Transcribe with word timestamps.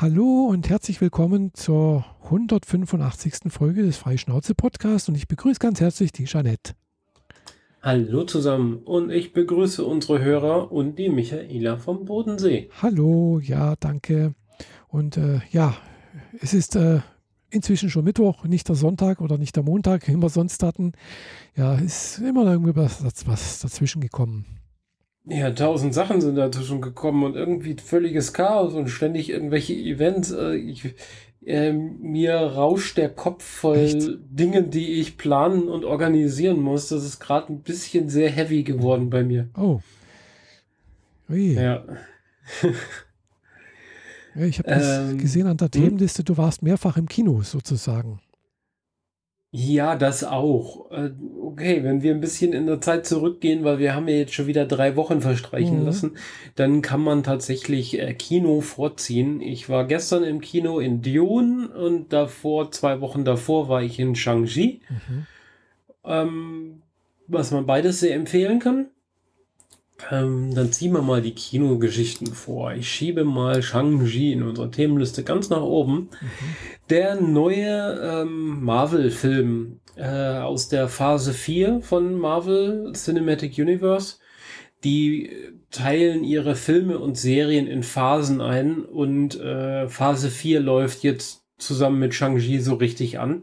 Hallo 0.00 0.46
und 0.48 0.70
herzlich 0.70 1.02
willkommen 1.02 1.52
zur 1.52 2.06
185. 2.24 3.52
Folge 3.52 3.82
des 3.82 3.98
Freischnauze 3.98 4.54
Podcasts 4.54 5.10
und 5.10 5.14
ich 5.14 5.28
begrüße 5.28 5.58
ganz 5.58 5.78
herzlich 5.78 6.10
die 6.10 6.24
Jeanette. 6.24 6.72
Hallo 7.82 8.24
zusammen 8.24 8.78
und 8.78 9.10
ich 9.10 9.34
begrüße 9.34 9.84
unsere 9.84 10.22
Hörer 10.22 10.72
und 10.72 10.98
die 10.98 11.10
Michaela 11.10 11.76
vom 11.76 12.06
Bodensee. 12.06 12.70
Hallo, 12.80 13.40
ja, 13.40 13.74
danke. 13.78 14.34
Und 14.88 15.18
äh, 15.18 15.40
ja, 15.50 15.76
es 16.40 16.54
ist 16.54 16.76
äh, 16.76 17.00
inzwischen 17.50 17.90
schon 17.90 18.04
Mittwoch, 18.04 18.44
nicht 18.44 18.70
der 18.70 18.76
Sonntag 18.76 19.20
oder 19.20 19.36
nicht 19.36 19.54
der 19.54 19.64
Montag, 19.64 20.08
wie 20.08 20.16
wir 20.16 20.30
sonst 20.30 20.62
hatten. 20.62 20.92
Ja, 21.54 21.74
ist 21.74 22.20
immer 22.20 22.50
irgendwie 22.50 22.74
was, 22.74 23.04
was 23.26 23.60
dazwischen 23.60 24.00
gekommen. 24.00 24.46
Ja, 25.30 25.50
tausend 25.52 25.94
Sachen 25.94 26.20
sind 26.20 26.34
dazwischen 26.34 26.80
gekommen 26.80 27.22
und 27.22 27.36
irgendwie 27.36 27.76
völliges 27.76 28.32
Chaos 28.32 28.74
und 28.74 28.88
ständig 28.88 29.30
irgendwelche 29.30 29.74
Events. 29.74 30.32
Äh, 30.32 30.56
ich, 30.56 30.94
äh, 31.46 31.72
mir 31.72 32.34
rauscht 32.34 32.96
der 32.98 33.10
Kopf 33.10 33.44
voll 33.44 33.78
Echt? 33.78 34.08
Dingen, 34.28 34.70
die 34.70 34.94
ich 35.00 35.16
planen 35.16 35.68
und 35.68 35.84
organisieren 35.84 36.60
muss. 36.60 36.88
Das 36.88 37.04
ist 37.04 37.20
gerade 37.20 37.52
ein 37.52 37.60
bisschen 37.60 38.08
sehr 38.08 38.28
heavy 38.28 38.64
geworden 38.64 39.08
bei 39.08 39.22
mir. 39.22 39.48
Oh. 39.56 39.80
Ui. 41.28 41.54
Ja. 41.54 41.84
ich 44.34 44.58
habe 44.58 44.68
ähm, 44.68 45.18
gesehen 45.18 45.46
an 45.46 45.56
der 45.56 45.66
hm? 45.66 45.72
Themenliste, 45.72 46.24
du 46.24 46.36
warst 46.36 46.62
mehrfach 46.62 46.96
im 46.96 47.06
Kino 47.06 47.42
sozusagen. 47.42 48.20
Ja, 49.52 49.96
das 49.96 50.22
auch. 50.22 50.92
Äh, 50.92 51.10
okay, 51.42 51.82
wenn 51.82 52.02
wir 52.02 52.14
ein 52.14 52.20
bisschen 52.20 52.52
in 52.52 52.66
der 52.66 52.80
Zeit 52.80 53.04
zurückgehen, 53.04 53.64
weil 53.64 53.80
wir 53.80 53.96
haben 53.96 54.06
ja 54.06 54.14
jetzt 54.14 54.32
schon 54.32 54.46
wieder 54.46 54.64
drei 54.64 54.94
Wochen 54.94 55.20
verstreichen 55.20 55.80
mhm. 55.80 55.86
lassen, 55.86 56.16
dann 56.54 56.82
kann 56.82 57.00
man 57.00 57.24
tatsächlich 57.24 57.98
äh, 57.98 58.14
Kino 58.14 58.60
vorziehen. 58.60 59.40
Ich 59.40 59.68
war 59.68 59.86
gestern 59.86 60.22
im 60.22 60.40
Kino 60.40 60.78
in 60.78 61.02
Dune 61.02 61.68
und 61.68 62.12
davor, 62.12 62.70
zwei 62.70 63.00
Wochen 63.00 63.24
davor, 63.24 63.68
war 63.68 63.82
ich 63.82 63.98
in 63.98 64.14
Shang-Chi. 64.14 64.82
Mhm. 64.88 65.26
Ähm, 66.04 66.82
was 67.26 67.50
man 67.50 67.66
beides 67.66 68.00
sehr 68.00 68.14
empfehlen 68.14 68.60
kann. 68.60 68.86
Ähm, 70.10 70.54
dann 70.54 70.72
ziehen 70.72 70.92
wir 70.92 71.02
mal 71.02 71.22
die 71.22 71.34
Kinogeschichten 71.34 72.28
vor. 72.28 72.72
Ich 72.72 72.90
schiebe 72.90 73.24
mal 73.24 73.62
Shang-Chi 73.62 74.32
in 74.32 74.42
unserer 74.42 74.70
Themenliste 74.70 75.22
ganz 75.22 75.50
nach 75.50 75.62
oben. 75.62 75.94
Mhm. 75.94 76.08
Der 76.88 77.20
neue 77.20 78.22
ähm, 78.22 78.64
Marvel-Film 78.64 79.80
äh, 79.96 80.38
aus 80.38 80.68
der 80.68 80.88
Phase 80.88 81.32
4 81.32 81.80
von 81.82 82.18
Marvel 82.18 82.92
Cinematic 82.94 83.58
Universe. 83.58 84.16
Die 84.82 85.30
teilen 85.70 86.24
ihre 86.24 86.54
Filme 86.56 86.98
und 86.98 87.16
Serien 87.18 87.66
in 87.66 87.82
Phasen 87.82 88.40
ein 88.40 88.84
und 88.84 89.38
äh, 89.38 89.88
Phase 89.88 90.30
4 90.30 90.60
läuft 90.60 91.02
jetzt 91.02 91.44
zusammen 91.58 91.98
mit 91.98 92.14
Shang-Chi 92.14 92.60
so 92.60 92.74
richtig 92.74 93.18
an. 93.18 93.42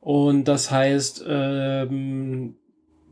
Und 0.00 0.44
das 0.44 0.70
heißt, 0.70 1.24
ähm, 1.26 2.56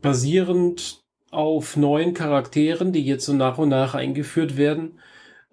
basierend 0.01 1.03
auf 1.31 1.77
neuen 1.77 2.13
Charakteren, 2.13 2.91
die 2.91 3.03
jetzt 3.03 3.25
so 3.25 3.33
nach 3.33 3.57
und 3.57 3.69
nach 3.69 3.95
eingeführt 3.95 4.57
werden, 4.57 4.99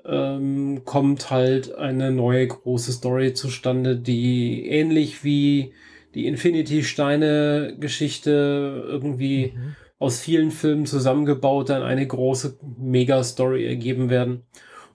ähm, 0.04 0.82
kommt 0.84 1.30
halt 1.30 1.74
eine 1.74 2.10
neue 2.12 2.46
große 2.46 2.92
Story 2.92 3.32
zustande, 3.34 3.96
die 3.96 4.68
ähnlich 4.68 5.24
wie 5.24 5.72
die 6.14 6.26
Infinity-Steine-Geschichte 6.26 8.84
irgendwie 8.88 9.52
mhm. 9.54 9.76
aus 9.98 10.20
vielen 10.20 10.50
Filmen 10.50 10.86
zusammengebaut 10.86 11.68
dann 11.68 11.82
eine 11.82 12.06
große 12.06 12.56
Mega-Story 12.78 13.66
ergeben 13.66 14.08
werden. 14.08 14.44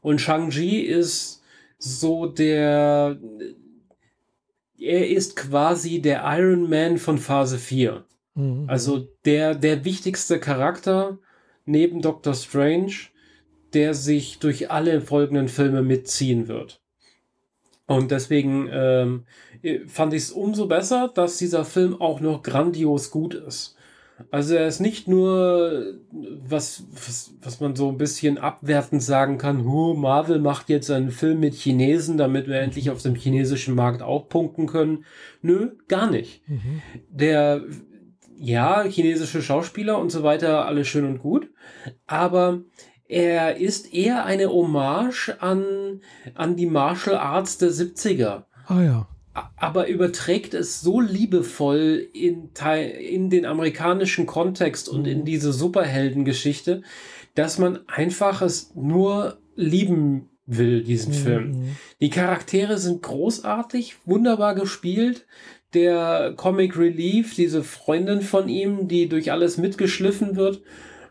Und 0.01 0.19
Shang-Chi 0.19 0.79
ist 0.79 1.43
so 1.77 2.25
der, 2.25 3.19
er 4.79 5.09
ist 5.09 5.35
quasi 5.35 6.01
der 6.01 6.23
Iron 6.25 6.67
Man 6.69 6.97
von 6.97 7.19
Phase 7.19 7.59
4. 7.59 8.03
Mhm. 8.35 8.66
Also 8.67 9.07
der, 9.25 9.56
der 9.56 9.85
wichtigste 9.85 10.39
Charakter 10.39 11.17
neben 11.66 12.01
Doctor 12.01 12.33
Strange, 12.33 12.94
der 13.73 13.94
sich 13.94 14.39
durch 14.39 14.72
alle 14.72 15.01
folgenden 15.01 15.47
Filme 15.47 15.81
mitziehen 15.81 16.47
wird. 16.47 16.81
Und 17.88 18.11
deswegen 18.11 18.69
ähm, 18.72 19.25
fand 19.88 20.13
ich 20.13 20.23
es 20.23 20.31
umso 20.31 20.67
besser, 20.67 21.11
dass 21.13 21.38
dieser 21.38 21.66
Film 21.66 22.00
auch 22.00 22.22
noch 22.22 22.41
grandios 22.41 23.11
gut 23.11 23.33
ist. 23.33 23.75
Also 24.29 24.56
er 24.56 24.67
ist 24.67 24.79
nicht 24.79 25.07
nur, 25.07 25.95
was, 26.11 26.83
was, 26.91 27.33
was 27.41 27.59
man 27.59 27.75
so 27.75 27.89
ein 27.89 27.97
bisschen 27.97 28.38
abwertend 28.38 29.01
sagen 29.01 29.38
kann, 29.39 29.66
huh, 29.66 29.95
Marvel 29.95 30.39
macht 30.39 30.69
jetzt 30.69 30.91
einen 30.91 31.09
Film 31.09 31.39
mit 31.39 31.56
Chinesen, 31.56 32.17
damit 32.17 32.47
wir 32.47 32.59
endlich 32.59 32.91
auf 32.91 33.01
dem 33.01 33.16
chinesischen 33.16 33.73
Markt 33.73 34.03
auch 34.03 34.29
punkten 34.29 34.67
können. 34.67 35.06
Nö, 35.41 35.72
gar 35.88 36.09
nicht. 36.09 36.47
Mhm. 36.47 36.81
Der 37.09 37.63
ja, 38.41 38.84
chinesische 38.84 39.44
Schauspieler 39.44 40.00
und 40.00 40.12
so 40.12 40.24
weiter, 40.24 40.66
alles 40.66 40.88
schön 40.88 41.06
und 41.06 41.19
gut. 41.19 41.50
Aber 42.07 42.62
er 43.07 43.57
ist 43.57 43.94
eher 43.94 44.25
eine 44.25 44.50
Hommage 44.50 45.35
an, 45.40 46.02
an 46.34 46.56
die 46.56 46.66
Martial 46.66 47.18
Arts 47.18 47.59
der 47.59 47.69
70er. 47.69 48.46
Ah 48.66 48.81
ja. 48.81 49.07
Aber 49.56 49.88
überträgt 49.88 50.56
es 50.56 50.81
so 50.81 51.00
liebevoll 51.00 52.07
in, 52.13 52.50
in 53.00 53.30
den 53.30 53.46
amerikanischen 53.46 54.25
Kontext 54.25 54.90
und 54.90 55.06
in 55.06 55.19
mhm. 55.19 55.25
diese 55.25 55.53
Superheldengeschichte, 55.53 56.81
dass 57.35 57.59
man 57.59 57.88
einfach 57.88 58.41
es 58.41 58.74
nur 58.75 59.38
lieben 59.56 60.31
will, 60.57 60.84
diesen 60.84 61.13
mhm. 61.13 61.17
Film. 61.17 61.78
Die 62.00 62.09
Charaktere 62.09 62.78
sind 62.78 63.01
großartig, 63.01 63.95
wunderbar 64.06 64.56
gespielt 64.56 65.25
der 65.73 66.34
Comic 66.35 66.78
Relief, 66.78 67.35
diese 67.35 67.63
Freundin 67.63 68.22
von 68.22 68.50
ihm, 68.50 68.88
die 68.88 69.07
durch 69.07 69.31
alles 69.31 69.57
mitgeschliffen 69.57 70.35
wird, 70.35 70.62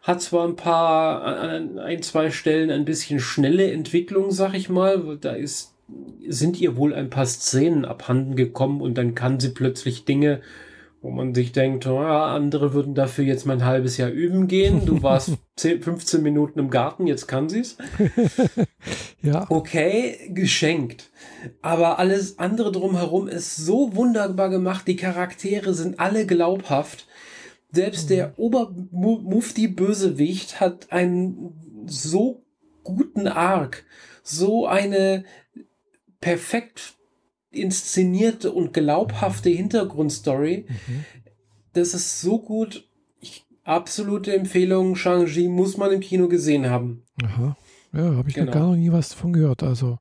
hat 0.02 0.22
zwar 0.22 0.46
ein 0.46 0.56
paar, 0.56 1.22
an 1.22 1.78
ein, 1.78 2.02
zwei 2.02 2.30
Stellen 2.30 2.70
ein 2.70 2.84
bisschen 2.84 3.20
schnelle 3.20 3.70
Entwicklung, 3.70 4.30
sag 4.30 4.54
ich 4.54 4.68
mal. 4.68 5.18
Da 5.20 5.32
ist, 5.32 5.74
sind 6.26 6.60
ihr 6.60 6.76
wohl 6.76 6.94
ein 6.94 7.10
paar 7.10 7.26
Szenen 7.26 7.84
abhanden 7.84 8.36
gekommen 8.36 8.80
und 8.80 8.96
dann 8.96 9.14
kann 9.14 9.40
sie 9.40 9.50
plötzlich 9.50 10.04
Dinge, 10.04 10.40
wo 11.02 11.10
man 11.10 11.34
sich 11.34 11.52
denkt, 11.52 11.86
oh, 11.86 11.98
andere 11.98 12.74
würden 12.74 12.94
dafür 12.94 13.24
jetzt 13.24 13.46
mal 13.46 13.54
ein 13.54 13.64
halbes 13.64 13.96
Jahr 13.96 14.10
üben 14.10 14.48
gehen. 14.48 14.84
Du 14.84 15.02
warst 15.02 15.32
10, 15.56 15.80
15 15.82 16.22
Minuten 16.22 16.58
im 16.58 16.68
Garten, 16.70 17.06
jetzt 17.06 17.26
kann 17.26 17.48
sie's. 17.48 17.78
ja. 19.22 19.46
Okay, 19.48 20.30
geschenkt. 20.34 21.08
Aber 21.62 21.98
alles 21.98 22.38
andere 22.38 22.70
drumherum 22.70 23.28
ist 23.28 23.56
so 23.56 23.96
wunderbar 23.96 24.50
gemacht. 24.50 24.86
Die 24.86 24.96
Charaktere 24.96 25.72
sind 25.72 25.98
alle 25.98 26.26
glaubhaft. 26.26 27.06
Selbst 27.72 28.10
der 28.10 28.28
mhm. 28.28 28.34
Obermufti-Bösewicht 28.36 30.60
hat 30.60 30.92
einen 30.92 31.86
so 31.86 32.44
guten 32.84 33.26
Arc, 33.26 33.86
so 34.22 34.66
eine 34.66 35.24
perfekt 36.20 36.99
inszenierte 37.50 38.52
und 38.52 38.72
glaubhafte 38.72 39.50
Hintergrundstory. 39.50 40.66
Mhm. 40.68 41.04
Das 41.72 41.94
ist 41.94 42.20
so 42.20 42.38
gut. 42.38 42.88
Ich, 43.20 43.44
absolute 43.64 44.34
Empfehlung. 44.34 44.96
Shang-Chi 44.96 45.48
muss 45.48 45.76
man 45.76 45.92
im 45.92 46.00
Kino 46.00 46.28
gesehen 46.28 46.68
haben. 46.68 47.02
Aha. 47.22 47.56
Ja, 47.92 48.16
habe 48.16 48.28
ich 48.28 48.34
genau. 48.34 48.52
gar 48.52 48.66
noch 48.68 48.76
nie 48.76 48.92
was 48.92 49.10
davon 49.10 49.32
gehört. 49.32 49.62
Also. 49.62 49.98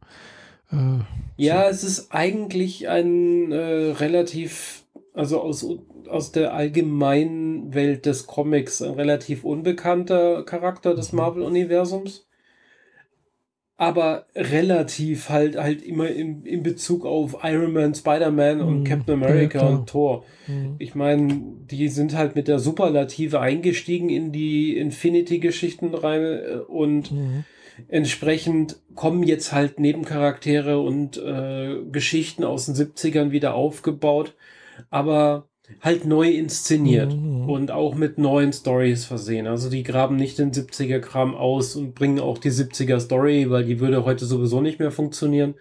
Äh, 0.71 0.99
ja, 1.37 1.63
so. 1.63 1.69
es 1.69 1.83
ist 1.83 2.11
eigentlich 2.11 2.87
ein 2.87 3.51
äh, 3.51 3.91
relativ, 3.91 4.83
also 5.13 5.41
aus, 5.41 5.65
aus 6.07 6.31
der 6.31 6.53
allgemeinen 6.53 7.73
Welt 7.73 8.05
des 8.05 8.27
Comics, 8.27 8.81
ein 8.81 8.93
relativ 8.93 9.43
unbekannter 9.43 10.43
Charakter 10.43 10.93
des 10.93 11.11
mhm. 11.11 11.17
Marvel-Universums 11.17 12.28
aber 13.79 14.25
relativ 14.35 15.29
halt 15.29 15.55
halt 15.55 15.81
immer 15.81 16.09
in, 16.09 16.43
in 16.43 16.63
Bezug 16.63 17.05
auf 17.05 17.37
Iron 17.43 17.71
Man, 17.71 17.95
Spider-Man 17.95 18.59
und 18.59 18.81
mm, 18.81 18.83
Captain 18.83 19.13
America 19.13 19.59
ja, 19.59 19.67
und 19.67 19.87
Thor. 19.87 20.25
Mm. 20.47 20.73
Ich 20.79 20.95
meine, 20.95 21.41
die 21.71 21.87
sind 21.87 22.13
halt 22.13 22.35
mit 22.35 22.49
der 22.49 22.59
Superlative 22.59 23.39
eingestiegen 23.39 24.09
in 24.09 24.33
die 24.33 24.77
Infinity-Geschichten 24.77 25.93
rein 25.95 26.23
äh, 26.23 26.55
und 26.67 27.13
mm. 27.13 27.45
entsprechend 27.87 28.75
kommen 28.95 29.23
jetzt 29.23 29.53
halt 29.53 29.79
Nebencharaktere 29.79 30.77
und 30.81 31.15
äh, 31.17 31.77
Geschichten 31.89 32.43
aus 32.43 32.65
den 32.65 32.75
70ern 32.75 33.31
wieder 33.31 33.55
aufgebaut. 33.55 34.35
Aber 34.89 35.48
halt 35.81 36.05
neu 36.05 36.29
inszeniert 36.29 37.13
mhm. 37.13 37.49
und 37.49 37.71
auch 37.71 37.95
mit 37.95 38.17
neuen 38.17 38.51
Stories 38.53 39.05
versehen. 39.05 39.47
Also 39.47 39.69
die 39.69 39.83
graben 39.83 40.15
nicht 40.15 40.37
den 40.37 40.51
70er 40.51 40.99
Kram 40.99 41.35
aus 41.35 41.75
und 41.75 41.95
bringen 41.95 42.19
auch 42.19 42.37
die 42.37 42.51
70er 42.51 42.99
Story, 42.99 43.49
weil 43.49 43.65
die 43.65 43.79
würde 43.79 44.05
heute 44.05 44.25
sowieso 44.25 44.61
nicht 44.61 44.79
mehr 44.79 44.91
funktionieren. 44.91 45.55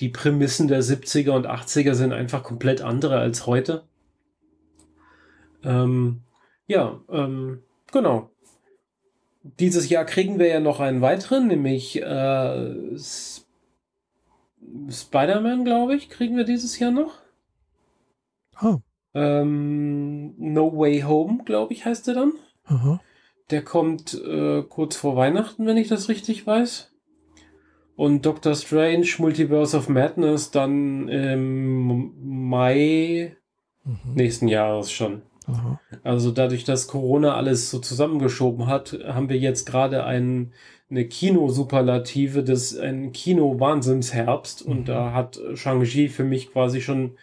Die 0.00 0.08
Prämissen 0.08 0.66
der 0.66 0.82
70er 0.82 1.30
und 1.30 1.46
80er 1.46 1.94
sind 1.94 2.12
einfach 2.12 2.42
komplett 2.42 2.82
andere 2.82 3.18
als 3.18 3.46
heute. 3.46 3.84
Ähm, 5.62 6.22
ja, 6.66 7.00
ähm, 7.10 7.62
genau. 7.92 8.30
Dieses 9.60 9.88
Jahr 9.88 10.04
kriegen 10.04 10.38
wir 10.38 10.48
ja 10.48 10.60
noch 10.60 10.80
einen 10.80 11.00
weiteren, 11.00 11.46
nämlich 11.46 12.00
äh, 12.02 12.74
Spider-Man, 14.90 15.64
glaube 15.64 15.94
ich, 15.94 16.08
kriegen 16.08 16.36
wir 16.36 16.44
dieses 16.44 16.78
Jahr 16.78 16.90
noch. 16.90 17.12
Ah. 18.56 18.78
Ähm, 19.14 20.34
no 20.38 20.76
Way 20.76 21.02
Home, 21.02 21.44
glaube 21.44 21.72
ich, 21.72 21.84
heißt 21.84 22.06
der 22.08 22.14
dann. 22.14 22.32
Aha. 22.64 23.00
Der 23.50 23.62
kommt 23.62 24.14
äh, 24.14 24.62
kurz 24.62 24.96
vor 24.96 25.16
Weihnachten, 25.16 25.66
wenn 25.66 25.76
ich 25.76 25.88
das 25.88 26.08
richtig 26.08 26.46
weiß. 26.46 26.92
Und 27.96 28.26
Doctor 28.26 28.54
Strange, 28.54 29.06
Multiverse 29.18 29.76
of 29.76 29.88
Madness 29.88 30.50
dann 30.50 31.08
im 31.08 32.12
Mai 32.48 33.36
mhm. 33.84 34.14
nächsten 34.14 34.48
Jahres 34.48 34.90
schon. 34.90 35.22
Aha. 35.46 35.80
Also 36.02 36.30
dadurch, 36.30 36.64
dass 36.64 36.88
Corona 36.88 37.34
alles 37.34 37.70
so 37.70 37.78
zusammengeschoben 37.78 38.66
hat, 38.66 38.98
haben 39.06 39.28
wir 39.28 39.38
jetzt 39.38 39.66
gerade 39.66 40.04
ein, 40.04 40.52
eine 40.90 41.06
Kino-Superlative 41.06 42.42
des 42.42 42.76
ein 42.76 43.12
Kino-Wahnsinnsherbst. 43.12 44.66
Mhm. 44.66 44.72
Und 44.72 44.88
da 44.88 45.12
hat 45.12 45.38
Shang-Chi 45.54 46.08
für 46.08 46.24
mich 46.24 46.50
quasi 46.50 46.80
schon 46.80 47.16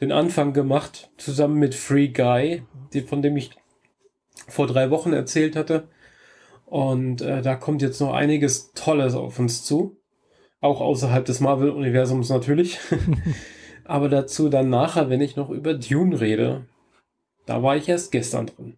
den 0.00 0.12
Anfang 0.12 0.52
gemacht, 0.52 1.10
zusammen 1.16 1.58
mit 1.58 1.74
Free 1.74 2.08
Guy, 2.08 2.62
die, 2.92 3.00
von 3.00 3.22
dem 3.22 3.36
ich 3.36 3.50
vor 4.46 4.66
drei 4.66 4.90
Wochen 4.90 5.12
erzählt 5.12 5.56
hatte. 5.56 5.88
Und 6.66 7.22
äh, 7.22 7.42
da 7.42 7.56
kommt 7.56 7.82
jetzt 7.82 8.00
noch 8.00 8.12
einiges 8.12 8.72
Tolles 8.72 9.14
auf 9.14 9.38
uns 9.38 9.64
zu. 9.64 9.96
Auch 10.60 10.80
außerhalb 10.80 11.24
des 11.24 11.40
Marvel-Universums 11.40 12.28
natürlich. 12.28 12.78
Aber 13.84 14.08
dazu 14.08 14.48
dann 14.48 14.68
nachher, 14.68 15.08
wenn 15.08 15.20
ich 15.20 15.36
noch 15.36 15.50
über 15.50 15.74
Dune 15.74 16.20
rede. 16.20 16.66
Da 17.46 17.62
war 17.62 17.76
ich 17.76 17.88
erst 17.88 18.12
gestern 18.12 18.46
drin. 18.46 18.76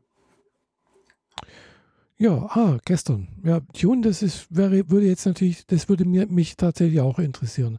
Ja, 2.17 2.49
ah, 2.51 2.79
gestern. 2.85 3.29
Ja, 3.43 3.61
Dune, 3.81 4.03
das 4.03 4.23
ist, 4.23 4.47
wäre, 4.55 4.91
würde 4.91 5.07
jetzt 5.07 5.27
natürlich, 5.27 5.67
das 5.67 5.89
würde 5.89 6.05
mir, 6.05 6.27
mich 6.27 6.57
tatsächlich 6.57 7.01
auch 7.01 7.19
interessieren. 7.19 7.79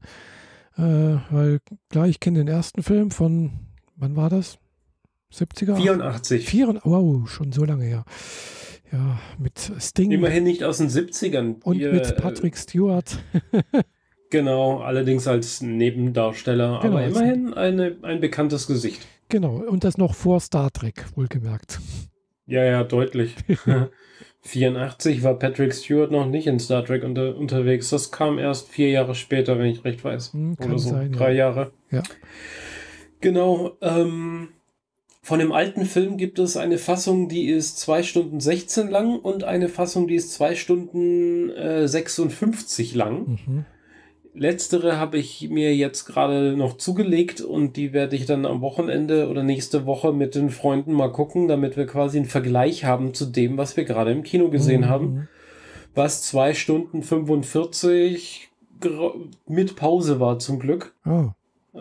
Äh, 0.81 1.19
weil, 1.29 1.59
klar, 1.89 2.07
ich 2.07 2.19
kenne 2.19 2.39
den 2.39 2.47
ersten 2.47 2.81
Film 2.81 3.11
von, 3.11 3.51
wann 3.95 4.15
war 4.15 4.29
das? 4.29 4.57
70er? 5.31 5.75
84. 5.75 6.45
84, 6.47 6.91
wow, 6.91 7.29
schon 7.29 7.51
so 7.51 7.63
lange 7.65 7.85
her. 7.85 8.03
Ja, 8.91 9.19
mit 9.37 9.71
Sting. 9.79 10.11
Immerhin 10.11 10.43
nicht 10.43 10.63
aus 10.63 10.79
den 10.79 10.89
70ern. 10.89 11.61
Und 11.63 11.77
Hier, 11.77 11.93
mit 11.93 12.07
äh, 12.07 12.13
Patrick 12.13 12.57
Stewart. 12.57 13.19
genau, 14.31 14.79
allerdings 14.79 15.27
als 15.27 15.61
Nebendarsteller, 15.61 16.79
genau, 16.81 16.97
aber 16.97 17.05
immerhin 17.05 17.53
eine, 17.53 17.97
ein 18.01 18.19
bekanntes 18.19 18.65
Gesicht. 18.65 19.05
Genau, 19.29 19.57
und 19.57 19.83
das 19.83 19.99
noch 19.99 20.15
vor 20.15 20.39
Star 20.39 20.71
Trek, 20.71 21.05
wohlgemerkt. 21.15 21.79
Ja, 22.47 22.65
ja, 22.65 22.83
deutlich. 22.83 23.35
84 24.41 25.23
war 25.23 25.37
Patrick 25.37 25.73
Stewart 25.73 26.11
noch 26.11 26.25
nicht 26.25 26.47
in 26.47 26.59
Star 26.59 26.83
Trek 26.83 27.03
unter, 27.03 27.35
unterwegs. 27.37 27.89
Das 27.89 28.11
kam 28.11 28.39
erst 28.39 28.69
vier 28.69 28.89
Jahre 28.89 29.13
später, 29.13 29.59
wenn 29.59 29.67
ich 29.67 29.85
recht 29.85 30.03
weiß. 30.03 30.33
Hm, 30.33 30.57
Oder 30.59 30.79
so, 30.79 30.89
sein, 30.89 31.11
drei 31.11 31.31
ja. 31.31 31.49
Jahre. 31.49 31.71
Ja. 31.91 32.03
Genau. 33.19 33.77
Ähm, 33.81 34.49
von 35.21 35.37
dem 35.37 35.51
alten 35.51 35.85
Film 35.85 36.17
gibt 36.17 36.39
es 36.39 36.57
eine 36.57 36.79
Fassung, 36.79 37.29
die 37.29 37.47
ist 37.47 37.79
2 37.79 38.01
Stunden 38.01 38.39
16 38.39 38.89
lang 38.89 39.19
und 39.19 39.43
eine 39.43 39.69
Fassung, 39.69 40.07
die 40.07 40.15
ist 40.15 40.33
2 40.33 40.55
Stunden 40.55 41.51
äh, 41.51 41.87
56 41.87 42.95
lang. 42.95 43.39
Mhm. 43.45 43.65
Letztere 44.33 44.97
habe 44.97 45.17
ich 45.17 45.49
mir 45.49 45.75
jetzt 45.75 46.05
gerade 46.05 46.55
noch 46.55 46.77
zugelegt 46.77 47.41
und 47.41 47.75
die 47.75 47.91
werde 47.91 48.15
ich 48.15 48.25
dann 48.25 48.45
am 48.45 48.61
Wochenende 48.61 49.27
oder 49.29 49.43
nächste 49.43 49.85
Woche 49.85 50.13
mit 50.13 50.35
den 50.35 50.49
Freunden 50.49 50.93
mal 50.93 51.11
gucken, 51.11 51.47
damit 51.47 51.75
wir 51.75 51.85
quasi 51.85 52.17
einen 52.17 52.27
Vergleich 52.27 52.85
haben 52.85 53.13
zu 53.13 53.25
dem, 53.25 53.57
was 53.57 53.75
wir 53.75 53.83
gerade 53.83 54.11
im 54.11 54.23
Kino 54.23 54.49
gesehen 54.49 54.81
mhm. 54.81 54.89
haben. 54.89 55.27
Was 55.95 56.23
2 56.23 56.53
Stunden 56.53 57.03
45 57.03 58.49
mit 59.47 59.75
Pause 59.75 60.19
war 60.19 60.39
zum 60.39 60.59
Glück. 60.59 60.95
Oh 61.05 61.31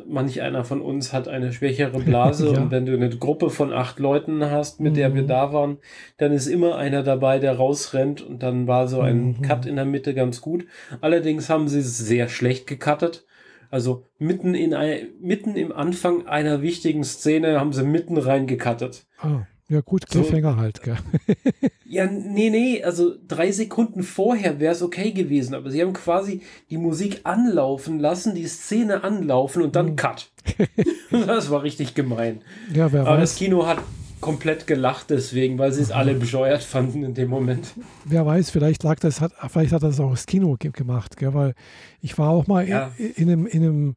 manch 0.07 0.41
einer 0.41 0.65
von 0.65 0.81
uns 0.81 1.13
hat 1.13 1.27
eine 1.27 1.53
schwächere 1.53 1.99
Blase 1.99 2.47
ja. 2.53 2.61
und 2.61 2.71
wenn 2.71 2.87
du 2.87 2.95
eine 2.95 3.11
Gruppe 3.11 3.51
von 3.51 3.73
acht 3.73 3.99
Leuten 3.99 4.45
hast, 4.45 4.81
mit 4.81 4.93
mhm. 4.93 4.97
der 4.97 5.15
wir 5.15 5.23
mhm. 5.23 5.29
da 5.29 5.53
waren, 5.53 5.79
dann 6.17 6.33
ist 6.33 6.47
immer 6.47 6.77
einer 6.77 7.03
dabei, 7.03 7.39
der 7.39 7.57
rausrennt 7.57 8.23
und 8.23 8.43
dann 8.43 8.67
war 8.67 8.89
so 8.89 9.01
ein 9.01 9.39
mhm. 9.39 9.43
Cut 9.43 9.67
in 9.67 9.77
der 9.77 9.85
Mitte 9.85 10.15
ganz 10.15 10.41
gut. 10.41 10.67
Allerdings 11.01 11.51
haben 11.51 11.69
sie 11.69 11.81
es 11.81 11.99
sehr 11.99 12.29
schlecht 12.29 12.67
gecuttet. 12.67 13.27
Also 13.71 14.05
mitten 14.19 14.55
in 14.55 14.75
ein, 14.75 15.09
mitten 15.21 15.55
im 15.55 15.73
Anfang 15.73 16.27
einer 16.27 16.61
wichtigen 16.61 17.05
Szene 17.05 17.59
haben 17.59 17.73
sie 17.73 17.85
mitten 17.85 18.17
rein 18.17 18.47
gecuttet. 18.47 19.07
Ah. 19.19 19.47
Ja, 19.71 19.83
gut, 19.83 20.09
Cliffhanger 20.09 20.55
so, 20.55 20.57
halt, 20.57 20.83
gell? 20.83 20.97
ja, 21.85 22.05
nee, 22.07 22.51
nee, 22.51 22.83
also 22.83 23.15
drei 23.29 23.53
Sekunden 23.53 24.03
vorher 24.03 24.59
wäre 24.59 24.73
es 24.73 24.83
okay 24.83 25.13
gewesen, 25.13 25.55
aber 25.55 25.71
sie 25.71 25.81
haben 25.81 25.93
quasi 25.93 26.41
die 26.71 26.77
Musik 26.77 27.21
anlaufen 27.23 28.01
lassen, 28.01 28.35
die 28.35 28.49
Szene 28.49 29.05
anlaufen 29.05 29.63
und 29.63 29.77
dann 29.77 29.91
mhm. 29.91 29.97
Cut. 29.97 30.33
das 31.13 31.53
war 31.53 31.63
richtig 31.63 31.95
gemein. 31.95 32.41
Ja, 32.75 32.93
wer 32.93 33.03
aber 33.03 33.11
weiß. 33.13 33.31
das 33.31 33.37
Kino 33.37 33.65
hat 33.65 33.79
komplett 34.21 34.67
gelacht 34.67 35.09
deswegen, 35.11 35.57
weil 35.57 35.73
sie 35.73 35.83
es 35.83 35.93
alle 35.93 36.15
bescheuert 36.15 36.65
fanden 36.65 37.05
in 37.05 37.15
dem 37.15 37.31
Moment. 37.31 37.75
Wer 38.05 38.27
weiß, 38.27 38.51
vielleicht 38.51 38.83
lag 38.83 38.99
das, 38.99 39.21
hat, 39.21 39.33
vielleicht 39.49 39.73
hat 39.73 39.85
das 39.85 40.01
auch 40.01 40.11
das 40.11 40.27
Kino 40.27 40.57
gemacht, 40.59 41.17
gell? 41.17 41.33
weil 41.33 41.55
ich 42.01 42.19
war 42.19 42.31
auch 42.31 42.49
mal 42.49 42.69
ja. 42.69 42.91
in, 42.99 43.13
in, 43.13 43.31
einem, 43.31 43.47
in 43.47 43.63
einem 43.63 43.95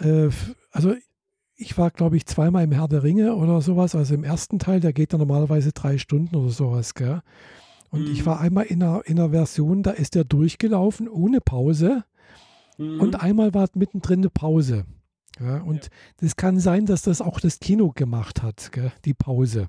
äh, 0.00 0.28
also 0.70 0.94
ich 1.56 1.78
war, 1.78 1.90
glaube 1.90 2.16
ich, 2.16 2.26
zweimal 2.26 2.64
im 2.64 2.72
Herr 2.72 2.88
der 2.88 3.02
Ringe 3.02 3.36
oder 3.36 3.60
sowas. 3.60 3.94
Also 3.94 4.14
im 4.14 4.24
ersten 4.24 4.58
Teil, 4.58 4.80
der 4.80 4.92
geht 4.92 5.12
dann 5.12 5.20
normalerweise 5.20 5.72
drei 5.72 5.98
Stunden 5.98 6.34
oder 6.36 6.50
sowas, 6.50 6.94
gell? 6.94 7.22
Und 7.90 8.06
mhm. 8.06 8.12
ich 8.12 8.26
war 8.26 8.40
einmal 8.40 8.64
in 8.64 8.82
einer, 8.82 9.02
in 9.06 9.18
einer 9.20 9.30
Version, 9.30 9.82
da 9.82 9.92
ist 9.92 10.16
der 10.16 10.24
durchgelaufen 10.24 11.08
ohne 11.08 11.40
Pause. 11.40 12.04
Mhm. 12.76 13.00
Und 13.00 13.22
einmal 13.22 13.54
war 13.54 13.68
mittendrin 13.74 14.20
eine 14.20 14.30
Pause. 14.30 14.84
Ja, 15.40 15.62
und 15.62 15.90
ja. 16.20 16.28
kann 16.36 16.58
sein, 16.58 16.86
dass 16.86 17.02
das 17.02 17.20
auch 17.20 17.40
das 17.40 17.58
Kino 17.60 17.92
gemacht 17.94 18.42
hat, 18.42 18.70
gell? 18.72 18.92
die 19.04 19.14
Pause. 19.14 19.68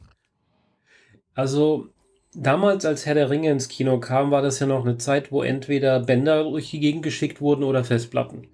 Also 1.33 1.89
damals, 2.33 2.85
als 2.85 3.05
Herr 3.05 3.15
der 3.15 3.29
Ringe 3.29 3.51
ins 3.51 3.67
Kino 3.67 3.99
kam, 3.99 4.31
war 4.31 4.41
das 4.41 4.59
ja 4.59 4.67
noch 4.67 4.85
eine 4.85 4.97
Zeit, 4.97 5.31
wo 5.31 5.41
entweder 5.41 5.99
Bänder 5.99 6.43
durch 6.43 6.69
die 6.69 6.79
Gegend 6.79 7.03
geschickt 7.03 7.41
wurden 7.41 7.63
oder 7.63 7.83
Festplatten. 7.83 8.47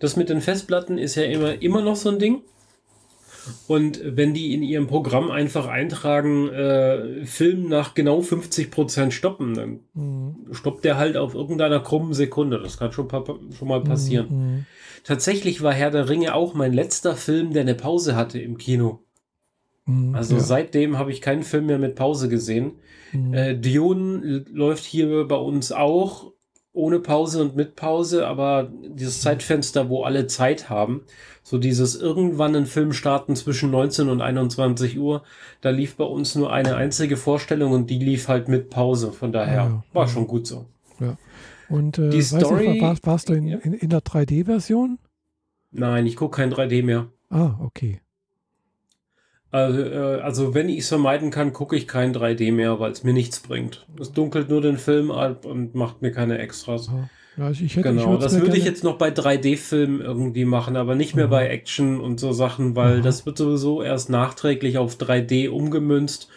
Das 0.00 0.16
mit 0.16 0.28
den 0.28 0.40
Festplatten 0.40 0.98
ist 0.98 1.14
ja 1.14 1.24
immer, 1.24 1.60
immer 1.62 1.82
noch 1.82 1.96
so 1.96 2.10
ein 2.10 2.18
Ding. 2.18 2.42
Und 3.66 4.00
wenn 4.04 4.34
die 4.34 4.54
in 4.54 4.62
ihrem 4.62 4.86
Programm 4.86 5.30
einfach 5.30 5.66
eintragen, 5.66 6.48
äh, 6.48 7.24
Film 7.24 7.68
nach 7.68 7.94
genau 7.94 8.20
50 8.20 8.70
Prozent 8.70 9.12
stoppen, 9.12 9.54
dann 9.54 9.80
mhm. 9.94 10.46
stoppt 10.52 10.84
der 10.84 10.96
halt 10.96 11.16
auf 11.16 11.34
irgendeiner 11.34 11.80
krummen 11.80 12.14
Sekunde. 12.14 12.60
Das 12.60 12.78
kann 12.78 12.92
schon, 12.92 13.08
schon 13.10 13.68
mal 13.68 13.82
passieren. 13.82 14.28
Mhm. 14.30 14.66
Tatsächlich 15.04 15.62
war 15.62 15.72
Herr 15.72 15.90
der 15.90 16.08
Ringe 16.08 16.34
auch 16.34 16.54
mein 16.54 16.72
letzter 16.72 17.16
Film, 17.16 17.52
der 17.52 17.62
eine 17.62 17.74
Pause 17.74 18.16
hatte 18.16 18.38
im 18.38 18.56
Kino. 18.56 19.00
Mhm, 19.86 20.14
also 20.14 20.36
ja. 20.36 20.40
seitdem 20.40 20.98
habe 20.98 21.10
ich 21.10 21.20
keinen 21.20 21.42
Film 21.42 21.66
mehr 21.66 21.78
mit 21.78 21.94
Pause 21.94 22.28
gesehen. 22.28 22.72
Mhm. 23.12 23.34
Äh, 23.34 23.54
Dune 23.56 24.44
läuft 24.50 24.84
hier 24.84 25.26
bei 25.26 25.36
uns 25.36 25.72
auch 25.72 26.33
ohne 26.74 26.98
Pause 26.98 27.40
und 27.40 27.56
mit 27.56 27.76
Pause, 27.76 28.26
aber 28.26 28.68
dieses 28.82 29.22
Zeitfenster, 29.22 29.88
wo 29.88 30.02
alle 30.02 30.26
Zeit 30.26 30.68
haben, 30.68 31.02
so 31.44 31.56
dieses 31.56 31.94
irgendwann 31.94 32.56
einen 32.56 32.66
Film 32.66 32.92
starten 32.92 33.36
zwischen 33.36 33.70
19 33.70 34.08
und 34.08 34.20
21 34.20 34.98
Uhr, 34.98 35.22
da 35.60 35.70
lief 35.70 35.96
bei 35.96 36.04
uns 36.04 36.34
nur 36.34 36.52
eine 36.52 36.74
einzige 36.74 37.16
Vorstellung 37.16 37.72
und 37.72 37.90
die 37.90 37.98
lief 37.98 38.28
halt 38.28 38.48
mit 38.48 38.70
Pause. 38.70 39.12
Von 39.12 39.32
daher 39.32 39.54
ja, 39.54 39.84
war 39.92 40.06
ja. 40.06 40.08
schon 40.08 40.26
gut 40.26 40.48
so. 40.48 40.66
Ja. 40.98 41.16
Und 41.68 41.98
äh, 41.98 42.10
die 42.10 42.22
Story, 42.22 42.68
nicht, 42.68 42.82
war, 42.82 42.96
warst 43.04 43.28
du 43.28 43.34
in, 43.34 43.46
in, 43.46 43.72
in 43.72 43.88
der 43.88 44.00
3D-Version? 44.00 44.98
Nein, 45.70 46.06
ich 46.06 46.16
gucke 46.16 46.36
kein 46.36 46.52
3D 46.52 46.84
mehr. 46.84 47.06
Ah, 47.30 47.54
okay. 47.60 48.00
Also, 49.54 49.82
äh, 49.82 50.20
also 50.20 50.52
wenn 50.52 50.68
ich 50.68 50.78
es 50.78 50.88
vermeiden 50.88 51.30
kann, 51.30 51.52
gucke 51.52 51.76
ich 51.76 51.86
kein 51.86 52.12
3D 52.12 52.52
mehr, 52.52 52.80
weil 52.80 52.90
es 52.90 53.04
mir 53.04 53.12
nichts 53.12 53.38
bringt. 53.38 53.86
Es 54.00 54.10
dunkelt 54.10 54.48
nur 54.48 54.60
den 54.60 54.78
Film 54.78 55.12
ab 55.12 55.44
und 55.44 55.76
macht 55.76 56.02
mir 56.02 56.10
keine 56.10 56.38
Extras. 56.38 56.90
Ich 57.52 57.76
hätte, 57.76 57.90
genau, 57.90 58.16
das 58.16 58.40
würde 58.40 58.56
ich 58.56 58.64
jetzt 58.64 58.82
noch 58.82 58.98
bei 58.98 59.10
3D-Filmen 59.10 60.00
irgendwie 60.00 60.44
machen, 60.44 60.74
aber 60.74 60.96
nicht 60.96 61.14
mehr 61.14 61.26
mhm. 61.26 61.30
bei 61.30 61.48
Action 61.48 62.00
und 62.00 62.18
so 62.18 62.32
Sachen, 62.32 62.74
weil 62.74 62.98
mhm. 62.98 63.02
das 63.02 63.26
wird 63.26 63.38
sowieso 63.38 63.80
erst 63.80 64.10
nachträglich 64.10 64.76
auf 64.78 64.96
3D 64.96 65.50
umgemünzt 65.50 66.28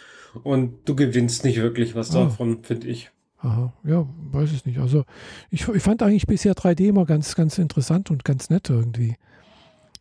und 0.44 0.76
du 0.84 0.94
gewinnst 0.94 1.44
nicht 1.44 1.60
wirklich 1.60 1.96
was 1.96 2.14
ah. 2.14 2.24
davon, 2.24 2.62
finde 2.62 2.86
ich. 2.86 3.10
Aha, 3.40 3.72
ja, 3.82 4.06
weiß 4.30 4.52
ich 4.52 4.64
nicht. 4.64 4.78
Also 4.78 5.04
ich, 5.50 5.66
ich 5.66 5.82
fand 5.82 6.04
eigentlich 6.04 6.28
bisher 6.28 6.54
3D 6.54 6.88
immer 6.88 7.04
ganz, 7.04 7.34
ganz 7.34 7.58
interessant 7.58 8.12
und 8.12 8.24
ganz 8.24 8.48
nett 8.48 8.70
irgendwie. 8.70 9.16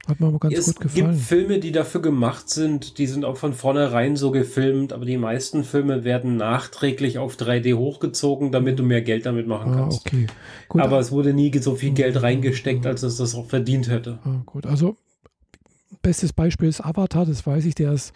Hat 0.08 0.20
mir 0.20 0.28
aber 0.28 0.40
ganz 0.40 0.58
es 0.58 0.66
gut 0.68 0.80
gefallen. 0.80 1.10
Es 1.10 1.18
gibt 1.18 1.28
Filme, 1.28 1.60
die 1.60 1.72
dafür 1.72 2.02
gemacht 2.02 2.50
sind, 2.50 2.98
die 2.98 3.08
sind 3.08 3.26
auch 3.26 3.38
von 3.38 3.54
vornherein 3.54 4.16
so 4.16 4.32
gefilmt, 4.32 4.94
aber 4.94 5.06
die 5.06 5.18
meisten 5.18 5.64
Filme 5.64 6.04
werden 6.04 6.38
nachträglich 6.38 7.18
auf 7.18 7.36
3D 7.36 7.76
hochgezogen, 7.76 8.52
damit 8.52 8.80
du 8.80 8.84
mehr 8.84 9.02
Geld 9.02 9.26
damit 9.26 9.48
machen 9.48 9.74
ah, 9.74 9.78
kannst. 9.78 10.08
Okay. 10.08 10.28
Gut. 10.70 10.82
Aber 10.82 11.00
es 11.00 11.12
wurde 11.12 11.34
nie 11.34 11.56
so 11.60 11.76
viel 11.76 11.92
Geld 11.92 12.16
mhm. 12.16 12.22
reingesteckt, 12.22 12.86
als 12.86 13.04
es 13.04 13.18
das 13.18 13.36
auch 13.36 13.48
verdient 13.48 13.90
hätte. 13.90 14.20
Ah, 14.24 14.42
gut, 14.46 14.66
also 14.66 14.96
bestes 16.02 16.32
Beispiel 16.32 16.70
ist 16.70 16.80
Avatar, 16.80 17.26
das 17.26 17.46
weiß 17.46 17.66
ich, 17.66 17.76
der 17.76 17.92
ist, 17.92 18.14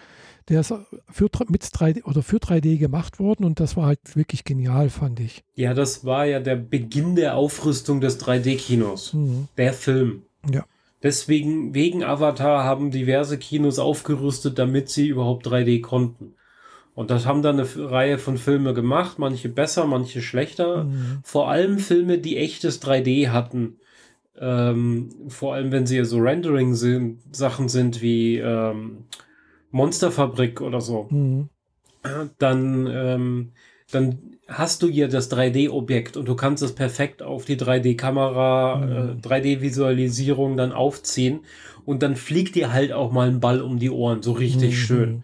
der 0.47 0.61
ist 0.61 0.73
für, 1.09 1.29
mit 1.49 1.63
3D 1.63 2.05
oder 2.05 2.23
für 2.23 2.37
3D 2.37 2.77
gemacht 2.77 3.19
worden 3.19 3.43
und 3.43 3.59
das 3.59 3.75
war 3.75 3.87
halt 3.87 4.15
wirklich 4.15 4.45
genial, 4.45 4.89
fand 4.89 5.19
ich. 5.19 5.43
Ja, 5.55 5.73
das 5.73 6.05
war 6.05 6.25
ja 6.25 6.39
der 6.39 6.55
Beginn 6.55 7.15
der 7.15 7.35
Aufrüstung 7.35 7.99
des 7.99 8.19
3D-Kinos. 8.19 9.13
Mhm. 9.13 9.47
Der 9.57 9.73
Film. 9.73 10.23
Ja. 10.49 10.65
Deswegen, 11.03 11.73
wegen 11.73 12.03
Avatar 12.03 12.63
haben 12.63 12.91
diverse 12.91 13.37
Kinos 13.37 13.79
aufgerüstet, 13.79 14.59
damit 14.59 14.89
sie 14.89 15.07
überhaupt 15.07 15.47
3D 15.47 15.81
konnten. 15.81 16.35
Und 16.93 17.09
das 17.09 17.25
haben 17.25 17.41
dann 17.41 17.59
eine 17.59 17.91
Reihe 17.91 18.17
von 18.17 18.37
Filmen 18.37 18.75
gemacht, 18.75 19.17
manche 19.17 19.49
besser, 19.49 19.85
manche 19.85 20.21
schlechter. 20.21 20.83
Mhm. 20.83 21.19
Vor 21.23 21.49
allem 21.49 21.79
Filme, 21.79 22.17
die 22.17 22.37
echtes 22.37 22.81
3D 22.81 23.29
hatten. 23.29 23.77
Ähm, 24.37 25.09
vor 25.27 25.53
allem, 25.53 25.71
wenn 25.71 25.87
sie 25.87 26.03
so 26.03 26.19
Rendering-Sachen 26.19 27.69
sind 27.69 28.01
wie 28.01 28.37
ähm, 28.37 29.05
Monsterfabrik 29.71 30.61
oder 30.61 30.81
so. 30.81 31.07
Mhm. 31.09 31.49
Dann, 32.37 32.87
ähm, 32.91 33.51
dann 33.91 34.37
hast 34.51 34.83
du 34.83 34.89
hier 34.89 35.07
das 35.07 35.31
3D-Objekt 35.31 36.17
und 36.17 36.27
du 36.27 36.35
kannst 36.35 36.61
es 36.63 36.73
perfekt 36.73 37.21
auf 37.21 37.45
die 37.45 37.57
3D-Kamera, 37.57 38.75
mhm. 38.77 39.19
äh, 39.23 39.27
3D-Visualisierung 39.27 40.57
dann 40.57 40.71
aufziehen 40.71 41.41
und 41.85 42.03
dann 42.03 42.15
fliegt 42.15 42.55
dir 42.55 42.73
halt 42.73 42.91
auch 42.91 43.11
mal 43.11 43.27
ein 43.27 43.39
Ball 43.39 43.61
um 43.61 43.79
die 43.79 43.89
Ohren, 43.89 44.21
so 44.21 44.33
richtig 44.33 44.71
mhm. 44.71 44.75
schön. 44.75 45.23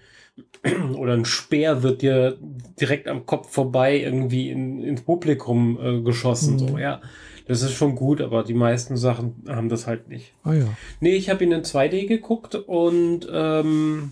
Oder 0.98 1.14
ein 1.14 1.26
Speer 1.26 1.84
wird 1.84 2.02
dir 2.02 2.38
direkt 2.80 3.08
am 3.08 3.26
Kopf 3.26 3.52
vorbei 3.52 4.00
irgendwie 4.00 4.50
in, 4.50 4.84
ins 4.84 5.02
Publikum 5.02 5.78
äh, 5.82 6.02
geschossen. 6.02 6.56
Mhm. 6.56 6.60
So, 6.60 6.78
ja. 6.78 7.02
Das 7.48 7.62
ist 7.62 7.74
schon 7.74 7.96
gut, 7.96 8.20
aber 8.20 8.44
die 8.44 8.54
meisten 8.54 8.98
Sachen 8.98 9.44
haben 9.48 9.70
das 9.70 9.88
halt 9.88 10.10
nicht. 10.10 10.34
Ah 10.44 10.54
ja. 10.54 10.66
Nee, 11.00 11.16
ich 11.16 11.30
habe 11.30 11.46
ihn 11.46 11.54
in 11.54 11.62
2D 11.62 12.06
geguckt 12.06 12.56
und 12.56 13.26
ähm, 13.32 14.12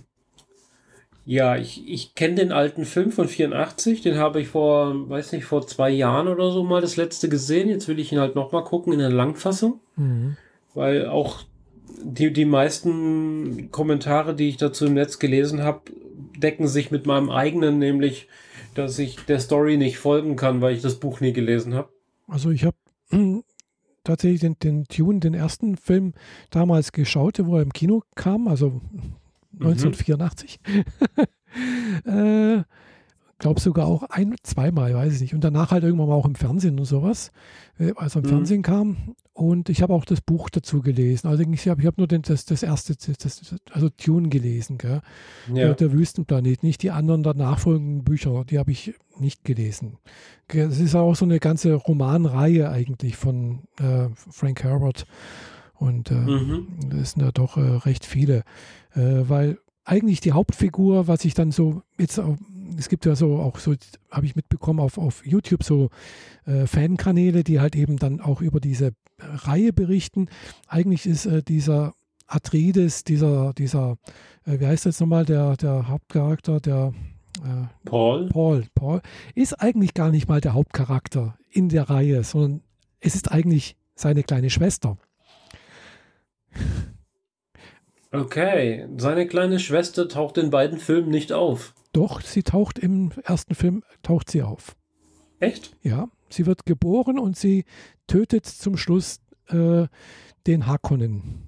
ja, 1.26 1.58
ich, 1.58 1.90
ich 1.90 2.14
kenne 2.14 2.36
den 2.36 2.52
alten 2.52 2.86
Film 2.86 3.12
von 3.12 3.28
84, 3.28 4.02
den 4.02 4.18
habe 4.18 4.42
ich 4.42 4.50
vor, 4.50 5.10
weiß 5.10 5.32
nicht, 5.32 5.46
vor 5.46 5.66
zwei 5.66 5.90
Jahren 5.90 6.28
oder 6.28 6.52
so 6.52 6.64
mal 6.64 6.82
das 6.82 6.98
letzte 6.98 7.30
gesehen. 7.30 7.68
Jetzt 7.68 7.88
will 7.88 8.00
ich 8.00 8.12
ihn 8.12 8.20
halt 8.20 8.36
nochmal 8.36 8.64
gucken 8.64 8.94
in 8.94 9.00
der 9.00 9.10
Langfassung, 9.10 9.80
mhm. 9.96 10.38
weil 10.76 11.08
auch 11.08 11.42
die, 12.04 12.32
die 12.32 12.46
meisten 12.46 13.72
Kommentare, 13.72 14.36
die 14.36 14.50
ich 14.50 14.58
dazu 14.58 14.86
im 14.86 14.94
Netz 14.94 15.18
gelesen 15.18 15.64
habe, 15.64 15.82
decken 16.38 16.68
sich 16.68 16.92
mit 16.92 17.08
meinem 17.08 17.32
eigenen, 17.32 17.80
nämlich, 17.80 18.28
dass 18.76 19.00
ich 19.00 19.16
der 19.26 19.40
Story 19.40 19.78
nicht 19.78 19.98
folgen 19.98 20.36
kann, 20.36 20.62
weil 20.62 20.76
ich 20.76 20.84
das 20.84 21.00
Buch 21.00 21.22
nie 21.22 21.34
gelesen 21.34 21.74
habe. 21.74 21.90
Also 22.28 22.52
ich 22.52 22.66
habe 22.66 22.78
tatsächlich 24.04 24.42
den, 24.42 24.60
den 24.60 24.84
Tune, 24.86 25.22
den 25.22 25.34
ersten 25.34 25.76
Film 25.76 26.14
damals 26.52 26.92
geschaut, 26.92 27.40
wo 27.44 27.56
er 27.56 27.64
im 27.64 27.74
Kino 27.74 28.04
kam, 28.14 28.48
also 28.48 28.82
1984. 29.60 30.60
Mhm. 32.06 32.12
äh, 32.60 32.64
glaube 33.40 33.60
sogar 33.60 33.88
auch 33.88 34.04
ein, 34.04 34.36
zweimal, 34.44 34.94
weiß 34.94 35.16
ich 35.16 35.22
nicht. 35.22 35.34
Und 35.34 35.44
danach 35.44 35.72
halt 35.72 35.84
irgendwann 35.84 36.08
mal 36.08 36.16
auch 36.16 36.26
im 36.26 36.36
Fernsehen 36.36 36.80
und 36.80 36.86
sowas, 36.86 37.32
äh, 37.80 37.92
als 37.96 38.16
er 38.16 38.22
im 38.22 38.26
mhm. 38.26 38.30
Fernsehen 38.30 38.62
kam. 38.62 39.16
Und 39.34 39.68
ich 39.68 39.82
habe 39.82 39.94
auch 39.94 40.06
das 40.06 40.22
Buch 40.22 40.50
dazu 40.50 40.82
gelesen. 40.82 41.28
Also 41.28 41.44
ich 41.44 41.68
habe 41.68 41.82
ich 41.82 41.88
hab 41.88 41.98
nur 41.98 42.08
den, 42.08 42.22
das, 42.22 42.46
das 42.46 42.64
erste, 42.64 42.96
das, 42.96 43.56
also 43.72 43.90
Tune 43.90 44.30
gelesen, 44.30 44.78
gell? 44.78 45.02
Ja. 45.54 45.74
Der 45.74 45.92
Wüstenplanet, 45.92 46.64
nicht 46.64 46.82
die 46.84 46.92
anderen 46.92 47.22
der 47.22 47.34
nachfolgenden 47.34 48.06
Bücher, 48.06 48.46
die 48.46 48.58
habe 48.58 48.72
ich 48.72 48.94
nicht 49.20 49.44
gelesen. 49.44 49.98
Es 50.48 50.80
ist 50.80 50.96
auch 50.96 51.16
so 51.16 51.26
eine 51.26 51.40
ganze 51.40 51.74
Romanreihe 51.74 52.70
eigentlich 52.70 53.18
von 53.18 53.64
äh, 53.78 54.08
Frank 54.16 54.64
Herbert. 54.64 55.06
Und 55.74 56.12
äh, 56.12 56.14
mhm. 56.14 56.68
das 56.90 57.12
sind 57.12 57.22
ja 57.22 57.34
doch 57.34 57.58
äh, 57.58 57.60
recht 57.60 58.06
viele 58.06 58.44
weil 58.96 59.58
eigentlich 59.84 60.20
die 60.20 60.32
Hauptfigur, 60.32 61.08
was 61.08 61.26
ich 61.26 61.34
dann 61.34 61.52
so 61.52 61.84
jetzt 61.98 62.20
auch, 62.20 62.38
es 62.78 62.90
gibt 62.90 63.06
ja 63.06 63.16
so 63.16 63.38
auch 63.38 63.60
so, 63.60 63.76
habe 64.10 64.26
ich 64.26 64.36
mitbekommen 64.36 64.80
auf, 64.80 64.98
auf 64.98 65.26
YouTube 65.26 65.64
so 65.64 65.90
äh, 66.46 66.66
Fankanäle, 66.66 67.44
die 67.44 67.60
halt 67.60 67.76
eben 67.76 67.98
dann 67.98 68.20
auch 68.20 68.42
über 68.42 68.60
diese 68.60 68.94
Reihe 69.20 69.72
berichten. 69.72 70.28
Eigentlich 70.68 71.06
ist 71.06 71.26
äh, 71.26 71.44
dieser 71.44 71.94
Atreides, 72.28 73.04
dieser, 73.04 73.54
dieser, 73.54 73.98
äh, 74.46 74.60
wie 74.60 74.66
heißt 74.66 74.86
jetzt 74.86 75.00
nochmal, 75.00 75.26
der, 75.26 75.56
der 75.58 75.88
Hauptcharakter, 75.88 76.60
der 76.60 76.94
äh, 77.44 77.68
Paul. 77.86 78.30
Paul. 78.30 78.66
Paul 78.74 79.02
ist 79.36 79.54
eigentlich 79.54 79.94
gar 79.94 80.10
nicht 80.10 80.28
mal 80.28 80.42
der 80.42 80.54
Hauptcharakter 80.54 81.38
in 81.52 81.70
der 81.70 81.90
Reihe, 81.90 82.24
sondern 82.24 82.62
es 83.00 83.16
ist 83.16 83.32
eigentlich 83.32 83.76
seine 83.96 84.24
kleine 84.24 84.50
Schwester. 84.50 84.98
Okay, 88.12 88.88
seine 88.98 89.28
kleine 89.28 89.60
Schwester 89.60 90.08
taucht 90.08 90.38
in 90.38 90.50
beiden 90.50 90.78
Filmen 90.78 91.10
nicht 91.10 91.34
auf. 91.34 91.74
Doch, 91.92 92.22
sie 92.22 92.44
taucht 92.44 92.80
im 92.80 93.12
ersten 93.24 93.56
Film, 93.56 93.84
taucht 94.04 94.30
sie 94.30 94.42
auf. 94.42 94.76
Echt? 95.40 95.76
Ja, 95.82 96.10
sie 96.30 96.46
wird 96.46 96.66
geboren 96.66 97.20
und 97.20 97.38
sie 97.38 97.66
tötet 98.08 98.46
zum 98.46 98.78
Schluss 98.78 99.20
äh, 99.48 99.88
den 100.48 100.68
Harkonnen. 100.68 101.44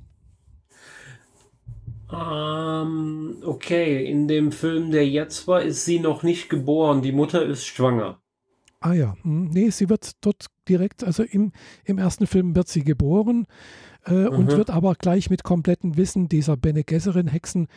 Ähm, 2.12 3.38
okay, 3.44 4.10
in 4.10 4.28
dem 4.28 4.52
Film, 4.52 4.92
der 4.92 5.08
jetzt 5.08 5.48
war, 5.48 5.62
ist 5.62 5.86
sie 5.86 6.00
noch 6.00 6.24
nicht 6.24 6.50
geboren. 6.50 7.02
Die 7.02 7.12
Mutter 7.12 7.46
ist 7.46 7.66
schwanger. 7.66 8.22
Ah 8.80 8.94
ja, 8.94 9.16
hm, 9.24 9.50
nee, 9.50 9.70
sie 9.70 9.90
wird 9.90 10.12
dort 10.22 10.46
direkt, 10.70 11.04
also 11.04 11.24
im, 11.24 11.52
im 11.84 11.98
ersten 11.98 12.28
Film 12.28 12.56
wird 12.56 12.68
sie 12.68 12.84
geboren 12.84 13.48
äh, 14.08 14.28
und 14.28 14.48
wird 14.48 14.70
aber 14.70 14.96
gleich 14.96 15.30
mit 15.30 15.44
komplettem 15.44 15.98
Wissen 15.98 16.30
dieser 16.30 16.58
Bene 16.58 16.84
Gesserin 16.84 17.28
Hexen 17.28 17.68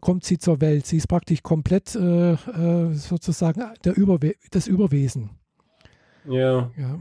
kommt 0.00 0.24
sie 0.24 0.38
zur 0.38 0.60
Welt. 0.60 0.86
Sie 0.86 0.98
ist 0.98 1.08
praktisch 1.08 1.42
komplett 1.42 1.94
äh, 1.94 2.32
äh, 2.32 2.92
sozusagen 2.92 3.62
der 3.84 3.96
Überwe 3.96 4.34
das 4.50 4.66
Überwesen. 4.66 5.30
Ja. 6.28 6.70
ja. 6.76 7.00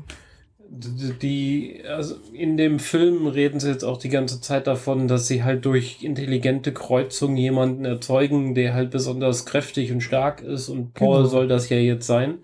Die, 0.69 1.83
also 1.87 2.15
in 2.33 2.57
dem 2.57 2.79
Film 2.79 3.27
reden 3.27 3.59
sie 3.59 3.69
jetzt 3.69 3.83
auch 3.83 3.97
die 3.97 4.09
ganze 4.09 4.41
Zeit 4.41 4.65
davon, 4.65 5.07
dass 5.07 5.27
sie 5.27 5.43
halt 5.43 5.65
durch 5.65 6.01
intelligente 6.01 6.73
Kreuzung 6.73 7.35
jemanden 7.35 7.85
erzeugen, 7.85 8.55
der 8.55 8.73
halt 8.73 8.89
besonders 8.89 9.45
kräftig 9.45 9.91
und 9.91 10.01
stark 10.01 10.41
ist 10.41 10.69
und 10.69 10.93
Paul 10.93 11.17
genau. 11.17 11.29
soll 11.29 11.47
das 11.47 11.69
ja 11.69 11.77
jetzt 11.77 12.07
sein. 12.07 12.39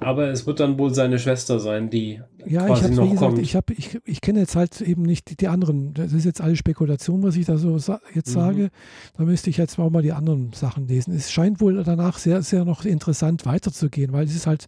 Aber 0.00 0.28
es 0.28 0.46
wird 0.46 0.60
dann 0.60 0.78
wohl 0.78 0.94
seine 0.94 1.18
Schwester 1.18 1.58
sein, 1.58 1.90
die 1.90 2.20
ja, 2.46 2.66
quasi 2.66 2.90
ich 2.90 2.96
noch 2.96 3.04
wie 3.04 3.10
gesagt, 3.10 3.32
kommt. 3.32 3.42
Ich, 3.42 3.56
hab, 3.56 3.70
ich, 3.70 3.98
ich 4.04 4.20
kenne 4.20 4.40
jetzt 4.40 4.54
halt 4.54 4.80
eben 4.80 5.02
nicht 5.02 5.28
die, 5.28 5.36
die, 5.36 5.48
anderen. 5.48 5.92
Das 5.94 6.12
ist 6.12 6.24
jetzt 6.24 6.40
alle 6.40 6.54
Spekulation, 6.54 7.22
was 7.24 7.36
ich 7.36 7.46
da 7.46 7.58
so 7.58 7.78
sa 7.78 8.00
jetzt 8.14 8.30
mhm. 8.30 8.34
sage. 8.34 8.70
Da 9.16 9.24
müsste 9.24 9.50
ich 9.50 9.56
jetzt 9.56 9.78
auch 9.78 9.90
mal 9.90 10.02
die 10.02 10.12
anderen 10.12 10.52
Sachen 10.52 10.86
lesen. 10.86 11.14
Es 11.14 11.32
scheint 11.32 11.60
wohl 11.60 11.82
danach 11.82 12.18
sehr, 12.18 12.42
sehr 12.42 12.64
noch 12.64 12.84
interessant 12.84 13.44
weiterzugehen, 13.44 14.12
weil 14.12 14.24
es 14.24 14.36
ist 14.36 14.46
halt 14.46 14.66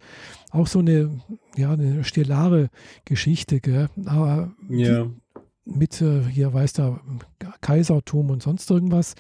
auch 0.51 0.67
so 0.67 0.81
eine, 0.81 1.21
ja, 1.57 1.73
eine 1.73 2.03
stellare 2.03 2.69
Geschichte. 3.05 3.61
Gell? 3.61 3.89
Aber 4.07 4.51
ja. 4.69 5.05
Die, 5.05 5.11
mit, 5.65 6.03
äh, 6.03 6.23
hier 6.25 6.53
weiß 6.53 6.73
der 6.73 7.01
Kaisertum 7.61 8.31
und 8.31 8.43
sonst 8.43 8.69
irgendwas. 8.69 9.15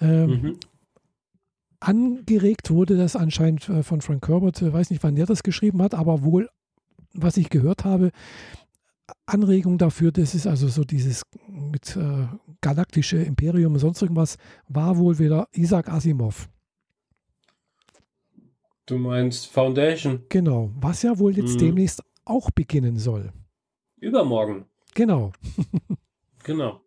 Ähm, 0.00 0.26
mhm 0.30 0.56
angeregt 1.82 2.70
wurde 2.70 2.96
das 2.96 3.16
anscheinend 3.16 3.68
äh, 3.68 3.82
von 3.82 4.00
Frank 4.00 4.26
Herbert, 4.28 4.62
ich 4.62 4.68
äh, 4.68 4.72
weiß 4.72 4.90
nicht, 4.90 5.02
wann 5.02 5.16
der 5.16 5.26
das 5.26 5.42
geschrieben 5.42 5.82
hat, 5.82 5.94
aber 5.94 6.22
wohl, 6.22 6.48
was 7.12 7.36
ich 7.36 7.50
gehört 7.50 7.84
habe, 7.84 8.10
Anregung 9.26 9.78
dafür, 9.78 10.12
das 10.12 10.34
ist 10.34 10.46
also 10.46 10.68
so 10.68 10.84
dieses 10.84 11.22
mit 11.48 11.96
äh, 11.96 12.26
galaktische 12.60 13.18
Imperium 13.18 13.74
und 13.74 13.80
sonst 13.80 14.00
irgendwas, 14.02 14.36
war 14.68 14.96
wohl 14.96 15.18
wieder 15.18 15.48
Isaac 15.52 15.88
Asimov. 15.88 16.48
Du 18.86 18.98
meinst 18.98 19.46
Foundation? 19.46 20.24
Genau, 20.28 20.70
was 20.74 21.02
ja 21.02 21.18
wohl 21.18 21.36
jetzt 21.36 21.54
mhm. 21.54 21.66
demnächst 21.66 22.02
auch 22.24 22.50
beginnen 22.50 22.98
soll. 22.98 23.32
Übermorgen. 23.96 24.66
Genau. 24.94 25.32
genau. 26.44 26.80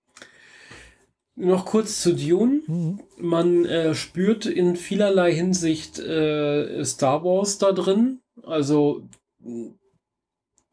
Noch 1.36 1.66
kurz 1.66 2.02
zu 2.02 2.16
Dune. 2.16 2.62
Mhm. 2.66 3.00
Man 3.20 3.66
äh, 3.66 3.94
spürt 3.94 4.46
in 4.46 4.76
vielerlei 4.76 5.34
Hinsicht 5.34 6.00
äh, 6.00 6.84
Star 6.86 7.24
Wars 7.24 7.58
da 7.58 7.72
drin. 7.74 8.22
Also 8.44 9.04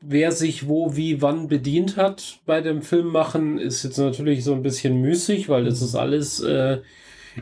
wer 0.00 0.32
sich 0.32 0.68
wo, 0.68 0.96
wie, 0.96 1.22
wann 1.22 1.48
bedient 1.48 1.96
hat 1.96 2.40
bei 2.44 2.60
dem 2.60 2.82
Filmmachen, 2.82 3.58
ist 3.58 3.82
jetzt 3.82 3.98
natürlich 3.98 4.44
so 4.44 4.52
ein 4.52 4.62
bisschen 4.62 5.00
müßig, 5.00 5.48
weil 5.48 5.64
das 5.64 5.80
ist 5.80 5.94
alles 5.94 6.40
äh, 6.40 6.80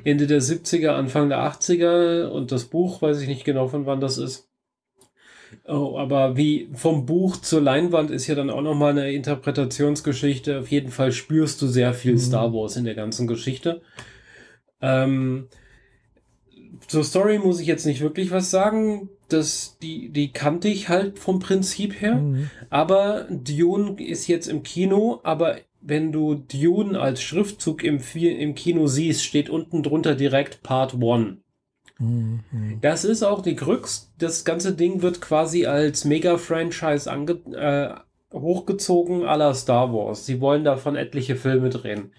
Ende 0.04 0.26
der 0.26 0.40
70er, 0.40 0.90
Anfang 0.90 1.28
der 1.28 1.38
80er 1.38 2.28
und 2.28 2.52
das 2.52 2.66
Buch, 2.66 3.02
weiß 3.02 3.20
ich 3.20 3.28
nicht 3.28 3.44
genau 3.44 3.68
von 3.68 3.86
wann 3.86 4.00
das 4.00 4.18
ist. 4.18 4.49
Oh, 5.66 5.96
aber 5.98 6.36
wie 6.36 6.68
vom 6.74 7.06
Buch 7.06 7.36
zur 7.36 7.60
Leinwand 7.60 8.10
ist 8.10 8.26
ja 8.26 8.34
dann 8.34 8.50
auch 8.50 8.62
nochmal 8.62 8.92
eine 8.92 9.12
Interpretationsgeschichte. 9.12 10.60
Auf 10.60 10.68
jeden 10.68 10.90
Fall 10.90 11.12
spürst 11.12 11.60
du 11.62 11.66
sehr 11.66 11.94
viel 11.94 12.12
mhm. 12.12 12.18
Star 12.18 12.52
Wars 12.52 12.76
in 12.76 12.84
der 12.84 12.94
ganzen 12.94 13.26
Geschichte. 13.26 13.82
Ähm, 14.80 15.48
zur 16.86 17.04
Story 17.04 17.38
muss 17.38 17.60
ich 17.60 17.66
jetzt 17.66 17.86
nicht 17.86 18.00
wirklich 18.00 18.30
was 18.30 18.50
sagen. 18.50 19.08
Das, 19.28 19.78
die, 19.80 20.08
die 20.08 20.32
kannte 20.32 20.68
ich 20.68 20.88
halt 20.88 21.18
vom 21.18 21.38
Prinzip 21.38 22.00
her. 22.00 22.16
Mhm. 22.16 22.50
Aber 22.68 23.26
Dune 23.30 24.02
ist 24.02 24.26
jetzt 24.26 24.48
im 24.48 24.62
Kino, 24.62 25.20
aber 25.22 25.58
wenn 25.80 26.12
du 26.12 26.34
Dune 26.34 26.98
als 26.98 27.22
Schriftzug 27.22 27.84
im, 27.84 28.00
im 28.14 28.54
Kino 28.54 28.86
siehst, 28.86 29.24
steht 29.24 29.48
unten 29.50 29.82
drunter 29.82 30.14
direkt 30.14 30.62
Part 30.62 30.94
1. 30.94 31.38
Mhm. 32.00 32.78
Das 32.80 33.04
ist 33.04 33.22
auch 33.22 33.42
die 33.42 33.54
Krux. 33.54 34.10
Das 34.18 34.44
ganze 34.44 34.74
Ding 34.74 35.02
wird 35.02 35.20
quasi 35.20 35.66
als 35.66 36.04
Mega-Franchise 36.04 37.10
äh, 37.10 37.94
hochgezogen 38.32 39.24
à 39.24 39.36
la 39.36 39.54
Star 39.54 39.92
Wars. 39.92 40.26
Sie 40.26 40.40
wollen 40.40 40.64
davon 40.64 40.96
etliche 40.96 41.36
Filme 41.36 41.68
drehen. 41.68 42.12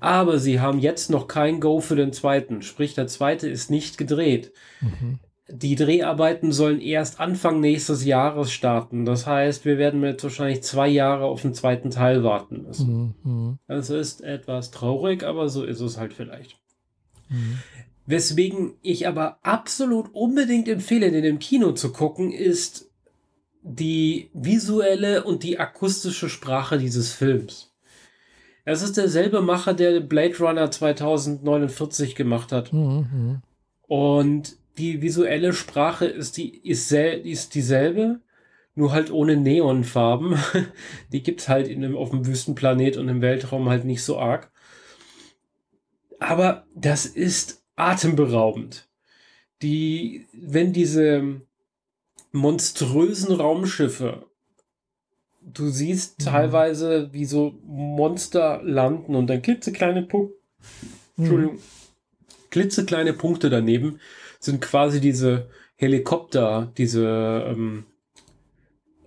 Aber 0.00 0.38
sie 0.38 0.60
haben 0.60 0.78
jetzt 0.78 1.10
noch 1.10 1.28
kein 1.28 1.60
Go 1.60 1.80
für 1.80 1.96
den 1.96 2.12
zweiten. 2.12 2.62
Sprich, 2.62 2.94
der 2.94 3.06
zweite 3.06 3.48
ist 3.48 3.70
nicht 3.70 3.98
gedreht. 3.98 4.52
Mhm. 4.80 5.18
Die 5.48 5.74
Dreharbeiten 5.74 6.52
sollen 6.52 6.80
erst 6.80 7.20
Anfang 7.20 7.60
nächstes 7.60 8.04
Jahres 8.04 8.50
starten. 8.50 9.04
Das 9.04 9.26
heißt, 9.26 9.66
wir 9.66 9.76
werden 9.76 10.02
jetzt 10.02 10.24
wahrscheinlich 10.24 10.62
zwei 10.62 10.88
Jahre 10.88 11.26
auf 11.26 11.42
den 11.42 11.52
zweiten 11.52 11.90
Teil 11.90 12.24
warten 12.24 12.62
müssen. 12.62 13.14
Mhm. 13.22 13.58
Das 13.66 13.90
ist 13.90 14.22
etwas 14.22 14.70
traurig, 14.70 15.22
aber 15.22 15.50
so 15.50 15.64
ist 15.64 15.80
es 15.80 15.98
halt 15.98 16.14
vielleicht. 16.14 16.56
Mhm. 17.28 17.58
Weswegen 18.06 18.74
ich 18.82 19.08
aber 19.08 19.38
absolut 19.42 20.10
unbedingt 20.12 20.68
empfehle, 20.68 21.10
den 21.10 21.24
im 21.24 21.38
Kino 21.38 21.72
zu 21.72 21.92
gucken, 21.92 22.32
ist 22.32 22.90
die 23.62 24.28
visuelle 24.34 25.24
und 25.24 25.42
die 25.42 25.58
akustische 25.58 26.28
Sprache 26.28 26.76
dieses 26.76 27.12
Films. 27.12 27.72
Es 28.66 28.82
ist 28.82 28.96
derselbe 28.96 29.40
Macher, 29.40 29.74
der 29.74 30.00
Blade 30.00 30.36
Runner 30.38 30.70
2049 30.70 32.14
gemacht 32.14 32.52
hat. 32.52 32.72
Mhm, 32.72 33.06
mhm. 33.12 33.42
Und 33.86 34.56
die 34.78 35.02
visuelle 35.02 35.52
Sprache 35.52 36.06
ist, 36.06 36.36
die, 36.36 36.58
ist, 36.58 36.90
ist 36.92 37.54
dieselbe, 37.54 38.20
nur 38.74 38.92
halt 38.92 39.10
ohne 39.10 39.36
Neonfarben. 39.36 40.38
die 41.12 41.22
gibt 41.22 41.40
es 41.40 41.48
halt 41.48 41.68
in 41.68 41.82
dem, 41.82 41.96
auf 41.96 42.10
dem 42.10 42.26
Wüstenplanet 42.26 42.96
und 42.96 43.08
im 43.08 43.22
Weltraum 43.22 43.68
halt 43.68 43.84
nicht 43.84 44.02
so 44.02 44.18
arg. 44.18 44.50
Aber 46.18 46.66
das 46.74 47.06
ist 47.06 47.63
atemberaubend. 47.76 48.88
Die, 49.62 50.26
wenn 50.32 50.72
diese 50.72 51.40
monströsen 52.32 53.34
Raumschiffe, 53.34 54.26
du 55.40 55.68
siehst 55.68 56.20
mhm. 56.20 56.24
teilweise, 56.24 57.12
wie 57.12 57.24
so 57.24 57.54
Monster 57.64 58.60
landen 58.62 59.14
und 59.14 59.28
dann 59.28 59.42
klitzekleine 59.42 60.02
Punkte, 60.02 60.36
mhm. 61.16 61.24
Entschuldigung, 61.24 61.58
klitzekleine 62.50 63.12
Punkte 63.12 63.50
daneben 63.50 64.00
sind 64.40 64.60
quasi 64.60 65.00
diese 65.00 65.48
Helikopter, 65.76 66.72
diese 66.76 67.46
ähm, 67.48 67.84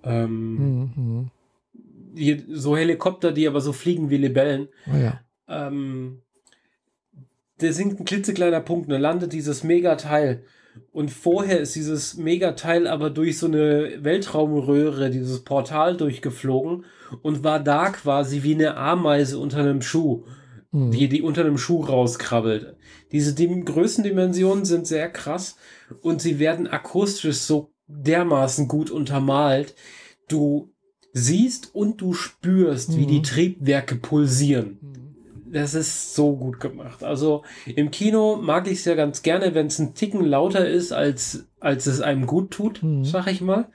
ähm, 0.04 0.92
mhm. 0.96 1.32
die, 1.74 2.44
so 2.50 2.76
Helikopter, 2.76 3.32
die 3.32 3.48
aber 3.48 3.62
so 3.62 3.74
fliegen 3.74 4.10
wie 4.10 4.18
Libellen. 4.18 4.68
Oh 4.92 4.98
ja. 4.98 5.22
ähm, 5.48 6.22
der 7.62 7.74
sinkt 7.74 8.00
ein 8.00 8.06
klitzekleiner 8.06 8.62
Punkt 8.62 8.92
dann 8.92 9.02
landet 9.02 9.34
dieses 9.34 9.64
Megateil. 9.64 10.44
Und 10.92 11.10
vorher 11.10 11.60
ist 11.60 11.76
dieses 11.76 12.18
Megateil 12.18 12.88
aber 12.88 13.10
durch 13.10 13.40
so 13.40 13.48
eine 13.48 14.04
Weltraumröhre, 14.04 15.10
dieses 15.10 15.44
Portal 15.44 15.98
durchgeflogen 15.98 16.86
und 17.24 17.44
war 17.44 17.60
da 17.60 17.90
quasi 17.90 18.44
wie 18.44 18.54
eine 18.54 18.78
Ameise 18.78 19.40
unter 19.40 19.60
einem 19.60 19.82
Schuh, 19.82 20.26
mhm. 20.72 20.92
die, 20.92 21.10
die 21.10 21.24
unter 21.24 21.42
einem 21.42 21.58
Schuh 21.58 21.84
rauskrabbelt. 21.84 22.76
Diese 23.12 23.34
Dim 23.34 23.66
Größendimensionen 23.66 24.66
sind 24.66 24.86
sehr 24.86 25.10
krass 25.10 25.56
und 26.02 26.22
sie 26.22 26.38
werden 26.38 26.68
akustisch 26.68 27.38
so 27.38 27.72
dermaßen 27.88 28.68
gut 28.68 28.92
untermalt. 28.92 29.74
Du 30.28 30.74
siehst 31.14 31.74
und 31.74 32.02
du 32.02 32.14
spürst, 32.14 32.92
mhm. 32.92 32.98
wie 32.98 33.06
die 33.08 33.20
mhm. 33.20 33.24
Triebwerke 33.24 33.96
pulsieren. 33.96 34.78
Mhm 34.82 35.07
das 35.52 35.74
ist 35.74 36.16
so 36.16 36.36
gut 36.36 36.60
gemacht. 36.60 37.04
Also 37.04 37.44
im 37.66 37.92
Kino 37.92 38.38
mag 38.38 38.68
ich 38.68 38.80
es 38.80 38.86
ja 38.86 38.96
ganz 38.96 39.22
gerne, 39.22 39.54
wenn 39.54 39.68
es 39.68 39.80
ein 39.80 39.94
Ticken 39.94 40.26
lauter 40.26 40.68
ist, 40.68 40.92
als, 40.92 41.48
als 41.60 41.86
es 41.86 42.02
einem 42.02 42.26
gut 42.26 42.52
tut, 42.52 42.84
mhm. 42.84 43.06
sag 43.06 43.28
ich 43.28 43.42
mal. 43.42 43.68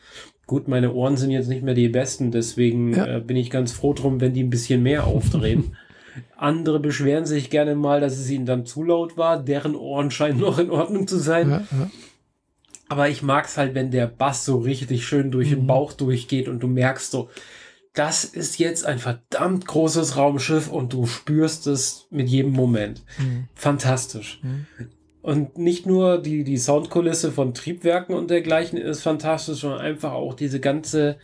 Gut, 0.47 0.69
meine 0.69 0.93
Ohren 0.93 1.17
sind 1.17 1.31
jetzt 1.31 1.49
nicht 1.49 1.63
mehr 1.63 1.75
die 1.75 1.89
besten, 1.89 2.31
deswegen 2.31 2.95
ja. 2.95 3.17
äh, 3.17 3.21
bin 3.21 3.37
ich 3.37 3.51
ganz 3.51 3.73
froh 3.73 3.93
drum, 3.93 4.21
wenn 4.21 4.35
die 4.35 4.43
ein 4.43 4.51
bisschen 4.51 4.83
mehr 4.83 5.07
aufdrehen. 5.07 5.77
Andere 6.37 6.79
beschweren 6.79 7.25
sich 7.25 7.49
gerne 7.49 7.75
mal, 7.75 8.01
dass 8.01 8.19
es 8.19 8.29
ihnen 8.29 8.45
dann 8.45 8.67
zu 8.67 8.83
laut 8.83 9.17
war. 9.17 9.43
Deren 9.43 9.75
Ohren 9.75 10.11
scheinen 10.11 10.41
noch 10.41 10.59
in 10.59 10.71
Ordnung 10.71 11.07
zu 11.07 11.19
sein. 11.19 11.51
Ja, 11.51 11.57
ja. 11.71 11.91
Aber 12.89 13.09
ich 13.09 13.23
mag 13.23 13.47
es 13.47 13.57
halt, 13.57 13.75
wenn 13.75 13.91
der 13.91 14.07
Bass 14.07 14.45
so 14.45 14.59
richtig 14.59 15.07
schön 15.07 15.31
durch 15.31 15.51
mhm. 15.51 15.55
den 15.55 15.67
Bauch 15.67 15.95
durchgeht 15.95 16.49
und 16.49 16.63
du 16.63 16.67
merkst 16.67 17.11
so, 17.11 17.31
das 17.95 18.25
ist 18.25 18.59
jetzt 18.59 18.87
ein 18.87 18.99
verdammt 18.99 19.67
großes 19.67 20.17
Raumschiff 20.17 20.69
und 20.71 20.93
du 20.93 21.07
spürst 21.07 21.67
es 21.67 22.07
mit 22.11 22.29
jedem 22.29 22.53
Moment. 22.53 23.03
Mhm. 23.19 23.49
Fantastisch. 23.55 24.41
Mhm. 24.43 24.67
Und 25.21 25.59
nicht 25.59 25.87
nur 25.87 26.21
die, 26.21 26.43
die 26.43 26.57
Soundkulisse 26.57 27.31
von 27.31 27.55
Triebwerken 27.55 28.15
und 28.15 28.31
dergleichen 28.31 28.79
ist 28.79 29.03
fantastisch, 29.03 29.61
sondern 29.61 29.81
einfach 29.81 30.13
auch 30.13 30.35
diese 30.35 30.59
ganze 30.59 31.17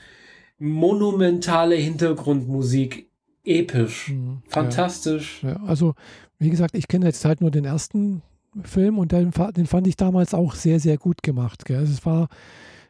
monumentale 0.59 1.75
Hintergrundmusik 1.75 3.11
episch. 3.45 4.11
Mhm. 4.11 4.43
Fantastisch. 4.47 5.43
Ja. 5.43 5.51
ja. 5.51 5.63
also, 5.65 5.95
wie 6.39 6.51
gesagt, 6.51 6.77
ich 6.77 6.87
kenne 6.87 7.07
jetzt 7.07 7.25
halt 7.25 7.41
nur 7.41 7.51
den 7.51 7.65
ersten 7.65 8.23
Film 8.63 8.99
und 8.99 9.13
den, 9.13 9.33
den 9.57 9.67
fand 9.67 9.87
ich 9.87 9.97
damals 9.97 10.35
auch 10.35 10.55
sehr, 10.55 10.81
sehr 10.81 10.99
gut 10.99 11.23
gemacht. 11.23 11.65
Gell? 11.65 11.79
Also 11.79 11.93
es 11.93 12.05
war 12.05 12.29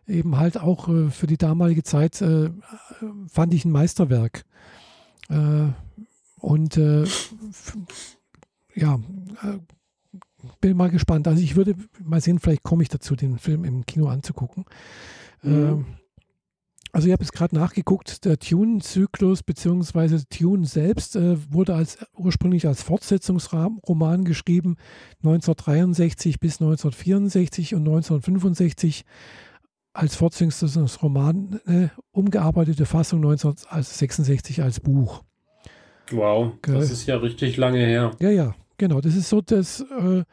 eben 0.09 0.37
halt 0.37 0.59
auch 0.59 0.88
äh, 0.88 1.11
für 1.11 1.27
die 1.27 1.37
damalige 1.37 1.83
Zeit 1.83 2.21
äh, 2.23 2.51
fand 3.29 3.55
ich 3.55 3.64
ein 3.64 3.73
Meisterwerk. 3.73 4.44
Äh, 5.29 5.68
und 6.40 6.77
äh, 6.77 7.05
ja, 8.75 9.01
äh, 9.42 9.59
bin 10.61 10.77
mal 10.77 10.90
gespannt. 10.90 11.29
Also 11.29 11.42
ich 11.42 11.57
würde 11.57 11.75
mal 12.03 12.21
sehen, 12.21 12.38
vielleicht 12.38 12.62
komme 12.62 12.83
ich 12.83 12.88
dazu, 12.88 13.16
den 13.16 13.38
Film 13.38 13.64
im 13.64 13.85
Kino 13.87 14.09
anzugucken. 14.09 14.64
Mhm. 15.42 15.85
Also 16.90 17.07
ich 17.07 17.12
habe 17.12 17.23
es 17.23 17.33
gerade 17.33 17.55
nachgeguckt, 17.55 18.25
der 18.25 18.38
Tune-Zyklus 18.38 19.42
bzw. 19.42 20.21
Tune 20.31 20.64
selbst 20.64 21.16
äh, 21.16 21.37
wurde 21.53 21.75
als, 21.75 21.99
ursprünglich 22.16 22.66
als 22.66 22.83
Fortsetzungsroman 22.83 24.25
geschrieben, 24.25 24.77
1963 25.18 26.40
bis 26.40 26.55
1964 26.55 27.75
und 27.75 27.81
1965 27.83 29.05
als 29.92 30.16
Fortsetzungsroman 30.16 31.61
äh, 31.66 31.88
umgearbeitete 32.12 32.87
Fassung 32.87 33.18
1966 33.20 34.62
als 34.62 34.81
Buch. 34.81 35.22
Wow, 36.11 36.53
das 36.62 36.90
ist 36.90 37.07
ja 37.07 37.16
richtig 37.16 37.57
lange 37.57 37.79
her. 37.79 38.12
Ja, 38.20 38.31
ja, 38.31 38.55
genau. 38.79 39.01
Das 39.01 39.14
ist 39.14 39.29
so 39.29 39.40
das, 39.40 39.81
äh, 39.81 40.24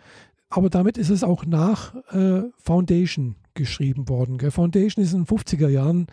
aber 0.50 0.70
damit 0.70 0.98
ist 0.98 1.10
es 1.10 1.24
auch 1.24 1.46
nach 1.46 1.96
äh, 2.14 2.44
Foundation 2.58 3.36
geschrieben 3.56 4.08
worden. 4.10 4.38
Gell? 4.38 4.52
Foundation 4.52 5.04
ist 5.04 5.14
in 5.14 5.24
den 5.24 5.38
50er 5.38 5.70
Jahren 5.70 6.08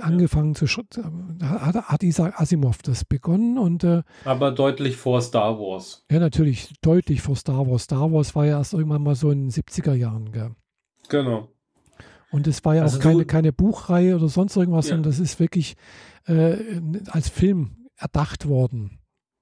angefangen 0.00 0.54
zu 0.54 0.66
hat, 0.66 1.74
hat 1.74 2.02
Isaac 2.02 2.40
Asimov 2.40 2.78
das 2.82 3.04
begonnen 3.04 3.58
und 3.58 3.84
äh, 3.84 4.02
aber 4.24 4.52
deutlich 4.52 4.96
vor 4.96 5.20
Star 5.20 5.58
Wars. 5.58 6.04
Ja, 6.10 6.18
natürlich 6.20 6.72
deutlich 6.80 7.22
vor 7.22 7.36
Star 7.36 7.68
Wars. 7.68 7.84
Star 7.84 8.12
Wars 8.12 8.34
war 8.34 8.46
ja 8.46 8.58
erst 8.58 8.72
irgendwann 8.72 9.02
mal 9.02 9.14
so 9.14 9.30
in 9.30 9.48
den 9.48 9.50
70er 9.50 9.94
Jahren. 9.94 10.32
Gell? 10.32 10.52
Genau. 11.08 11.48
Und 12.30 12.46
es 12.46 12.64
war 12.64 12.76
ja 12.76 12.82
also 12.82 12.98
auch 12.98 13.02
keine, 13.02 13.24
keine 13.24 13.52
Buchreihe 13.52 14.14
oder 14.14 14.28
sonst 14.28 14.56
irgendwas, 14.56 14.86
ja. 14.86 14.94
sondern 14.94 15.10
das 15.10 15.18
ist 15.18 15.40
wirklich 15.40 15.76
äh, 16.26 16.56
als 17.10 17.28
Film 17.28 17.88
erdacht 17.96 18.48
worden. 18.48 18.98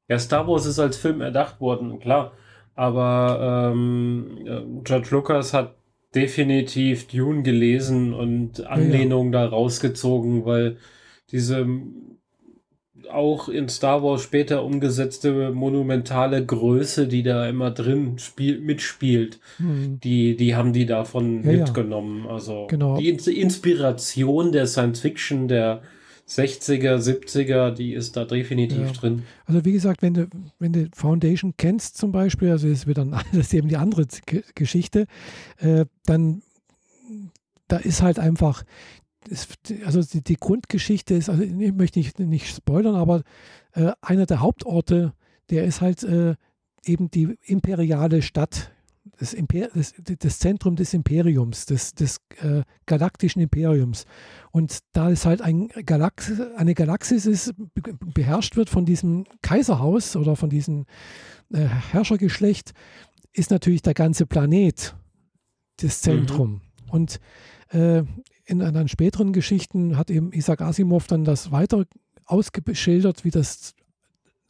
Ja, 0.09 0.19
Star 0.19 0.47
Wars 0.49 0.67
ist 0.67 0.79
als 0.79 0.97
Film 0.97 1.21
erdacht 1.21 1.61
worden, 1.61 1.99
klar. 2.01 2.33
Aber 2.75 3.73
ähm, 3.73 4.39
äh, 4.47 4.63
George 4.85 5.09
Lucas 5.11 5.53
hat 5.53 5.75
definitiv 6.15 7.09
Dune 7.09 7.43
gelesen 7.43 8.15
und 8.15 8.67
Anlehnungen 8.67 9.33
ja, 9.33 9.41
ja. 9.41 9.47
da 9.47 9.51
rausgezogen, 9.51 10.45
weil 10.45 10.79
diese 11.31 11.67
auch 13.11 13.49
in 13.49 13.69
Star 13.69 14.03
Wars 14.03 14.23
später 14.23 14.65
umgesetzte 14.65 15.51
monumentale 15.51 16.45
Größe, 16.45 17.07
die 17.09 17.23
da 17.23 17.49
immer 17.49 17.71
drin 17.71 18.19
spiel, 18.19 18.61
mitspielt, 18.61 19.41
hm. 19.59 20.01
die, 20.01 20.37
die 20.37 20.55
haben 20.55 20.73
die 20.73 20.87
davon 20.87 21.43
ja, 21.45 21.53
mitgenommen. 21.53 22.27
Also 22.27 22.67
genau. 22.69 22.97
die 22.97 23.09
Inspiration 23.09 24.53
der 24.53 24.67
Science 24.67 25.01
Fiction 25.01 25.49
der 25.49 25.83
60er, 26.29 26.99
70er, 26.99 27.71
die 27.71 27.95
ist 27.95 28.17
da 28.17 28.25
definitiv 28.25 28.79
ja. 28.79 28.93
drin. 28.93 29.23
Also 29.47 29.65
wie 29.65 29.73
gesagt, 29.73 30.03
wenn 30.03 30.15
du, 30.15 30.29
wenn 30.59 30.73
du 30.73 30.89
Foundation 30.95 31.55
kennst 31.57 31.97
zum 31.97 32.13
Beispiel, 32.13 32.51
also 32.51 32.69
ist 32.69 32.87
wieder 32.87 33.07
das 33.33 33.47
ist 33.47 33.55
eben 33.55 33.69
die 33.69 33.77
andere 33.77 34.07
Geschichte, 34.55 35.07
äh, 35.59 35.87
dann 36.05 36.43
da 37.69 37.77
ist 37.77 38.03
halt 38.03 38.19
einfach 38.19 38.65
also 39.85 40.03
die, 40.03 40.23
die, 40.23 40.37
Grundgeschichte 40.37 41.15
ist, 41.15 41.29
also 41.29 41.43
ich 41.43 41.73
möchte 41.73 41.99
nicht, 41.99 42.19
nicht 42.19 42.55
spoilern, 42.55 42.95
aber 42.95 43.23
äh, 43.73 43.93
einer 44.01 44.27
der 44.27 44.41
Hauptorte, 44.41 45.13
der 45.51 45.65
ist 45.65 45.81
halt 45.81 46.03
äh, 46.03 46.35
eben 46.85 47.11
die 47.11 47.37
imperiale 47.43 48.23
Stadt, 48.23 48.73
das, 49.19 49.35
Imper 49.35 49.69
das, 49.75 49.95
das 49.97 50.39
Zentrum 50.39 50.77
des 50.77 50.95
Imperiums, 50.95 51.67
des, 51.67 51.95
des 51.95 52.19
äh, 52.41 52.63
galaktischen 52.87 53.43
Imperiums. 53.43 54.05
Und 54.51 54.79
da 54.93 55.11
es 55.11 55.27
halt 55.27 55.43
ein 55.43 55.69
Galax 55.69 56.33
eine 56.57 56.75
Galaxis 56.75 57.27
ist, 57.27 57.55
beherrscht 58.15 58.57
wird 58.57 58.71
von 58.71 58.85
diesem 58.85 59.25
Kaiserhaus 59.43 60.17
oder 60.17 60.37
von 60.37 60.51
diesem 60.51 60.87
äh, 61.53 61.61
Herrschergeschlecht, 61.61 62.73
ist 63.33 63.51
natürlich 63.51 63.83
der 63.83 63.95
ganze 63.95 64.27
Planet 64.27 64.95
das 65.77 66.01
Zentrum. 66.01 66.51
Mhm. 66.51 66.61
Und 66.91 67.21
äh, 67.71 68.03
in 68.49 68.63
anderen 68.63 68.89
späteren 68.89 69.33
Geschichten 69.33 69.97
hat 69.97 70.11
eben 70.11 70.33
Isaac 70.33 70.63
Asimov 70.63 71.07
dann 71.07 71.25
das 71.25 71.53
weiter 71.53 71.85
ausgeschildert, 72.25 73.25
wie 73.25 73.31
das 73.31 73.75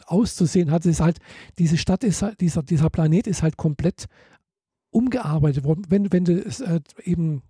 auszusehen 0.06 0.70
hat. 0.70 0.82
Es 0.82 0.92
ist 0.92 1.00
halt, 1.00 1.18
diese 1.58 1.76
Stadt 1.76 2.04
ist 2.04 2.22
halt, 2.22 2.40
dieser, 2.40 2.62
dieser 2.62 2.90
Planet 2.90 3.26
ist 3.26 3.42
halt 3.42 3.56
komplett 3.56 4.06
umgearbeitet 4.90 5.64
worden. 5.64 5.82
Wenn, 5.88 6.12
wenn 6.12 6.24
du 6.24 6.40
äh, 6.40 6.80
eben 7.02 7.42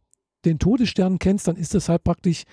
den 0.45 0.59
Todesstern 0.59 1.19
kennst, 1.19 1.49
dann 1.49 1.57
ist 1.57 1.75
das 1.75 1.89
halt 1.89 2.03
praktisch 2.03 2.45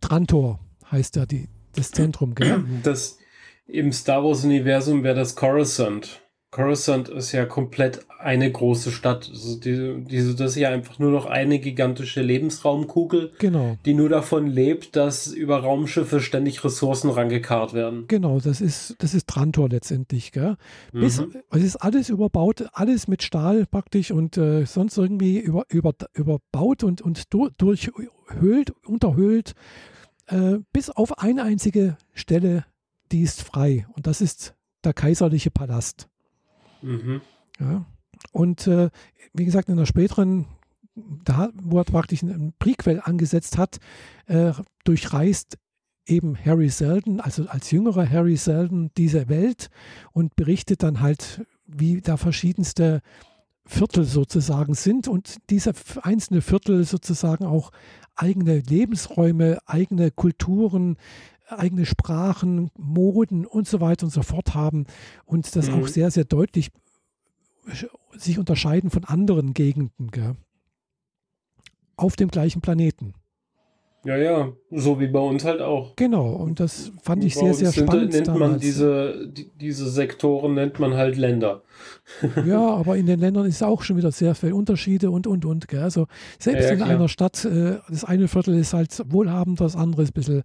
Trantor, 0.00 0.60
heißt 0.90 1.16
ja 1.16 1.26
die, 1.26 1.48
das 1.72 1.90
Zentrum, 1.90 2.34
gell? 2.34 2.64
Das 2.84 3.18
im 3.66 3.90
Star 3.92 4.22
Wars-Universum 4.22 5.02
wäre 5.02 5.16
das 5.16 5.34
Coruscant. 5.34 6.22
Coruscant 6.56 7.10
ist 7.10 7.32
ja 7.32 7.44
komplett 7.44 8.06
eine 8.18 8.50
große 8.50 8.90
Stadt. 8.90 9.28
Also 9.30 9.60
die, 9.60 10.02
diese, 10.08 10.34
das 10.34 10.52
ist 10.52 10.56
ja 10.56 10.70
einfach 10.70 10.98
nur 10.98 11.10
noch 11.10 11.26
eine 11.26 11.58
gigantische 11.58 12.22
Lebensraumkugel, 12.22 13.32
genau. 13.38 13.76
die 13.84 13.92
nur 13.92 14.08
davon 14.08 14.46
lebt, 14.46 14.96
dass 14.96 15.26
über 15.26 15.58
Raumschiffe 15.58 16.20
ständig 16.20 16.64
Ressourcen 16.64 17.10
rangekarrt 17.10 17.74
werden. 17.74 18.06
Genau, 18.08 18.40
das 18.40 18.62
ist, 18.62 18.94
das 19.00 19.12
ist 19.12 19.26
Trantor 19.26 19.68
letztendlich. 19.68 20.32
Gell? 20.32 20.56
Bis, 20.94 21.20
mhm. 21.20 21.34
Es 21.50 21.62
ist 21.62 21.76
alles 21.76 22.08
überbaut, 22.08 22.64
alles 22.72 23.06
mit 23.06 23.22
Stahl 23.22 23.66
praktisch 23.66 24.10
und 24.10 24.38
äh, 24.38 24.64
sonst 24.64 24.96
irgendwie 24.96 25.38
über, 25.38 25.64
über, 25.68 25.92
überbaut 26.14 26.84
und, 26.84 27.02
und 27.02 27.34
durchhöhlt, 27.34 28.72
unterhöhlt, 28.86 29.52
äh, 30.28 30.56
bis 30.72 30.88
auf 30.88 31.18
eine 31.18 31.42
einzige 31.42 31.98
Stelle, 32.14 32.64
die 33.12 33.20
ist 33.20 33.42
frei. 33.42 33.86
Und 33.92 34.06
das 34.06 34.22
ist 34.22 34.54
der 34.84 34.94
kaiserliche 34.94 35.50
Palast. 35.50 36.08
Mhm. 36.86 37.20
Ja. 37.58 37.84
Und 38.32 38.66
äh, 38.66 38.90
wie 39.34 39.44
gesagt, 39.44 39.68
in 39.68 39.76
der 39.76 39.86
späteren, 39.86 40.46
da, 40.94 41.50
wo 41.62 41.78
er 41.78 41.84
praktisch 41.84 42.22
ein 42.22 42.54
Prequel 42.58 43.00
angesetzt 43.02 43.58
hat, 43.58 43.78
äh, 44.26 44.52
durchreist 44.84 45.58
eben 46.06 46.36
Harry 46.44 46.68
Selden, 46.68 47.20
also 47.20 47.46
als 47.48 47.70
jüngerer 47.70 48.08
Harry 48.08 48.36
Selden, 48.36 48.90
diese 48.96 49.28
Welt 49.28 49.70
und 50.12 50.36
berichtet 50.36 50.82
dann 50.82 51.00
halt, 51.00 51.44
wie 51.66 52.00
da 52.00 52.16
verschiedenste 52.16 53.02
Viertel 53.66 54.04
sozusagen 54.04 54.74
sind 54.74 55.08
und 55.08 55.38
diese 55.50 55.72
einzelne 56.02 56.40
Viertel 56.40 56.84
sozusagen 56.84 57.44
auch 57.44 57.72
eigene 58.14 58.60
Lebensräume, 58.60 59.58
eigene 59.66 60.12
Kulturen, 60.12 60.96
eigene 61.48 61.86
Sprachen, 61.86 62.70
Moden 62.76 63.46
und 63.46 63.68
so 63.68 63.80
weiter 63.80 64.04
und 64.06 64.10
so 64.10 64.22
fort 64.22 64.54
haben 64.54 64.86
und 65.24 65.54
das 65.56 65.70
mhm. 65.70 65.82
auch 65.82 65.88
sehr, 65.88 66.10
sehr 66.10 66.24
deutlich 66.24 66.70
sich 68.12 68.38
unterscheiden 68.38 68.90
von 68.90 69.04
anderen 69.04 69.54
Gegenden 69.54 70.10
gell? 70.10 70.36
auf 71.96 72.16
dem 72.16 72.28
gleichen 72.28 72.60
Planeten. 72.60 73.14
Ja, 74.04 74.16
ja, 74.16 74.52
so 74.70 75.00
wie 75.00 75.08
bei 75.08 75.18
uns 75.18 75.44
halt 75.44 75.60
auch. 75.60 75.96
Genau, 75.96 76.28
und 76.28 76.60
das 76.60 76.92
fand 77.02 77.24
ich 77.24 77.34
sehr, 77.34 77.54
sehr 77.54 77.72
spannend. 77.72 78.12
Nennt 78.12 78.28
damals. 78.28 78.50
man 78.52 78.60
diese, 78.60 79.26
die, 79.26 79.50
diese 79.60 79.90
Sektoren 79.90 80.54
nennt 80.54 80.78
man 80.78 80.94
halt 80.94 81.16
Länder. 81.16 81.62
ja, 82.46 82.60
aber 82.60 82.96
in 82.96 83.06
den 83.06 83.18
Ländern 83.18 83.46
ist 83.46 83.64
auch 83.64 83.82
schon 83.82 83.96
wieder 83.96 84.12
sehr 84.12 84.36
viel 84.36 84.52
Unterschiede 84.52 85.10
und, 85.10 85.26
und, 85.26 85.44
und. 85.44 85.66
Gell? 85.66 85.82
Also 85.82 86.06
selbst 86.38 86.70
ja, 86.70 86.74
ja, 86.74 86.74
in 86.74 86.82
einer 86.82 87.08
Stadt, 87.08 87.44
äh, 87.46 87.78
das 87.88 88.04
eine 88.04 88.28
Viertel 88.28 88.56
ist 88.56 88.74
halt 88.74 89.02
wohlhabend, 89.08 89.60
das 89.60 89.74
andere 89.74 90.02
ist 90.02 90.10
ein 90.10 90.14
bisschen 90.14 90.42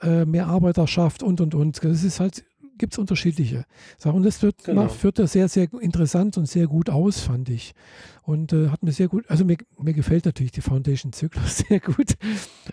äh, 0.00 0.24
mehr 0.24 0.46
Arbeiterschaft 0.46 1.22
und, 1.22 1.40
und, 1.40 1.54
und. 1.54 1.82
Das 1.82 2.04
ist 2.04 2.20
halt, 2.20 2.44
gibt 2.78 2.94
es 2.94 2.98
unterschiedliche 2.98 3.64
Sachen. 3.98 4.16
Und 4.16 4.22
das 4.24 4.42
wird, 4.42 4.64
genau. 4.64 4.88
führt 4.88 5.18
das 5.18 5.32
sehr, 5.32 5.48
sehr 5.48 5.68
interessant 5.80 6.38
und 6.38 6.46
sehr 6.46 6.66
gut 6.66 6.90
aus, 6.90 7.20
fand 7.20 7.48
ich. 7.48 7.74
Und 8.22 8.52
äh, 8.52 8.68
hat 8.68 8.82
mir 8.82 8.92
sehr 8.92 9.08
gut, 9.08 9.24
also 9.28 9.44
mir, 9.44 9.58
mir 9.78 9.94
gefällt 9.94 10.24
natürlich 10.24 10.52
die 10.52 10.60
Foundation-Zyklus 10.60 11.58
sehr 11.68 11.80
gut. 11.80 12.14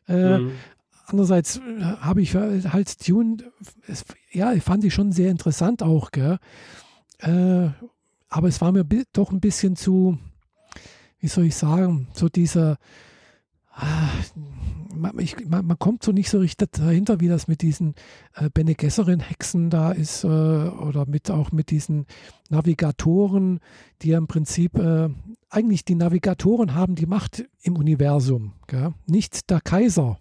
Äh, 0.08 0.40
mhm. 0.40 0.52
Andererseits 1.08 1.58
äh, 1.58 1.82
habe 1.82 2.22
ich 2.22 2.36
halt 2.36 3.08
Dune, 3.08 3.38
es, 3.88 4.06
ja, 4.32 4.54
fand 4.60 4.84
ich 4.84 4.94
schon 4.94 5.12
sehr 5.12 5.30
interessant 5.30 5.84
auch, 5.84 6.12
gell? 6.12 6.40
Äh, 7.20 7.70
aber 8.30 8.48
es 8.48 8.60
war 8.60 8.72
mir 8.72 8.86
doch 9.14 9.32
ein 9.32 9.40
bisschen 9.40 9.76
zu, 9.76 10.18
wie 11.20 11.28
soll 11.28 11.46
ich 11.46 11.56
sagen, 11.56 12.08
so 12.14 12.28
dieser, 12.28 12.78
ah, 13.72 14.10
man, 14.96 15.18
ich, 15.20 15.48
man, 15.48 15.66
man, 15.66 15.80
kommt 15.80 16.04
so 16.04 16.12
nicht 16.12 16.30
so 16.30 16.40
richtig 16.40 16.72
dahinter, 16.72 17.20
wie 17.20 17.28
das 17.28 17.48
mit 17.48 17.62
diesen 17.62 17.96
äh, 18.36 18.50
Bene 18.50 18.76
Gesserit-Hexen 18.76 19.70
da 19.70 19.92
ist 19.92 20.24
äh, 20.24 20.28
oder 20.28 21.06
mit 21.06 21.30
auch 21.32 21.52
mit 21.52 21.72
diesen 21.72 22.06
Navigatoren, 22.50 23.60
die 24.02 24.10
ja 24.10 24.18
im 24.18 24.28
Prinzip 24.28 24.78
äh, 24.78 25.10
eigentlich 25.50 25.86
die 25.86 25.96
Navigatoren 25.96 26.74
haben 26.74 26.96
die 26.96 27.06
Macht 27.06 27.46
im 27.62 27.78
Universum, 27.78 28.54
gell? 28.68 28.94
nicht 29.08 29.50
der 29.50 29.62
Kaiser. 29.62 30.20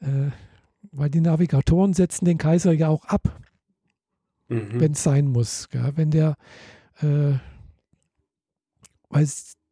Äh, 0.00 0.30
weil 0.90 1.10
die 1.10 1.20
Navigatoren 1.20 1.94
setzen 1.94 2.24
den 2.24 2.38
Kaiser 2.38 2.72
ja 2.72 2.88
auch 2.88 3.04
ab, 3.04 3.40
mhm. 4.48 4.80
wenn 4.80 4.92
es 4.92 5.02
sein 5.02 5.26
muss. 5.28 5.68
Gell? 5.70 5.92
Wenn 5.96 6.10
der, 6.10 6.36
äh, 7.00 7.34
weil 9.08 9.28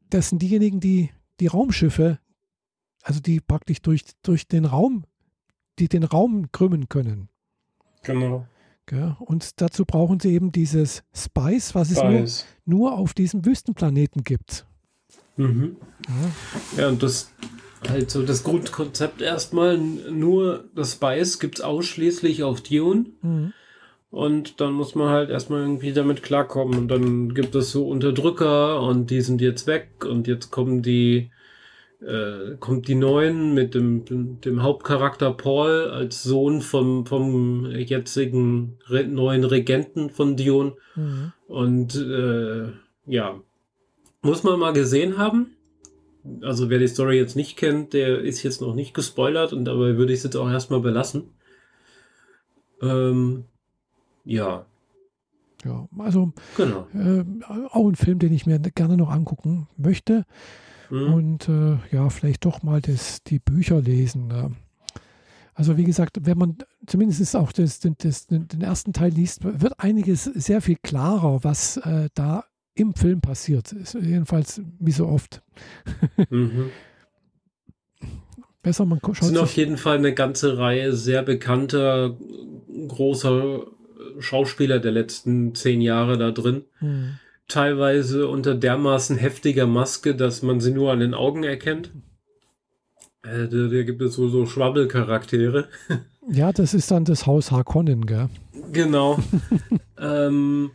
das 0.09 0.29
sind 0.29 0.43
diejenigen, 0.43 0.81
die 0.81 1.11
die 1.41 1.47
Raumschiffe 1.47 2.19
also 3.03 3.21
die 3.21 3.41
praktisch 3.41 3.83
durch, 3.83 4.05
durch 4.23 4.47
den 4.47 4.65
Raum, 4.65 5.05
die 5.79 5.89
den 5.89 6.05
Raum 6.05 6.51
krümmen 6.53 6.89
können. 6.89 7.29
Genau. 8.03 8.47
Ja, 8.91 9.17
und 9.21 9.61
dazu 9.61 9.85
brauchen 9.85 10.19
sie 10.19 10.33
eben 10.33 10.51
dieses 10.51 11.05
Spice, 11.15 11.75
was 11.75 11.91
Spice. 11.91 12.01
es 12.01 12.47
nur, 12.65 12.91
nur 12.91 12.99
auf 12.99 13.15
diesem 13.15 13.45
Wüstenplaneten 13.47 14.25
gibt. 14.25 14.67
Mhm. 15.37 15.77
Ja. 16.77 16.83
ja, 16.83 16.89
und 16.89 17.03
das 17.03 17.33
halt 17.89 18.11
so 18.11 18.23
das 18.23 18.43
Grundkonzept 18.43 19.23
erstmal, 19.23 19.79
nur 19.79 20.65
das 20.75 20.93
Spice 20.93 21.39
gibt 21.39 21.59
es 21.59 21.65
ausschließlich 21.65 22.43
auf 22.43 22.61
Dune. 22.63 23.07
Mhm. 23.23 23.53
Und 24.11 24.61
dann 24.61 24.73
muss 24.73 24.97
man 24.97 25.09
halt 25.09 25.31
erstmal 25.31 25.61
irgendwie 25.61 25.93
damit 25.93 26.25
klarkommen. 26.25 26.77
Und 26.77 26.89
dann 26.89 27.33
gibt 27.33 27.55
es 27.55 27.71
so 27.71 27.89
Unterdrücker 27.89 28.83
und 28.83 29.11
die 29.11 29.21
sind 29.21 29.41
jetzt 29.41 29.69
weg 29.69 30.05
und 30.05 30.27
jetzt 30.27 30.51
kommen 30.51 30.83
die 30.83 31.31
äh, 32.01 32.57
kommt 32.59 32.89
die 32.89 32.95
Neuen 32.95 33.53
mit 33.53 33.75
dem, 33.75 34.05
dem, 34.05 34.41
dem, 34.41 34.63
Hauptcharakter 34.63 35.33
Paul 35.33 35.91
als 35.91 36.23
Sohn 36.23 36.63
vom, 36.63 37.05
vom 37.07 37.67
jetzigen 37.67 38.79
Re 38.87 39.05
neuen 39.05 39.45
Regenten 39.45 40.11
von 40.11 40.37
Dion. 40.37 40.73
Mhm. 40.97 41.33
Und 41.47 41.97
äh, 41.97 42.69
ja, 43.07 43.41
muss 44.23 44.43
man 44.43 44.59
mal 44.59 44.73
gesehen 44.73 45.19
haben. 45.19 45.57
Also 46.43 46.69
wer 46.69 46.79
die 46.79 46.89
Story 46.89 47.17
jetzt 47.17 47.37
nicht 47.37 47.57
kennt, 47.57 47.93
der 47.93 48.21
ist 48.21 48.43
jetzt 48.43 48.61
noch 48.61 48.75
nicht 48.75 48.93
gespoilert 48.95 49.53
und 49.53 49.65
dabei 49.65 49.97
würde 49.97 50.13
ich 50.13 50.19
es 50.19 50.25
jetzt 50.25 50.37
auch 50.37 50.51
erstmal 50.51 50.81
belassen. 50.81 51.31
Ähm, 52.83 53.45
ja. 54.25 54.67
Ja, 55.65 55.89
also 55.99 56.33
genau. 56.57 56.87
äh, 56.95 57.25
auch 57.71 57.89
ein 57.89 57.95
Film, 57.95 58.19
den 58.19 58.33
ich 58.33 58.47
mir 58.47 58.59
gerne 58.59 58.97
noch 58.97 59.11
angucken 59.11 59.69
möchte. 59.77 60.25
Mhm. 60.91 61.15
Und 61.15 61.49
äh, 61.49 61.79
ja, 61.93 62.11
vielleicht 62.11 62.45
doch 62.45 62.63
mal 62.63 62.81
das, 62.81 63.23
die 63.23 63.39
Bücher 63.39 63.81
lesen. 63.81 64.27
Ne? 64.27 64.53
Also 65.55 65.77
wie 65.77 65.85
gesagt, 65.85 66.19
wenn 66.23 66.39
man 66.39 66.59
zumindest 66.87 67.37
auch 67.37 67.53
das, 67.53 67.81
das, 67.81 68.27
den 68.27 68.61
ersten 68.61 68.93
Teil 68.93 69.13
liest, 69.13 69.45
wird 69.45 69.75
einiges 69.79 70.25
sehr 70.25 70.61
viel 70.61 70.77
klarer, 70.83 71.45
was 71.45 71.77
äh, 71.79 72.09
da 72.15 72.45
im 72.75 72.95
Film 72.95 73.21
passiert. 73.21 73.73
Ist 73.73 73.95
jedenfalls 73.95 74.61
wie 74.79 74.93
so 74.93 75.07
oft. 75.07 75.43
Mhm. 76.31 76.71
Besser, 78.63 78.85
man 78.85 79.01
schaut 79.01 79.21
Es 79.21 79.27
sind 79.27 79.39
auf 79.39 79.57
jeden 79.57 79.77
Fall 79.77 79.99
eine 79.99 80.15
ganze 80.15 80.59
Reihe 80.59 80.93
sehr 80.93 81.23
bekannter, 81.23 82.17
großer 82.89 83.67
Schauspieler 84.19 84.79
der 84.79 84.93
letzten 84.93 85.55
zehn 85.55 85.81
Jahre 85.81 86.19
da 86.19 86.31
drin. 86.31 86.65
Mhm 86.81 87.19
teilweise 87.51 88.29
unter 88.29 88.55
dermaßen 88.55 89.17
heftiger 89.17 89.67
Maske, 89.67 90.15
dass 90.15 90.43
man 90.43 90.61
sie 90.61 90.73
nur 90.73 90.93
an 90.93 91.01
den 91.01 91.15
Augen 91.15 91.45
erkennt. 91.45 91.91
Äh, 93.23 93.49
da, 93.49 93.69
da, 93.69 93.83
gibt 93.83 94.01
es 94.01 94.15
so, 94.15 94.29
so 94.29 94.47
Schwabbelcharaktere. 94.47 95.69
Ja, 96.29 96.53
das 96.53 96.75
ist 96.75 96.91
dann 96.91 97.05
das 97.07 97.27
Haus 97.27 97.51
Harkonnen, 97.51 98.07
gell? 98.07 98.29
Genau. 98.73 99.19
ähm, 99.99 100.71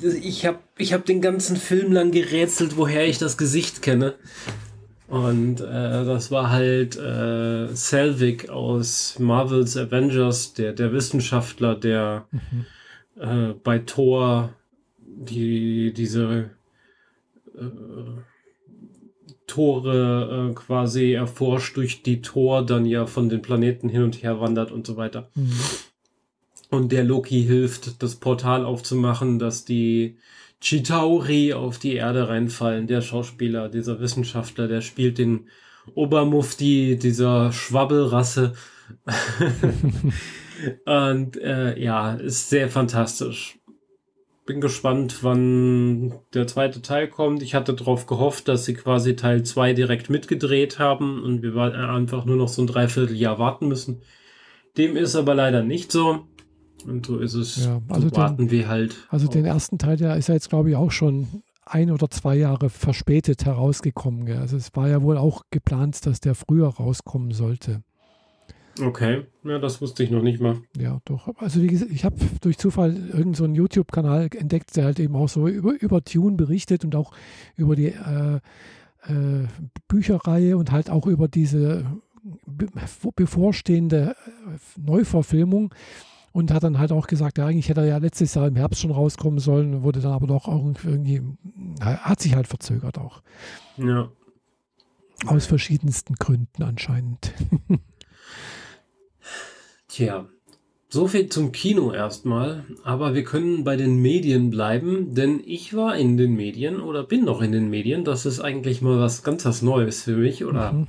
ich 0.00 0.44
habe 0.44 0.58
ich 0.76 0.92
hab 0.92 1.04
den 1.04 1.20
ganzen 1.20 1.56
Film 1.56 1.92
lang 1.92 2.10
gerätselt, 2.10 2.76
woher 2.76 3.06
ich 3.06 3.18
das 3.18 3.36
Gesicht 3.36 3.82
kenne. 3.82 4.14
Und 5.08 5.60
äh, 5.60 6.04
das 6.04 6.30
war 6.30 6.50
halt 6.50 6.96
äh, 6.96 7.68
Selvig 7.74 8.50
aus 8.50 9.18
Marvels 9.18 9.76
Avengers, 9.76 10.54
der, 10.54 10.72
der 10.72 10.92
Wissenschaftler, 10.92 11.76
der 11.76 12.26
mhm. 12.32 12.66
äh, 13.20 13.54
bei 13.62 13.78
Thor 13.78 14.54
die 15.16 15.92
diese 15.92 16.50
äh, 17.56 17.60
Tore 19.46 20.50
äh, 20.50 20.54
quasi 20.54 21.12
erforscht, 21.12 21.76
durch 21.76 22.02
die 22.02 22.20
Tor 22.20 22.64
dann 22.64 22.84
ja 22.84 23.06
von 23.06 23.28
den 23.28 23.42
Planeten 23.42 23.88
hin 23.88 24.02
und 24.02 24.22
her 24.22 24.40
wandert 24.40 24.72
und 24.72 24.86
so 24.86 24.96
weiter. 24.96 25.30
Mhm. 25.34 25.52
Und 26.70 26.92
der 26.92 27.04
Loki 27.04 27.44
hilft, 27.44 28.02
das 28.02 28.16
Portal 28.16 28.64
aufzumachen, 28.64 29.38
dass 29.38 29.64
die 29.64 30.16
Chitauri 30.60 31.52
auf 31.52 31.78
die 31.78 31.94
Erde 31.94 32.28
reinfallen. 32.28 32.88
Der 32.88 33.02
Schauspieler, 33.02 33.68
dieser 33.68 34.00
Wissenschaftler, 34.00 34.66
der 34.66 34.80
spielt 34.80 35.18
den 35.18 35.48
Obermufti 35.94 36.98
dieser 37.00 37.52
Schwabbelrasse. 37.52 38.54
Und 40.84 41.36
äh, 41.36 41.78
ja, 41.78 42.14
ist 42.14 42.50
sehr 42.50 42.68
fantastisch. 42.68 43.58
Bin 44.46 44.60
gespannt, 44.60 45.22
wann 45.22 46.14
der 46.32 46.46
zweite 46.46 46.80
Teil 46.80 47.08
kommt. 47.08 47.42
Ich 47.42 47.54
hatte 47.54 47.74
darauf 47.74 48.06
gehofft, 48.06 48.46
dass 48.46 48.64
sie 48.64 48.74
quasi 48.74 49.16
Teil 49.16 49.42
2 49.42 49.72
direkt 49.72 50.08
mitgedreht 50.08 50.78
haben 50.78 51.22
und 51.22 51.42
wir 51.42 51.56
einfach 51.56 52.24
nur 52.24 52.36
noch 52.36 52.48
so 52.48 52.62
ein 52.62 52.68
Dreivierteljahr 52.68 53.40
warten 53.40 53.66
müssen. 53.66 54.02
Dem 54.76 54.96
ist 54.96 55.16
aber 55.16 55.34
leider 55.34 55.62
nicht 55.62 55.90
so. 55.90 56.26
Und 56.86 57.06
so 57.06 57.18
ist 57.18 57.34
es. 57.34 57.64
Ja, 57.64 57.82
also 57.88 58.08
so 58.08 58.16
warten 58.16 58.36
den, 58.36 58.50
wir 58.52 58.68
halt. 58.68 58.96
Also 59.08 59.26
den 59.26 59.44
ersten 59.44 59.78
Teil, 59.78 59.96
der 59.96 60.16
ist 60.16 60.28
ja 60.28 60.34
jetzt, 60.34 60.48
glaube 60.48 60.70
ich, 60.70 60.76
auch 60.76 60.92
schon 60.92 61.42
ein 61.64 61.90
oder 61.90 62.08
zwei 62.08 62.36
Jahre 62.36 62.70
verspätet 62.70 63.44
herausgekommen. 63.44 64.26
Gell? 64.26 64.38
Also 64.38 64.56
es 64.56 64.74
war 64.76 64.88
ja 64.88 65.02
wohl 65.02 65.18
auch 65.18 65.42
geplant, 65.50 66.06
dass 66.06 66.20
der 66.20 66.34
früher 66.36 66.68
rauskommen 66.68 67.32
sollte. 67.32 67.82
Okay, 68.80 69.24
ja, 69.44 69.58
das 69.58 69.80
wusste 69.80 70.02
ich 70.02 70.10
noch 70.10 70.22
nicht 70.22 70.40
mal. 70.40 70.58
Ja, 70.78 71.00
doch. 71.06 71.34
Also 71.38 71.62
wie 71.62 71.68
gesagt, 71.68 71.90
ich 71.90 72.04
habe 72.04 72.16
durch 72.40 72.58
Zufall 72.58 72.94
irgendeinen 72.94 73.34
so 73.34 73.46
YouTube-Kanal 73.46 74.28
entdeckt, 74.36 74.76
der 74.76 74.84
halt 74.84 75.00
eben 75.00 75.16
auch 75.16 75.28
so 75.28 75.48
über, 75.48 75.80
über 75.80 76.04
Tune 76.04 76.36
berichtet 76.36 76.84
und 76.84 76.94
auch 76.94 77.12
über 77.56 77.74
die 77.74 77.88
äh, 77.88 78.40
äh, 79.08 79.46
Bücherreihe 79.88 80.58
und 80.58 80.72
halt 80.72 80.90
auch 80.90 81.06
über 81.06 81.28
diese 81.28 81.86
bevorstehende 83.14 84.14
äh, 84.46 84.80
Neuverfilmung 84.80 85.74
und 86.32 86.52
hat 86.52 86.64
dann 86.64 86.78
halt 86.78 86.92
auch 86.92 87.06
gesagt, 87.06 87.38
ja, 87.38 87.46
eigentlich 87.46 87.70
hätte 87.70 87.80
er 87.80 87.86
ja 87.86 87.96
letztes 87.96 88.34
Jahr 88.34 88.46
im 88.46 88.56
Herbst 88.56 88.82
schon 88.82 88.90
rauskommen 88.90 89.38
sollen, 89.38 89.82
wurde 89.82 90.00
dann 90.00 90.12
aber 90.12 90.26
doch 90.26 90.48
auch 90.48 90.62
irgendwie, 90.84 91.22
hat 91.80 92.20
sich 92.20 92.34
halt 92.34 92.46
verzögert 92.46 92.98
auch. 92.98 93.22
Ja. 93.78 94.10
Aus 95.24 95.46
verschiedensten 95.46 96.14
Gründen 96.16 96.62
anscheinend. 96.62 97.32
Tja, 99.96 100.26
so 100.90 101.08
viel 101.08 101.30
zum 101.30 101.52
Kino 101.52 101.90
erstmal, 101.90 102.66
aber 102.84 103.14
wir 103.14 103.24
können 103.24 103.64
bei 103.64 103.76
den 103.76 103.96
Medien 103.96 104.50
bleiben, 104.50 105.14
denn 105.14 105.40
ich 105.42 105.74
war 105.74 105.96
in 105.96 106.18
den 106.18 106.34
Medien 106.34 106.82
oder 106.82 107.02
bin 107.02 107.24
noch 107.24 107.40
in 107.40 107.50
den 107.50 107.70
Medien. 107.70 108.04
Das 108.04 108.26
ist 108.26 108.40
eigentlich 108.40 108.82
mal 108.82 109.00
was 109.00 109.22
ganz 109.22 109.46
was 109.46 109.62
Neues 109.62 110.02
für 110.02 110.18
mich, 110.18 110.44
oder? 110.44 110.72
Mhm. 110.72 110.86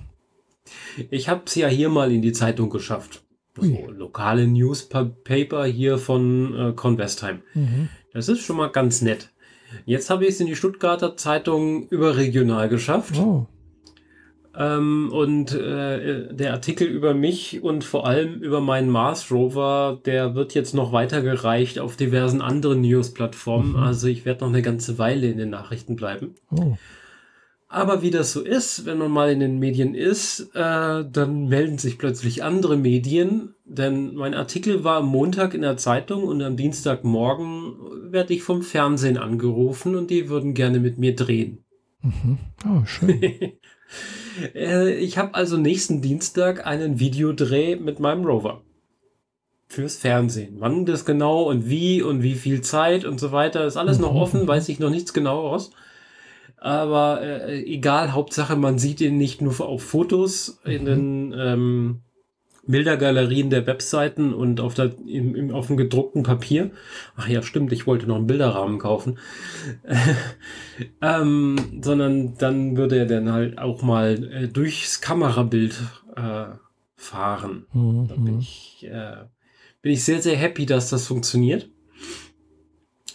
Ich 1.10 1.30
habe 1.30 1.43
es 1.46 1.56
ja 1.56 1.70
hier 1.70 1.88
mal 1.88 2.12
in 2.12 2.22
die 2.22 2.34
Zeitung 2.34 2.70
geschafft. 2.70 3.24
So, 3.56 3.89
lokale 3.91 4.46
Newspaper 4.46 5.63
hier 5.63 6.00
von 6.00 6.54
äh, 6.54 6.74
Convestheim. 6.74 7.43
Mhm. 7.54 7.88
Das 8.12 8.28
ist 8.28 8.41
schon 8.41 8.58
mal 8.58 8.74
ganz 8.74 9.02
nett. 9.02 9.30
Jetzt 9.86 10.10
habe 10.10 10.26
ich 10.26 10.32
es 10.32 10.41
in 10.41 10.48
die 10.48 10.58
Stuttgarter 10.58 11.15
Zeitung 11.15 11.88
überregional 11.88 12.67
geschafft. 12.67 13.17
Oh. 13.17 13.48
Ähm, 14.60 15.12
und 15.12 15.54
äh, 15.54 16.34
der 16.34 16.54
Artikel 16.54 16.88
über 16.88 17.13
mich 17.13 17.62
und 17.62 17.84
vor 17.84 18.08
allem 18.08 18.41
über 18.41 18.60
meinen 18.60 18.89
Mars 18.89 19.32
Rover, 19.32 20.02
der 20.04 20.34
wird 20.34 20.56
jetzt 20.56 20.74
noch 20.74 20.91
weitergereicht 20.91 21.78
auf 21.78 21.96
diversen 21.96 22.41
anderen 22.41 22.82
News-Plattformen. 22.82 23.74
Mhm. 23.74 23.78
Also 23.78 24.08
ich 24.08 24.26
werde 24.26 24.43
noch 24.43 24.52
eine 24.52 24.63
ganze 24.63 24.98
Weile 24.98 25.30
in 25.30 25.38
den 25.38 25.52
Nachrichten 25.52 25.96
bleiben. 25.96 26.34
Oh. 26.50 26.76
Aber 27.70 28.02
wie 28.02 28.10
das 28.10 28.32
so 28.32 28.41
ist, 28.41 28.86
wenn 28.86 28.98
man 28.98 29.12
mal 29.12 29.30
in 29.30 29.41
den 29.41 29.60
Medien 29.60 29.93
ist, 29.93 30.50
äh, 30.56 31.04
dann 31.06 31.48
melden 31.50 31.78
sich 31.78 32.00
plötzlich 32.00 32.43
andere 32.43 32.78
Medien. 32.78 33.54
Denn 33.65 34.15
mein 34.15 34.34
Artikel 34.34 34.84
war 34.84 34.98
am 34.98 35.08
Montag 35.08 35.54
in 35.54 35.62
der 35.62 35.78
Zeitung 35.78 36.24
und 36.24 36.41
am 36.41 36.58
Dienstagmorgen 36.58 37.76
werde 38.12 38.34
ich 38.34 38.41
vom 38.41 38.63
Fernsehen 38.63 39.17
angerufen 39.17 39.96
und 39.96 40.10
die 40.10 40.30
würden 40.30 40.56
gerne 40.56 40.80
mit 40.80 40.98
mir 40.98 41.13
drehen. 41.13 41.63
Mhm. 42.02 42.39
Oh, 42.65 42.86
schön. 42.86 43.22
äh, 44.56 44.93
ich 44.95 45.17
habe 45.17 45.36
also 45.36 45.58
nächsten 45.58 46.02
Dienstag 46.02 46.65
einen 46.65 47.00
Videodreh 47.00 47.76
mit 47.76 48.00
meinem 48.00 48.26
Rover. 48.26 48.62
Fürs 49.69 49.97
Fernsehen. 49.97 50.56
Wann 50.60 50.86
das 50.86 51.04
genau 51.04 51.43
und 51.43 51.69
wie 51.69 52.02
und 52.02 52.23
wie 52.23 52.36
viel 52.36 52.62
Zeit 52.62 53.04
und 53.04 53.19
so 53.19 53.34
weiter 53.34 53.65
ist 53.65 53.76
alles 53.76 54.00
noch 54.00 54.13
mhm. 54.13 54.19
offen, 54.19 54.47
weiß 54.47 54.69
ich 54.69 54.80
noch 54.80 54.89
nichts 54.89 55.13
genaueres. 55.13 55.71
Aber 56.58 57.21
äh, 57.21 57.63
egal, 57.63 58.13
Hauptsache, 58.13 58.56
man 58.56 58.80
sieht 58.80 59.02
ihn 59.02 59.17
nicht 59.17 59.41
nur 59.41 59.60
auf 59.62 59.84
Fotos 59.84 60.60
in 60.63 60.82
mhm. 60.82 60.86
den 60.86 61.36
ähm, 61.38 62.02
Bildergalerien 62.67 63.49
der 63.49 63.65
Webseiten 63.65 64.34
und 64.34 64.60
auf, 64.60 64.73
der, 64.73 64.91
im, 65.06 65.36
im, 65.36 65.51
auf 65.53 65.67
dem 65.67 65.77
gedruckten 65.77 66.23
Papier. 66.23 66.71
Ach 67.15 67.27
ja, 67.27 67.41
stimmt, 67.41 67.71
ich 67.71 67.88
wollte 67.88 68.08
noch 68.08 68.17
einen 68.17 68.27
Bilderrahmen 68.27 68.77
kaufen. 68.77 69.17
ähm, 71.01 71.56
sondern 71.82 72.38
dann 72.38 72.77
würde 72.77 72.97
er 72.97 73.06
dann 73.06 73.32
halt 73.32 73.58
auch 73.58 73.82
mal 73.82 74.32
äh, 74.32 74.47
durchs 74.47 75.01
Kamerabild 75.01 75.75
äh, 76.15 76.45
fahren. 76.95 77.65
Mhm. 77.73 78.08
Da 78.10 78.15
bin 78.15 78.39
ich, 78.39 78.86
äh, 78.89 79.25
bin 79.82 79.93
ich 79.93 80.03
sehr, 80.03 80.21
sehr 80.21 80.36
happy, 80.36 80.65
dass 80.65 80.89
das 80.89 81.08
funktioniert. 81.08 81.69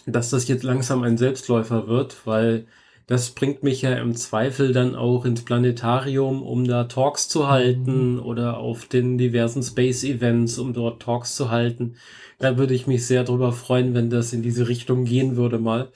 Dass 0.05 0.31
das 0.31 0.47
jetzt 0.47 0.63
langsam 0.63 1.03
ein 1.03 1.17
Selbstläufer 1.17 1.87
wird, 1.87 2.25
weil 2.25 2.65
das 3.07 3.31
bringt 3.31 3.63
mich 3.63 3.81
ja 3.81 3.95
im 3.95 4.15
Zweifel 4.15 4.71
dann 4.71 4.95
auch 4.95 5.25
ins 5.25 5.43
Planetarium, 5.43 6.41
um 6.41 6.65
da 6.65 6.85
Talks 6.85 7.27
zu 7.27 7.49
halten 7.49 8.13
mhm. 8.13 8.19
oder 8.21 8.57
auf 8.57 8.85
den 8.85 9.17
diversen 9.17 9.61
Space-Events, 9.61 10.57
um 10.57 10.73
dort 10.73 11.01
Talks 11.01 11.35
zu 11.35 11.51
halten. 11.51 11.95
Da 12.39 12.57
würde 12.57 12.73
ich 12.73 12.87
mich 12.87 13.05
sehr 13.05 13.23
drüber 13.23 13.51
freuen, 13.51 13.93
wenn 13.93 14.09
das 14.09 14.33
in 14.33 14.41
diese 14.41 14.67
Richtung 14.67 15.05
gehen 15.05 15.35
würde 15.35 15.59
mal, 15.59 15.91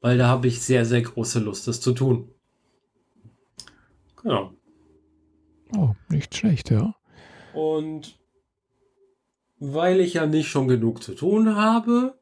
weil 0.00 0.18
da 0.18 0.28
habe 0.28 0.46
ich 0.46 0.62
sehr, 0.62 0.84
sehr 0.84 1.02
große 1.02 1.40
Lust, 1.40 1.66
das 1.66 1.80
zu 1.80 1.92
tun. 1.92 2.28
Genau. 4.22 4.52
Oh, 5.76 5.94
nicht 6.08 6.34
schlecht, 6.34 6.70
ja. 6.70 6.94
Und 7.54 8.18
weil 9.58 10.00
ich 10.00 10.14
ja 10.14 10.26
nicht 10.26 10.48
schon 10.48 10.68
genug 10.68 11.02
zu 11.02 11.14
tun 11.14 11.56
habe, 11.56 12.18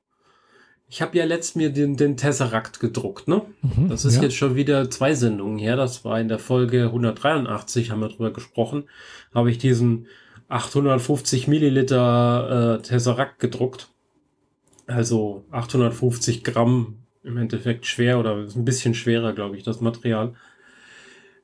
ich 0.90 1.00
habe 1.00 1.16
ja 1.16 1.24
letzt 1.24 1.54
mir 1.54 1.70
den, 1.70 1.96
den 1.96 2.16
Tesseract 2.16 2.80
gedruckt, 2.80 3.28
ne? 3.28 3.42
Mhm, 3.62 3.88
das 3.88 4.04
ist 4.04 4.16
ja. 4.16 4.22
jetzt 4.22 4.34
schon 4.34 4.56
wieder 4.56 4.90
zwei 4.90 5.14
Sendungen 5.14 5.58
her. 5.58 5.76
Das 5.76 6.04
war 6.04 6.20
in 6.20 6.26
der 6.26 6.40
Folge 6.40 6.86
183, 6.86 7.92
haben 7.92 8.00
wir 8.00 8.08
drüber 8.08 8.32
gesprochen. 8.32 8.84
Habe 9.32 9.52
ich 9.52 9.58
diesen 9.58 10.06
850 10.48 11.46
Milliliter 11.46 12.78
äh, 12.78 12.82
Tesseract 12.82 13.38
gedruckt. 13.38 13.88
Also 14.88 15.44
850 15.52 16.42
Gramm 16.42 16.96
im 17.22 17.36
Endeffekt 17.36 17.86
schwer 17.86 18.18
oder 18.18 18.34
ein 18.34 18.64
bisschen 18.64 18.94
schwerer, 18.94 19.32
glaube 19.32 19.56
ich, 19.56 19.62
das 19.62 19.80
Material. 19.80 20.34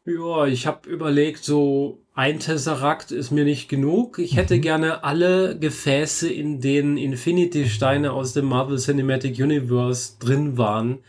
Ja, 0.06 0.46
ich 0.46 0.68
habe 0.68 0.88
überlegt, 0.88 1.42
so 1.42 2.00
ein 2.14 2.38
Tesseract 2.38 3.10
ist 3.10 3.32
mir 3.32 3.44
nicht 3.44 3.68
genug. 3.68 4.20
Ich 4.20 4.36
hätte 4.36 4.56
mhm. 4.56 4.60
gerne 4.60 5.02
alle 5.02 5.58
Gefäße, 5.58 6.32
in 6.32 6.60
denen 6.60 6.96
Infinity-Steine 6.96 8.12
aus 8.12 8.32
dem 8.32 8.44
Marvel 8.44 8.78
Cinematic 8.78 9.36
Universe 9.40 10.12
drin 10.20 10.56
waren, 10.56 11.00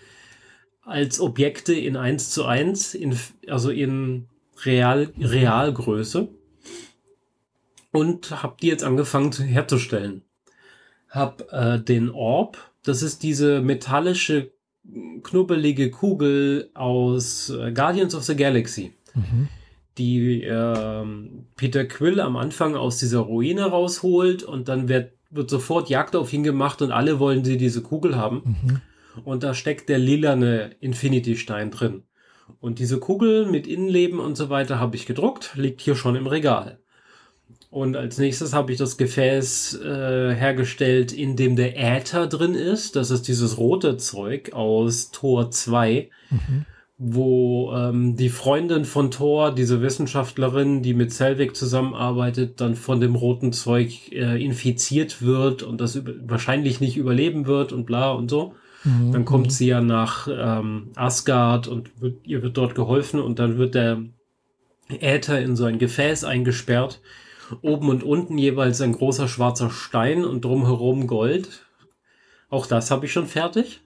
als 0.81 1.19
Objekte 1.19 1.75
in 1.75 1.95
1 1.95 2.31
zu 2.31 2.45
1, 2.45 2.95
in, 2.95 3.15
also 3.47 3.69
in 3.69 4.29
Real, 4.65 5.13
Realgröße. 5.19 6.29
Und 7.91 8.41
habe 8.41 8.57
die 8.59 8.67
jetzt 8.67 8.83
angefangen 8.83 9.31
herzustellen. 9.31 10.23
Hab 11.07 11.53
äh, 11.53 11.79
den 11.79 12.09
Orb, 12.09 12.57
das 12.83 13.03
ist 13.03 13.21
diese 13.21 13.61
metallische 13.61 14.51
knubbelige 15.23 15.91
Kugel 15.91 16.69
aus 16.73 17.49
äh, 17.49 17.71
Guardians 17.71 18.15
of 18.15 18.23
the 18.23 18.35
Galaxy, 18.35 18.93
mhm. 19.13 19.47
die 19.97 20.43
äh, 20.43 21.05
Peter 21.55 21.85
Quill 21.85 22.19
am 22.19 22.37
Anfang 22.37 22.75
aus 22.75 22.97
dieser 22.99 23.19
Ruine 23.19 23.65
rausholt 23.65 24.43
und 24.43 24.67
dann 24.67 24.87
wird, 24.87 25.13
wird 25.29 25.49
sofort 25.49 25.89
Jagd 25.89 26.15
auf 26.15 26.31
ihn 26.33 26.43
gemacht 26.43 26.81
und 26.81 26.91
alle 26.91 27.19
wollen 27.19 27.43
sie 27.43 27.57
diese 27.57 27.81
Kugel 27.81 28.15
haben. 28.15 28.41
Mhm. 28.45 28.81
Und 29.25 29.43
da 29.43 29.53
steckt 29.53 29.89
der 29.89 29.97
lilane 29.97 30.75
Infinity-Stein 30.79 31.71
drin. 31.71 32.03
Und 32.59 32.79
diese 32.79 32.99
Kugel 32.99 33.45
mit 33.45 33.67
Innenleben 33.67 34.19
und 34.19 34.37
so 34.37 34.49
weiter 34.49 34.79
habe 34.79 34.95
ich 34.95 35.05
gedruckt, 35.05 35.53
liegt 35.55 35.81
hier 35.81 35.95
schon 35.95 36.15
im 36.15 36.27
Regal. 36.27 36.79
Und 37.69 37.97
als 37.97 38.17
nächstes 38.17 38.53
habe 38.53 38.71
ich 38.71 38.77
das 38.77 38.97
Gefäß 38.97 39.81
äh, 39.81 40.33
hergestellt, 40.33 41.11
in 41.11 41.35
dem 41.35 41.55
der 41.57 41.77
Äther 41.77 42.27
drin 42.27 42.53
ist. 42.53 42.95
Das 42.95 43.11
ist 43.11 43.27
dieses 43.27 43.57
rote 43.57 43.97
Zeug 43.97 44.53
aus 44.53 45.11
Tor 45.11 45.51
2, 45.51 46.09
mhm. 46.29 46.65
wo 46.97 47.73
ähm, 47.73 48.15
die 48.15 48.29
Freundin 48.29 48.85
von 48.85 49.11
Thor, 49.11 49.53
diese 49.53 49.81
Wissenschaftlerin, 49.81 50.81
die 50.81 50.93
mit 50.93 51.11
Selvig 51.11 51.57
zusammenarbeitet, 51.57 52.61
dann 52.61 52.75
von 52.75 53.01
dem 53.01 53.15
roten 53.15 53.51
Zeug 53.51 54.13
äh, 54.13 54.41
infiziert 54.41 55.21
wird 55.21 55.61
und 55.61 55.81
das 55.81 56.01
wahrscheinlich 56.25 56.79
nicht 56.79 56.95
überleben 56.95 57.47
wird 57.47 57.73
und 57.73 57.85
bla 57.85 58.11
und 58.11 58.29
so. 58.29 58.53
Mhm. 58.85 59.11
Dann 59.11 59.25
kommt 59.25 59.51
sie 59.51 59.67
ja 59.67 59.81
nach 59.81 60.29
ähm, 60.31 60.91
Asgard 60.95 61.67
und 61.67 62.01
wird, 62.01 62.25
ihr 62.25 62.41
wird 62.43 62.55
dort 62.55 62.75
geholfen 62.75 63.19
und 63.19 63.39
dann 63.39 63.57
wird 63.57 63.75
der 63.75 64.03
Äther 64.87 65.41
in 65.41 65.57
so 65.57 65.65
ein 65.65 65.79
Gefäß 65.79 66.23
eingesperrt 66.23 67.01
Oben 67.61 67.89
und 67.89 68.03
unten 68.03 68.37
jeweils 68.37 68.81
ein 68.81 68.93
großer 68.93 69.27
schwarzer 69.27 69.69
Stein 69.69 70.25
und 70.25 70.43
drumherum 70.43 71.07
Gold. 71.07 71.65
Auch 72.49 72.65
das 72.65 72.91
habe 72.91 73.05
ich 73.05 73.13
schon 73.13 73.27
fertig. 73.27 73.81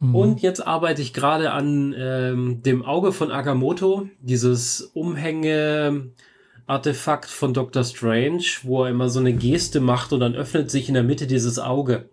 Mhm. 0.00 0.14
Und 0.14 0.42
jetzt 0.42 0.66
arbeite 0.66 1.02
ich 1.02 1.12
gerade 1.12 1.52
an 1.52 1.94
ähm, 1.96 2.62
dem 2.62 2.84
Auge 2.84 3.12
von 3.12 3.30
Agamotto, 3.32 4.08
dieses 4.20 4.80
Umhänge-Artefakt 4.94 7.26
von 7.26 7.52
Dr. 7.52 7.84
Strange, 7.84 8.44
wo 8.62 8.84
er 8.84 8.90
immer 8.90 9.08
so 9.08 9.20
eine 9.20 9.34
Geste 9.34 9.80
macht 9.80 10.12
und 10.12 10.20
dann 10.20 10.34
öffnet 10.34 10.70
sich 10.70 10.88
in 10.88 10.94
der 10.94 11.02
Mitte 11.02 11.26
dieses 11.26 11.58
Auge. 11.58 12.10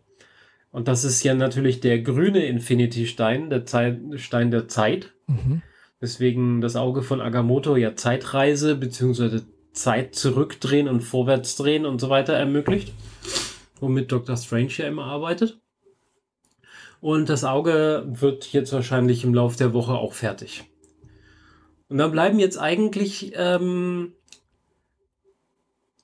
Und 0.72 0.88
das 0.88 1.04
ist 1.04 1.24
ja 1.24 1.36
natürlich 1.36 1.80
der 1.80 2.02
grüne 2.02 2.46
Infinity-Stein, 2.46 3.50
der 3.50 3.66
Zeit, 3.66 4.00
Stein 4.16 4.52
der 4.52 4.68
Zeit. 4.68 5.14
Mhm. 5.28 5.62
Deswegen 6.02 6.60
das 6.60 6.76
Auge 6.76 7.02
von 7.02 7.22
Agamotto 7.22 7.78
ja 7.78 7.96
Zeitreise 7.96 8.76
bzw. 8.76 9.40
Zeit 9.76 10.16
zurückdrehen 10.16 10.88
und 10.88 11.02
vorwärts 11.02 11.56
drehen 11.56 11.86
und 11.86 12.00
so 12.02 12.10
weiter 12.10 12.34
ermöglicht. 12.34 12.94
Womit 13.80 14.12
Dr. 14.12 14.38
Strange 14.38 14.72
ja 14.78 14.88
immer 14.88 15.06
arbeitet. 15.06 15.60
Und 17.02 17.30
das 17.30 17.44
Auge 17.44 18.04
wird 18.08 18.52
jetzt 18.54 18.74
wahrscheinlich 18.74 19.24
im 19.24 19.34
Laufe 19.34 19.58
der 19.58 19.74
Woche 19.74 19.94
auch 19.94 20.14
fertig. 20.14 20.64
Und 21.88 22.00
dann 22.00 22.12
bleiben 22.12 22.40
jetzt 22.40 22.58
eigentlich 22.58 23.34
ähm, 23.36 24.14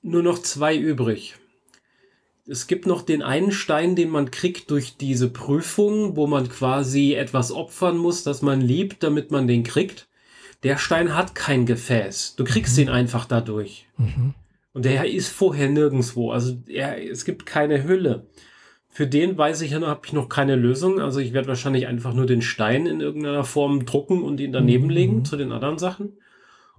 nur 0.02 0.22
noch 0.22 0.38
zwei 0.38 0.76
übrig. 0.76 1.36
Es 2.46 2.66
gibt 2.66 2.86
noch 2.86 3.02
den 3.02 3.22
einen 3.22 3.52
Stein, 3.52 3.96
den 3.96 4.10
man 4.10 4.30
kriegt 4.30 4.70
durch 4.70 4.96
diese 4.96 5.28
Prüfung, 5.28 6.16
wo 6.16 6.26
man 6.26 6.48
quasi 6.48 7.14
etwas 7.14 7.52
opfern 7.52 7.96
muss, 7.96 8.24
das 8.24 8.42
man 8.42 8.60
liebt, 8.60 9.02
damit 9.02 9.30
man 9.30 9.46
den 9.46 9.62
kriegt. 9.62 10.08
Der 10.62 10.78
Stein 10.78 11.14
hat 11.16 11.34
kein 11.34 11.66
Gefäß. 11.66 12.36
Du 12.36 12.44
kriegst 12.44 12.76
mhm. 12.76 12.84
ihn 12.84 12.88
einfach 12.88 13.24
dadurch. 13.24 13.88
Mhm. 13.96 14.34
Und 14.72 14.84
der 14.84 15.10
ist 15.10 15.28
vorher 15.28 15.68
nirgendwo. 15.68 16.30
Also 16.30 16.56
er, 16.66 17.02
es 17.10 17.24
gibt 17.24 17.46
keine 17.46 17.84
Hülle. 17.84 18.26
Für 18.88 19.06
den 19.06 19.36
weiß 19.36 19.62
ich 19.62 19.72
ja 19.72 19.78
noch, 19.78 19.88
habe 19.88 20.02
ich 20.04 20.12
noch 20.12 20.28
keine 20.28 20.54
Lösung. 20.54 21.00
Also 21.00 21.20
ich 21.20 21.32
werde 21.32 21.48
wahrscheinlich 21.48 21.86
einfach 21.86 22.14
nur 22.14 22.26
den 22.26 22.42
Stein 22.42 22.86
in 22.86 23.00
irgendeiner 23.00 23.44
Form 23.44 23.86
drucken 23.86 24.22
und 24.22 24.40
ihn 24.40 24.52
daneben 24.52 24.84
mhm. 24.84 24.90
legen 24.90 25.24
zu 25.24 25.36
den 25.36 25.52
anderen 25.52 25.78
Sachen. 25.78 26.12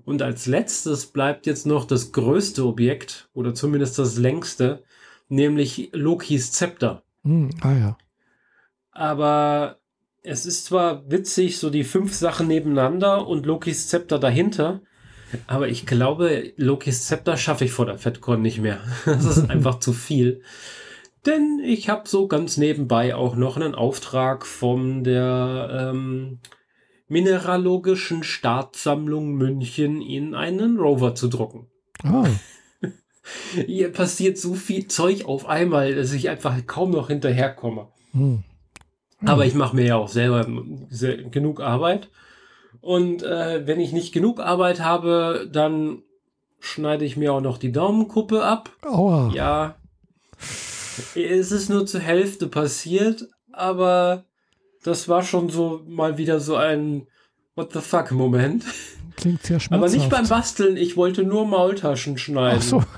Und 0.05 0.21
als 0.21 0.45
letztes 0.47 1.07
bleibt 1.07 1.45
jetzt 1.45 1.65
noch 1.65 1.85
das 1.85 2.11
größte 2.11 2.65
Objekt 2.65 3.29
oder 3.33 3.53
zumindest 3.53 3.99
das 3.99 4.17
längste, 4.17 4.83
nämlich 5.29 5.89
Lokis 5.93 6.51
Zepter. 6.51 7.03
Mhm. 7.23 7.51
Ah 7.61 7.73
ja. 7.73 7.97
Aber 8.91 9.79
es 10.23 10.45
ist 10.45 10.65
zwar 10.65 11.09
witzig, 11.11 11.57
so 11.57 11.69
die 11.69 11.83
fünf 11.83 12.13
Sachen 12.13 12.47
nebeneinander 12.47 13.27
und 13.27 13.45
Lokis 13.45 13.89
Zepter 13.89 14.19
dahinter, 14.19 14.81
aber 15.47 15.67
ich 15.67 15.85
glaube, 15.85 16.53
Lokis 16.55 17.05
Zepter 17.05 17.37
schaffe 17.37 17.65
ich 17.65 17.71
vor 17.71 17.85
der 17.85 17.97
FedCon 17.97 18.41
nicht 18.41 18.59
mehr. 18.59 18.79
Das 19.05 19.25
ist 19.25 19.49
einfach 19.49 19.79
zu 19.79 19.93
viel. 19.93 20.41
Denn 21.25 21.61
ich 21.63 21.89
habe 21.89 22.07
so 22.07 22.27
ganz 22.27 22.57
nebenbei 22.57 23.15
auch 23.15 23.35
noch 23.35 23.55
einen 23.55 23.75
Auftrag 23.75 24.45
von 24.45 25.03
der 25.03 25.91
ähm, 25.93 26.39
Mineralogischen 27.07 28.23
Staatssammlung 28.23 29.33
München 29.33 30.01
in 30.01 30.35
einen 30.35 30.77
Rover 30.79 31.15
zu 31.15 31.27
drucken. 31.27 31.67
Oh. 32.05 32.25
Hier 33.65 33.91
passiert 33.91 34.37
so 34.37 34.53
viel 34.53 34.87
Zeug 34.87 35.25
auf 35.25 35.47
einmal, 35.47 35.95
dass 35.95 36.11
ich 36.11 36.29
einfach 36.29 36.55
kaum 36.65 36.91
noch 36.91 37.07
hinterherkomme. 37.07 37.87
Hm. 38.11 38.43
Hm. 39.23 39.29
Aber 39.29 39.45
ich 39.45 39.55
mache 39.55 39.75
mir 39.75 39.85
ja 39.85 39.95
auch 39.95 40.09
selber 40.09 40.45
genug 41.31 41.61
Arbeit. 41.61 42.09
Und 42.81 43.23
äh, 43.23 43.65
wenn 43.65 43.79
ich 43.79 43.93
nicht 43.93 44.13
genug 44.13 44.39
Arbeit 44.39 44.81
habe, 44.81 45.49
dann 45.51 46.03
schneide 46.59 47.05
ich 47.05 47.17
mir 47.17 47.33
auch 47.33 47.41
noch 47.41 47.57
die 47.57 47.71
Daumenkuppe 47.71 48.43
ab. 48.43 48.69
Aua. 48.83 49.31
Ja, 49.33 49.75
es 51.15 51.51
ist 51.51 51.69
nur 51.69 51.85
zur 51.85 52.01
Hälfte 52.01 52.47
passiert, 52.47 53.27
aber 53.51 54.25
das 54.83 55.07
war 55.07 55.23
schon 55.23 55.49
so 55.49 55.81
mal 55.87 56.17
wieder 56.17 56.39
so 56.39 56.55
ein 56.55 57.07
What 57.55 57.73
the 57.73 57.81
fuck 57.81 58.11
Moment. 58.11 58.65
Klingt 59.15 59.43
sehr 59.43 59.59
schmerzhaft. 59.59 59.93
Aber 59.93 60.01
nicht 60.01 60.09
beim 60.09 60.27
Basteln, 60.27 60.77
ich 60.77 60.97
wollte 60.97 61.23
nur 61.23 61.45
Maultaschen 61.45 62.17
schneiden. 62.17 62.59
Ach 62.59 62.63
so. 62.63 62.83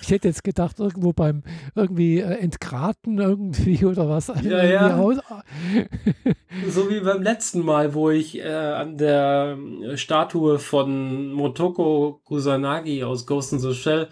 Ich 0.00 0.10
hätte 0.10 0.28
jetzt 0.28 0.44
gedacht, 0.44 0.78
irgendwo 0.78 1.12
beim 1.12 1.42
irgendwie 1.74 2.20
äh, 2.20 2.38
Entgraten 2.38 3.18
irgendwie 3.18 3.84
oder 3.84 4.08
was. 4.08 4.28
Ja, 4.42 4.64
ja. 4.64 4.96
so 6.68 6.90
wie 6.90 7.00
beim 7.00 7.22
letzten 7.22 7.64
Mal, 7.64 7.94
wo 7.94 8.10
ich 8.10 8.38
äh, 8.38 8.44
an 8.44 8.96
der 8.96 9.58
Statue 9.94 10.58
von 10.58 11.32
Motoko 11.32 12.20
Kusanagi 12.24 13.02
aus 13.02 13.26
Ghost 13.26 13.52
in 13.52 13.58
the 13.58 13.74
Shell 13.74 14.08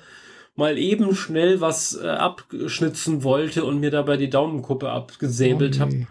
mal 0.55 0.77
eben 0.77 1.15
schnell 1.15 1.61
was 1.61 1.99
äh, 2.03 2.09
abschnitzen 2.09 3.23
wollte 3.23 3.65
und 3.65 3.81
mir 3.81 3.91
dabei 3.91 4.17
die 4.17 4.31
Daumenkuppe 4.31 4.91
abgesäbelt 4.91 5.81
okay. 5.81 5.81
habe. 5.81 6.07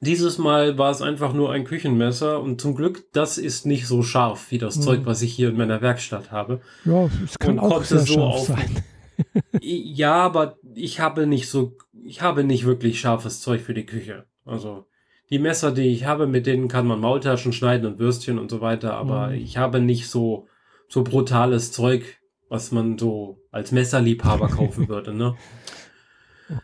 Dieses 0.00 0.38
Mal 0.38 0.78
war 0.78 0.90
es 0.90 1.02
einfach 1.02 1.32
nur 1.32 1.52
ein 1.52 1.64
Küchenmesser 1.64 2.40
und 2.40 2.60
zum 2.60 2.74
Glück, 2.74 3.04
das 3.12 3.38
ist 3.38 3.66
nicht 3.66 3.86
so 3.86 4.02
scharf 4.02 4.50
wie 4.50 4.58
das 4.58 4.76
mhm. 4.76 4.82
Zeug, 4.82 5.00
was 5.04 5.22
ich 5.22 5.32
hier 5.32 5.48
in 5.48 5.56
meiner 5.56 5.80
Werkstatt 5.80 6.30
habe. 6.30 6.60
Ja, 6.84 7.08
es 7.24 7.38
kann 7.38 7.58
und 7.58 7.72
auch 7.72 7.82
sehr 7.82 8.00
so 8.00 8.14
scharf 8.14 8.34
auf, 8.34 8.46
sein. 8.46 8.82
ja, 9.60 10.14
aber 10.14 10.56
ich 10.74 11.00
habe 11.00 11.26
nicht 11.26 11.48
so, 11.48 11.76
ich 12.04 12.20
habe 12.20 12.44
nicht 12.44 12.66
wirklich 12.66 13.00
scharfes 13.00 13.40
Zeug 13.40 13.62
für 13.62 13.74
die 13.74 13.86
Küche. 13.86 14.26
Also 14.44 14.86
die 15.30 15.38
Messer, 15.38 15.72
die 15.72 15.88
ich 15.88 16.04
habe, 16.04 16.26
mit 16.26 16.46
denen 16.46 16.68
kann 16.68 16.86
man 16.86 17.00
Maultaschen 17.00 17.52
schneiden 17.52 17.86
und 17.86 17.98
Würstchen 17.98 18.38
und 18.38 18.50
so 18.50 18.60
weiter, 18.60 18.94
aber 18.94 19.28
mhm. 19.28 19.34
ich 19.34 19.56
habe 19.56 19.80
nicht 19.80 20.08
so 20.08 20.46
so 20.88 21.02
brutales 21.02 21.72
Zeug 21.72 22.20
was 22.48 22.72
man 22.72 22.98
so 22.98 23.42
als 23.50 23.72
Messerliebhaber 23.72 24.48
kaufen 24.48 24.88
würde, 24.88 25.12
ne? 25.14 25.36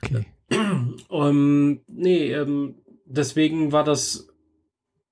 Okay. 0.03 0.27
Ähm, 1.11 1.81
nee, 1.89 2.33
ähm, 2.33 2.82
deswegen 3.13 3.73
war 3.73 3.85
das, 3.85 4.29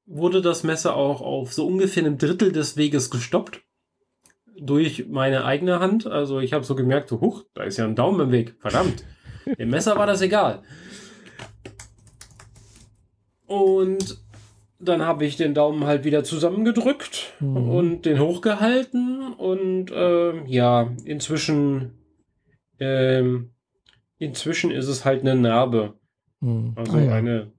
wurde 0.06 0.40
das 0.42 0.64
Messer 0.64 0.96
auch 0.96 1.20
auf 1.20 1.52
so 1.52 1.66
ungefähr 1.66 2.04
einem 2.04 2.18
Drittel 2.18 2.52
des 2.52 2.76
Weges 2.76 3.10
gestoppt. 3.10 3.62
Durch 4.62 5.06
meine 5.08 5.44
eigene 5.44 5.80
Hand. 5.80 6.06
Also 6.06 6.40
ich 6.40 6.52
habe 6.52 6.64
so 6.64 6.74
gemerkt, 6.74 7.08
so, 7.08 7.20
huch, 7.20 7.44
da 7.54 7.62
ist 7.62 7.78
ja 7.78 7.84
ein 7.84 7.94
Daumen 7.94 8.20
im 8.20 8.32
Weg. 8.32 8.56
Verdammt. 8.60 9.04
Dem 9.58 9.70
Messer 9.70 9.96
war 9.96 10.06
das 10.06 10.20
egal. 10.20 10.62
Und 13.46 14.18
dann 14.78 15.02
habe 15.02 15.24
ich 15.24 15.36
den 15.36 15.54
Daumen 15.54 15.84
halt 15.84 16.04
wieder 16.04 16.24
zusammengedrückt 16.24 17.34
mhm. 17.40 17.70
und 17.70 18.02
den 18.06 18.18
hochgehalten 18.18 19.32
und 19.34 19.90
äh, 19.90 20.44
ja, 20.46 20.90
inzwischen 21.04 21.92
ähm, 22.78 23.50
inzwischen 24.18 24.70
ist 24.70 24.88
es 24.88 25.04
halt 25.04 25.20
eine 25.20 25.34
Narbe. 25.34 25.94
Mhm. 26.40 26.72
Also 26.76 26.96
ah, 26.96 27.00
ja. 27.00 27.12
eine 27.12 27.52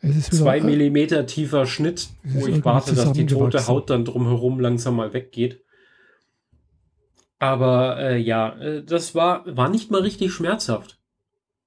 zwei 0.00 0.56
wieder, 0.56 0.66
Millimeter 0.66 1.26
tiefer 1.26 1.66
Schnitt, 1.66 2.08
wo 2.24 2.46
ich 2.46 2.64
warte, 2.64 2.94
dass 2.94 3.12
die 3.12 3.26
tote 3.26 3.66
Haut 3.66 3.90
dann 3.90 4.04
drumherum 4.04 4.60
langsam 4.60 4.96
mal 4.96 5.12
weggeht. 5.12 5.62
Aber 7.38 7.98
äh, 7.98 8.18
ja, 8.18 8.58
äh, 8.58 8.84
das 8.84 9.14
war, 9.14 9.44
war 9.46 9.68
nicht 9.68 9.90
mal 9.90 10.02
richtig 10.02 10.32
schmerzhaft. 10.32 10.98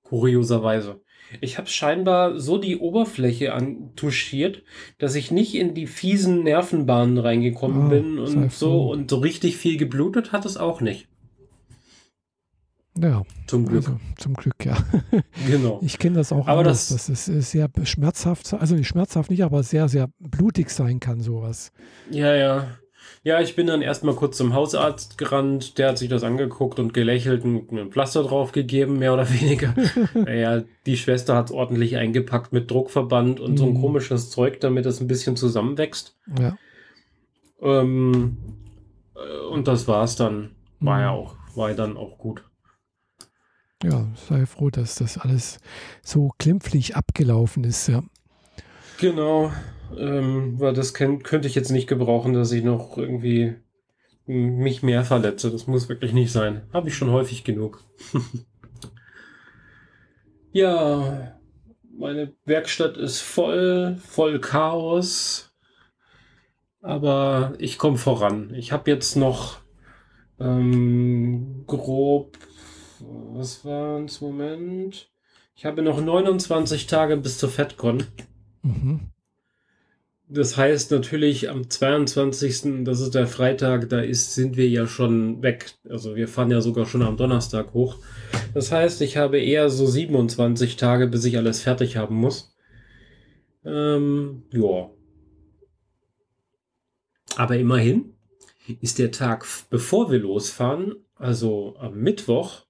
Kurioserweise. 0.03 1.01
Ich 1.41 1.57
habe 1.57 1.67
scheinbar 1.67 2.39
so 2.39 2.59
die 2.59 2.77
Oberfläche 2.77 3.53
antuschiert, 3.53 4.61
dass 4.99 5.15
ich 5.15 5.31
nicht 5.31 5.55
in 5.55 5.73
die 5.73 5.87
fiesen 5.87 6.43
Nervenbahnen 6.43 7.17
reingekommen 7.17 7.87
ah, 7.87 7.89
bin 7.89 8.19
und 8.19 8.51
so 8.51 8.91
und 8.91 9.09
so 9.09 9.17
richtig 9.17 9.57
viel 9.57 9.77
geblutet 9.77 10.31
hat 10.31 10.45
es 10.45 10.57
auch 10.57 10.81
nicht. 10.81 11.07
Ja. 12.97 13.23
Zum 13.47 13.65
Glück. 13.65 13.87
Also, 13.87 13.99
zum 14.17 14.33
Glück, 14.35 14.65
ja. 14.65 14.77
Genau. 15.47 15.79
Ich 15.83 15.97
kenne 15.97 16.17
das 16.17 16.31
auch. 16.31 16.47
Aber 16.47 16.59
anders. 16.59 16.89
das, 16.89 17.07
das 17.07 17.27
ist 17.27 17.51
sehr 17.51 17.69
schmerzhaft, 17.83 18.53
also 18.53 18.75
nicht 18.75 18.87
schmerzhaft 18.87 19.31
nicht, 19.31 19.43
aber 19.43 19.63
sehr, 19.63 19.89
sehr 19.89 20.09
blutig 20.19 20.69
sein 20.69 20.99
kann, 20.99 21.21
sowas. 21.21 21.71
Ja, 22.11 22.35
ja. 22.35 22.67
Ja, 23.25 23.39
ich 23.39 23.55
bin 23.55 23.67
dann 23.67 23.81
erstmal 23.81 24.15
kurz 24.15 24.37
zum 24.37 24.53
Hausarzt 24.53 25.17
gerannt, 25.17 25.77
der 25.77 25.89
hat 25.89 25.97
sich 25.97 26.09
das 26.09 26.23
angeguckt 26.23 26.77
und 26.79 26.93
gelächelt 26.93 27.45
und 27.45 27.71
mir 27.71 27.81
ein 27.81 27.91
Pflaster 27.91 28.23
draufgegeben, 28.23 28.99
mehr 28.99 29.13
oder 29.13 29.29
weniger. 29.41 29.73
naja, 30.13 30.63
die 30.85 30.97
Schwester 30.97 31.35
hat 31.35 31.47
es 31.47 31.51
ordentlich 31.51 31.95
eingepackt 31.95 32.51
mit 32.51 32.69
Druckverband 32.69 33.39
und 33.39 33.53
mm. 33.53 33.57
so 33.57 33.65
ein 33.65 33.73
mhm. 33.73 33.81
komisches 33.81 34.29
Zeug, 34.29 34.59
damit 34.59 34.85
es 34.85 34.99
ein 34.99 35.07
bisschen 35.07 35.37
zusammenwächst. 35.37 36.17
Ja. 36.37 36.57
Ähm, 37.61 38.37
äh, 39.15 39.45
und 39.47 39.69
das 39.69 39.87
war's 39.87 40.17
dann. 40.17 40.51
War 40.81 40.97
mm. 40.97 41.01
ja 41.01 41.09
auch, 41.11 41.35
war 41.55 41.69
ja 41.69 41.75
dann 41.75 41.95
auch 41.95 42.17
gut. 42.17 42.43
Ja, 43.83 44.07
sei 44.29 44.45
froh, 44.45 44.69
dass 44.69 44.95
das 44.95 45.17
alles 45.17 45.59
so 46.01 46.31
klimpflich 46.39 46.95
abgelaufen 46.95 47.63
ist, 47.63 47.87
ja. 47.87 48.03
Genau 48.99 49.51
ähm, 49.97 50.59
weil 50.59 50.73
das 50.73 50.93
kann, 50.93 51.23
könnte 51.23 51.47
ich 51.47 51.55
jetzt 51.55 51.71
nicht 51.71 51.87
gebrauchen, 51.87 52.33
dass 52.33 52.51
ich 52.51 52.63
noch 52.63 52.97
irgendwie 52.97 53.55
mich 54.25 54.83
mehr 54.83 55.03
verletze. 55.03 55.51
Das 55.51 55.67
muss 55.67 55.89
wirklich 55.89 56.13
nicht 56.13 56.31
sein. 56.31 56.63
Habe 56.71 56.89
ich 56.89 56.95
schon 56.95 57.11
häufig 57.11 57.43
genug. 57.43 57.83
ja, 60.51 61.37
meine 61.97 62.33
Werkstatt 62.45 62.97
ist 62.97 63.19
voll, 63.21 63.97
voll 63.97 64.39
Chaos. 64.39 65.53
Aber 66.81 67.53
ich 67.59 67.77
komme 67.77 67.97
voran. 67.97 68.53
Ich 68.55 68.71
habe 68.71 68.91
jetzt 68.91 69.15
noch 69.15 69.59
ähm, 70.39 71.63
grob, 71.65 72.37
was 73.33 73.65
war 73.65 74.03
es, 74.03 74.21
Moment? 74.21 75.09
Ich 75.55 75.65
habe 75.65 75.81
noch 75.81 76.01
29 76.01 76.87
Tage 76.87 77.17
bis 77.17 77.37
zur 77.37 77.49
FedCon. 77.49 78.03
Mhm. 78.63 79.13
Das 80.29 80.57
heißt 80.57 80.89
natürlich 80.91 81.49
am 81.49 81.69
22., 81.69 82.83
das 82.85 83.01
ist 83.01 83.13
der 83.13 83.27
Freitag, 83.27 83.89
da 83.89 83.99
ist, 83.99 84.33
sind 84.33 84.57
wir 84.57 84.67
ja 84.67 84.87
schon 84.87 85.43
weg. 85.43 85.73
Also 85.87 86.15
wir 86.15 86.27
fahren 86.27 86.49
ja 86.49 86.61
sogar 86.61 86.85
schon 86.85 87.03
am 87.03 87.17
Donnerstag 87.17 87.73
hoch. 87.73 87.97
Das 88.53 88.71
heißt, 88.71 89.01
ich 89.01 89.17
habe 89.17 89.39
eher 89.39 89.69
so 89.69 89.85
27 89.85 90.75
Tage, 90.77 91.07
bis 91.07 91.25
ich 91.25 91.37
alles 91.37 91.61
fertig 91.61 91.97
haben 91.97 92.15
muss. 92.15 92.55
Ähm, 93.65 94.43
ja. 94.51 94.89
Aber 97.35 97.57
immerhin 97.57 98.13
ist 98.81 98.99
der 98.99 99.11
Tag, 99.11 99.45
bevor 99.69 100.11
wir 100.11 100.19
losfahren, 100.19 100.95
also 101.15 101.75
am 101.77 101.99
Mittwoch, 101.99 102.65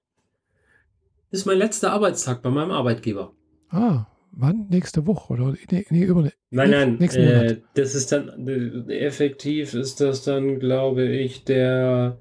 ist 1.34 1.46
mein 1.46 1.58
letzter 1.58 1.92
Arbeitstag 1.92 2.42
bei 2.42 2.50
meinem 2.50 2.70
Arbeitgeber. 2.70 3.32
Ah, 3.68 4.06
wann? 4.30 4.68
Nächste 4.70 5.06
Woche 5.06 5.32
oder 5.32 5.54
nee, 5.70 5.84
nee, 5.90 6.04
über, 6.04 6.30
Nein, 6.50 6.70
nein, 6.70 6.96
nächsten 6.98 7.22
äh, 7.22 7.36
Monat. 7.36 7.62
das 7.74 7.94
ist 7.96 8.12
dann 8.12 8.46
effektiv 8.88 9.74
ist 9.74 10.00
das 10.00 10.22
dann, 10.22 10.60
glaube 10.60 11.04
ich, 11.06 11.44
der 11.44 12.20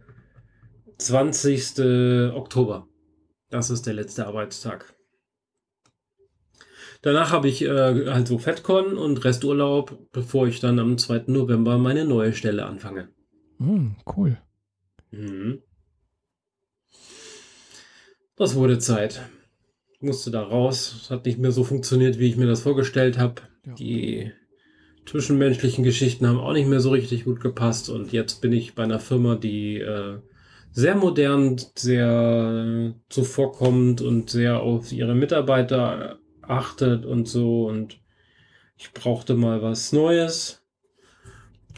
20. 0.98 2.34
Oktober. 2.34 2.88
Das 3.52 3.70
ist 3.70 3.86
der 3.86 3.94
letzte 3.94 4.26
Arbeitstag. 4.26 4.96
Danach 7.04 7.32
habe 7.32 7.50
ich 7.50 7.62
äh, 7.62 8.08
halt 8.10 8.28
so 8.28 8.40
FedCon 8.40 8.98
und 8.98 9.24
Resturlaub, 9.26 10.12
bevor 10.12 10.48
ich 10.48 10.60
dann 10.60 10.80
am 10.80 10.98
2. 10.98 11.26
November 11.28 11.78
meine 11.78 12.06
neue 12.06 12.34
Stelle 12.34 12.66
anfange. 12.66 13.10
Mm, 13.60 13.90
cool. 14.16 14.38
Mhm. 15.12 15.62
Das 18.36 18.56
wurde 18.56 18.80
Zeit. 18.80 19.22
Ich 19.94 20.02
musste 20.02 20.32
da 20.32 20.42
raus. 20.42 21.02
Es 21.04 21.10
hat 21.12 21.26
nicht 21.26 21.38
mehr 21.38 21.52
so 21.52 21.64
funktioniert, 21.64 22.20
wie 22.20 22.28
ich 22.28 22.38
mir 22.38 22.48
das 22.48 22.62
vorgestellt 22.62 23.18
habe. 23.18 23.42
Ja. 23.66 23.74
Die 23.76 24.32
zwischenmenschlichen 25.06 25.84
Geschichten 25.84 26.28
haben 26.28 26.40
auch 26.40 26.54
nicht 26.54 26.68
mehr 26.68 26.80
so 26.80 26.90
richtig 26.90 27.26
gut 27.26 27.42
gepasst. 27.42 27.90
Und 27.90 28.12
jetzt 28.12 28.42
bin 28.42 28.52
ich 28.52 28.74
bei 28.76 28.84
einer 28.84 29.00
Firma, 29.00 29.36
die 29.36 29.80
äh, 29.80 30.20
sehr 30.72 30.96
modern, 30.96 31.62
sehr 31.76 32.96
zuvorkommend 33.10 34.02
und 34.02 34.30
sehr 34.30 34.62
auf 34.62 34.92
ihre 34.92 35.14
Mitarbeiter 35.14 36.20
achtet 36.42 37.06
und 37.06 37.28
so. 37.28 37.68
Und 37.68 38.00
ich 38.78 38.92
brauchte 38.94 39.36
mal 39.36 39.62
was 39.62 39.94
Neues. 39.94 40.64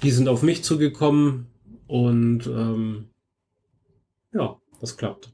Die 0.04 0.12
sind 0.12 0.28
auf 0.30 0.42
mich 0.42 0.64
zugekommen 0.64 1.48
und 1.88 2.48
ähm, 2.48 3.10
ja, 4.34 4.60
das 4.82 4.98
klappt. 4.98 5.34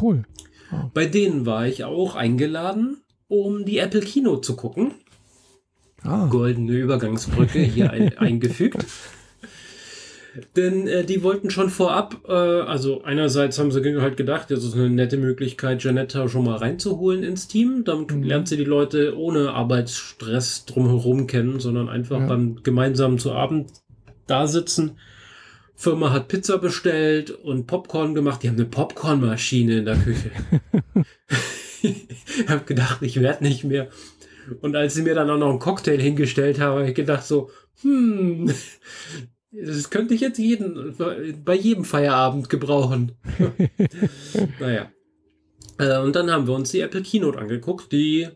Cool. 0.00 0.24
Oh. 0.72 0.90
Bei 0.94 1.06
denen 1.06 1.46
war 1.46 1.66
ich 1.66 1.84
auch 1.84 2.16
eingeladen, 2.16 3.02
um 3.28 3.64
die 3.64 3.78
Apple 3.78 4.00
Kino 4.00 4.36
zu 4.36 4.56
gucken. 4.56 4.94
Ah. 6.02 6.26
Goldene 6.26 6.72
Übergangsbrücke 6.72 7.60
hier 7.60 7.90
ein, 7.90 8.16
eingefügt. 8.18 8.84
Denn 10.56 10.88
äh, 10.88 11.04
die 11.04 11.22
wollten 11.22 11.50
schon 11.50 11.68
vorab, 11.68 12.22
äh, 12.26 12.32
also 12.32 13.02
einerseits 13.02 13.58
haben 13.58 13.70
sie 13.70 14.00
halt 14.00 14.16
gedacht, 14.16 14.50
das 14.50 14.64
ist 14.64 14.74
eine 14.74 14.88
nette 14.88 15.18
Möglichkeit, 15.18 15.84
Janetta 15.84 16.26
schon 16.28 16.44
mal 16.44 16.56
reinzuholen 16.56 17.22
ins 17.22 17.48
Team. 17.48 17.84
Damit 17.84 18.12
mhm. 18.12 18.22
lernt 18.22 18.48
sie 18.48 18.56
die 18.56 18.64
Leute 18.64 19.16
ohne 19.18 19.52
Arbeitsstress 19.52 20.64
drumherum 20.64 21.26
kennen, 21.26 21.60
sondern 21.60 21.88
einfach 21.88 22.20
ja. 22.20 22.26
dann 22.28 22.60
gemeinsam 22.62 23.18
zu 23.18 23.32
Abend 23.32 23.70
da 24.26 24.46
sitzen. 24.46 24.92
Firma 25.82 26.12
hat 26.12 26.28
Pizza 26.28 26.58
bestellt 26.58 27.32
und 27.32 27.66
Popcorn 27.66 28.14
gemacht. 28.14 28.42
Die 28.42 28.48
haben 28.48 28.54
eine 28.54 28.66
Popcornmaschine 28.66 29.78
in 29.78 29.84
der 29.84 29.96
Küche. 29.96 30.30
ich 31.82 32.48
habe 32.48 32.64
gedacht, 32.64 33.02
ich 33.02 33.20
werde 33.20 33.42
nicht 33.42 33.64
mehr. 33.64 33.90
Und 34.60 34.76
als 34.76 34.94
sie 34.94 35.02
mir 35.02 35.16
dann 35.16 35.28
auch 35.28 35.38
noch 35.38 35.50
einen 35.50 35.58
Cocktail 35.58 35.98
hingestellt 36.00 36.60
haben, 36.60 36.78
habe 36.78 36.88
ich 36.90 36.94
gedacht 36.94 37.24
so, 37.24 37.50
hm, 37.80 38.48
das 39.50 39.90
könnte 39.90 40.14
ich 40.14 40.20
jetzt 40.20 40.38
jeden, 40.38 40.96
bei 41.44 41.56
jedem 41.56 41.84
Feierabend 41.84 42.48
gebrauchen. 42.48 43.18
naja. 44.60 44.88
Äh, 45.78 45.98
und 45.98 46.14
dann 46.14 46.30
haben 46.30 46.46
wir 46.46 46.54
uns 46.54 46.70
die 46.70 46.80
Apple 46.80 47.02
Keynote 47.02 47.40
angeguckt, 47.40 47.90
die 47.90 48.28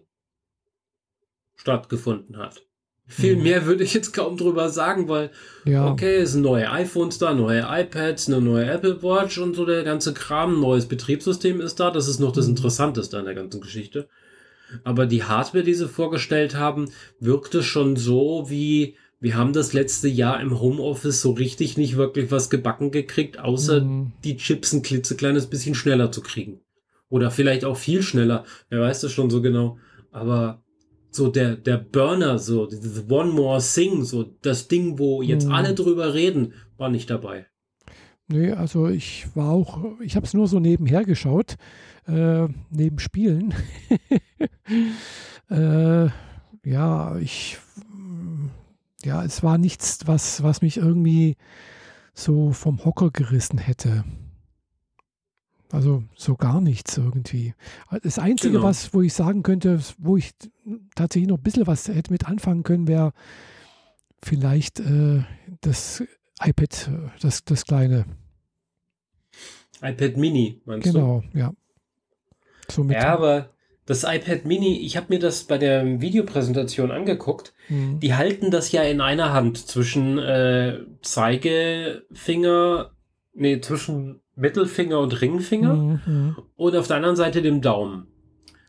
stattgefunden 1.54 2.38
hat. 2.38 2.65
Viel 3.08 3.36
mhm. 3.36 3.42
mehr 3.44 3.66
würde 3.66 3.84
ich 3.84 3.94
jetzt 3.94 4.12
kaum 4.12 4.36
drüber 4.36 4.68
sagen, 4.68 5.08
weil, 5.08 5.30
ja. 5.64 5.88
okay, 5.88 6.16
es 6.16 6.32
sind 6.32 6.42
neue 6.42 6.70
iPhones 6.70 7.18
da, 7.18 7.34
neue 7.34 7.64
iPads, 7.68 8.26
eine 8.26 8.40
neue 8.40 8.66
Apple 8.66 9.00
Watch 9.02 9.38
und 9.38 9.54
so 9.54 9.64
der 9.64 9.84
ganze 9.84 10.12
Kram, 10.12 10.60
neues 10.60 10.86
Betriebssystem 10.86 11.60
ist 11.60 11.78
da. 11.78 11.92
Das 11.92 12.08
ist 12.08 12.18
noch 12.18 12.32
das 12.32 12.46
mhm. 12.46 12.52
Interessanteste 12.52 13.16
an 13.16 13.26
der 13.26 13.34
ganzen 13.34 13.60
Geschichte. 13.60 14.08
Aber 14.82 15.06
die 15.06 15.22
Hardware, 15.22 15.62
die 15.62 15.74
sie 15.74 15.88
vorgestellt 15.88 16.56
haben, 16.56 16.90
wirkte 17.20 17.62
schon 17.62 17.94
so 17.94 18.46
wie, 18.48 18.96
wir 19.20 19.36
haben 19.36 19.52
das 19.52 19.72
letzte 19.72 20.08
Jahr 20.08 20.40
im 20.40 20.60
Homeoffice 20.60 21.22
so 21.22 21.30
richtig 21.30 21.76
nicht 21.76 21.96
wirklich 21.96 22.32
was 22.32 22.50
gebacken 22.50 22.90
gekriegt, 22.90 23.38
außer 23.38 23.82
mhm. 23.82 24.12
die 24.24 24.36
Chips 24.36 24.72
ein 24.72 24.82
klitzekleines 24.82 25.46
bisschen 25.46 25.76
schneller 25.76 26.10
zu 26.10 26.22
kriegen. 26.22 26.60
Oder 27.08 27.30
vielleicht 27.30 27.64
auch 27.64 27.76
viel 27.76 28.02
schneller. 28.02 28.44
Wer 28.68 28.80
weiß 28.80 29.02
das 29.02 29.12
schon 29.12 29.30
so 29.30 29.40
genau. 29.40 29.78
Aber 30.10 30.64
so 31.16 31.28
der, 31.28 31.56
der 31.56 31.78
Burner, 31.78 32.38
so 32.38 32.66
dieses 32.66 33.10
One 33.10 33.32
More 33.32 33.60
Thing, 33.60 34.04
so 34.04 34.24
das 34.42 34.68
Ding, 34.68 34.98
wo 34.98 35.22
jetzt 35.22 35.46
mhm. 35.46 35.52
alle 35.52 35.74
drüber 35.74 36.14
reden, 36.14 36.52
war 36.76 36.88
nicht 36.88 37.10
dabei. 37.10 37.46
Nee, 38.28 38.52
also 38.52 38.88
ich 38.88 39.26
war 39.34 39.50
auch, 39.50 40.00
ich 40.00 40.16
habe 40.16 40.26
es 40.26 40.34
nur 40.34 40.48
so 40.48 40.58
nebenher 40.58 41.04
geschaut, 41.04 41.56
äh, 42.06 42.48
neben 42.70 42.98
Spielen. 42.98 43.54
äh, 45.50 46.08
ja, 46.64 47.16
ich, 47.18 47.58
ja, 49.04 49.24
es 49.24 49.42
war 49.42 49.58
nichts, 49.58 50.00
was, 50.06 50.42
was 50.42 50.60
mich 50.60 50.76
irgendwie 50.76 51.36
so 52.14 52.52
vom 52.52 52.84
Hocker 52.84 53.10
gerissen 53.10 53.58
hätte. 53.58 54.04
Also 55.72 56.04
so 56.14 56.36
gar 56.36 56.60
nichts 56.60 56.96
irgendwie. 56.96 57.54
Das 58.02 58.18
Einzige, 58.18 58.54
genau. 58.54 58.64
was, 58.64 58.94
wo 58.94 59.02
ich 59.02 59.12
sagen 59.12 59.42
könnte, 59.42 59.80
wo 59.98 60.16
ich 60.16 60.32
tatsächlich 60.94 61.28
noch 61.28 61.38
ein 61.38 61.42
bisschen 61.42 61.66
was 61.66 61.88
hätte 61.88 62.12
mit 62.12 62.26
anfangen 62.26 62.62
können, 62.62 62.86
wäre 62.86 63.12
vielleicht 64.22 64.80
äh, 64.80 65.24
das 65.60 66.04
iPad, 66.42 66.90
das, 67.20 67.44
das 67.44 67.64
kleine. 67.64 68.04
iPad 69.82 70.16
Mini, 70.16 70.60
meinst 70.64 70.84
genau, 70.84 71.20
du? 71.20 71.28
Genau, 71.32 71.46
ja. 71.46 71.52
So 72.70 72.84
ja, 72.84 73.12
aber 73.12 73.50
das 73.86 74.02
iPad 74.04 74.44
Mini, 74.44 74.80
ich 74.80 74.96
habe 74.96 75.06
mir 75.10 75.20
das 75.20 75.44
bei 75.44 75.58
der 75.58 76.00
Videopräsentation 76.00 76.90
angeguckt. 76.90 77.54
Mhm. 77.68 78.00
Die 78.00 78.14
halten 78.14 78.50
das 78.50 78.72
ja 78.72 78.82
in 78.82 79.00
einer 79.00 79.32
Hand 79.32 79.66
zwischen 79.66 80.18
äh, 80.18 80.80
Zeigefinger, 81.02 82.90
nee, 83.32 83.60
zwischen 83.60 84.20
Mittelfinger 84.36 85.00
und 85.00 85.20
Ringfinger 85.20 85.74
mhm. 85.74 86.36
und 86.56 86.76
auf 86.76 86.86
der 86.86 86.96
anderen 86.96 87.16
Seite 87.16 87.42
dem 87.42 87.62
Daumen. 87.62 88.06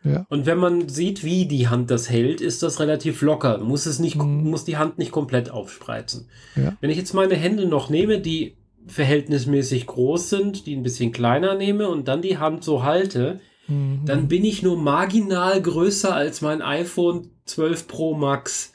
Ja. 0.03 0.25
Und 0.29 0.45
wenn 0.45 0.57
man 0.57 0.89
sieht, 0.89 1.23
wie 1.23 1.45
die 1.45 1.67
Hand 1.67 1.91
das 1.91 2.09
hält, 2.09 2.39
ist 2.41 2.63
das 2.63 2.79
relativ 2.79 3.21
locker. 3.21 3.57
Muss 3.59 3.85
es 3.85 3.99
nicht, 3.99 4.15
mhm. 4.15 4.49
muss 4.49 4.63
die 4.63 4.77
Hand 4.77 4.97
nicht 4.97 5.11
komplett 5.11 5.49
aufspreizen. 5.49 6.29
Ja. 6.55 6.77
Wenn 6.79 6.89
ich 6.89 6.97
jetzt 6.97 7.13
meine 7.13 7.35
Hände 7.35 7.65
noch 7.65 7.89
nehme, 7.89 8.19
die 8.19 8.55
verhältnismäßig 8.87 9.85
groß 9.85 10.29
sind, 10.29 10.65
die 10.65 10.75
ein 10.75 10.83
bisschen 10.83 11.11
kleiner 11.11 11.55
nehme 11.55 11.89
und 11.89 12.07
dann 12.07 12.21
die 12.21 12.37
Hand 12.37 12.63
so 12.63 12.83
halte, 12.83 13.41
mhm. 13.67 14.01
dann 14.05 14.27
bin 14.29 14.45
ich 14.45 14.63
nur 14.63 14.77
marginal 14.77 15.61
größer 15.61 16.15
als 16.15 16.41
mein 16.41 16.61
iPhone 16.61 17.29
12 17.45 17.87
Pro 17.87 18.15
Max. 18.15 18.73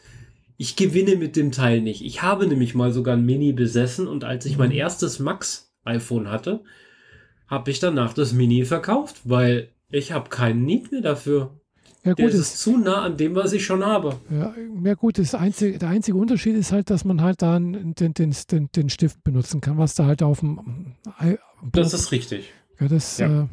Ich 0.59 0.77
gewinne 0.77 1.17
mit 1.17 1.35
dem 1.37 1.51
Teil 1.51 1.81
nicht. 1.81 2.05
Ich 2.05 2.23
habe 2.23 2.47
nämlich 2.47 2.75
mal 2.75 2.93
sogar 2.93 3.17
ein 3.17 3.25
Mini 3.25 3.53
besessen 3.53 4.07
und 4.07 4.25
als 4.25 4.45
ich 4.45 4.59
mein 4.59 4.69
mhm. 4.69 4.77
erstes 4.77 5.19
Max 5.19 5.73
iPhone 5.85 6.31
hatte, 6.31 6.61
habe 7.53 7.71
ich 7.71 7.81
danach 7.81 8.15
das 8.15 8.33
Mini 8.33 8.65
verkauft, 8.65 9.21
weil 9.25 9.69
ich 9.91 10.11
habe 10.11 10.31
keinen 10.31 10.65
Need 10.65 10.91
mehr 10.91 11.03
dafür. 11.03 11.51
Ja, 12.03 12.15
gut, 12.15 12.33
ist 12.33 12.59
zu 12.59 12.79
nah 12.79 13.03
an 13.03 13.19
dem, 13.19 13.35
was 13.35 13.53
ich 13.53 13.65
schon 13.65 13.85
habe. 13.85 14.17
Ja, 14.31 14.55
ja 14.83 14.95
gut, 14.95 15.19
das 15.19 15.35
einzige, 15.35 15.79
der 15.79 15.91
einzige 15.91 16.17
Unterschied 16.17 16.57
ist 16.57 16.73
halt, 16.73 16.89
dass 16.89 17.05
man 17.05 17.21
halt 17.21 17.43
da 17.43 17.59
den, 17.59 17.95
den, 17.95 18.15
den, 18.15 18.69
den 18.75 18.89
Stift 18.89 19.23
benutzen 19.23 19.61
kann, 19.61 19.77
was 19.77 19.95
da 19.95 20.07
halt 20.07 20.23
auf 20.23 20.41
dem. 20.41 20.95
Das 21.73 21.93
ist 21.93 22.11
richtig. 22.11 22.51
Ja, 22.81 22.89
das. 22.89 23.19
Ja. 23.19 23.43
Äh, 23.43 23.47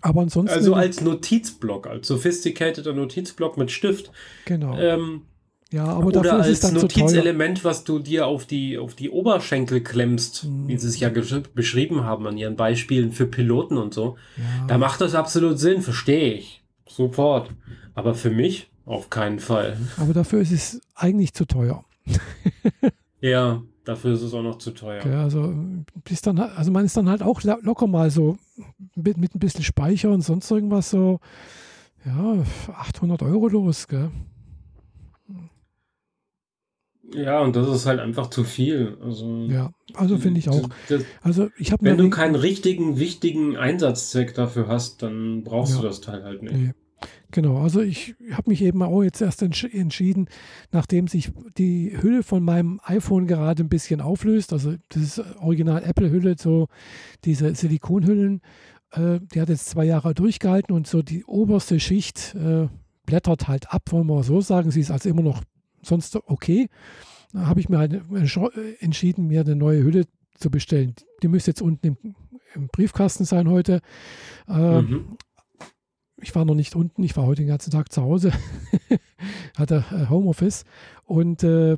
aber 0.00 0.22
ansonsten. 0.22 0.54
Also 0.54 0.74
als 0.74 1.00
Notizblock, 1.00 1.86
als 1.86 2.08
sophisticateder 2.08 2.92
Notizblock 2.92 3.56
mit 3.56 3.70
Stift. 3.70 4.10
Genau. 4.46 4.76
Ähm, 4.76 5.22
ja, 5.70 5.84
aber 5.84 6.06
Oder 6.06 6.22
dafür 6.22 6.38
als 6.38 6.48
ist 6.48 6.64
es 6.64 6.70
dann 6.70 6.80
Notizelement, 6.80 7.62
was 7.62 7.84
du 7.84 7.98
dir 7.98 8.26
auf 8.26 8.46
die, 8.46 8.78
auf 8.78 8.94
die 8.94 9.10
Oberschenkel 9.10 9.82
klemmst, 9.82 10.44
mhm. 10.44 10.66
wie 10.66 10.78
sie 10.78 10.88
es 10.88 10.98
ja 10.98 11.10
beschrieben 11.10 12.04
haben 12.04 12.26
an 12.26 12.38
ihren 12.38 12.56
Beispielen 12.56 13.12
für 13.12 13.26
Piloten 13.26 13.76
und 13.76 13.92
so. 13.92 14.16
Ja. 14.36 14.66
Da 14.66 14.78
macht 14.78 15.02
das 15.02 15.14
absolut 15.14 15.58
Sinn, 15.58 15.82
verstehe 15.82 16.32
ich. 16.34 16.62
Sofort. 16.86 17.50
Aber 17.94 18.14
für 18.14 18.30
mich 18.30 18.70
auf 18.86 19.10
keinen 19.10 19.40
Fall. 19.40 19.76
Aber 19.98 20.14
dafür 20.14 20.40
ist 20.40 20.52
es 20.52 20.80
eigentlich 20.94 21.34
zu 21.34 21.44
teuer. 21.44 21.84
ja, 23.20 23.60
dafür 23.84 24.14
ist 24.14 24.22
es 24.22 24.32
auch 24.32 24.42
noch 24.42 24.56
zu 24.56 24.70
teuer. 24.70 25.00
Okay, 25.04 25.14
also, 25.14 25.52
ist 26.08 26.26
dann, 26.26 26.38
also 26.38 26.70
man 26.70 26.86
ist 26.86 26.96
dann 26.96 27.10
halt 27.10 27.22
auch 27.22 27.42
locker 27.42 27.86
mal 27.86 28.10
so 28.10 28.38
mit, 28.94 29.18
mit 29.18 29.34
ein 29.34 29.38
bisschen 29.38 29.64
Speicher 29.64 30.10
und 30.10 30.22
sonst 30.22 30.50
irgendwas 30.50 30.88
so 30.88 31.20
ja, 32.06 32.42
800 32.72 33.22
Euro 33.22 33.48
los, 33.48 33.86
gell? 33.86 34.10
Ja, 37.14 37.40
und 37.40 37.56
das 37.56 37.68
ist 37.68 37.86
halt 37.86 38.00
einfach 38.00 38.28
zu 38.28 38.44
viel. 38.44 38.98
Also, 39.02 39.46
ja, 39.48 39.70
also 39.94 40.18
finde 40.18 40.40
ich 40.40 40.48
auch. 40.48 40.68
Das, 40.88 41.04
also 41.22 41.48
ich 41.56 41.72
wenn 41.80 41.96
du 41.96 42.10
keinen 42.10 42.34
richtigen, 42.34 42.98
wichtigen 42.98 43.56
Einsatzzweck 43.56 44.34
dafür 44.34 44.68
hast, 44.68 45.02
dann 45.02 45.42
brauchst 45.42 45.74
ja, 45.74 45.80
du 45.80 45.86
das 45.86 46.00
Teil 46.00 46.22
halt 46.22 46.42
nicht. 46.42 46.54
Nee. 46.54 46.72
Genau, 47.30 47.58
also 47.58 47.80
ich 47.80 48.16
habe 48.32 48.50
mich 48.50 48.62
eben 48.62 48.82
auch 48.82 49.02
jetzt 49.02 49.20
erst 49.20 49.42
entsch 49.42 49.64
entschieden, 49.64 50.28
nachdem 50.72 51.06
sich 51.06 51.30
die 51.58 51.96
Hülle 52.00 52.22
von 52.22 52.42
meinem 52.42 52.80
iPhone 52.84 53.26
gerade 53.26 53.62
ein 53.62 53.68
bisschen 53.68 54.00
auflöst, 54.00 54.52
also 54.52 54.74
das 54.88 55.02
ist 55.02 55.36
original 55.38 55.82
Apple-Hülle, 55.84 56.36
so 56.38 56.68
diese 57.24 57.54
Silikonhüllen, 57.54 58.40
äh, 58.92 59.20
die 59.32 59.40
hat 59.40 59.50
jetzt 59.50 59.68
zwei 59.68 59.84
Jahre 59.84 60.14
durchgehalten 60.14 60.74
und 60.74 60.86
so 60.86 61.02
die 61.02 61.24
oberste 61.24 61.78
Schicht 61.78 62.34
äh, 62.34 62.68
blättert 63.04 63.46
halt 63.46 63.72
ab, 63.72 63.82
wollen 63.90 64.06
wir 64.06 64.22
so 64.22 64.40
sagen, 64.40 64.70
sie 64.70 64.80
ist 64.80 64.90
also 64.90 65.08
immer 65.08 65.22
noch 65.22 65.42
sonst 65.88 66.16
okay. 66.26 66.68
Da 67.32 67.46
habe 67.46 67.60
ich 67.60 67.68
mir 67.68 67.78
halt 67.78 68.00
entschieden, 68.80 69.26
mir 69.26 69.42
eine 69.42 69.56
neue 69.56 69.82
Hülle 69.82 70.04
zu 70.34 70.50
bestellen. 70.50 70.94
Die 71.22 71.28
müsste 71.28 71.50
jetzt 71.50 71.62
unten 71.62 71.86
im, 71.86 71.96
im 72.54 72.68
Briefkasten 72.68 73.24
sein 73.24 73.48
heute. 73.48 73.80
Äh, 74.48 74.82
mhm 74.82 75.18
ich 76.20 76.34
war 76.34 76.44
noch 76.44 76.54
nicht 76.54 76.74
unten, 76.74 77.02
ich 77.02 77.16
war 77.16 77.26
heute 77.26 77.42
den 77.42 77.48
ganzen 77.48 77.70
Tag 77.70 77.92
zu 77.92 78.02
Hause, 78.02 78.32
hatte 79.56 79.84
äh, 79.92 80.08
Homeoffice 80.08 80.64
und 81.04 81.42
äh, 81.42 81.76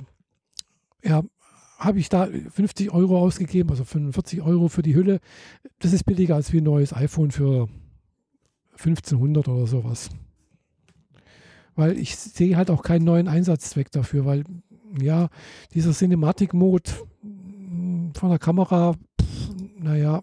ja, 1.04 1.22
habe 1.78 1.98
ich 1.98 2.08
da 2.08 2.26
50 2.26 2.92
Euro 2.92 3.18
ausgegeben, 3.18 3.70
also 3.70 3.84
45 3.84 4.42
Euro 4.42 4.68
für 4.68 4.82
die 4.82 4.94
Hülle. 4.94 5.20
Das 5.78 5.92
ist 5.92 6.04
billiger 6.04 6.34
als 6.34 6.52
wie 6.52 6.58
ein 6.58 6.64
neues 6.64 6.92
iPhone 6.92 7.30
für 7.30 7.68
1500 8.72 9.48
oder 9.48 9.66
sowas. 9.66 10.10
Weil 11.80 11.98
ich 11.98 12.14
sehe 12.14 12.58
halt 12.58 12.70
auch 12.70 12.82
keinen 12.82 13.04
neuen 13.06 13.26
Einsatzzweck 13.26 13.90
dafür, 13.90 14.26
weil 14.26 14.44
ja, 15.00 15.28
dieser 15.72 15.92
Cinematic-Mode 15.92 16.90
von 18.14 18.28
der 18.28 18.38
Kamera, 18.38 18.92
pff, 18.92 19.50
naja, 19.78 20.20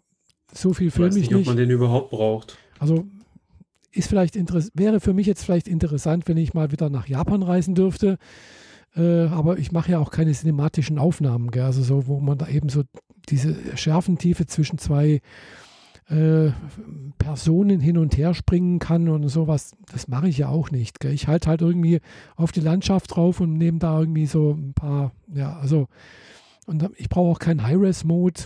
so 0.54 0.74
viel 0.74 0.92
filme 0.92 1.18
ich 1.18 1.32
nicht. 1.32 1.34
ob 1.34 1.46
man 1.48 1.58
den 1.58 1.72
überhaupt 1.72 2.12
braucht. 2.12 2.58
Also 2.78 3.08
ist 3.92 4.08
vielleicht 4.08 4.36
wäre 4.76 5.00
für 5.00 5.14
mich 5.14 5.26
jetzt 5.26 5.44
vielleicht 5.44 5.68
interessant, 5.68 6.28
wenn 6.28 6.38
ich 6.38 6.54
mal 6.54 6.72
wieder 6.72 6.92
nach 6.92 7.08
Japan 7.08 7.42
reisen 7.42 7.74
dürfte. 7.74 8.20
Äh, 8.96 9.26
aber 9.26 9.58
ich 9.58 9.72
mache 9.72 9.94
ja 9.94 10.00
auch 10.00 10.12
keine 10.12 10.34
cinematischen 10.34 11.00
Aufnahmen, 11.00 11.50
gell? 11.50 11.64
also 11.64 11.82
so, 11.82 12.06
wo 12.06 12.20
man 12.20 12.38
da 12.38 12.48
eben 12.48 12.70
so 12.70 12.84
diese 13.30 13.56
Schärfentiefe 13.76 14.46
zwischen 14.46 14.78
zwei 14.78 15.22
äh, 16.10 16.52
Personen 17.18 17.80
hin 17.80 17.98
und 17.98 18.18
her 18.18 18.34
springen 18.34 18.80
kann 18.80 19.10
und 19.10 19.28
sowas. 19.28 19.76
Das 19.92 20.08
mache 20.08 20.30
ich 20.30 20.38
ja 20.38 20.50
auch 20.50 20.72
nicht. 20.72 21.00
Gell? 21.00 21.14
Ich 21.14 21.28
halte 21.28 21.50
halt 21.50 21.62
irgendwie 21.62 22.00
auf 22.36 22.52
die 22.52 22.62
Landschaft 22.62 23.16
drauf 23.16 23.42
und 23.42 23.58
nehme 23.58 23.80
da 23.80 24.00
irgendwie 24.00 24.26
so 24.26 24.52
ein 24.52 24.74
paar, 24.74 25.12
ja, 25.34 25.58
also, 25.58 25.88
und 26.66 26.90
ich 26.98 27.10
brauche 27.10 27.32
auch 27.32 27.40
keinen 27.40 27.64
High-Res-Mode. 27.64 28.44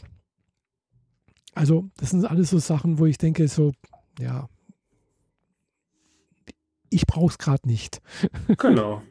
Also, 1.54 1.90
das 1.98 2.12
sind 2.12 2.26
alles 2.26 2.50
so 2.50 2.60
Sachen, 2.60 2.98
wo 2.98 3.06
ich 3.06 3.18
denke, 3.18 3.48
so, 3.48 3.74
ja, 4.20 4.48
ich 6.90 7.08
brauche 7.08 7.32
es 7.32 7.38
gerade 7.38 7.68
nicht. 7.68 8.02
genau. 8.58 9.02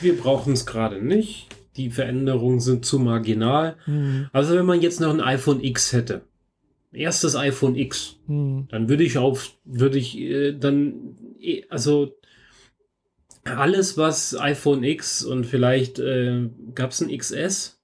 Wir 0.00 0.16
brauchen 0.16 0.52
es 0.52 0.64
gerade 0.64 1.02
nicht. 1.02 1.48
Die 1.76 1.90
Veränderungen 1.90 2.60
sind 2.60 2.86
zu 2.86 2.98
marginal. 2.98 3.76
Mhm. 3.86 4.28
Also 4.32 4.54
wenn 4.54 4.64
man 4.64 4.80
jetzt 4.80 5.00
noch 5.00 5.12
ein 5.12 5.20
iPhone 5.20 5.62
X 5.62 5.92
hätte, 5.92 6.22
erstes 6.96 7.36
iPhone 7.36 7.76
X, 7.76 8.16
mhm. 8.26 8.66
dann 8.70 8.88
würde 8.88 9.04
ich 9.04 9.18
auf, 9.18 9.52
würde 9.64 9.98
ich 9.98 10.18
äh, 10.18 10.52
dann, 10.52 11.16
äh, 11.40 11.62
also 11.68 12.14
alles, 13.44 13.96
was 13.96 14.38
iPhone 14.38 14.82
X 14.82 15.22
und 15.22 15.46
vielleicht 15.46 15.98
äh, 15.98 16.48
gab 16.74 16.90
es 16.90 17.00
ein 17.00 17.16
XS, 17.16 17.74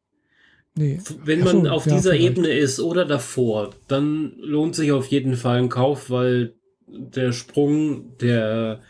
Nee. 0.74 1.00
Wenn 1.22 1.44
man 1.44 1.64
so, 1.64 1.70
auf 1.70 1.84
ja, 1.84 1.96
dieser 1.96 2.12
vielleicht. 2.12 2.30
Ebene 2.30 2.48
ist 2.48 2.80
oder 2.80 3.04
davor, 3.04 3.74
dann 3.88 4.32
lohnt 4.38 4.74
sich 4.74 4.90
auf 4.90 5.06
jeden 5.08 5.34
Fall 5.34 5.58
ein 5.58 5.68
Kauf, 5.68 6.08
weil 6.08 6.54
der 6.86 7.32
Sprung 7.32 8.16
der 8.18 8.80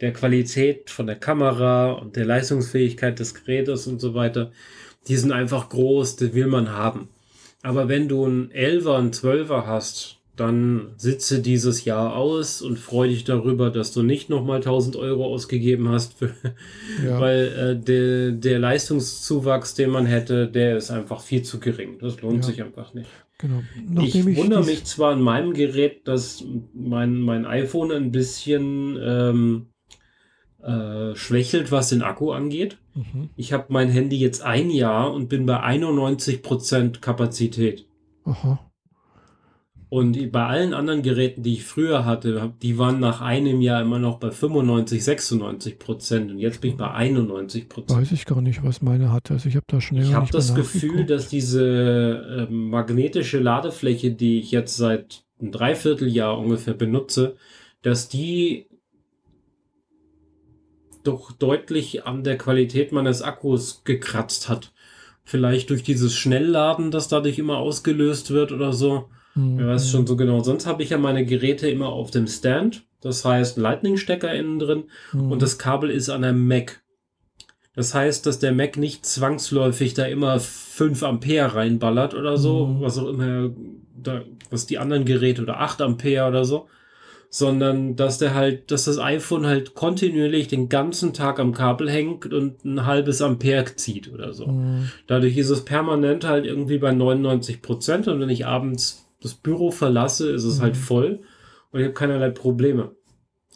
der 0.00 0.12
Qualität 0.12 0.90
von 0.90 1.06
der 1.06 1.16
Kamera 1.16 1.92
und 1.92 2.16
der 2.16 2.24
Leistungsfähigkeit 2.24 3.18
des 3.18 3.34
Gerätes 3.34 3.86
und 3.86 4.00
so 4.00 4.14
weiter, 4.14 4.52
die 5.08 5.16
sind 5.16 5.32
einfach 5.32 5.68
groß, 5.68 6.16
die 6.16 6.34
will 6.34 6.46
man 6.46 6.70
haben. 6.70 7.08
Aber 7.62 7.88
wenn 7.88 8.08
du 8.08 8.24
ein 8.24 8.50
11er, 8.52 8.98
ein 8.98 9.10
12er 9.10 9.66
hast, 9.66 10.18
dann 10.36 10.92
sitze 10.96 11.40
dieses 11.40 11.84
Jahr 11.84 12.14
aus 12.14 12.62
und 12.62 12.78
freue 12.78 13.08
dich 13.08 13.24
darüber, 13.24 13.70
dass 13.70 13.92
du 13.92 14.02
nicht 14.02 14.30
nochmal 14.30 14.58
1000 14.58 14.96
Euro 14.96 15.26
ausgegeben 15.26 15.88
hast, 15.88 16.14
für, 16.14 16.34
ja. 17.04 17.20
weil 17.20 17.46
äh, 17.46 17.84
der, 17.84 18.32
der 18.32 18.58
Leistungszuwachs, 18.60 19.74
den 19.74 19.90
man 19.90 20.06
hätte, 20.06 20.46
der 20.46 20.76
ist 20.76 20.90
einfach 20.90 21.20
viel 21.20 21.42
zu 21.42 21.58
gering. 21.58 21.98
Das 22.00 22.20
lohnt 22.20 22.44
ja. 22.44 22.50
sich 22.50 22.62
einfach 22.62 22.94
nicht. 22.94 23.10
Genau. 23.38 23.62
ich, 24.00 24.14
ich 24.16 24.36
wundere 24.36 24.64
mich 24.64 24.84
zwar 24.84 25.12
an 25.12 25.22
meinem 25.22 25.54
Gerät, 25.54 26.06
dass 26.08 26.44
mein, 26.74 27.20
mein 27.20 27.46
iPhone 27.46 27.92
ein 27.92 28.10
bisschen 28.10 28.98
ähm, 29.00 29.66
äh, 30.62 31.14
schwächelt, 31.14 31.70
was 31.70 31.90
den 31.90 32.02
Akku 32.02 32.32
angeht. 32.32 32.78
Mhm. 32.94 33.30
Ich 33.36 33.52
habe 33.52 33.66
mein 33.68 33.88
Handy 33.88 34.18
jetzt 34.18 34.42
ein 34.42 34.70
Jahr 34.70 35.12
und 35.12 35.28
bin 35.28 35.46
bei 35.46 35.62
91% 35.62 37.00
Kapazität. 37.00 37.86
Aha. 38.24 38.58
Und 39.90 40.32
bei 40.32 40.44
allen 40.44 40.74
anderen 40.74 41.02
Geräten, 41.02 41.42
die 41.42 41.54
ich 41.54 41.64
früher 41.64 42.04
hatte, 42.04 42.52
die 42.60 42.76
waren 42.76 43.00
nach 43.00 43.22
einem 43.22 43.62
Jahr 43.62 43.80
immer 43.80 43.98
noch 43.98 44.18
bei 44.18 44.30
95, 44.30 45.02
96 45.02 45.78
Prozent. 45.78 46.30
Und 46.30 46.38
jetzt 46.38 46.60
bin 46.60 46.72
ich 46.72 46.76
bei 46.76 46.90
91 46.90 47.70
Prozent. 47.70 47.98
Weiß 47.98 48.12
ich 48.12 48.26
gar 48.26 48.42
nicht, 48.42 48.62
was 48.62 48.82
meine 48.82 49.10
hatte. 49.12 49.32
Also 49.32 49.48
ich 49.48 49.56
habe 49.56 49.64
da 49.66 49.80
schon 49.80 49.96
Ich 49.96 50.12
habe 50.12 50.30
das 50.30 50.54
Gefühl, 50.54 51.06
dass 51.06 51.28
diese 51.28 52.48
äh, 52.50 52.52
magnetische 52.52 53.38
Ladefläche, 53.38 54.10
die 54.10 54.40
ich 54.40 54.50
jetzt 54.50 54.76
seit 54.76 55.24
ein 55.40 55.52
Dreivierteljahr 55.52 56.38
ungefähr 56.38 56.74
benutze, 56.74 57.36
dass 57.80 58.10
die 58.10 58.67
doch 61.08 61.32
deutlich 61.32 62.06
an 62.06 62.22
der 62.22 62.38
Qualität 62.38 62.92
meines 62.92 63.22
Akkus 63.22 63.82
gekratzt 63.84 64.48
hat. 64.48 64.72
Vielleicht 65.24 65.70
durch 65.70 65.82
dieses 65.82 66.14
Schnellladen, 66.14 66.90
das 66.90 67.08
dadurch 67.08 67.38
immer 67.38 67.58
ausgelöst 67.58 68.30
wird 68.30 68.52
oder 68.52 68.72
so. 68.72 69.08
Mhm. 69.34 69.58
Wer 69.58 69.66
weiß 69.68 69.90
schon 69.90 70.06
so 70.06 70.16
genau. 70.16 70.42
Sonst 70.42 70.66
habe 70.66 70.82
ich 70.82 70.90
ja 70.90 70.98
meine 70.98 71.24
Geräte 71.24 71.68
immer 71.68 71.88
auf 71.88 72.10
dem 72.10 72.26
Stand. 72.26 72.84
Das 73.00 73.24
heißt, 73.24 73.58
Lightning-Stecker 73.58 74.32
innen 74.32 74.58
drin 74.58 74.84
mhm. 75.12 75.32
und 75.32 75.42
das 75.42 75.58
Kabel 75.58 75.90
ist 75.90 76.08
an 76.08 76.24
einem 76.24 76.46
Mac. 76.46 76.82
Das 77.74 77.94
heißt, 77.94 78.26
dass 78.26 78.40
der 78.40 78.52
Mac 78.52 78.76
nicht 78.76 79.06
zwangsläufig 79.06 79.94
da 79.94 80.04
immer 80.04 80.40
5 80.40 81.02
Ampere 81.04 81.54
reinballert 81.54 82.14
oder 82.14 82.36
so, 82.36 82.66
mhm. 82.66 82.80
was 82.80 82.98
auch 82.98 83.08
immer, 83.08 83.50
da, 83.96 84.22
was 84.50 84.66
die 84.66 84.78
anderen 84.78 85.04
Geräte 85.04 85.42
oder 85.42 85.60
8 85.60 85.82
Ampere 85.82 86.26
oder 86.26 86.44
so, 86.44 86.66
sondern 87.30 87.96
dass 87.96 88.18
der 88.18 88.34
halt, 88.34 88.70
dass 88.70 88.84
das 88.84 88.98
iPhone 88.98 89.46
halt 89.46 89.74
kontinuierlich 89.74 90.48
den 90.48 90.68
ganzen 90.68 91.12
Tag 91.12 91.38
am 91.38 91.52
Kabel 91.52 91.90
hängt 91.90 92.32
und 92.32 92.64
ein 92.64 92.86
halbes 92.86 93.20
Ampere 93.20 93.76
zieht 93.76 94.12
oder 94.12 94.32
so. 94.32 94.46
Mhm. 94.46 94.90
Dadurch 95.06 95.36
ist 95.36 95.50
es 95.50 95.64
permanent 95.64 96.24
halt 96.24 96.46
irgendwie 96.46 96.78
bei 96.78 96.92
99 96.92 97.60
Prozent 97.60 98.08
und 98.08 98.20
wenn 98.20 98.30
ich 98.30 98.46
abends 98.46 99.06
das 99.20 99.34
Büro 99.34 99.70
verlasse, 99.70 100.30
ist 100.30 100.44
es 100.44 100.60
halt 100.60 100.74
mhm. 100.74 100.76
halt 100.76 100.76
voll 100.76 101.20
und 101.70 101.80
ich 101.80 101.84
habe 101.84 101.94
keinerlei 101.94 102.30
Probleme. 102.30 102.92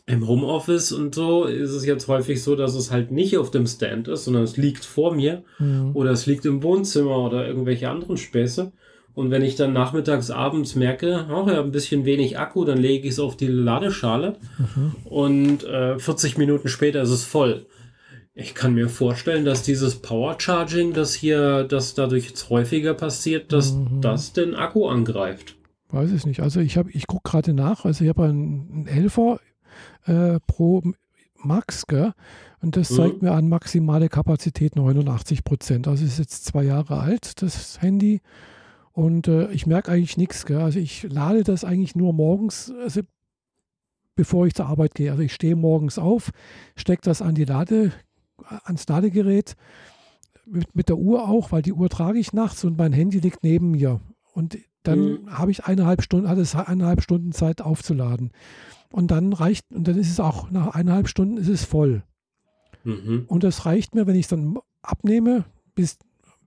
Im 0.05 0.27
Homeoffice 0.27 0.93
und 0.93 1.15
so 1.15 1.45
ist 1.45 1.71
es 1.71 1.87
jetzt 1.87 2.09
häufig 2.09 2.43
so, 2.43 2.57
dass 2.57 2.75
es 2.75 2.91
halt 2.91 3.13
nicht 3.13 3.39
auf 3.39 3.53
dem 3.53 3.67
Stand 3.67 4.09
ist, 4.09 4.25
sondern 4.25 4.43
es 4.43 4.57
liegt 4.57 4.85
vor 4.85 5.15
mir 5.15 5.45
mhm. 5.59 5.93
oder 5.95 6.11
es 6.11 6.27
liegt 6.27 6.45
im 6.45 6.63
Wohnzimmer 6.63 7.19
oder 7.19 7.47
irgendwelche 7.47 7.89
anderen 7.89 8.17
Späße. 8.17 8.73
Und 9.15 9.31
wenn 9.31 9.43
ich 9.43 9.57
dann 9.57 9.73
nachmittags, 9.73 10.31
abends 10.31 10.75
merke, 10.75 11.27
oh, 11.31 11.47
ich 11.47 11.55
habe 11.55 11.69
ein 11.69 11.73
bisschen 11.73 12.05
wenig 12.05 12.39
Akku, 12.39 12.65
dann 12.65 12.79
lege 12.79 13.07
ich 13.07 13.15
es 13.15 13.21
auf 13.21 13.37
die 13.37 13.47
Ladeschale 13.47 14.37
mhm. 14.59 14.93
und 15.05 15.65
äh, 15.65 15.99
40 15.99 16.39
Minuten 16.39 16.69
später 16.69 17.03
ist 17.03 17.11
es 17.11 17.25
voll. 17.25 17.67
Ich 18.35 18.55
kann 18.55 18.73
mir 18.73 18.89
vorstellen, 18.89 19.45
dass 19.45 19.63
dieses 19.63 19.97
Power 19.97 20.37
Charging, 20.39 20.95
das 20.95 21.13
hier, 21.13 21.65
das 21.65 21.93
dadurch 21.93 22.29
jetzt 22.29 22.49
häufiger 22.49 22.95
passiert, 22.95 23.53
dass 23.53 23.75
mhm. 23.75 24.01
das 24.01 24.33
den 24.33 24.55
Akku 24.55 24.89
angreift. 24.89 25.57
Weiß 25.91 26.11
ich 26.13 26.25
nicht. 26.25 26.41
Also 26.41 26.61
ich 26.61 26.79
habe, 26.79 26.91
ich 26.93 27.07
gucke 27.07 27.31
gerade 27.31 27.53
nach. 27.53 27.85
Also 27.85 28.05
ich 28.05 28.09
habe 28.09 28.25
einen, 28.25 28.87
einen 28.89 29.09
11er 29.09 29.39
äh, 30.07 30.41
Pro 30.47 30.83
Max, 31.37 31.87
gell? 31.87 32.13
Und 32.63 32.77
das 32.77 32.91
mhm. 32.91 32.97
zeigt 32.97 33.23
mir 33.23 33.33
an 33.33 33.49
maximale 33.51 34.09
Kapazität 34.09 34.77
89 34.77 35.45
Prozent. 35.45 35.87
Also 35.87 36.05
ist 36.05 36.19
jetzt 36.19 36.47
zwei 36.47 36.63
Jahre 36.63 37.01
alt, 37.01 37.43
das 37.43 37.83
Handy. 37.83 38.23
Und 38.93 39.29
äh, 39.29 39.51
ich 39.53 39.67
merke 39.67 39.91
eigentlich 39.91 40.17
nichts. 40.17 40.45
Also 40.47 40.79
ich 40.79 41.05
lade 41.05 41.45
das 41.45 41.65
eigentlich 41.65 41.97
nur 41.97 42.13
morgens, 42.13 42.73
also 42.83 43.01
bevor 44.15 44.47
ich 44.47 44.55
zur 44.55 44.67
Arbeit 44.67 44.95
gehe. 44.95 45.11
Also 45.11 45.23
ich 45.23 45.33
stehe 45.33 45.57
morgens 45.57 45.99
auf, 45.99 46.31
stecke 46.77 47.03
das 47.03 47.23
an 47.23 47.35
die 47.35 47.45
Lade, 47.45 47.93
ans 48.65 48.87
Ladegerät, 48.87 49.57
mit, 50.45 50.75
mit 50.75 50.89
der 50.89 50.99
Uhr 50.99 51.29
auch, 51.29 51.53
weil 51.53 51.63
die 51.63 51.73
Uhr 51.73 51.89
trage 51.89 52.19
ich 52.19 52.33
nachts 52.33 52.65
und 52.65 52.77
mein 52.77 52.93
Handy 52.93 53.21
liegt 53.21 53.43
neben 53.43 53.71
mir. 53.71 54.01
Und 54.35 54.59
dann 54.83 54.99
mhm. 54.99 55.39
habe 55.39 55.51
ich 55.51 55.65
eineinhalb 55.65 56.03
Stunden, 56.03 56.27
alles 56.27 56.55
eineinhalb 56.55 57.03
Stunden 57.03 57.33
Zeit 57.33 57.61
aufzuladen. 57.63 58.33
und 58.91 59.11
dann 59.11 59.33
reicht, 59.33 59.73
und 59.73 59.89
dann 59.89 59.97
ist 59.97 60.11
es 60.11 60.21
auch 60.21 60.51
nach 60.51 60.75
eineinhalb 60.75 61.09
Stunden 61.09 61.39
ist 61.39 61.49
es 61.49 61.65
voll. 61.65 62.03
Mhm. 62.85 63.25
Und 63.29 63.45
das 63.45 63.65
reicht 63.65 63.95
mir, 63.95 64.07
wenn 64.07 64.17
ich 64.17 64.27
es 64.27 64.29
dann 64.29 64.59
abnehme, 64.83 65.45
bis, 65.75 65.99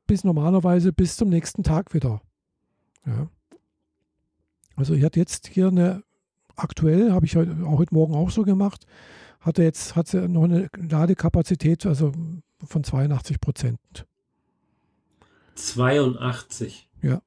bis 0.05 0.23
normalerweise 0.23 0.93
bis 0.93 1.17
zum 1.17 1.29
nächsten 1.29 1.63
Tag 1.63 1.93
wieder. 1.93 2.21
Ja. 3.05 3.29
Also 4.75 4.93
ich 4.93 5.03
hatte 5.03 5.19
jetzt 5.19 5.47
hier 5.47 5.67
eine, 5.67 6.03
aktuell 6.55 7.11
habe 7.11 7.25
ich 7.25 7.35
heute, 7.35 7.55
auch 7.65 7.79
heute 7.79 7.93
Morgen 7.93 8.13
auch 8.15 8.29
so 8.29 8.43
gemacht, 8.43 8.85
hatte 9.39 9.63
jetzt 9.63 9.95
hat 9.95 10.07
sie 10.07 10.27
noch 10.27 10.43
eine 10.43 10.69
Ladekapazität 10.75 11.85
also 11.85 12.11
von 12.65 12.83
82 12.83 13.39
Prozent. 13.39 13.79
82. 15.55 16.89
Ja. 17.01 17.21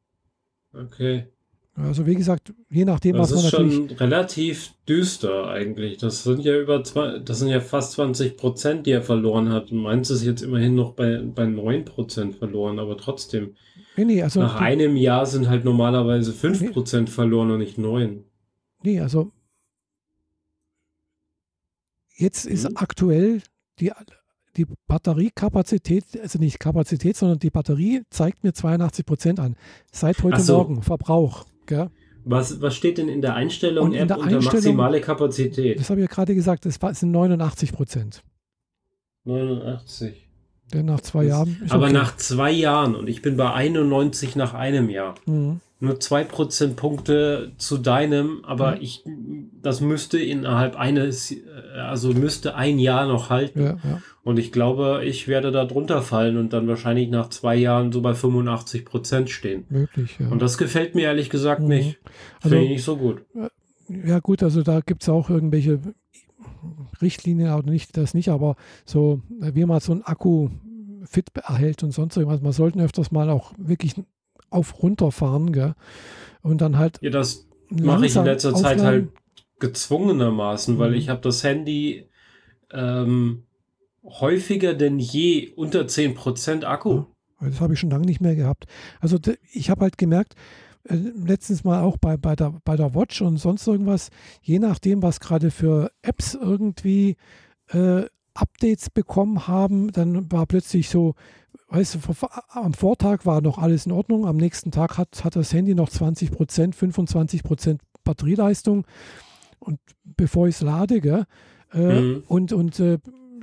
Okay. 0.72 1.26
Also 1.74 2.06
wie 2.06 2.16
gesagt, 2.16 2.52
je 2.70 2.84
nachdem, 2.84 3.16
Das 3.16 3.30
was 3.30 3.36
man 3.36 3.46
ist 3.46 3.52
natürlich. 3.52 3.74
schon 3.74 3.96
relativ 3.98 4.74
düster 4.88 5.48
eigentlich. 5.48 5.98
Das 5.98 6.24
sind 6.24 6.40
ja 6.40 6.58
über 6.58 6.82
zwei, 6.82 7.18
das 7.20 7.38
sind 7.38 7.48
ja 7.48 7.60
fast 7.60 7.92
20 7.92 8.36
Prozent, 8.36 8.86
die 8.86 8.90
er 8.90 9.02
verloren 9.02 9.50
hat. 9.50 9.70
Und 9.70 9.78
meins 9.78 10.10
ist 10.10 10.24
jetzt 10.24 10.42
immerhin 10.42 10.74
noch 10.74 10.94
bei, 10.94 11.22
bei 11.22 11.46
9 11.46 11.84
Prozent 11.84 12.34
verloren, 12.34 12.78
aber 12.78 12.96
trotzdem. 12.96 13.54
Nee, 13.98 14.04
nee, 14.04 14.22
also, 14.22 14.40
Nach 14.40 14.60
einem 14.60 14.96
Jahr 14.96 15.26
sind 15.26 15.48
halt 15.48 15.64
normalerweise 15.64 16.32
5 16.32 16.72
Prozent 16.72 17.10
verloren 17.10 17.50
und 17.50 17.58
nicht 17.58 17.78
9. 17.78 18.24
nee, 18.82 19.00
also 19.00 19.32
jetzt 22.14 22.46
ist 22.46 22.68
Mhm. 22.68 22.76
aktuell 22.76 23.42
die, 23.80 23.92
die 24.56 24.66
Batteriekapazität, 24.86 26.04
also 26.20 26.38
nicht 26.38 26.58
Kapazität, 26.58 27.16
sondern 27.16 27.38
die 27.38 27.50
Batterie 27.50 28.02
zeigt 28.10 28.42
mir 28.44 28.52
82 28.52 29.06
Prozent 29.06 29.40
an. 29.40 29.56
Seit 29.92 30.22
heute 30.22 30.40
so. 30.40 30.56
Morgen, 30.58 30.82
Verbrauch. 30.82 31.46
Gell? 31.66 31.90
Was, 32.24 32.60
was 32.60 32.74
steht 32.74 32.98
denn 32.98 33.08
in 33.08 33.22
der 33.22 33.34
Einstellung 33.34 33.86
Und 33.86 33.92
in 33.94 34.00
App 34.02 34.08
der 34.08 34.18
unter 34.18 34.36
Einstellung- 34.36 34.54
maximale 34.56 35.00
Kapazität? 35.00 35.78
Das 35.78 35.90
habe 35.90 36.00
ich 36.00 36.08
ja 36.08 36.12
gerade 36.14 36.34
gesagt, 36.34 36.66
das 36.66 36.80
war- 36.82 36.92
sind 36.94 37.10
89 37.10 37.72
Prozent. 37.72 38.22
89. 39.24 40.27
Denn 40.72 40.86
nach 40.86 41.00
zwei 41.00 41.24
Das- 41.24 41.30
Jahren. 41.30 41.56
ist 41.64 41.72
Aber 41.72 41.84
okay. 41.84 41.92
nach 41.94 42.16
zwei 42.16 42.50
Jahren 42.50 42.94
und 42.94 43.08
ich 43.08 43.22
bin 43.22 43.36
bei 43.36 43.50
91 43.52 44.36
nach 44.36 44.54
einem 44.54 44.90
Jahr. 44.90 45.14
Mhm. 45.26 45.60
Nur 45.80 46.00
zwei 46.00 46.24
Prozentpunkte 46.24 47.52
zu 47.56 47.78
deinem, 47.78 48.44
aber 48.44 48.72
Mhm. 48.72 48.78
ich, 48.82 49.04
das 49.62 49.80
müsste 49.80 50.18
innerhalb 50.18 50.76
eines, 50.76 51.30
äh, 51.30 51.36
also 51.80 52.12
müsste 52.12 52.56
ein 52.56 52.78
Jahr 52.80 53.06
noch 53.06 53.30
halten. 53.30 53.60
Ja, 53.62 53.76
ja. 53.84 54.02
Und 54.24 54.38
ich 54.38 54.50
glaube, 54.52 55.02
ich 55.04 55.28
werde 55.28 55.52
da 55.52 55.64
drunter 55.64 56.02
fallen 56.02 56.36
und 56.36 56.52
dann 56.52 56.66
wahrscheinlich 56.68 57.08
nach 57.10 57.30
zwei 57.30 57.54
Jahren 57.56 57.92
so 57.92 58.02
bei 58.02 58.12
85 58.14 58.84
Prozent 58.84 59.30
stehen. 59.30 59.64
möglich. 59.70 60.16
Ja. 60.18 60.28
Und 60.28 60.42
das 60.42 60.58
gefällt 60.58 60.94
mir 60.96 61.02
ehrlich 61.04 61.30
gesagt 61.30 61.62
Mhm. 61.62 61.68
nicht. 61.68 61.98
Also- 62.42 62.48
Finde 62.50 62.64
ich 62.64 62.70
nicht 62.70 62.84
so 62.84 62.96
gut. 62.96 63.22
Ja, 64.04 64.18
gut, 64.18 64.42
also 64.42 64.62
da 64.62 64.80
gibt 64.80 65.02
es 65.02 65.08
auch 65.08 65.30
irgendwelche 65.30 65.78
Richtlinien 67.02 67.52
oder 67.52 67.70
nicht, 67.70 67.96
das 67.96 68.14
nicht, 68.14 68.28
aber 68.28 68.56
so, 68.84 69.20
äh, 69.40 69.54
wie 69.54 69.64
man 69.64 69.80
so 69.80 69.92
einen 69.92 70.02
Akku 70.02 70.48
fit 71.04 71.30
erhält 71.36 71.82
und 71.82 71.92
sonst 71.92 72.16
irgendwas. 72.16 72.40
Man 72.42 72.52
sollte 72.52 72.80
öfters 72.80 73.10
mal 73.12 73.30
auch 73.30 73.52
wirklich 73.56 73.94
auf 74.50 74.82
runterfahren, 74.82 75.52
gell? 75.52 75.74
Und 76.42 76.60
dann 76.60 76.78
halt. 76.78 76.98
Ja, 77.02 77.10
das 77.10 77.48
mache 77.70 78.06
ich 78.06 78.16
in 78.16 78.24
letzter 78.24 78.54
Zeit 78.54 78.80
halt 78.82 79.04
aufladen. 79.04 79.12
gezwungenermaßen, 79.60 80.78
weil 80.78 80.90
Mhm. 80.90 80.96
ich 80.96 81.08
habe 81.08 81.20
das 81.20 81.44
Handy 81.44 82.08
ähm, 82.72 83.44
häufiger 84.04 84.74
denn 84.74 84.98
je 84.98 85.50
unter 85.56 85.86
10% 85.86 86.64
Akku. 86.64 87.04
Das 87.40 87.60
habe 87.60 87.74
ich 87.74 87.80
schon 87.80 87.90
lange 87.90 88.06
nicht 88.06 88.20
mehr 88.20 88.34
gehabt. 88.34 88.66
Also 89.00 89.18
ich 89.52 89.70
habe 89.70 89.82
halt 89.82 89.98
gemerkt, 89.98 90.34
letztens 90.88 91.64
mal 91.64 91.82
auch 91.82 91.96
bei, 91.98 92.16
bei, 92.16 92.34
der, 92.36 92.54
bei 92.64 92.76
der 92.76 92.94
Watch 92.94 93.20
und 93.22 93.36
sonst 93.38 93.66
irgendwas, 93.66 94.10
je 94.42 94.58
nachdem, 94.58 95.02
was 95.02 95.20
gerade 95.20 95.50
für 95.50 95.90
Apps 96.02 96.34
irgendwie 96.34 97.16
äh, 97.68 98.04
Updates 98.34 98.90
bekommen 98.90 99.48
haben, 99.48 99.90
dann 99.92 100.30
war 100.30 100.46
plötzlich 100.46 100.88
so, 100.88 101.14
weißt 101.68 101.96
du, 101.96 101.98
am 102.50 102.72
Vortag 102.72 103.26
war 103.26 103.40
noch 103.40 103.58
alles 103.58 103.86
in 103.86 103.92
Ordnung, 103.92 104.26
am 104.26 104.36
nächsten 104.36 104.70
Tag 104.70 104.96
hat, 104.96 105.24
hat 105.24 105.36
das 105.36 105.52
Handy 105.52 105.74
noch 105.74 105.88
20 105.88 106.30
Prozent, 106.30 106.74
25 106.76 107.42
Prozent 107.42 107.82
Batterieleistung 108.04 108.86
und 109.58 109.80
bevor 110.04 110.48
ich 110.48 110.54
es 110.56 110.60
lade, 110.62 111.00
gell, 111.00 111.24
äh, 111.72 112.00
Mhm. 112.00 112.22
und, 112.26 112.52
und 112.52 112.80
äh, 112.80 112.98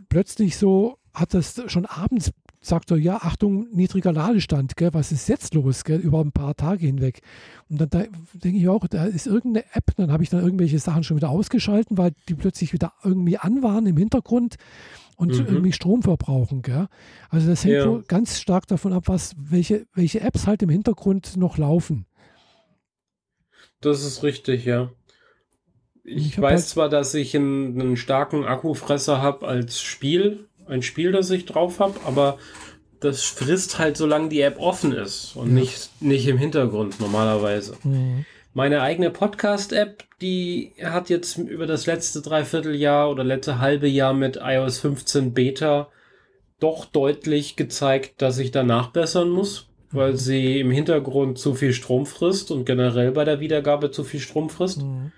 plötzlich 0.10 0.58
so 0.58 0.98
hat 1.16 1.34
das 1.34 1.62
schon 1.68 1.86
abends 1.86 2.32
sagt 2.62 2.90
er, 2.90 2.98
ja, 2.98 3.18
Achtung, 3.18 3.68
niedriger 3.72 4.12
Ladestand, 4.12 4.76
gell, 4.76 4.92
was 4.92 5.12
ist 5.12 5.30
jetzt 5.30 5.54
los, 5.54 5.84
gell, 5.84 6.00
über 6.00 6.20
ein 6.20 6.32
paar 6.32 6.56
Tage 6.56 6.88
hinweg. 6.88 7.22
Und 7.70 7.80
dann 7.80 7.90
da 7.92 8.04
denke 8.34 8.58
ich 8.58 8.68
auch, 8.68 8.88
da 8.88 9.06
ist 9.06 9.28
irgendeine 9.28 9.66
App, 9.74 9.96
dann 9.98 10.12
habe 10.12 10.24
ich 10.24 10.30
dann 10.32 10.42
irgendwelche 10.44 10.80
Sachen 10.80 11.04
schon 11.04 11.18
wieder 11.18 11.30
ausgeschalten, 11.30 11.96
weil 12.00 12.14
die 12.28 12.34
plötzlich 12.34 12.74
wieder 12.74 12.94
irgendwie 13.04 13.38
an 13.38 13.62
waren 13.62 13.86
im 13.86 13.98
Hintergrund 13.98 14.56
und 15.16 15.32
Mhm. 15.34 15.46
irgendwie 15.46 15.74
Strom 15.74 16.02
verbrauchen. 16.02 16.64
Gell. 16.64 16.88
Also 17.30 17.48
das 17.48 17.64
hängt 17.64 17.76
Ja. 17.76 17.88
wohl 17.88 18.02
ganz 18.02 18.40
stark 18.40 18.66
davon 18.66 18.94
ab, 18.94 19.04
was, 19.10 19.34
welche, 19.38 19.86
welche 19.94 20.22
Apps 20.22 20.48
halt 20.48 20.64
im 20.64 20.70
Hintergrund 20.70 21.38
noch 21.38 21.60
laufen. 21.60 22.08
Das 23.82 24.04
ist 24.04 24.24
richtig, 24.24 24.66
ja. 24.66 24.90
Ich, 26.04 26.28
Ich 26.28 26.42
weiß 26.42 26.62
halt- 26.62 26.70
zwar, 26.70 26.90
dass 26.90 27.14
ich 27.14 27.36
einen, 27.36 27.80
einen 27.80 27.98
starken 27.98 28.44
Akkufresser 28.44 29.22
habe 29.22 29.48
als 29.48 29.82
Spiel, 29.82 30.48
ein 30.68 30.82
Spiel, 30.82 31.12
das 31.12 31.30
ich 31.30 31.46
drauf 31.46 31.80
habe, 31.80 32.00
aber 32.06 32.38
das 33.00 33.24
frisst 33.24 33.78
halt, 33.78 33.98
solange 33.98 34.30
die 34.30 34.42
App 34.42 34.60
offen 34.60 34.92
ist 34.92 35.36
und 35.36 35.50
Ja. 35.50 35.54
nicht, 35.62 35.90
nicht 36.02 36.28
im 36.28 36.38
Hintergrund 36.38 37.00
normalerweise. 37.00 37.78
Mhm. 37.84 38.26
Meine 38.54 38.82
eigene 38.82 39.10
Podcast-App, 39.12 40.04
die 40.22 40.72
hat 40.82 41.10
jetzt 41.10 41.38
über 41.38 41.68
das 41.68 41.86
letzte 41.88 42.22
Dreivierteljahr 42.22 43.10
oder 43.12 43.24
letzte 43.24 43.60
halbe 43.60 43.88
Jahr 43.88 44.14
mit 44.14 44.40
iOS 44.42 44.80
15 44.80 45.34
Beta 45.34 45.90
doch 46.62 46.86
deutlich 46.86 47.58
gezeigt, 47.58 48.22
dass 48.22 48.38
ich 48.40 48.52
da 48.52 48.64
nachbessern 48.64 49.30
muss, 49.30 49.68
weil 49.92 50.16
sie 50.16 50.60
im 50.62 50.72
Hintergrund 50.72 51.38
zu 51.38 51.54
viel 51.54 51.74
Strom 51.74 52.06
frisst 52.06 52.50
und 52.50 52.66
generell 52.66 53.12
bei 53.12 53.26
der 53.26 53.42
Wiedergabe 53.42 53.92
zu 53.92 54.06
viel 54.06 54.22
Strom 54.22 54.50
frisst. 54.50 54.82
Mhm. 54.82 55.12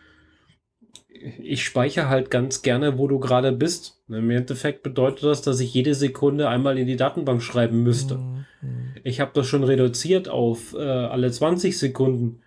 Ich 1.39 1.63
speichere 1.63 2.09
halt 2.09 2.29
ganz 2.29 2.61
gerne, 2.61 2.97
wo 2.97 3.07
du 3.07 3.19
gerade 3.19 3.51
bist. 3.51 4.01
Im 4.07 4.29
Endeffekt 4.29 4.83
bedeutet 4.83 5.23
das, 5.23 5.41
dass 5.41 5.59
ich 5.59 5.73
jede 5.73 5.93
Sekunde 5.93 6.49
einmal 6.49 6.77
in 6.77 6.87
die 6.87 6.95
Datenbank 6.95 7.41
schreiben 7.41 7.83
müsste. 7.83 8.15
Mhm. 8.15 8.45
Mhm. 8.61 8.95
Ich 9.03 9.19
habe 9.19 9.31
das 9.33 9.47
schon 9.47 9.63
reduziert 9.63 10.29
auf 10.29 10.73
äh, 10.73 10.81
alle 10.81 11.31
20 11.31 11.77
Sekunden. 11.77 12.41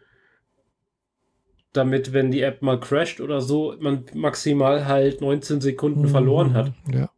Damit, 1.73 2.13
wenn 2.13 2.31
die 2.31 2.43
App 2.43 2.63
mal 2.63 2.81
crasht 2.81 3.21
oder 3.21 3.41
so, 3.41 3.75
man 3.79 4.05
maximal 4.15 4.87
halt 4.87 5.21
19 5.21 5.61
Sekunden 5.61 6.09
verloren 6.09 6.55
hat. 6.55 6.73
Ja. 6.93 7.11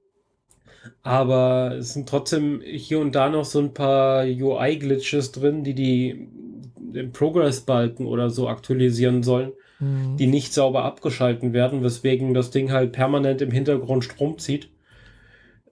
Aber 1.02 1.76
es 1.78 1.94
sind 1.94 2.08
trotzdem 2.08 2.60
hier 2.64 3.00
und 3.00 3.14
da 3.14 3.28
noch 3.28 3.44
so 3.44 3.58
ein 3.58 3.74
paar 3.74 4.24
UI-Glitches 4.24 5.32
drin, 5.32 5.64
die, 5.64 5.74
die 5.74 6.28
den 6.76 7.12
Progress-Balken 7.12 8.06
oder 8.06 8.30
so 8.30 8.48
aktualisieren 8.48 9.22
sollen, 9.22 9.52
Mhm. 9.82 10.16
die 10.16 10.28
nicht 10.28 10.54
sauber 10.54 10.84
abgeschalten 10.84 11.52
werden, 11.52 11.82
weswegen 11.82 12.34
das 12.34 12.50
Ding 12.50 12.70
halt 12.70 12.92
permanent 12.92 13.42
im 13.42 13.50
Hintergrund 13.50 14.04
Strom 14.04 14.38
zieht. 14.38 14.70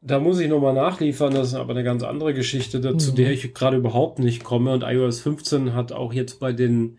Da 0.02 0.18
muss 0.18 0.40
ich 0.40 0.48
nochmal 0.48 0.74
nachliefern, 0.74 1.34
das 1.34 1.48
ist 1.48 1.54
aber 1.54 1.72
eine 1.72 1.84
ganz 1.84 2.02
andere 2.02 2.34
Geschichte, 2.34 2.80
da- 2.80 2.96
zu 2.98 3.12
Mhm. 3.12 3.16
der 3.16 3.30
ich 3.32 3.54
gerade 3.54 3.76
überhaupt 3.76 4.18
nicht 4.18 4.42
komme. 4.44 4.72
Und 4.72 4.82
iOS 4.82 5.20
15 5.20 5.74
hat 5.74 5.92
auch 5.92 6.12
jetzt 6.12 6.40
bei 6.40 6.52
den 6.52 6.96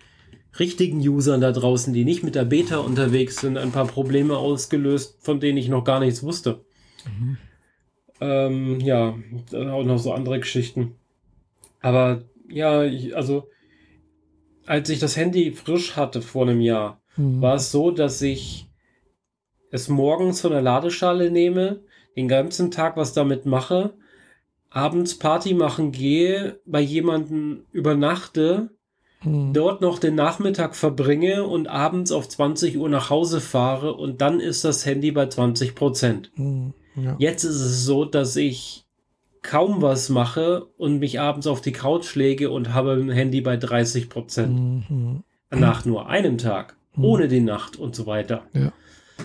richtigen 0.59 0.99
Usern 0.99 1.41
da 1.41 1.51
draußen, 1.51 1.93
die 1.93 2.05
nicht 2.05 2.24
mit 2.24 2.36
der 2.36 2.45
Beta 2.45 2.78
unterwegs 2.78 3.41
sind, 3.41 3.57
ein 3.57 3.72
paar 3.72 3.88
Probleme 3.88 4.38
ausgelöst, 4.38 5.18
von 5.22 5.39
denen 5.39 5.57
ich 5.57 5.68
noch 5.68 5.84
gar 5.84 5.99
nichts 5.99 6.24
wusste. 6.24 6.59
Mhm. 7.05 7.38
Ähm, 8.20 8.80
ja, 8.82 9.16
auch 9.53 9.84
noch 9.84 9.97
so 9.97 10.14
andere 10.14 10.39
Geschichten. 10.39 10.95
Aber 11.82 12.22
ja, 12.49 12.84
ich, 12.84 13.16
also 13.16 13.47
als 14.72 14.88
ich 14.89 14.99
das 14.99 15.17
Handy 15.17 15.51
frisch 15.51 15.97
hatte 15.97 16.22
vor 16.22 16.43
einem 16.47 16.61
Jahr, 16.61 17.01
Mhm. 17.17 17.41
war 17.41 17.55
es 17.55 17.72
so, 17.72 17.91
dass 17.91 18.22
ich 18.22 18.69
es 19.69 19.89
morgens 19.89 20.39
von 20.39 20.51
der 20.51 20.61
Ladeschale 20.61 21.30
nehme, 21.30 21.82
den 22.15 22.30
ganzen 22.30 22.72
Tag 22.72 22.95
was 22.95 23.11
damit 23.11 23.45
mache, 23.45 23.93
abends 24.69 25.19
Party 25.19 25.53
machen 25.53 25.91
gehe, 25.91 26.61
bei 26.65 26.80
jemandem 26.80 27.65
übernachte, 27.74 28.69
Mhm. 29.24 29.51
dort 29.51 29.82
noch 29.82 29.99
den 29.99 30.15
Nachmittag 30.15 30.74
verbringe 30.74 31.43
und 31.43 31.67
abends 31.67 32.13
auf 32.13 32.30
20 32.30 32.78
Uhr 32.78 32.88
nach 32.88 33.09
Hause 33.09 33.41
fahre 33.41 33.93
und 33.95 34.22
dann 34.22 34.39
ist 34.39 34.63
das 34.63 34.86
Handy 34.86 35.11
bei 35.11 35.28
20 35.28 35.76
Prozent. 35.76 36.32
Mhm. 36.36 36.74
Ja. 36.95 37.17
Jetzt 37.19 37.43
ist 37.43 37.59
es 37.59 37.84
so, 37.84 38.05
dass 38.05 38.38
ich 38.38 38.80
kaum 39.42 39.82
was 39.82 40.10
mache 40.10 40.66
und 40.78 41.00
mich 41.00 41.20
abends 41.20 41.48
auf 41.48 41.62
die 41.62 41.72
Couch 41.72 42.16
lege 42.16 42.50
und 42.52 42.74
habe 42.74 42.94
ein 42.94 43.10
Handy 43.10 43.42
bei 43.42 43.58
30 43.58 44.10
Prozent. 44.10 44.89
Mhm. 44.89 45.24
Nach 45.54 45.84
nur 45.86 46.08
einem 46.10 46.38
Tag, 46.38 46.76
Mhm. 46.96 47.06
ohne 47.06 47.28
die 47.28 47.42
Nacht 47.42 47.78
und 47.78 47.96
so 47.96 48.06
weiter. 48.06 48.44
Ja. 48.54 48.72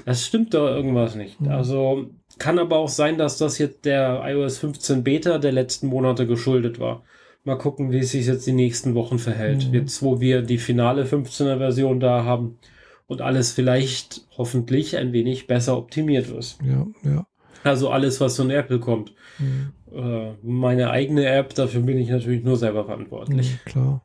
Das 0.04 0.26
stimmt 0.26 0.54
da 0.54 0.74
irgendwas 0.74 1.14
nicht. 1.14 1.40
Mhm. 1.40 1.48
Also 1.48 2.06
kann 2.38 2.58
aber 2.58 2.76
auch 2.78 2.88
sein, 2.88 3.18
dass 3.18 3.38
das 3.38 3.58
jetzt 3.58 3.84
der 3.84 4.22
iOS 4.24 4.58
15 4.58 5.04
Beta 5.04 5.38
der 5.38 5.52
letzten 5.52 5.86
Monate 5.86 6.26
geschuldet 6.26 6.78
war. 6.80 7.02
Mal 7.44 7.56
gucken, 7.58 7.92
wie 7.92 7.98
es 8.00 8.10
sich 8.10 8.26
jetzt 8.26 8.46
die 8.46 8.52
nächsten 8.52 8.94
Wochen 8.94 9.18
verhält. 9.18 9.68
Mhm. 9.68 9.74
Jetzt, 9.74 10.02
wo 10.02 10.20
wir 10.20 10.42
die 10.42 10.58
finale 10.58 11.04
15er 11.04 11.58
Version 11.58 12.00
da 12.00 12.24
haben 12.24 12.58
und 13.06 13.20
alles 13.22 13.52
vielleicht 13.52 14.22
hoffentlich 14.36 14.96
ein 14.96 15.12
wenig 15.12 15.46
besser 15.46 15.76
optimiert 15.78 16.28
ist. 16.28 16.58
Ja, 16.64 16.86
ja. 17.08 17.26
Also 17.62 17.88
alles, 17.90 18.20
was 18.20 18.36
von 18.36 18.50
Apple 18.50 18.80
kommt. 18.80 19.12
Mhm. 19.38 19.72
Äh, 19.96 20.34
meine 20.42 20.90
eigene 20.90 21.26
App, 21.26 21.54
dafür 21.54 21.80
bin 21.80 21.98
ich 21.98 22.10
natürlich 22.10 22.44
nur 22.44 22.56
selber 22.56 22.84
verantwortlich. 22.84 23.52
Mhm, 23.52 23.70
klar. 23.70 24.04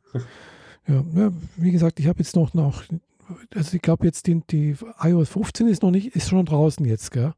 ja, 0.88 1.04
ja, 1.16 1.32
wie 1.58 1.72
gesagt, 1.72 2.00
ich 2.00 2.08
habe 2.08 2.20
jetzt 2.20 2.36
noch, 2.36 2.54
noch 2.54 2.84
also 3.56 3.76
ich 3.76 3.82
glaube 3.82 4.06
jetzt 4.06 4.28
die, 4.28 4.42
die 4.50 4.76
iOS 5.02 5.30
15 5.30 5.68
ist 5.68 5.84
noch 5.84 5.92
nicht, 5.92 6.16
ist 6.16 6.30
schon 6.30 6.46
draußen 6.46 6.86
jetzt, 6.86 7.12
gell? 7.12 7.34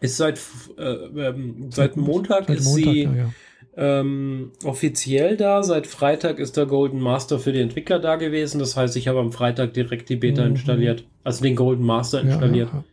Ist 0.00 0.18
seit, 0.18 0.38
äh, 0.78 0.82
ähm, 0.82 1.70
seit 1.70 1.96
Montag 1.96 2.48
seit 2.48 2.58
ist 2.58 2.66
Montag, 2.66 2.92
sie 2.92 3.02
ja, 3.04 3.14
ja. 3.14 3.30
Ähm, 3.78 4.52
offiziell 4.64 5.36
da. 5.36 5.62
Seit 5.62 5.86
Freitag 5.86 6.38
ist 6.38 6.56
der 6.56 6.66
Golden 6.66 7.00
Master 7.00 7.38
für 7.38 7.52
die 7.52 7.60
Entwickler 7.60 7.98
da 7.98 8.16
gewesen. 8.16 8.58
Das 8.58 8.76
heißt, 8.76 8.96
ich 8.96 9.08
habe 9.08 9.20
am 9.20 9.32
Freitag 9.32 9.74
direkt 9.74 10.08
die 10.08 10.16
Beta 10.16 10.44
mhm. 10.44 10.52
installiert, 10.52 11.06
also 11.24 11.42
den 11.42 11.56
Golden 11.56 11.84
Master 11.84 12.20
installiert. 12.20 12.70
Ja, 12.72 12.84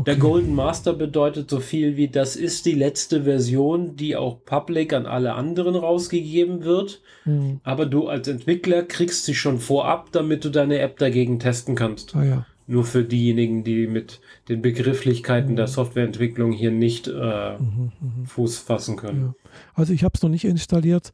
okay. 0.00 0.04
Der 0.04 0.16
Golden 0.16 0.54
Master 0.54 0.92
bedeutet 0.92 1.50
so 1.50 1.60
viel 1.60 1.96
wie, 1.96 2.08
das 2.08 2.36
ist 2.36 2.66
die 2.66 2.72
letzte 2.72 3.24
Version, 3.24 3.96
die 3.96 4.16
auch 4.16 4.44
public 4.44 4.92
an 4.92 5.06
alle 5.06 5.34
anderen 5.34 5.74
rausgegeben 5.74 6.64
wird. 6.64 7.00
Mhm. 7.24 7.60
Aber 7.62 7.86
du 7.86 8.08
als 8.08 8.28
Entwickler 8.28 8.82
kriegst 8.82 9.24
sie 9.24 9.34
schon 9.34 9.58
vorab, 9.58 10.12
damit 10.12 10.44
du 10.44 10.50
deine 10.50 10.78
App 10.78 10.98
dagegen 10.98 11.38
testen 11.38 11.74
kannst. 11.74 12.14
Ah, 12.14 12.24
ja. 12.24 12.46
Nur 12.66 12.84
für 12.84 13.02
diejenigen, 13.02 13.64
die 13.64 13.86
mit 13.86 14.20
den 14.48 14.60
Begrifflichkeiten 14.60 15.52
mhm. 15.52 15.56
der 15.56 15.68
Softwareentwicklung 15.68 16.52
hier 16.52 16.70
nicht 16.70 17.08
äh, 17.08 17.58
mhm, 17.58 17.92
mhm. 18.00 18.26
Fuß 18.26 18.58
fassen 18.58 18.96
können. 18.96 19.34
Ja. 19.34 19.50
Also 19.74 19.92
ich 19.92 20.04
habe 20.04 20.12
es 20.14 20.22
noch 20.22 20.28
nicht 20.28 20.44
installiert, 20.44 21.12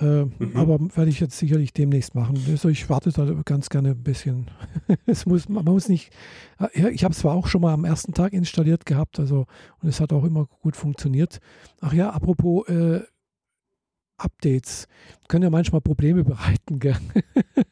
äh, 0.00 0.24
mhm. 0.24 0.52
aber 0.54 0.78
werde 0.96 1.10
ich 1.10 1.20
jetzt 1.20 1.38
sicherlich 1.38 1.72
demnächst 1.72 2.14
machen. 2.14 2.36
Also 2.50 2.68
ich 2.68 2.88
warte 2.90 3.10
da 3.10 3.24
ganz 3.44 3.68
gerne 3.68 3.90
ein 3.90 4.02
bisschen. 4.02 4.50
es 5.06 5.24
muss, 5.26 5.48
man 5.48 5.64
muss 5.64 5.88
nicht. 5.88 6.10
Äh, 6.58 6.90
ich 6.90 7.04
habe 7.04 7.12
es 7.12 7.18
zwar 7.18 7.34
auch 7.34 7.46
schon 7.46 7.60
mal 7.60 7.72
am 7.72 7.84
ersten 7.84 8.12
Tag 8.12 8.32
installiert 8.32 8.86
gehabt, 8.86 9.20
also 9.20 9.46
und 9.80 9.88
es 9.88 10.00
hat 10.00 10.12
auch 10.12 10.24
immer 10.24 10.46
gut 10.62 10.76
funktioniert. 10.76 11.40
Ach 11.80 11.92
ja, 11.92 12.10
apropos 12.10 12.68
äh, 12.68 13.00
Updates 14.16 14.88
können 15.28 15.44
ja 15.44 15.50
manchmal 15.50 15.80
Probleme 15.80 16.24
bereiten, 16.24 16.78
gell? 16.78 16.96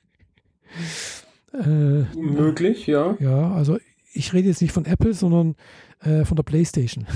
Äh, 1.55 2.05
Möglich, 2.17 2.87
ja. 2.87 3.15
Ja, 3.21 3.53
also 3.53 3.79
ich 4.15 4.33
rede 4.33 4.49
jetzt 4.49 4.63
nicht 4.63 4.73
von 4.73 4.87
Apple, 4.87 5.13
sondern 5.13 5.55
äh, 6.01 6.25
von 6.25 6.37
der 6.37 6.45
PlayStation. 6.45 7.07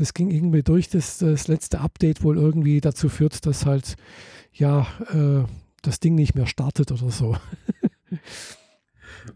Das 0.00 0.14
ging 0.14 0.30
irgendwie 0.30 0.62
durch, 0.62 0.88
dass 0.88 1.18
das 1.18 1.46
letzte 1.46 1.80
Update 1.80 2.24
wohl 2.24 2.38
irgendwie 2.38 2.80
dazu 2.80 3.08
führt, 3.08 3.46
dass 3.46 3.66
halt 3.66 3.96
ja 4.52 4.86
äh, 5.12 5.44
das 5.82 6.00
Ding 6.00 6.14
nicht 6.14 6.34
mehr 6.34 6.46
startet 6.46 6.90
oder 6.90 7.10
so. 7.10 7.36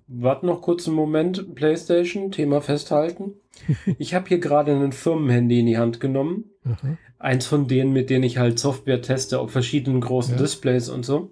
Warte 0.06 0.46
noch 0.46 0.62
kurz 0.62 0.86
einen 0.86 0.96
Moment, 0.96 1.54
PlayStation, 1.54 2.32
Thema 2.32 2.60
festhalten. 2.60 3.34
Ich 3.98 4.14
habe 4.14 4.28
hier 4.28 4.38
gerade 4.38 4.72
ein 4.72 4.92
Firmenhandy 4.92 5.60
in 5.60 5.66
die 5.66 5.78
Hand 5.78 6.00
genommen. 6.00 6.50
Aha. 6.64 6.96
Eins 7.20 7.46
von 7.46 7.68
denen, 7.68 7.92
mit 7.92 8.10
denen 8.10 8.24
ich 8.24 8.38
halt 8.38 8.58
Software 8.58 9.00
teste 9.00 9.38
auf 9.38 9.52
verschiedenen 9.52 10.00
großen 10.00 10.34
ja. 10.34 10.40
Displays 10.40 10.88
und 10.88 11.04
so. 11.04 11.30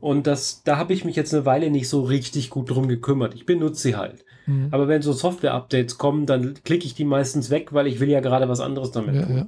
Und 0.00 0.26
das, 0.26 0.64
da 0.64 0.76
habe 0.76 0.92
ich 0.92 1.04
mich 1.04 1.14
jetzt 1.14 1.32
eine 1.32 1.46
Weile 1.46 1.70
nicht 1.70 1.88
so 1.88 2.02
richtig 2.02 2.50
gut 2.50 2.70
drum 2.70 2.88
gekümmert. 2.88 3.34
Ich 3.34 3.46
benutze 3.46 3.82
sie 3.82 3.96
halt. 3.96 4.24
Mhm. 4.46 4.68
Aber 4.70 4.88
wenn 4.88 5.02
so 5.02 5.12
Software-Updates 5.12 5.98
kommen, 5.98 6.26
dann 6.26 6.54
klicke 6.64 6.86
ich 6.86 6.94
die 6.94 7.04
meistens 7.04 7.50
weg, 7.50 7.72
weil 7.72 7.86
ich 7.86 8.00
will 8.00 8.08
ja 8.08 8.20
gerade 8.20 8.48
was 8.48 8.60
anderes 8.60 8.90
damit 8.90 9.14
ja, 9.14 9.22
tun. 9.22 9.36
Ja. 9.36 9.46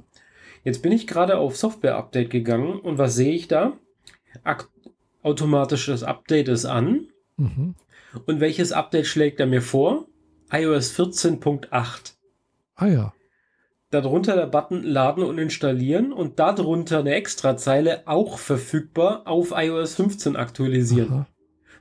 Jetzt 0.63 0.81
bin 0.81 0.91
ich 0.91 1.07
gerade 1.07 1.37
auf 1.37 1.57
Software-Update 1.57 2.29
gegangen 2.29 2.79
und 2.79 2.97
was 2.97 3.15
sehe 3.15 3.33
ich 3.33 3.47
da? 3.47 3.73
Ak 4.43 4.69
automatisches 5.23 6.03
Update 6.03 6.47
ist 6.47 6.65
an. 6.65 7.07
Mhm. 7.37 7.75
Und 8.25 8.39
welches 8.39 8.71
Update 8.71 9.07
schlägt 9.07 9.39
er 9.39 9.47
mir 9.47 9.61
vor? 9.61 10.05
iOS 10.51 10.97
14.8. 10.97 12.13
Ah 12.75 12.87
ja 12.87 13.13
darunter 14.03 14.35
der 14.35 14.47
Button 14.47 14.83
Laden 14.83 15.23
und 15.23 15.37
Installieren 15.37 16.11
und 16.11 16.39
darunter 16.39 16.99
eine 16.99 17.15
Extrazeile 17.15 18.03
auch 18.05 18.37
verfügbar 18.37 19.23
auf 19.25 19.53
iOS 19.55 19.95
15 19.95 20.35
aktualisieren. 20.35 21.11
Aha. 21.11 21.27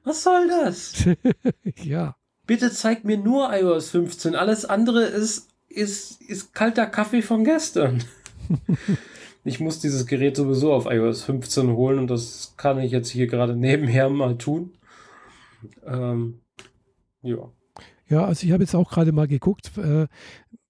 Was 0.04 0.22
soll 0.22 0.48
das? 0.48 1.04
ja. 1.82 2.16
Bitte 2.46 2.70
zeig 2.70 3.04
mir 3.04 3.16
nur 3.16 3.52
iOS 3.52 3.90
15. 3.90 4.34
Alles 4.34 4.64
andere 4.64 5.04
ist, 5.04 5.48
ist, 5.68 6.20
ist 6.22 6.54
kalter 6.54 6.86
Kaffee 6.86 7.22
von 7.22 7.44
gestern. 7.44 8.04
ich 9.44 9.60
muss 9.60 9.80
dieses 9.80 10.06
Gerät 10.06 10.36
sowieso 10.36 10.72
auf 10.72 10.86
iOS 10.86 11.22
15 11.22 11.70
holen 11.70 11.98
und 11.98 12.10
das 12.10 12.54
kann 12.56 12.78
ich 12.78 12.92
jetzt 12.92 13.08
hier 13.08 13.26
gerade 13.26 13.56
nebenher 13.56 14.10
mal 14.10 14.36
tun. 14.36 14.74
Ähm, 15.86 16.40
ja. 17.22 17.50
Ja, 18.08 18.26
also 18.26 18.46
ich 18.46 18.52
habe 18.52 18.62
jetzt 18.62 18.74
auch 18.74 18.90
gerade 18.90 19.12
mal 19.12 19.26
geguckt. 19.26 19.72
Äh, 19.78 20.06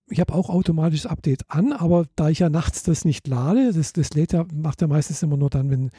ich 0.09 0.21
habe 0.21 0.35
auch 0.35 0.51
automatisches 0.51 1.07
Update 1.07 1.51
an, 1.51 1.73
aber 1.73 2.07
da 2.17 2.29
ich 2.29 2.41
ja 2.41 2.51
nachts 2.51 2.83
das 2.83 3.05
nicht 3.05 3.27
lade, 3.27 3.73
das, 3.73 3.93
das 3.93 4.13
lädt 4.15 4.33
ja, 4.33 4.45
macht 4.53 4.83
er 4.83 4.89
meistens 4.89 5.23
immer 5.23 5.37
nur 5.37 5.51
dann, 5.51 5.71
wenn, 5.71 5.91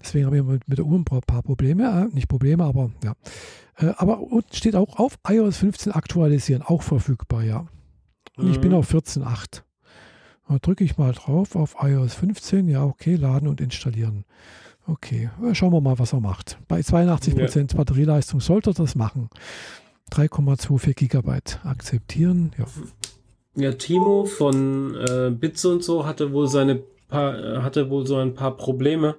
deswegen 0.00 0.26
habe 0.26 0.38
ich 0.38 0.42
mit, 0.42 0.68
mit 0.68 0.78
der 0.78 0.86
Uhr 0.86 0.98
ein 0.98 1.04
paar 1.04 1.42
Probleme, 1.42 2.08
äh, 2.10 2.14
nicht 2.14 2.28
Probleme, 2.28 2.64
aber 2.64 2.90
ja. 3.04 3.14
Äh, 3.76 3.92
aber 3.96 4.20
unten 4.20 4.54
steht 4.54 4.74
auch 4.74 4.98
auf 4.98 5.18
iOS 5.28 5.58
15 5.58 5.92
aktualisieren, 5.92 6.62
auch 6.62 6.82
verfügbar, 6.82 7.42
ja. 7.42 7.66
Und 8.36 8.46
mhm. 8.46 8.52
ich 8.52 8.60
bin 8.60 8.70
mhm. 8.70 8.78
auf 8.78 8.92
14.8. 8.92 9.62
Da 10.48 10.58
drücke 10.58 10.84
ich 10.84 10.98
mal 10.98 11.12
drauf 11.12 11.56
auf 11.56 11.76
iOS 11.80 12.14
15, 12.14 12.68
ja, 12.68 12.84
okay, 12.84 13.14
laden 13.14 13.48
und 13.48 13.60
installieren. 13.60 14.24
Okay, 14.86 15.30
äh, 15.44 15.54
schauen 15.54 15.72
wir 15.72 15.80
mal, 15.80 15.98
was 15.98 16.12
er 16.12 16.20
macht. 16.20 16.58
Bei 16.68 16.80
82% 16.80 17.70
ja. 17.70 17.76
Batterieleistung 17.76 18.40
sollte 18.40 18.70
er 18.70 18.74
das 18.74 18.96
machen. 18.96 19.30
3,24 20.10 20.94
Gigabyte 20.94 21.60
akzeptieren, 21.64 22.52
ja. 22.58 22.66
Ja, 23.54 23.72
Timo 23.72 24.24
von 24.24 24.94
äh, 24.96 25.30
Bits 25.30 25.64
und 25.64 25.84
so 25.84 26.06
hatte 26.06 26.32
wohl 26.32 26.48
seine 26.48 26.82
paar, 27.08 27.38
äh, 27.38 27.58
hatte 27.58 27.90
wohl 27.90 28.06
so 28.06 28.16
ein 28.16 28.34
paar 28.34 28.56
Probleme, 28.56 29.16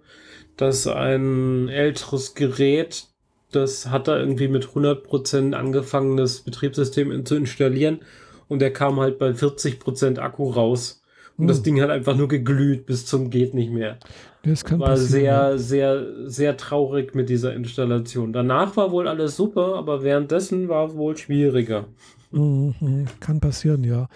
dass 0.58 0.88
ein 0.88 1.70
älteres 1.70 2.34
Gerät, 2.34 3.06
das 3.52 3.90
hat 3.90 4.08
er 4.08 4.20
irgendwie 4.20 4.48
mit 4.48 4.66
100% 4.66 5.54
angefangen, 5.54 6.18
das 6.18 6.42
Betriebssystem 6.42 7.26
zu 7.26 7.36
installieren 7.36 8.00
und 8.48 8.60
der 8.60 8.74
kam 8.74 9.00
halt 9.00 9.20
bei 9.20 9.30
40% 9.30 10.20
Akku 10.20 10.50
raus. 10.50 11.02
Und 11.38 11.44
hm. 11.44 11.48
das 11.48 11.62
Ding 11.64 11.82
hat 11.82 11.90
einfach 11.90 12.16
nur 12.16 12.28
geglüht 12.28 12.86
bis 12.86 13.06
zum 13.06 13.30
geht 13.30 13.54
nicht 13.54 13.72
mehr. 13.72 13.98
Das 14.44 14.66
kann 14.66 14.80
war 14.80 14.90
passieren. 14.90 15.10
sehr, 15.10 15.58
sehr, 15.58 16.30
sehr 16.30 16.58
traurig 16.58 17.16
mit 17.16 17.30
dieser 17.30 17.54
Installation. 17.54 18.34
Danach 18.34 18.76
war 18.76 18.92
wohl 18.92 19.08
alles 19.08 19.36
super, 19.36 19.76
aber 19.76 20.04
währenddessen 20.04 20.70
war 20.70 20.96
wohl 20.96 21.16
schwieriger. 21.16 21.86
Mhm, 22.34 23.06
kann 23.20 23.40
passieren, 23.40 23.84
ja. 23.84 24.08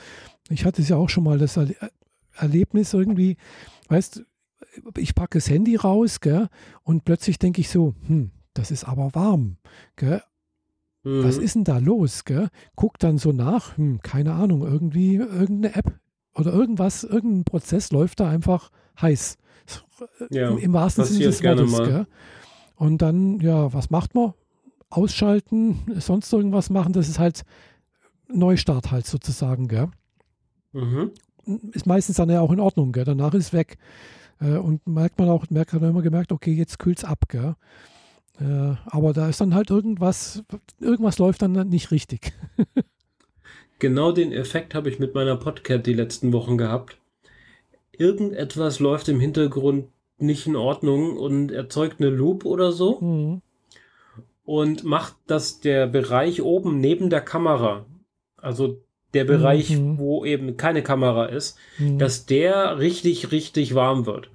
Ich 0.49 0.65
hatte 0.65 0.81
es 0.81 0.89
ja 0.89 0.95
auch 0.95 1.09
schon 1.09 1.23
mal 1.23 1.37
das 1.37 1.57
Erle 1.57 1.75
Erlebnis 2.35 2.93
irgendwie, 2.93 3.35
weißt 3.89 4.23
ich 4.95 5.15
packe 5.15 5.39
das 5.39 5.49
Handy 5.49 5.75
raus, 5.75 6.19
gell, 6.19 6.49
und 6.83 7.03
plötzlich 7.03 7.39
denke 7.39 7.61
ich 7.61 7.69
so, 7.69 7.95
hm, 8.05 8.31
das 8.53 8.71
ist 8.71 8.83
aber 8.83 9.13
warm, 9.13 9.57
gell. 9.95 10.21
Mhm. 11.03 11.23
Was 11.23 11.37
ist 11.37 11.55
denn 11.55 11.63
da 11.63 11.77
los, 11.77 12.25
gell? 12.25 12.49
Guck 12.75 12.99
dann 12.99 13.17
so 13.17 13.31
nach, 13.31 13.77
hm, 13.77 14.01
keine 14.01 14.33
Ahnung, 14.33 14.61
irgendwie 14.61 15.15
irgendeine 15.15 15.75
App 15.75 15.99
oder 16.35 16.53
irgendwas, 16.53 17.03
irgendein 17.03 17.43
Prozess 17.43 17.91
läuft 17.91 18.19
da 18.19 18.29
einfach 18.29 18.71
heiß. 19.01 19.37
Ja, 20.29 20.49
Im, 20.49 20.57
Im, 20.59 20.73
wahrsten 20.73 21.05
Sinne 21.05 21.25
des 21.25 21.43
Wortes, 21.43 21.77
gell? 21.77 22.07
Und 22.75 23.01
dann, 23.01 23.39
ja, 23.39 23.73
was 23.73 23.89
macht 23.89 24.13
man? 24.13 24.33
Ausschalten, 24.89 25.79
sonst 25.99 26.31
irgendwas 26.31 26.69
machen, 26.69 26.93
das 26.93 27.09
ist 27.09 27.19
halt 27.19 27.43
Neustart 28.29 28.91
halt 28.91 29.05
sozusagen, 29.05 29.67
gell? 29.67 29.89
Mhm. 30.73 31.11
Ist 31.71 31.85
meistens 31.85 32.17
dann 32.17 32.29
ja 32.29 32.41
auch 32.41 32.51
in 32.51 32.59
Ordnung, 32.59 32.91
gell? 32.91 33.05
Danach 33.05 33.33
ist 33.33 33.47
es 33.47 33.53
weg. 33.53 33.77
Äh, 34.39 34.57
und 34.57 34.85
merkt 34.85 35.17
man 35.19 35.29
auch, 35.29 35.49
merkt 35.49 35.73
man 35.73 35.89
immer 35.89 36.01
gemerkt, 36.01 36.31
okay, 36.31 36.53
jetzt 36.53 36.79
kühlt 36.79 36.99
es 36.99 37.03
ab, 37.03 37.29
gell? 37.29 37.55
Äh, 38.39 38.75
aber 38.85 39.13
da 39.13 39.29
ist 39.29 39.41
dann 39.41 39.55
halt 39.55 39.69
irgendwas, 39.69 40.43
irgendwas 40.79 41.17
läuft 41.17 41.41
dann 41.41 41.69
nicht 41.69 41.91
richtig. 41.91 42.33
genau 43.79 44.11
den 44.11 44.31
Effekt 44.31 44.75
habe 44.75 44.89
ich 44.89 44.99
mit 44.99 45.15
meiner 45.15 45.37
Podcast 45.37 45.85
die 45.85 45.93
letzten 45.93 46.33
Wochen 46.33 46.57
gehabt. 46.57 46.97
Irgendetwas 47.91 48.79
läuft 48.79 49.09
im 49.09 49.19
Hintergrund 49.19 49.87
nicht 50.19 50.45
in 50.47 50.55
Ordnung 50.55 51.17
und 51.17 51.51
erzeugt 51.51 51.99
eine 51.99 52.09
Loop 52.09 52.45
oder 52.45 52.71
so. 52.71 52.99
Mhm. 53.01 53.41
Und 54.45 54.83
macht, 54.83 55.15
dass 55.27 55.59
der 55.59 55.87
Bereich 55.87 56.41
oben 56.41 56.79
neben 56.79 57.09
der 57.09 57.21
Kamera, 57.21 57.85
also 58.47 58.81
der 59.13 59.25
Bereich, 59.25 59.77
mhm. 59.77 59.99
wo 59.99 60.25
eben 60.25 60.57
keine 60.57 60.81
Kamera 60.81 61.25
ist, 61.25 61.57
mhm. 61.77 61.99
dass 61.99 62.25
der 62.25 62.79
richtig, 62.79 63.31
richtig 63.31 63.75
warm 63.75 64.05
wird. 64.05 64.29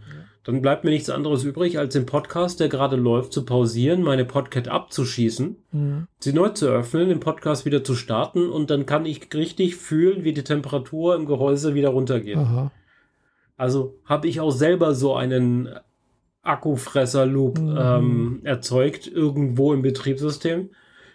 Dann 0.45 0.61
bleibt 0.61 0.83
mir 0.83 0.91
nichts 0.91 1.09
anderes 1.09 1.45
übrig, 1.45 1.79
als 1.79 1.93
den 1.95 2.05
Podcast, 2.05 2.59
der 2.59 2.69
gerade 2.69 2.97
läuft, 2.97 3.33
zu 3.33 3.45
pausieren, 3.45 4.03
meine 4.03 4.25
Podcast 4.25 4.69
abzuschießen, 4.69 5.57
mhm. 5.71 6.09
sie 6.19 6.33
neu 6.33 6.51
zu 6.51 6.67
öffnen, 6.67 7.09
den 7.09 7.21
Podcast 7.21 7.65
wieder 7.65 7.85
zu 7.85 7.95
starten 7.95 8.51
und 8.51 8.69
dann 8.71 8.85
kann 8.85 9.07
ich 9.07 9.33
richtig 9.33 9.77
fühlen, 9.77 10.25
wie 10.25 10.33
die 10.33 10.45
Temperatur 10.45 11.15
im 11.15 11.27
Gehäuse 11.27 11.75
wieder 11.75 11.91
runtergeht. 11.91 12.39
Aha. 12.39 12.73
Also 13.57 13.95
habe 14.05 14.27
ich 14.27 14.41
auch 14.41 14.51
selber 14.51 14.95
so 14.95 15.15
einen 15.15 15.69
Akkufresser-Loop 16.43 17.61
mhm. 17.61 17.79
ähm, 17.81 18.41
erzeugt, 18.43 19.07
irgendwo 19.07 19.73
im 19.73 19.83
Betriebssystem 19.83 20.71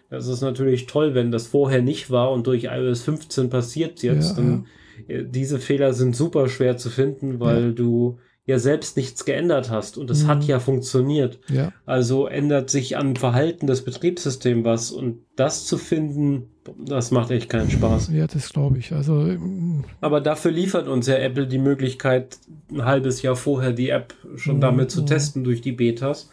Das 0.10 0.28
ist 0.28 0.41
natürlich 0.41 0.86
toll, 0.88 1.14
wenn 1.16 1.32
das 1.32 1.47
vorher 1.47 1.82
nicht 1.82 2.10
war 2.12 2.32
und 2.32 2.47
durch 2.47 2.66
iOS 2.66 3.01
15 3.01 3.49
passiert 3.49 4.01
jetzt. 4.03 4.38
Ja, 4.38 4.43
dann, 4.43 4.66
äh, 5.08 5.24
Diese 5.26 5.60
Fehler 5.60 5.93
sind 5.93 6.16
super 6.16 6.47
schwer 6.49 6.78
zu 6.78 6.89
finden, 6.89 7.39
weil 7.39 7.68
Ja. 7.68 7.72
du 7.72 8.20
ja 8.45 8.58
selbst 8.60 8.95
nichts 8.95 9.26
geändert 9.26 9.70
hast 9.70 9.97
und 9.97 10.10
es 10.10 10.24
Mhm. 10.24 10.28
hat 10.28 10.43
ja 10.45 10.60
funktioniert. 10.62 11.39
Ja, 11.49 11.74
Also 11.86 12.28
ändert 12.28 12.70
sich 12.70 12.95
am 12.95 13.18
Verhalten 13.18 13.68
des 13.68 13.84
Betriebssystems 13.84 14.64
was 14.64 14.91
und 14.91 15.20
das 15.36 15.66
zu 15.66 15.78
finden, 15.78 16.47
das 16.86 17.12
macht 17.12 17.30
echt 17.32 17.49
keinen 17.49 17.70
Spaß. 17.70 18.10
ja, 18.14 18.26
das 18.28 18.49
glaube 18.53 18.78
ich. 18.78 18.93
Also, 18.93 19.14
mm, 19.16 19.84
Aber 19.99 20.22
dafür 20.22 20.51
liefert 20.51 20.88
uns 20.88 21.08
ja 21.08 21.16
Apple 21.18 21.47
die 21.47 21.58
Möglichkeit, 21.60 22.38
ein 22.72 22.86
halbes 22.86 23.22
Jahr 23.22 23.36
vorher 23.36 23.74
die 23.74 23.89
App 23.89 24.14
schon 24.38 24.58
Mhm, 24.58 24.62
damit 24.62 24.91
zu 24.91 25.01
mhm. 25.01 25.08
testen 25.08 25.43
durch 25.43 25.60
die 25.62 25.74
Betas. 25.74 26.30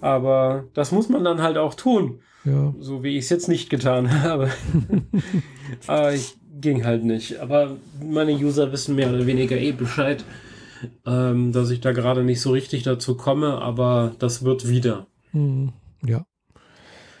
Aber 0.00 0.64
das 0.74 0.92
muss 0.92 1.08
man 1.08 1.24
dann 1.24 1.42
halt 1.42 1.56
auch 1.58 1.74
tun, 1.74 2.20
ja, 2.44 2.74
so 2.78 3.02
wie 3.02 3.16
ich 3.18 3.24
es 3.24 3.30
jetzt 3.30 3.48
nicht 3.48 3.70
getan 3.70 4.22
habe. 4.22 4.50
Aber 5.86 6.12
ich 6.14 6.34
ging 6.60 6.84
halt 6.84 7.04
nicht. 7.04 7.38
Aber 7.40 7.76
meine 8.02 8.32
User 8.32 8.72
wissen 8.72 8.94
mehr 8.94 9.08
oder 9.10 9.26
weniger 9.26 9.56
eh 9.56 9.72
Bescheid, 9.72 10.24
ähm, 11.06 11.52
dass 11.52 11.70
ich 11.70 11.80
da 11.80 11.92
gerade 11.92 12.24
nicht 12.24 12.40
so 12.40 12.50
richtig 12.52 12.82
dazu 12.82 13.16
komme, 13.16 13.60
aber 13.60 14.14
das 14.18 14.44
wird 14.44 14.68
wieder. 14.68 15.06
mm, 15.32 15.68
ja, 16.06 16.24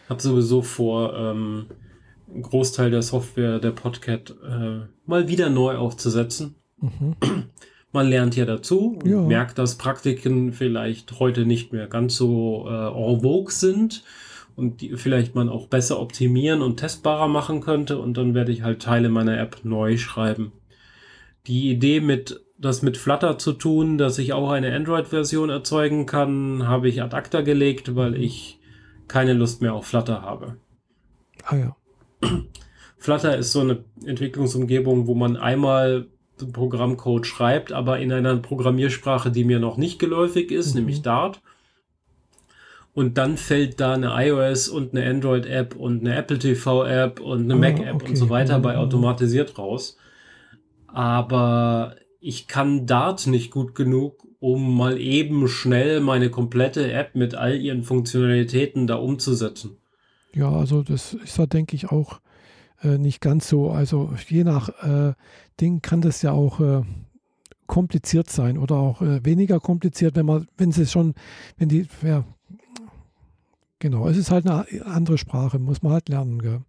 Hab 0.08 0.20
sowieso 0.20 0.62
vor, 0.62 1.14
ähm, 1.16 1.66
einen 2.32 2.42
Großteil 2.42 2.90
der 2.90 3.02
Software 3.02 3.58
der 3.58 3.72
Podcat 3.72 4.30
äh, 4.46 4.86
mal 5.06 5.28
wieder 5.28 5.50
neu 5.50 5.76
aufzusetzen. 5.76 6.54
mhm, 6.78 7.16
Man 7.92 8.08
lernt 8.08 8.36
ja 8.36 8.44
dazu 8.44 9.00
Ja. 9.04 9.20
merkt, 9.22 9.58
dass 9.58 9.76
Praktiken 9.76 10.52
vielleicht 10.52 11.18
heute 11.18 11.44
nicht 11.44 11.72
mehr 11.72 11.88
ganz 11.88 12.14
so 12.16 12.66
äh, 12.68 12.86
en 12.86 13.20
vogue 13.22 13.50
sind 13.52 14.04
und 14.56 14.80
die 14.80 14.96
vielleicht 14.96 15.34
man 15.34 15.48
auch 15.48 15.66
besser 15.66 16.00
optimieren 16.00 16.62
und 16.62 16.76
testbarer 16.78 17.28
machen 17.28 17.60
könnte 17.60 17.98
und 17.98 18.16
dann 18.16 18.34
werde 18.34 18.52
ich 18.52 18.62
halt 18.62 18.82
Teile 18.82 19.08
meiner 19.08 19.38
App 19.38 19.58
neu 19.64 19.96
schreiben. 19.96 20.52
Die 21.46 21.70
Idee 21.70 22.00
mit 22.00 22.40
das 22.58 22.82
mit 22.82 22.98
Flutter 22.98 23.38
zu 23.38 23.54
tun, 23.54 23.96
dass 23.96 24.18
ich 24.18 24.34
auch 24.34 24.50
eine 24.50 24.74
Android-Version 24.74 25.48
erzeugen 25.48 26.04
kann, 26.04 26.68
habe 26.68 26.88
ich 26.90 27.02
ad 27.02 27.16
acta 27.16 27.40
gelegt, 27.40 27.96
weil 27.96 28.14
ich 28.14 28.60
keine 29.08 29.32
Lust 29.32 29.62
mehr 29.62 29.72
auf 29.72 29.86
Flutter 29.86 30.20
habe. 30.20 30.56
ah 31.44 31.56
ja, 31.56 31.76
Flutter 32.98 33.36
ist 33.38 33.52
so 33.52 33.60
eine 33.60 33.82
Entwicklungsumgebung, 34.04 35.06
wo 35.06 35.14
man 35.14 35.38
einmal 35.38 36.08
Programmcode 36.52 37.26
schreibt, 37.26 37.72
aber 37.72 37.98
in 37.98 38.12
einer 38.12 38.36
Programmiersprache, 38.36 39.30
die 39.30 39.44
mir 39.44 39.58
noch 39.58 39.76
nicht 39.78 39.98
geläufig 39.98 40.50
ist, 40.50 40.74
Mhm. 40.74 40.80
nämlich 40.80 41.02
Dart. 41.02 41.40
Und 42.92 43.18
dann 43.18 43.36
fällt 43.36 43.78
da 43.80 43.94
eine 43.94 44.12
iOS 44.26 44.68
und 44.68 44.94
eine 44.96 45.08
Android-App 45.08 45.76
und 45.76 46.00
eine 46.00 46.16
Apple 46.16 46.38
TV-App 46.38 47.20
und 47.20 47.44
eine 47.44 47.54
Ah, 47.54 47.56
Mac-App 47.56 47.94
okay. 47.96 48.08
und 48.10 48.16
so 48.16 48.30
weiter 48.30 48.58
bei 48.58 48.72
Mhm. 48.74 48.80
automatisiert 48.80 49.56
raus. 49.58 49.96
Aber 50.86 51.96
ich 52.20 52.48
kann 52.48 52.86
Dart 52.86 53.26
nicht 53.26 53.50
gut 53.50 53.74
genug, 53.74 54.26
um 54.40 54.76
mal 54.76 54.98
eben 54.98 55.46
schnell 55.48 56.00
meine 56.00 56.30
komplette 56.30 56.90
App 56.92 57.14
mit 57.14 57.34
all 57.34 57.56
ihren 57.56 57.84
Funktionalitäten 57.84 58.86
da 58.86 58.96
umzusetzen. 58.96 59.76
ja, 60.34 60.50
also 60.50 60.82
das 60.82 61.14
ist 61.14 61.38
da, 61.38 61.46
denke 61.46 61.74
ich, 61.76 61.90
auch 61.90 62.20
äh, 62.82 62.98
nicht 62.98 63.20
ganz 63.20 63.48
so. 63.48 63.70
Also 63.70 64.10
je 64.28 64.44
nach 64.44 64.68
äh, 64.82 65.14
Ding 65.60 65.82
kann 65.82 66.00
das 66.00 66.22
ja 66.22 66.32
auch 66.32 66.60
äh, 66.60 66.82
kompliziert 67.66 68.30
sein 68.30 68.58
oder 68.58 68.76
auch 68.76 69.02
äh, 69.02 69.24
weniger 69.24 69.60
kompliziert, 69.60 70.16
wenn 70.16 70.26
man, 70.26 70.46
wenn 70.56 70.70
es 70.70 70.90
schon, 70.90 71.14
wenn 71.58 71.68
die, 71.68 71.86
ja, 72.02 72.24
genau, 73.80 74.06
es 74.08 74.16
ist 74.16 74.30
halt 74.30 74.46
eine 74.46 74.64
andere 74.86 75.18
Sprache, 75.18 75.58
muss 75.58 75.82
man 75.82 75.92
halt 75.92 76.08
lernen, 76.08 76.40
gell? 76.40 76.60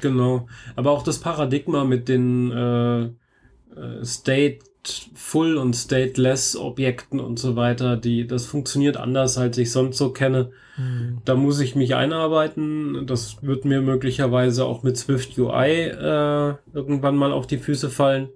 Genau. 0.00 0.46
Aber 0.76 0.90
auch 0.90 1.02
das 1.02 1.18
Paradigma 1.18 1.84
mit 1.84 2.08
den 2.08 2.50
äh, 2.50 3.02
äh, 3.04 4.04
Stateful 4.04 5.56
und 5.56 5.74
Stateless 5.74 6.56
Objekten 6.56 7.20
und 7.20 7.38
so 7.38 7.56
weiter, 7.56 7.96
die, 7.96 8.26
das 8.26 8.46
funktioniert 8.46 8.96
anders, 8.96 9.38
als 9.38 9.58
ich 9.58 9.70
sonst 9.70 9.98
so 9.98 10.12
kenne. 10.12 10.50
Hm. 10.76 11.18
Da 11.24 11.34
muss 11.34 11.60
ich 11.60 11.76
mich 11.76 11.94
einarbeiten. 11.94 13.06
Das 13.06 13.42
wird 13.42 13.64
mir 13.64 13.82
möglicherweise 13.82 14.64
auch 14.64 14.82
mit 14.82 14.96
Swift 14.96 15.38
UI 15.38 15.88
äh, 15.88 16.54
irgendwann 16.72 17.16
mal 17.16 17.32
auf 17.32 17.46
die 17.46 17.58
Füße 17.58 17.90
fallen. 17.90 18.28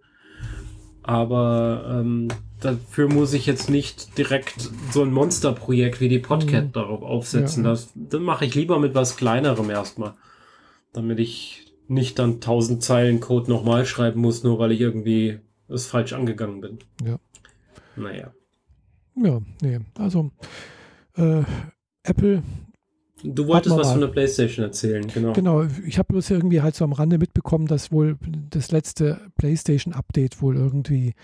Aber 1.02 2.00
ähm, 2.00 2.28
dafür 2.64 3.08
muss 3.08 3.32
ich 3.32 3.46
jetzt 3.46 3.68
nicht 3.70 4.16
direkt 4.18 4.70
so 4.90 5.02
ein 5.02 5.12
Monsterprojekt 5.12 6.00
wie 6.00 6.08
die 6.08 6.18
Podcat 6.18 6.66
Mhm. 6.66 6.72
darauf 6.72 7.02
aufsetzen. 7.02 7.64
Ja. 7.64 7.70
Das, 7.70 7.90
das 7.94 8.20
mache 8.20 8.44
ich 8.44 8.54
lieber 8.54 8.78
mit 8.78 8.94
was 8.94 9.16
Kleinerem 9.16 9.70
erstmal. 9.70 10.14
Damit 10.92 11.18
ich 11.20 11.72
nicht 11.88 12.18
dann 12.18 12.40
tausend 12.40 12.82
Zeilen 12.82 13.20
Code 13.20 13.50
nochmal 13.50 13.84
schreiben 13.86 14.20
muss, 14.20 14.42
nur 14.42 14.58
weil 14.58 14.72
ich 14.72 14.80
irgendwie 14.80 15.40
es 15.68 15.86
falsch 15.86 16.12
angegangen 16.12 16.60
bin. 16.60 16.78
Ja. 17.04 17.18
Naja. 17.96 18.32
Ja, 19.16 19.40
nee, 19.62 19.78
also 19.96 20.30
äh, 21.16 21.42
Apple 22.02 22.42
Du 23.26 23.46
wolltest 23.46 23.74
was 23.74 23.86
mal. 23.86 23.92
von 23.92 24.00
der 24.02 24.08
Playstation 24.08 24.66
erzählen, 24.66 25.06
genau. 25.08 25.32
Genau, 25.32 25.64
ich 25.86 25.98
habe 25.98 26.12
bloß 26.12 26.28
irgendwie 26.28 26.60
halt 26.60 26.74
so 26.74 26.84
am 26.84 26.92
Rande 26.92 27.16
mitbekommen, 27.16 27.66
dass 27.66 27.90
wohl 27.90 28.18
das 28.50 28.70
letzte 28.70 29.18
PlayStation-Update 29.38 30.42
wohl 30.42 30.56
irgendwie 30.56 31.14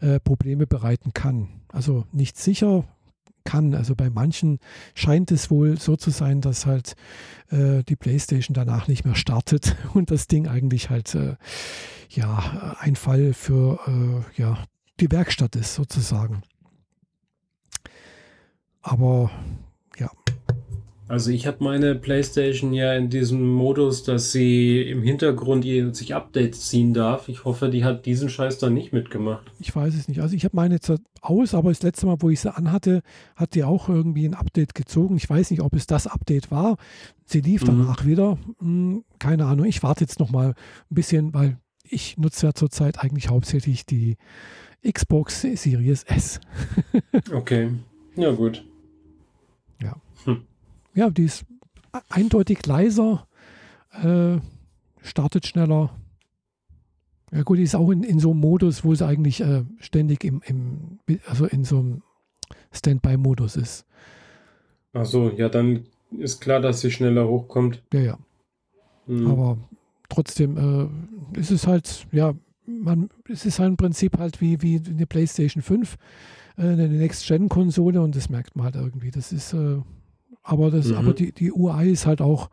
äh, 0.00 0.20
Probleme 0.20 0.68
bereiten 0.68 1.12
kann. 1.12 1.48
Also 1.72 2.04
nicht 2.12 2.38
sicher 2.38 2.84
kann. 3.42 3.74
Also 3.74 3.96
bei 3.96 4.08
manchen 4.08 4.60
scheint 4.94 5.32
es 5.32 5.50
wohl 5.50 5.80
so 5.80 5.96
zu 5.96 6.10
sein, 6.10 6.40
dass 6.40 6.64
halt 6.64 6.94
äh, 7.50 7.82
die 7.82 7.96
PlayStation 7.96 8.54
danach 8.54 8.86
nicht 8.86 9.04
mehr 9.04 9.16
startet 9.16 9.74
und 9.94 10.12
das 10.12 10.28
Ding 10.28 10.46
eigentlich 10.46 10.90
halt 10.90 11.16
äh, 11.16 11.34
ja 12.08 12.76
ein 12.78 12.94
Fall 12.94 13.32
für 13.32 13.80
äh, 13.88 14.40
ja 14.40 14.62
die 15.00 15.10
Werkstatt 15.10 15.56
ist 15.56 15.74
sozusagen. 15.74 16.42
Aber 18.80 19.30
Also 21.08 21.30
ich 21.30 21.46
habe 21.46 21.64
meine 21.64 21.94
PlayStation 21.94 22.72
ja 22.74 22.92
in 22.94 23.08
diesem 23.08 23.46
Modus, 23.54 24.02
dass 24.02 24.30
sie 24.30 24.82
im 24.82 25.02
Hintergrund 25.02 25.64
ihr- 25.64 25.94
sich 25.94 26.14
Updates 26.14 26.68
ziehen 26.68 26.92
darf. 26.92 27.28
Ich 27.30 27.44
hoffe, 27.44 27.70
die 27.70 27.82
hat 27.82 28.04
diesen 28.04 28.28
Scheiß 28.28 28.58
dann 28.58 28.74
nicht 28.74 28.92
mitgemacht. 28.92 29.50
Ich 29.58 29.74
weiß 29.74 29.94
es 29.94 30.06
nicht. 30.08 30.20
Also 30.20 30.36
ich 30.36 30.44
habe 30.44 30.54
meine 30.54 30.74
jetzt 30.74 30.92
aus, 31.22 31.54
aber 31.54 31.70
das 31.70 31.82
letzte 31.82 32.04
Mal, 32.06 32.16
wo 32.20 32.28
ich 32.28 32.40
sie 32.40 32.54
anhatte, 32.54 33.00
hat 33.36 33.54
die 33.54 33.64
auch 33.64 33.88
irgendwie 33.88 34.26
ein 34.28 34.34
Update 34.34 34.74
gezogen. 34.74 35.16
Ich 35.16 35.28
weiß 35.30 35.50
nicht, 35.50 35.62
ob 35.62 35.74
es 35.74 35.86
das 35.86 36.06
Update 36.06 36.50
war. 36.50 36.76
Sie 37.24 37.40
lief 37.40 37.62
Mhm. 37.62 37.66
danach 37.66 38.04
wieder. 38.04 38.36
Hm, 38.60 39.02
keine 39.18 39.46
Ahnung. 39.46 39.64
Ich 39.64 39.82
warte 39.82 40.02
jetzt 40.04 40.20
noch 40.20 40.30
mal 40.30 40.48
ein 40.90 40.94
bisschen, 40.94 41.32
weil 41.32 41.56
ich 41.88 42.18
nutze 42.18 42.46
ja 42.48 42.52
zurzeit 42.52 42.98
eigentlich 42.98 43.30
hauptsächlich 43.30 43.86
die 43.86 44.16
Xbox 44.86 45.40
Series 45.40 46.02
S. 46.04 46.38
Okay. 47.32 47.70
Ja, 48.14 48.30
gut. 48.32 48.64
Ja, 50.98 51.10
die 51.10 51.26
ist 51.26 51.46
eindeutig 52.08 52.66
leiser, 52.66 53.28
äh, 54.02 54.38
startet 55.00 55.46
schneller. 55.46 55.96
Ja 57.30 57.42
gut, 57.44 57.58
die 57.58 57.62
ist 57.62 57.76
auch 57.76 57.90
in, 57.90 58.02
in 58.02 58.18
so 58.18 58.32
einem 58.32 58.40
Modus, 58.40 58.84
wo 58.84 58.92
sie 58.96 59.06
eigentlich 59.06 59.40
äh, 59.40 59.62
ständig 59.78 60.24
im, 60.24 60.42
im, 60.44 60.98
also 61.28 61.46
in 61.46 61.62
so 61.62 61.78
einem 61.78 62.02
Standby-Modus 62.72 63.54
ist. 63.54 63.86
Ach 64.92 65.06
so, 65.06 65.30
ja, 65.30 65.48
dann 65.48 65.84
ist 66.18 66.40
klar, 66.40 66.58
dass 66.58 66.80
sie 66.80 66.90
schneller 66.90 67.28
hochkommt. 67.28 67.80
Ja, 67.92 68.00
ja. 68.00 68.18
Hm. 69.06 69.30
Aber 69.30 69.58
trotzdem 70.08 70.56
äh, 71.32 71.38
ist 71.38 71.52
es 71.52 71.68
halt, 71.68 72.08
ja, 72.10 72.34
man, 72.66 73.08
es 73.28 73.46
ist 73.46 73.60
halt 73.60 73.70
im 73.70 73.76
Prinzip 73.76 74.18
halt 74.18 74.40
wie, 74.40 74.62
wie 74.62 74.82
eine 74.84 75.06
PlayStation 75.06 75.62
5, 75.62 75.96
äh, 76.56 76.62
eine 76.62 76.88
Next-Gen-Konsole 76.88 78.02
und 78.02 78.16
das 78.16 78.30
merkt 78.30 78.56
man 78.56 78.64
halt 78.64 78.74
irgendwie. 78.74 79.12
Das 79.12 79.30
ist, 79.30 79.52
äh, 79.52 79.78
aber 80.48 80.70
das, 80.70 80.86
Mhm. 80.88 80.94
aber 80.96 81.12
die, 81.12 81.32
die 81.32 81.52
UI 81.52 81.90
ist 81.90 82.06
halt 82.06 82.20
auch 82.20 82.50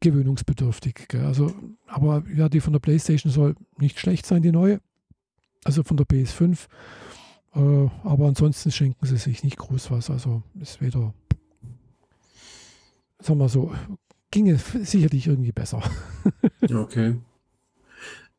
gewöhnungsbedürftig. 0.00 1.06
Gell? 1.08 1.24
Also, 1.24 1.52
aber 1.86 2.24
ja, 2.34 2.48
die 2.48 2.60
von 2.60 2.72
der 2.72 2.80
PlayStation 2.80 3.32
soll 3.32 3.54
nicht 3.78 3.98
schlecht 3.98 4.26
sein, 4.26 4.42
die 4.42 4.52
neue. 4.52 4.80
Also 5.64 5.82
von 5.82 5.96
der 5.96 6.06
PS5. 6.06 6.66
Äh, 7.54 7.58
aber 8.04 8.26
ansonsten 8.26 8.70
schenken 8.72 9.06
sie 9.06 9.16
sich 9.16 9.44
nicht 9.44 9.58
groß 9.58 9.90
was. 9.90 10.10
Also 10.10 10.42
ist 10.60 10.80
weder, 10.80 11.14
sagen 13.20 13.38
wir 13.38 13.48
so, 13.48 13.72
ginge 14.30 14.56
sicherlich 14.56 15.26
irgendwie 15.26 15.52
besser. 15.52 15.82
Okay. 16.72 17.16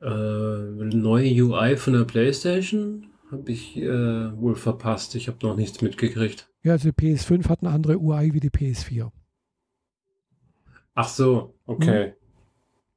Äh, 0.01 0.06
neue 0.08 1.43
UI 1.43 1.78
von 1.78 1.93
der 1.93 2.04
PlayStation 2.06 3.08
habe 3.34 3.52
ich 3.52 3.78
äh, 3.78 4.40
wohl 4.42 4.56
verpasst. 4.56 5.16
Ich 5.16 5.28
habe 5.28 5.38
noch 5.46 5.56
nichts 5.56 5.82
mitgekriegt. 5.82 6.50
Ja, 6.64 6.74
also 6.74 6.90
die 6.92 6.96
PS5 6.96 7.50
hat 7.50 7.62
eine 7.62 7.72
andere 7.72 8.00
UI 8.00 8.34
wie 8.34 8.40
die 8.40 8.50
PS4. 8.50 9.12
Ach 10.96 11.08
so, 11.10 11.56
okay. 11.66 12.06
Hm. 12.06 12.14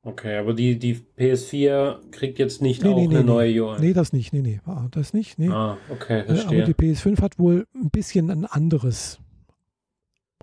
Okay, 0.03 0.37
aber 0.37 0.55
die, 0.55 0.79
die 0.79 1.01
PS4 1.19 2.11
kriegt 2.13 2.39
jetzt 2.39 2.63
nicht 2.63 2.81
Nee, 2.85 2.91
auch 2.91 2.97
nee, 2.97 3.07
eine 3.07 3.19
nee. 3.19 3.25
neue 3.25 3.61
UI. 3.65 3.81
Nee, 3.81 3.93
das 3.93 4.13
nicht. 4.13 4.33
Nee, 4.33 4.43
nee. 4.43 4.61
Ah, 4.65 4.87
das 4.93 5.13
nicht. 5.13 5.37
Nee. 5.37 5.49
Ah, 5.49 5.79
okay, 5.91 6.21
Äh, 6.21 6.23
aber 6.23 6.35
verstehe. 6.37 6.65
die 6.65 6.75
PS5 6.75 7.21
hat 7.23 7.39
wohl 7.41 7.67
ein 7.75 7.91
bisschen 7.91 8.31
ein 8.31 8.45
anderes 8.45 9.19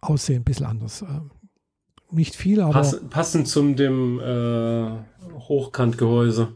Aussehen, 0.01 0.41
ein 0.41 0.43
bisschen 0.43 0.65
anders. 0.65 1.01
Ähm, 1.03 1.31
nicht 2.11 2.35
viel, 2.35 2.59
aber. 2.59 2.73
Pass, 2.73 2.99
passend 3.09 3.47
zum 3.47 3.77
dem 3.77 4.19
äh, 4.19 4.91
Hochkantgehäuse. 5.47 6.55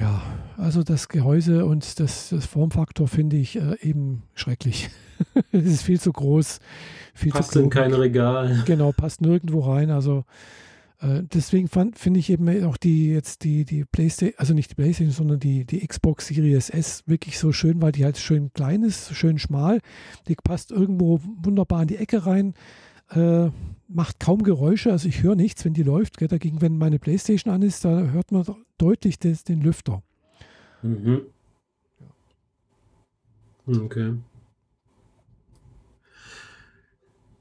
Ja, 0.00 0.22
also 0.56 0.82
das 0.82 1.08
Gehäuse 1.08 1.64
und 1.66 1.98
das, 1.98 2.28
das 2.28 2.46
Formfaktor 2.46 3.08
finde 3.08 3.36
ich 3.36 3.56
äh, 3.56 3.76
eben 3.80 4.22
schrecklich. 4.34 4.90
es 5.52 5.64
ist 5.64 5.82
viel 5.82 6.00
zu 6.00 6.12
groß. 6.12 6.60
Viel 7.14 7.32
passt 7.32 7.52
zu 7.52 7.60
in 7.60 7.70
kein 7.70 7.92
Regal. 7.92 8.62
Genau, 8.64 8.92
passt 8.92 9.20
nirgendwo 9.20 9.60
rein. 9.60 9.90
Also 9.90 10.24
äh, 11.00 11.22
deswegen 11.32 11.68
finde 11.68 12.20
ich 12.20 12.30
eben 12.30 12.64
auch 12.64 12.76
die 12.76 13.10
jetzt 13.10 13.44
die, 13.44 13.64
die 13.64 13.84
Playstation, 13.84 14.38
also 14.38 14.54
nicht 14.54 14.70
die 14.70 14.74
Playstation, 14.74 15.12
sondern 15.12 15.40
die, 15.40 15.64
die 15.64 15.86
Xbox 15.86 16.28
Series 16.28 16.70
S 16.70 17.02
wirklich 17.06 17.38
so 17.38 17.52
schön, 17.52 17.82
weil 17.82 17.92
die 17.92 18.04
halt 18.04 18.18
schön 18.18 18.52
klein 18.52 18.82
ist, 18.82 19.14
schön 19.14 19.38
schmal. 19.38 19.80
Die 20.28 20.36
passt 20.36 20.70
irgendwo 20.70 21.20
wunderbar 21.42 21.82
in 21.82 21.88
die 21.88 21.96
Ecke 21.96 22.24
rein. 22.24 22.54
Äh, 23.10 23.50
macht 23.88 24.20
kaum 24.20 24.42
Geräusche, 24.42 24.92
also 24.92 25.08
ich 25.08 25.22
höre 25.22 25.34
nichts, 25.34 25.64
wenn 25.64 25.74
die 25.74 25.82
läuft. 25.82 26.18
Gell? 26.18 26.28
Dagegen, 26.28 26.60
wenn 26.60 26.78
meine 26.78 26.98
Playstation 26.98 27.52
an 27.52 27.62
ist, 27.62 27.84
da 27.84 28.02
hört 28.02 28.30
man 28.30 28.44
deutlich 28.76 29.18
des, 29.18 29.44
den 29.44 29.60
Lüfter. 29.60 30.02
Mhm. 30.82 31.22
Okay. 33.66 34.14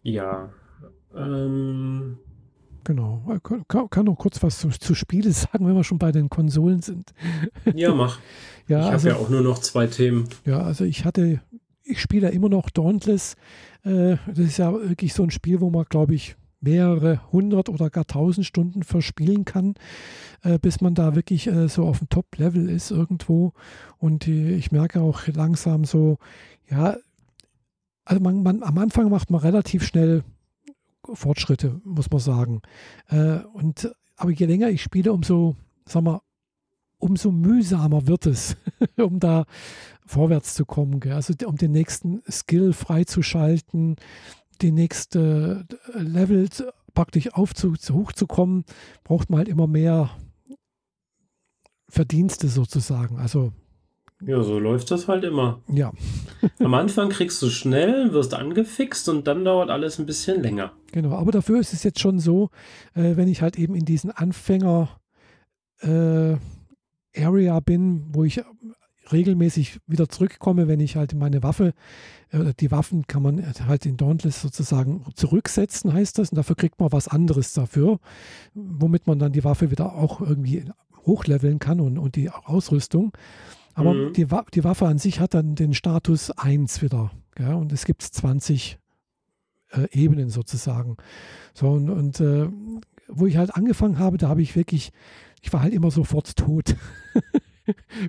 Ja. 0.04 0.50
Ähm. 1.16 2.18
Genau. 2.84 3.22
Kann, 3.68 3.90
kann 3.90 4.06
noch 4.06 4.16
kurz 4.16 4.42
was 4.42 4.60
zu, 4.60 4.70
zu 4.70 4.96
Spiele 4.96 5.32
sagen, 5.34 5.68
wenn 5.68 5.76
wir 5.76 5.84
schon 5.84 6.00
bei 6.00 6.12
den 6.12 6.30
Konsolen 6.30 6.82
sind. 6.82 7.14
Ja, 7.76 7.94
mach. 7.94 8.20
ja, 8.68 8.80
ich 8.80 8.86
habe 8.86 8.94
also, 8.94 9.08
ja 9.10 9.16
auch 9.16 9.30
nur 9.30 9.42
noch 9.42 9.60
zwei 9.60 9.88
Themen. 9.88 10.30
Ja, 10.46 10.62
also 10.62 10.86
ich 10.86 11.04
hatte, 11.04 11.42
ich 11.84 12.02
spiele 12.02 12.28
ja 12.28 12.34
immer 12.34 12.50
noch 12.50 12.70
Dauntless. 12.70 13.36
Äh, 13.84 14.18
das 14.28 14.40
ist 14.40 14.58
ja 14.58 14.72
wirklich 14.74 15.14
so 15.14 15.24
ein 15.24 15.32
Spiel, 15.32 15.62
wo 15.62 15.70
man, 15.70 15.86
glaube 15.90 16.16
ich, 16.16 16.36
mehrere 16.60 17.22
hundert 17.32 17.70
oder 17.70 17.90
gar 17.90 18.08
tausend 18.08 18.46
Stunden 18.46 18.84
verspielen 18.84 19.46
kann, 19.46 19.76
äh, 20.42 20.58
bis 20.58 20.82
man 20.82 20.96
da 20.96 21.16
wirklich 21.16 21.48
äh, 21.48 21.70
so 21.70 21.86
auf 21.86 22.00
dem 22.00 22.10
Top-Level 22.10 22.70
ist 22.70 22.92
irgendwo. 22.92 23.54
Und 23.98 24.28
ich 24.28 24.72
merke 24.72 25.02
auch 25.02 25.28
langsam 25.28 25.86
so, 25.86 26.18
ja, 26.70 26.98
also 28.06 28.22
man, 28.22 28.42
man, 28.42 28.64
am 28.64 28.78
Anfang 28.78 29.10
macht 29.10 29.30
man 29.30 29.42
relativ 29.42 29.86
schnell 29.86 30.24
Fortschritte, 31.14 31.80
muss 31.84 32.10
man 32.10 32.20
sagen. 32.20 32.62
Und, 33.54 33.94
aber 34.16 34.32
je 34.32 34.46
länger 34.46 34.70
ich 34.70 34.82
spiele, 34.82 35.12
umso, 35.14 35.56
sag 35.86 36.04
mal, 36.04 36.22
umso 36.98 37.32
mühsamer 37.32 38.08
wird 38.08 38.26
es, 38.26 38.56
um 38.98 39.20
da 39.20 39.46
vorwärts 40.06 40.54
zu 40.54 40.66
kommen. 40.66 41.00
Gell? 41.00 41.14
Also 41.14 41.34
um 41.46 41.56
den 41.56 41.72
nächsten 41.72 42.22
Skill 42.30 42.74
freizuschalten, 42.74 43.96
die 44.62 44.72
nächste 44.72 45.66
Level 45.94 46.48
praktisch 46.94 47.34
aufzu, 47.34 47.76
hochzukommen, 47.76 48.66
braucht 49.04 49.30
man 49.30 49.40
halt 49.40 49.48
immer 49.48 49.68
mehr 49.68 50.10
Verdienste 51.90 52.48
sozusagen. 52.48 53.20
Also 53.20 53.54
ja, 54.26 54.42
so 54.42 54.58
läuft 54.58 54.90
das 54.90 55.08
halt 55.08 55.24
immer. 55.24 55.62
Ja. 55.68 55.92
Am 56.60 56.74
Anfang 56.74 57.10
kriegst 57.10 57.40
du 57.44 57.50
schnell, 57.50 58.14
wirst 58.14 58.34
angefixt 58.34 59.10
und 59.10 59.28
dann 59.28 59.46
dauert 59.46 59.70
alles 59.70 60.00
ein 60.00 60.08
bisschen 60.08 60.42
länger. 60.42 60.72
Genau, 60.92 61.12
aber 61.16 61.32
dafür 61.32 61.60
ist 61.60 61.74
es 61.74 61.84
jetzt 61.84 62.00
schon 62.00 62.20
so, 62.20 62.50
äh, 62.96 63.16
wenn 63.16 63.28
ich 63.28 63.44
halt 63.44 63.60
eben 63.60 63.76
in 63.76 63.86
diesen 63.86 64.10
Anfänger 64.10 64.90
äh, 65.82 66.38
Area 67.18 67.60
bin, 67.60 68.06
wo 68.14 68.24
ich 68.24 68.42
regelmäßig 69.12 69.80
wieder 69.88 70.10
zurückkomme, 70.10 70.68
wenn 70.68 70.80
ich 70.80 70.96
halt 70.96 71.14
meine 71.14 71.44
Waffe, 71.44 71.74
äh, 72.32 72.54
die 72.60 72.72
Waffen 72.72 73.08
kann 73.08 73.24
man 73.24 73.44
halt 73.68 73.86
in 73.86 73.98
Dauntless 73.98 74.42
sozusagen 74.42 75.06
zurücksetzen, 75.16 75.94
heißt 75.94 76.18
das, 76.18 76.32
und 76.32 76.36
dafür 76.38 76.56
kriegt 76.56 76.80
man 76.80 76.92
was 76.92 77.08
anderes 77.08 77.54
dafür, 77.54 78.00
womit 78.54 79.08
man 79.08 79.20
dann 79.20 79.32
die 79.32 79.44
Waffe 79.44 79.72
wieder 79.72 79.96
auch 79.96 80.22
irgendwie 80.22 80.66
hochleveln 81.06 81.60
kann 81.60 81.80
und, 81.80 81.98
und 81.98 82.16
die 82.16 82.30
Ausrüstung. 82.30 83.14
Aber 83.74 83.94
mhm. 83.94 84.14
die, 84.14 84.28
die, 84.54 84.64
Waffe 84.64 84.88
an 84.88 84.98
sich 84.98 85.20
hat 85.20 85.34
dann 85.34 85.56
den 85.56 85.74
Status 85.74 86.32
1 86.32 86.82
wieder. 86.82 87.12
Ja, 87.40 87.54
und 87.54 87.72
es 87.72 87.86
gibt 87.86 88.02
20 88.02 88.80
äh, 89.70 89.88
Ebenen 89.92 90.30
sozusagen. 90.30 90.98
So, 91.54 91.70
und, 91.70 91.90
und 91.90 92.20
äh, 92.20 92.50
wo 93.08 93.26
ich 93.26 93.38
halt 93.38 93.56
angefangen 93.56 94.00
habe, 94.00 94.18
da 94.18 94.30
habe 94.30 94.42
ich 94.42 94.56
wirklich, 94.56 94.92
ich 95.42 95.52
war 95.54 95.62
halt 95.62 95.74
immer 95.74 95.92
sofort 95.92 96.36
tot. 96.36 96.76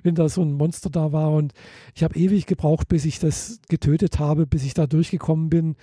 wenn 0.03 0.15
da 0.15 0.29
so 0.29 0.41
ein 0.41 0.53
Monster 0.53 0.89
da 0.89 1.11
war. 1.11 1.33
Und 1.33 1.51
ich 1.93 2.03
habe 2.03 2.17
ewig 2.17 2.45
gebraucht, 2.45 2.87
bis 2.87 3.03
ich 3.03 3.19
das 3.19 3.59
getötet 3.67 4.17
habe, 4.17 4.47
bis 4.47 4.63
ich 4.63 4.73
da 4.73 4.87
durchgekommen 4.87 5.49
bin. 5.49 5.75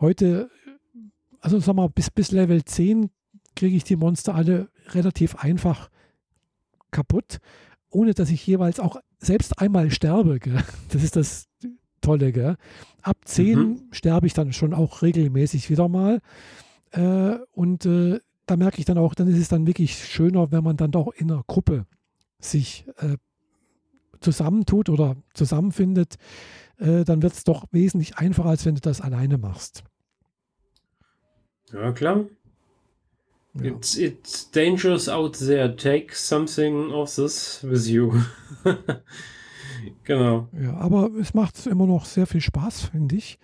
Heute, 0.00 0.50
also 1.40 1.58
sag 1.58 1.76
mal, 1.76 1.88
bis, 1.88 2.10
bis 2.10 2.30
Level 2.30 2.62
10 2.62 3.08
kriege 3.54 3.74
ich 3.74 3.84
die 3.84 3.96
Monster 3.96 4.34
alle 4.34 4.68
relativ 4.92 5.36
einfach 5.36 5.88
kaputt 6.90 7.38
ohne 7.96 8.14
dass 8.14 8.30
ich 8.30 8.46
jeweils 8.46 8.78
auch 8.78 9.00
selbst 9.18 9.58
einmal 9.58 9.90
sterbe. 9.90 10.38
Gell? 10.38 10.62
Das 10.90 11.02
ist 11.02 11.16
das 11.16 11.48
Tolle. 12.00 12.32
Gell? 12.32 12.56
Ab 13.02 13.16
10 13.24 13.58
mhm. 13.58 13.82
sterbe 13.90 14.26
ich 14.26 14.34
dann 14.34 14.52
schon 14.52 14.74
auch 14.74 15.02
regelmäßig 15.02 15.70
wieder 15.70 15.88
mal. 15.88 16.20
Äh, 16.92 17.38
und 17.52 17.86
äh, 17.86 18.20
da 18.46 18.56
merke 18.56 18.78
ich 18.78 18.84
dann 18.84 18.98
auch, 18.98 19.14
dann 19.14 19.28
ist 19.28 19.38
es 19.38 19.48
dann 19.48 19.66
wirklich 19.66 19.96
schöner, 19.96 20.52
wenn 20.52 20.64
man 20.64 20.76
dann 20.76 20.92
doch 20.92 21.12
in 21.12 21.30
einer 21.30 21.44
Gruppe 21.46 21.86
sich 22.38 22.86
äh, 22.98 23.16
zusammentut 24.20 24.88
oder 24.88 25.16
zusammenfindet. 25.34 26.16
Äh, 26.78 27.04
dann 27.04 27.22
wird 27.22 27.32
es 27.32 27.44
doch 27.44 27.64
wesentlich 27.72 28.18
einfacher, 28.18 28.48
als 28.48 28.64
wenn 28.64 28.74
du 28.74 28.80
das 28.80 29.00
alleine 29.00 29.38
machst. 29.38 29.82
Ja, 31.72 31.92
klar. 31.92 32.26
Ja. 33.54 33.64
It's, 33.64 33.96
it's 33.96 34.50
dangerous 34.50 35.08
out 35.08 35.38
there. 35.38 35.74
Take 35.74 36.14
something 36.14 36.90
of 36.92 37.14
this 37.14 37.60
with 37.62 37.88
you. 37.88 38.12
genau. 40.04 40.48
Ja, 40.52 40.74
aber 40.74 41.10
es 41.18 41.34
macht 41.34 41.66
immer 41.66 41.86
noch 41.86 42.04
sehr 42.04 42.26
viel 42.26 42.42
Spaß, 42.42 42.82
finde 42.90 43.16
ich. 43.16 43.38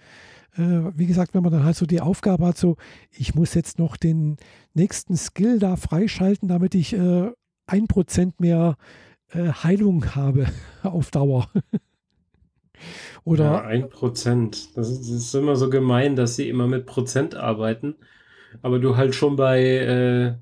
Äh, 0.57 0.93
wie 0.97 1.07
gesagt, 1.07 1.35
wenn 1.35 1.43
man 1.43 1.53
dann 1.53 1.65
halt 1.65 1.77
so 1.77 1.87
die 1.87 2.01
Aufgabe 2.01 2.47
hat, 2.47 2.59
so, 2.59 2.77
ich 3.11 3.35
muss 3.35 3.55
jetzt 3.55 3.79
noch 3.79 3.97
den 3.97 4.37
nächsten 4.75 5.17
Skill 5.17 5.59
da 5.59 5.77
freischalten, 5.77 6.49
damit 6.49 6.75
ich 6.75 6.93
äh, 6.93 7.31
ein 7.67 7.87
Prozent 7.87 8.41
mehr 8.41 8.77
äh, 9.31 9.49
Heilung 9.49 10.15
habe 10.15 10.47
auf 10.83 11.11
Dauer. 11.11 11.49
Oder 13.25 13.45
ja, 13.45 13.63
ein 13.63 13.89
Prozent. 13.89 14.77
Das, 14.77 14.89
das 14.99 15.09
ist 15.09 15.35
immer 15.35 15.55
so 15.55 15.71
gemein, 15.71 16.17
dass 16.17 16.37
sie 16.37 16.49
immer 16.49 16.67
mit 16.67 16.87
Prozent 16.87 17.37
arbeiten 17.37 17.95
aber 18.61 18.79
du 18.79 18.97
halt 18.97 19.15
schon 19.15 19.37
bei 19.37 19.61
äh, 19.63 20.27
äh, 20.27 20.35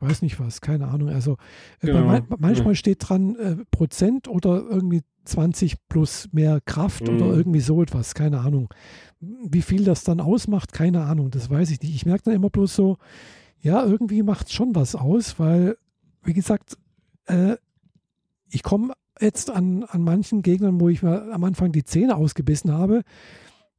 weiß 0.00 0.22
nicht 0.22 0.40
was, 0.40 0.60
keine 0.60 0.88
Ahnung. 0.88 1.10
Also 1.10 1.36
äh, 1.80 1.86
genau. 1.86 2.06
bei, 2.06 2.22
manchmal 2.38 2.72
ja. 2.72 2.74
steht 2.74 3.08
dran 3.08 3.36
äh, 3.36 3.56
Prozent 3.70 4.28
oder 4.28 4.64
irgendwie 4.68 5.02
20 5.24 5.88
plus 5.88 6.28
mehr 6.32 6.60
Kraft 6.64 7.08
mhm. 7.08 7.16
oder 7.16 7.26
irgendwie 7.36 7.60
so 7.60 7.82
etwas, 7.82 8.14
keine 8.14 8.40
Ahnung. 8.40 8.72
Wie 9.20 9.62
viel 9.62 9.84
das 9.84 10.02
dann 10.02 10.20
ausmacht, 10.20 10.72
keine 10.72 11.02
Ahnung, 11.04 11.30
das 11.30 11.50
weiß 11.50 11.70
ich 11.70 11.80
nicht. 11.80 11.94
Ich 11.94 12.06
merke 12.06 12.24
dann 12.24 12.34
immer 12.34 12.50
bloß 12.50 12.74
so, 12.74 12.96
ja, 13.60 13.84
irgendwie 13.84 14.22
macht 14.22 14.46
es 14.46 14.52
schon 14.54 14.74
was 14.74 14.94
aus, 14.94 15.38
weil, 15.38 15.76
wie 16.22 16.32
gesagt, 16.32 16.78
äh, 17.26 17.56
ich 18.48 18.62
komme 18.62 18.94
jetzt 19.20 19.50
an, 19.50 19.84
an 19.84 20.02
manchen 20.02 20.42
Gegnern, 20.42 20.80
wo 20.80 20.88
ich 20.88 21.02
mir 21.02 21.30
am 21.32 21.44
Anfang 21.44 21.72
die 21.72 21.84
Zähne 21.84 22.16
ausgebissen 22.16 22.72
habe, 22.72 23.02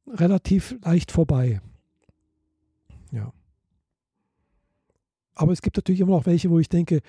relativ 0.06 0.76
leicht 0.84 1.10
vorbei. 1.10 1.60
Aber 5.34 5.52
es 5.52 5.62
gibt 5.62 5.76
natürlich 5.76 6.00
immer 6.00 6.12
noch 6.12 6.26
welche, 6.26 6.50
wo 6.50 6.58
ich 6.58 6.68
denke, 6.68 7.00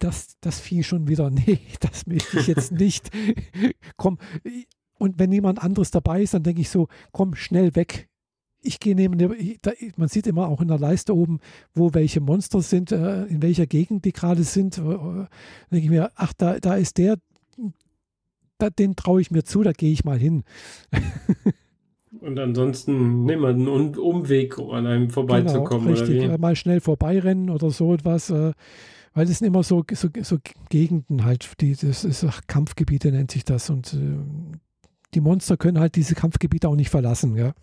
das, 0.00 0.36
das 0.40 0.58
fiel 0.60 0.82
schon 0.82 1.08
wieder. 1.08 1.30
Nee, 1.46 1.60
das 1.80 2.06
möchte 2.06 2.40
ich 2.40 2.46
jetzt 2.46 2.72
nicht. 2.72 3.10
komm. 3.96 4.18
Und 4.98 5.18
wenn 5.18 5.32
jemand 5.32 5.62
anderes 5.62 5.90
dabei 5.90 6.22
ist, 6.22 6.34
dann 6.34 6.42
denke 6.42 6.60
ich 6.60 6.70
so, 6.70 6.88
komm, 7.12 7.34
schnell 7.34 7.74
weg. 7.74 8.08
Ich 8.64 8.78
gehe 8.78 8.94
neben 8.94 9.18
der, 9.18 9.34
man 9.96 10.08
sieht 10.08 10.28
immer 10.28 10.46
auch 10.46 10.60
in 10.60 10.68
der 10.68 10.78
Leiste 10.78 11.16
oben, 11.16 11.40
wo 11.74 11.94
welche 11.94 12.20
Monster 12.20 12.62
sind, 12.62 12.92
äh, 12.92 13.24
in 13.24 13.42
welcher 13.42 13.66
Gegend 13.66 14.04
die 14.04 14.12
gerade 14.12 14.44
sind. 14.44 14.78
Dann 14.78 15.28
denke 15.72 15.84
ich 15.84 15.90
mir, 15.90 16.12
ach, 16.14 16.32
da, 16.32 16.60
da 16.60 16.74
ist 16.76 16.98
der, 16.98 17.16
den 18.78 18.94
traue 18.94 19.20
ich 19.20 19.32
mir 19.32 19.42
zu, 19.42 19.62
da 19.62 19.72
gehe 19.72 19.92
ich 19.92 20.04
mal 20.04 20.18
hin. 20.18 20.44
Und 22.22 22.38
ansonsten 22.38 23.24
nimmt 23.24 23.42
man 23.42 23.54
einen 23.68 23.96
Umweg, 23.96 24.58
um 24.58 24.70
an 24.70 24.86
einem 24.86 25.10
vorbeizukommen. 25.10 25.88
Genau, 25.88 26.00
richtig, 26.00 26.24
oder 26.24 26.38
mal 26.38 26.56
schnell 26.56 26.80
vorbeirennen 26.80 27.50
oder 27.50 27.70
so 27.70 27.92
etwas. 27.94 28.30
Äh, 28.30 28.52
weil 29.14 29.28
es 29.28 29.38
sind 29.38 29.48
immer 29.48 29.62
so, 29.62 29.84
so, 29.92 30.08
so 30.22 30.38
Gegenden 30.70 31.24
halt, 31.24 31.60
die, 31.60 31.76
das 31.76 32.04
ist 32.04 32.26
Kampfgebiete 32.46 33.10
nennt 33.10 33.30
sich 33.30 33.44
das. 33.44 33.70
Und 33.70 33.92
äh, 33.94 33.98
die 35.14 35.20
Monster 35.20 35.56
können 35.56 35.78
halt 35.78 35.96
diese 35.96 36.14
Kampfgebiete 36.14 36.68
auch 36.68 36.76
nicht 36.76 36.90
verlassen. 36.90 37.36
Ja? 37.36 37.54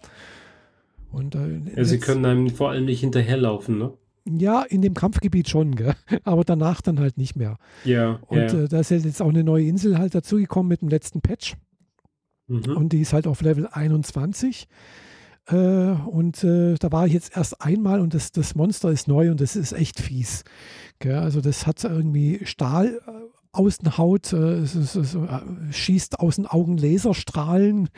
Und, 1.12 1.36
äh, 1.36 1.62
ja, 1.76 1.84
sie 1.84 2.00
können 2.00 2.26
einem 2.26 2.50
vor 2.50 2.70
allem 2.70 2.86
nicht 2.86 3.00
hinterherlaufen, 3.00 3.78
ne? 3.78 3.94
Ja, 4.26 4.62
in 4.62 4.82
dem 4.82 4.94
Kampfgebiet 4.94 5.50
schon, 5.50 5.76
gell? 5.76 5.96
aber 6.24 6.44
danach 6.44 6.82
dann 6.82 7.00
halt 7.00 7.18
nicht 7.18 7.36
mehr. 7.36 7.58
Ja. 7.84 8.20
Und 8.28 8.38
ja. 8.38 8.64
Äh, 8.64 8.68
da 8.68 8.80
ist 8.80 8.92
jetzt 8.92 9.22
auch 9.22 9.30
eine 9.30 9.44
neue 9.44 9.66
Insel 9.66 9.98
halt 9.98 10.14
dazugekommen 10.14 10.68
mit 10.68 10.82
dem 10.82 10.90
letzten 10.90 11.22
Patch. 11.22 11.56
Mhm. 12.50 12.76
Und 12.76 12.90
die 12.94 13.02
ist 13.02 13.14
halt 13.14 13.28
auf 13.28 13.42
Level 13.42 13.68
21. 13.72 14.68
Äh, 15.48 15.56
und 15.56 16.44
äh, 16.44 16.76
da 16.76 16.92
war 16.92 17.08
ich 17.08 17.14
jetzt 17.14 17.36
erst 17.36 17.62
einmal 17.62 18.02
und 18.02 18.14
das, 18.14 18.32
das 18.32 18.56
Monster 18.56 18.92
ist 18.92 19.08
neu 19.08 19.32
und 19.32 19.40
das 19.42 19.56
ist 19.56 19.72
echt 19.72 20.00
fies. 20.00 20.44
Gell? 21.00 21.16
Also 21.16 21.42
das 21.42 21.66
hat 21.66 21.84
irgendwie 21.84 22.42
Stahl 22.44 23.00
äh, 23.08 23.12
Außenhaut, 23.52 24.34
äh, 24.34 24.60
es, 24.60 24.76
es, 24.76 24.96
es, 24.96 25.16
äh, 25.16 25.40
schießt 25.72 26.20
aus 26.20 26.36
den 26.36 26.46
Augen 26.46 26.78
Laserstrahlen. 26.78 27.90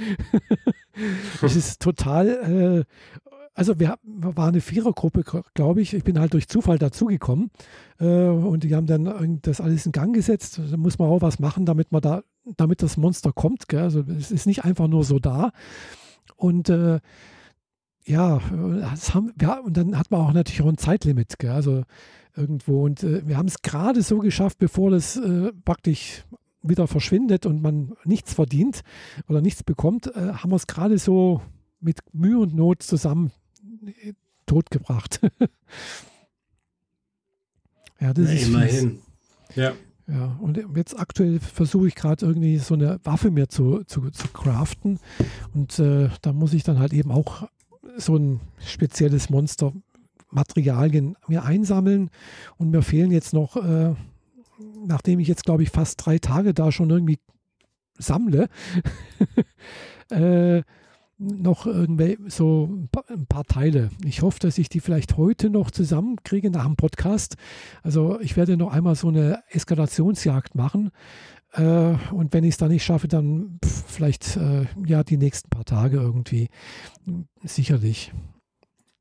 es 1.41 1.55
ist 1.55 1.81
total, 1.81 2.85
äh, 2.87 3.30
also 3.53 3.79
wir, 3.79 3.97
waren 4.03 4.49
eine 4.49 4.61
Vierergruppe, 4.61 5.23
glaube 5.53 5.81
ich. 5.81 5.93
Ich 5.93 6.03
bin 6.03 6.19
halt 6.19 6.33
durch 6.33 6.47
Zufall 6.47 6.77
dazugekommen 6.77 7.51
äh, 7.99 8.05
und 8.27 8.63
die 8.63 8.75
haben 8.75 8.87
dann 8.87 9.39
das 9.41 9.59
alles 9.59 9.85
in 9.85 9.91
Gang 9.91 10.15
gesetzt. 10.15 10.59
Da 10.71 10.77
muss 10.77 10.97
man 10.99 11.09
auch 11.09 11.21
was 11.21 11.39
machen, 11.39 11.65
damit 11.65 11.91
man 11.91 12.01
da, 12.01 12.23
damit 12.55 12.81
das 12.81 12.97
Monster 12.97 13.33
kommt. 13.33 13.67
Gell? 13.67 13.81
Also 13.81 14.03
es 14.07 14.31
ist 14.31 14.47
nicht 14.47 14.63
einfach 14.63 14.87
nur 14.87 15.03
so 15.03 15.19
da. 15.19 15.51
Und 16.37 16.69
äh, 16.69 16.99
ja, 18.05 18.41
haben, 19.13 19.33
ja, 19.39 19.59
und 19.59 19.75
dann 19.75 19.97
hat 19.97 20.11
man 20.11 20.21
auch 20.21 20.33
natürlich 20.33 20.61
auch 20.61 20.69
ein 20.69 20.77
Zeitlimit. 20.77 21.37
Gell? 21.37 21.51
Also 21.51 21.83
irgendwo. 22.35 22.85
Und 22.85 23.03
äh, 23.03 23.27
wir 23.27 23.37
haben 23.37 23.47
es 23.47 23.61
gerade 23.61 24.01
so 24.01 24.19
geschafft, 24.19 24.59
bevor 24.59 24.91
das 24.91 25.17
äh, 25.17 25.51
praktisch 25.65 26.23
wieder 26.63 26.87
verschwindet 26.87 27.45
und 27.45 27.61
man 27.61 27.93
nichts 28.05 28.33
verdient 28.33 28.81
oder 29.27 29.41
nichts 29.41 29.63
bekommt, 29.63 30.07
äh, 30.07 30.33
haben 30.33 30.51
wir 30.51 30.55
es 30.55 30.67
gerade 30.67 30.97
so 30.97 31.41
mit 31.81 31.99
Mühe 32.13 32.39
und 32.39 32.55
Not 32.55 32.83
zusammen 32.83 33.31
totgebracht. 34.45 35.21
ja, 37.99 38.13
das 38.13 38.25
ja, 38.27 38.33
ist 38.33 38.47
immerhin. 38.47 39.01
Fies. 39.47 39.55
Ja. 39.55 39.73
Ja, 40.07 40.37
und 40.41 40.59
jetzt 40.75 40.99
aktuell 40.99 41.39
versuche 41.39 41.87
ich 41.87 41.95
gerade 41.95 42.25
irgendwie 42.25 42.57
so 42.57 42.73
eine 42.73 42.99
Waffe 43.03 43.31
mir 43.31 43.47
zu, 43.47 43.83
zu, 43.85 44.09
zu 44.09 44.27
craften. 44.27 44.99
Und 45.53 45.79
äh, 45.79 46.09
da 46.21 46.33
muss 46.33 46.53
ich 46.53 46.63
dann 46.63 46.79
halt 46.79 46.91
eben 46.91 47.11
auch 47.11 47.47
so 47.97 48.17
ein 48.17 48.41
spezielles 48.59 49.29
Monster 49.29 49.71
Materialien 50.29 51.15
mir 51.27 51.43
einsammeln. 51.43 52.09
Und 52.57 52.71
mir 52.71 52.81
fehlen 52.81 53.11
jetzt 53.11 53.33
noch, 53.33 53.55
äh, 53.55 53.93
nachdem 54.85 55.19
ich 55.19 55.27
jetzt, 55.27 55.45
glaube 55.45 55.63
ich, 55.63 55.69
fast 55.69 56.05
drei 56.05 56.17
Tage 56.17 56.53
da 56.53 56.71
schon 56.71 56.89
irgendwie 56.89 57.19
sammle, 57.97 58.49
äh, 60.09 60.63
noch 61.21 61.67
so 62.27 62.69
ein 63.09 63.27
paar 63.27 63.43
Teile. 63.45 63.89
Ich 64.03 64.21
hoffe, 64.21 64.39
dass 64.39 64.57
ich 64.57 64.69
die 64.69 64.79
vielleicht 64.79 65.17
heute 65.17 65.49
noch 65.49 65.69
zusammenkriege 65.69 66.49
nach 66.49 66.65
dem 66.65 66.75
Podcast. 66.75 67.37
Also 67.83 68.19
ich 68.19 68.35
werde 68.37 68.57
noch 68.57 68.71
einmal 68.71 68.95
so 68.95 69.09
eine 69.09 69.43
Eskalationsjagd 69.49 70.55
machen. 70.55 70.91
Äh, 71.53 71.93
und 72.11 72.33
wenn 72.33 72.43
ich 72.43 72.51
es 72.51 72.57
dann 72.57 72.71
nicht 72.71 72.83
schaffe, 72.83 73.07
dann 73.07 73.59
vielleicht 73.63 74.37
äh, 74.37 74.65
ja 74.85 75.03
die 75.03 75.17
nächsten 75.17 75.49
paar 75.49 75.65
Tage 75.65 75.97
irgendwie. 75.97 76.49
Sicherlich. 77.43 78.11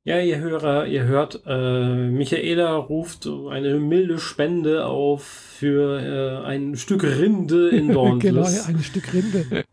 Ja, 0.02 0.18
ihr 0.18 0.38
Hörer, 0.38 0.86
ihr 0.86 1.04
hört, 1.04 1.42
äh, 1.44 2.08
Michaela 2.08 2.74
ruft 2.74 3.26
eine 3.26 3.78
milde 3.78 4.18
Spende 4.18 4.86
auf 4.86 5.22
für 5.22 6.00
äh, 6.00 6.46
ein 6.46 6.74
Stück 6.76 7.02
Rinde 7.02 7.68
in 7.68 7.88
Dauntless. 7.92 8.64
genau, 8.64 8.78
ein 8.78 8.82
Stück 8.82 9.12
Rinde 9.12 9.66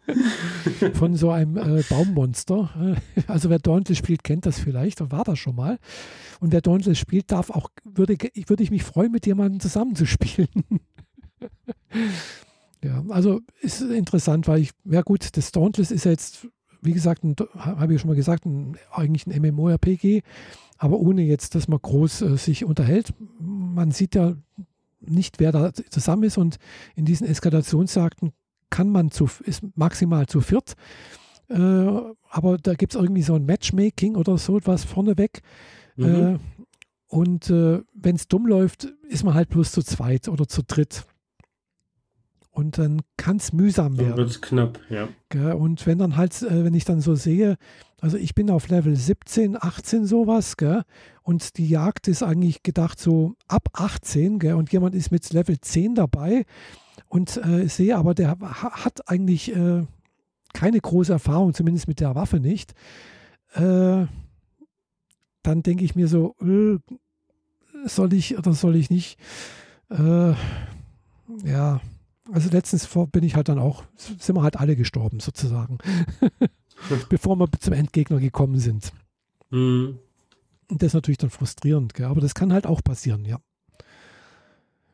von 0.95 1.15
so 1.15 1.31
einem 1.31 1.55
äh, 1.55 1.81
Baummonster. 1.89 2.97
Also 3.27 3.49
wer 3.49 3.59
Dauntless 3.59 3.97
spielt, 3.97 4.25
kennt 4.25 4.45
das 4.45 4.59
vielleicht 4.59 4.99
und 4.99 5.13
war 5.13 5.23
das 5.23 5.39
schon 5.39 5.55
mal. 5.55 5.79
Und 6.41 6.51
wer 6.51 6.59
Dauntless 6.59 6.99
spielt, 6.99 7.31
darf 7.31 7.49
auch, 7.49 7.69
würde, 7.85 8.17
würde 8.47 8.63
ich 8.63 8.71
mich 8.71 8.83
freuen, 8.83 9.13
mit 9.13 9.25
jemandem 9.25 9.61
zusammenzuspielen. 9.61 10.49
ja, 12.83 13.01
also 13.07 13.39
ist 13.61 13.79
interessant, 13.79 14.49
weil 14.49 14.59
ich, 14.59 14.71
ja 14.83 15.03
gut, 15.03 15.37
das 15.37 15.53
Dauntless 15.53 15.89
ist 15.89 16.03
ja 16.03 16.11
jetzt 16.11 16.49
wie 16.81 16.93
gesagt, 16.93 17.23
habe 17.55 17.93
ich 17.93 18.01
schon 18.01 18.09
mal 18.09 18.15
gesagt, 18.15 18.45
ein, 18.45 18.77
eigentlich 18.91 19.27
ein 19.27 19.41
MMORPG, 19.41 20.21
aber 20.77 20.99
ohne 20.99 21.23
jetzt, 21.23 21.55
dass 21.55 21.67
man 21.67 21.79
groß 21.81 22.21
äh, 22.21 22.37
sich 22.37 22.65
unterhält. 22.65 23.13
Man 23.39 23.91
sieht 23.91 24.15
ja 24.15 24.35
nicht, 24.99 25.39
wer 25.39 25.51
da 25.51 25.73
zusammen 25.73 26.23
ist 26.23 26.37
und 26.37 26.57
in 26.95 27.05
diesen 27.05 27.27
Eskalationsjagden 27.27 28.33
kann 28.69 28.89
man 28.89 29.11
zu, 29.11 29.29
ist 29.43 29.63
maximal 29.75 30.25
zu 30.27 30.41
viert. 30.41 30.75
Äh, 31.49 31.55
aber 32.29 32.57
da 32.57 32.73
gibt 32.73 32.93
es 32.93 33.01
irgendwie 33.01 33.23
so 33.23 33.35
ein 33.35 33.45
Matchmaking 33.45 34.15
oder 34.15 34.37
so 34.37 34.57
etwas 34.57 34.83
vorneweg. 34.83 35.41
Mhm. 35.95 36.05
Äh, 36.05 36.37
und 37.07 37.49
äh, 37.49 37.81
wenn 37.93 38.15
es 38.15 38.27
dumm 38.27 38.47
läuft, 38.47 38.85
ist 39.07 39.23
man 39.23 39.33
halt 39.33 39.49
bloß 39.49 39.71
zu 39.71 39.81
zweit 39.81 40.27
oder 40.27 40.47
zu 40.47 40.61
dritt. 40.61 41.05
Und 42.57 42.79
dann 42.79 43.03
kann 43.17 43.37
es 43.37 43.53
mühsam 43.53 43.99
werden. 43.99 44.09
Dann 44.09 44.17
wird 44.17 44.29
es 44.31 44.41
knapp, 44.41 44.79
ja. 44.89 45.07
Und 45.53 45.85
wenn 45.85 45.99
dann 45.99 46.17
halt, 46.17 46.41
äh, 46.41 46.63
wenn 46.63 46.73
ich 46.73 46.85
dann 46.85 47.01
so 47.01 47.13
sehe, 47.13 47.55
also 48.01 48.17
ich 48.17 48.33
bin 48.33 48.49
auf 48.49 48.67
Level 48.69 48.95
17, 48.95 49.57
18 49.61 50.07
sowas, 50.07 50.57
gell? 50.57 50.81
und 51.21 51.59
die 51.59 51.69
Jagd 51.69 52.07
ist 52.07 52.23
eigentlich 52.23 52.63
gedacht 52.63 52.99
so 52.99 53.35
ab 53.47 53.69
18, 53.73 54.39
gell? 54.39 54.55
und 54.55 54.71
jemand 54.71 54.95
ist 54.95 55.11
mit 55.11 55.31
Level 55.33 55.61
10 55.61 55.93
dabei 55.93 56.47
und 57.09 57.37
äh, 57.45 57.67
sehe 57.67 57.95
aber, 57.95 58.15
der 58.15 58.39
hat 58.39 59.07
eigentlich 59.07 59.55
äh, 59.55 59.85
keine 60.51 60.79
große 60.79 61.13
Erfahrung, 61.13 61.53
zumindest 61.53 61.87
mit 61.87 61.99
der 61.99 62.15
Waffe 62.15 62.39
nicht. 62.39 62.73
Äh, 63.53 64.07
dann 65.43 65.61
denke 65.61 65.85
ich 65.85 65.93
mir 65.93 66.07
so, 66.07 66.35
äh, 66.41 66.79
soll 67.85 68.13
ich 68.13 68.35
oder 68.35 68.53
soll 68.53 68.75
ich 68.77 68.89
nicht? 68.89 69.19
Äh, 69.91 70.33
ja, 71.43 71.81
also 72.31 72.49
letztens 72.49 72.85
vor 72.85 73.07
bin 73.07 73.23
ich 73.23 73.35
halt 73.35 73.49
dann 73.49 73.59
auch, 73.59 73.83
sind 73.95 74.35
wir 74.35 74.43
halt 74.43 74.57
alle 74.57 74.75
gestorben 74.75 75.19
sozusagen, 75.19 75.77
bevor 77.09 77.35
wir 77.37 77.47
zum 77.59 77.73
Endgegner 77.73 78.19
gekommen 78.19 78.59
sind. 78.59 78.91
Mhm. 79.49 79.99
Und 80.69 80.81
das 80.81 80.87
ist 80.87 80.93
natürlich 80.93 81.17
dann 81.17 81.29
frustrierend, 81.29 81.93
gell? 81.93 82.07
aber 82.07 82.21
das 82.21 82.35
kann 82.35 82.51
halt 82.51 82.67
auch 82.67 82.83
passieren, 82.83 83.25
ja. 83.25 83.39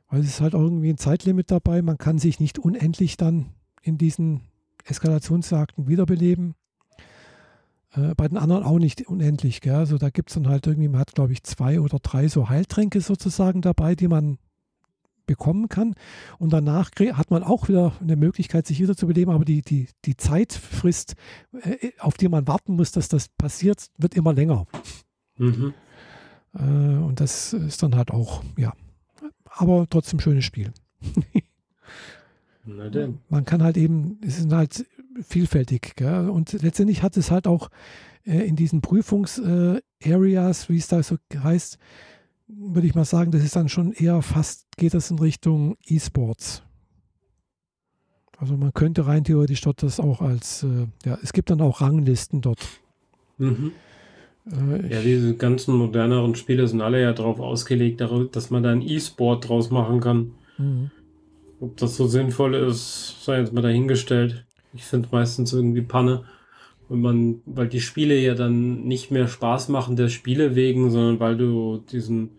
Weil 0.10 0.22
es 0.22 0.28
ist 0.28 0.42
halt 0.42 0.54
auch 0.54 0.62
irgendwie 0.62 0.92
ein 0.92 0.98
Zeitlimit 0.98 1.50
dabei, 1.50 1.82
man 1.82 1.98
kann 1.98 2.20
sich 2.20 2.40
nicht 2.40 2.60
unendlich 2.60 3.18
dann 3.18 3.54
in 3.82 3.98
diesen 3.98 4.42
Eskalationsjagden 4.86 5.88
wiederbeleben. 5.88 6.54
Äh, 7.94 8.14
bei 8.16 8.28
den 8.28 8.38
anderen 8.38 8.64
auch 8.64 8.78
nicht 8.78 9.08
unendlich, 9.08 9.62
gell? 9.62 9.76
Also 9.76 9.98
da 9.98 10.10
gibt 10.10 10.30
es 10.30 10.36
dann 10.36 10.48
halt 10.48 10.68
irgendwie, 10.68 10.88
man 10.88 11.00
hat 11.00 11.16
glaube 11.16 11.34
ich 11.34 11.44
zwei 11.44 11.80
oder 11.80 11.98
drei 12.00 12.28
so 12.28 12.50
Heiltränke 12.50 13.02
sozusagen 13.02 13.62
dabei, 13.62 13.96
die 13.96 14.08
man 14.08 14.38
bekommen 15.26 15.70
kann. 15.70 15.96
Und 16.40 16.54
danach 16.54 16.92
hat 17.14 17.32
man 17.32 17.44
auch 17.44 17.70
wieder 17.70 17.94
eine 18.02 18.16
Möglichkeit, 18.16 18.68
sich 18.68 18.80
wieder 18.80 18.96
zu 18.96 19.08
beleben, 19.08 19.32
aber 19.32 19.46
die, 19.46 19.62
die, 19.62 19.88
die 20.06 20.18
Zeitfrist, 20.18 21.16
äh, 21.62 21.92
auf 22.00 22.16
die 22.16 22.30
man 22.30 22.48
warten 22.48 22.76
muss, 22.76 22.92
dass 22.92 23.08
das 23.08 23.30
passiert, 23.30 23.88
wird 23.98 24.16
immer 24.16 24.34
länger. 24.34 24.66
Mhm. 25.38 25.74
Äh, 26.56 26.60
und 26.60 27.20
das 27.20 27.54
ist 27.54 27.82
dann 27.84 27.96
halt 27.96 28.12
auch, 28.12 28.44
ja, 28.58 28.74
aber 29.46 29.88
trotzdem 29.90 30.20
schönes 30.20 30.46
Spiel. 30.46 30.74
man 33.30 33.46
kann 33.46 33.62
halt 33.62 33.78
eben, 33.78 34.20
es 34.26 34.40
ist 34.40 34.52
halt 34.52 34.86
vielfältig. 35.22 35.96
Gell? 35.96 36.30
Und 36.30 36.54
letztendlich 36.62 37.04
hat 37.04 37.18
es 37.18 37.30
halt 37.32 37.48
auch 37.48 37.70
äh, 38.26 38.48
in 38.48 38.56
diesen 38.56 38.82
Prüfungsareas, 38.82 40.70
wie 40.70 40.78
es 40.78 40.88
da 40.88 41.04
so 41.04 41.18
heißt, 41.36 41.78
würde 42.48 42.88
ich 42.88 42.96
mal 42.96 43.06
sagen, 43.06 43.32
das 43.32 43.44
ist 43.44 43.56
dann 43.56 43.70
schon 43.70 43.94
eher 43.94 44.22
fast, 44.22 44.66
geht 44.78 44.94
das 44.94 45.12
in 45.12 45.20
Richtung 45.20 45.78
E-Sports. 45.86 46.64
Also 48.38 48.58
man 48.58 48.74
könnte 48.74 49.08
rein 49.08 49.24
theoretisch 49.24 49.62
dort 49.62 49.84
das 49.84 50.00
auch 50.00 50.22
als, 50.22 50.64
äh, 50.64 50.88
ja, 51.06 51.18
es 51.22 51.34
gibt 51.34 51.50
dann 51.50 51.62
auch 51.62 51.82
Ranglisten 51.82 52.42
dort. 52.42 52.60
Mhm. 53.38 53.72
Äh, 54.52 54.94
ja, 54.94 55.02
diese 55.02 55.36
ganzen 55.36 55.76
moderneren 55.76 56.36
Spiele 56.36 56.68
sind 56.68 56.82
alle 56.82 57.02
ja 57.02 57.14
darauf 57.14 57.40
ausgelegt, 57.40 58.02
dass 58.02 58.50
man 58.50 58.64
da 58.64 58.72
ein 58.72 58.82
E-Sport 58.82 59.48
draus 59.48 59.72
machen 59.72 60.02
kann. 60.02 60.32
Mhm. 60.58 60.92
Ob 61.62 61.78
das 61.78 61.96
so 61.96 62.08
sinnvoll 62.08 62.56
ist, 62.56 63.24
sei 63.24 63.40
jetzt 63.40 63.54
mal 63.54 63.62
dahingestellt. 63.62 64.46
Ich 64.74 64.84
finde 64.84 65.08
meistens 65.12 65.54
irgendwie 65.54 65.82
Panne. 65.82 66.26
Und 66.90 67.02
man, 67.02 67.42
weil 67.46 67.68
die 67.68 67.82
Spiele 67.82 68.20
ja 68.20 68.36
dann 68.36 68.84
nicht 68.84 69.10
mehr 69.10 69.28
Spaß 69.28 69.70
machen 69.70 69.96
der 69.96 70.10
Spiele 70.10 70.56
wegen, 70.56 70.92
sondern 70.92 71.20
weil 71.20 71.38
du 71.38 71.84
diesen, 71.92 72.32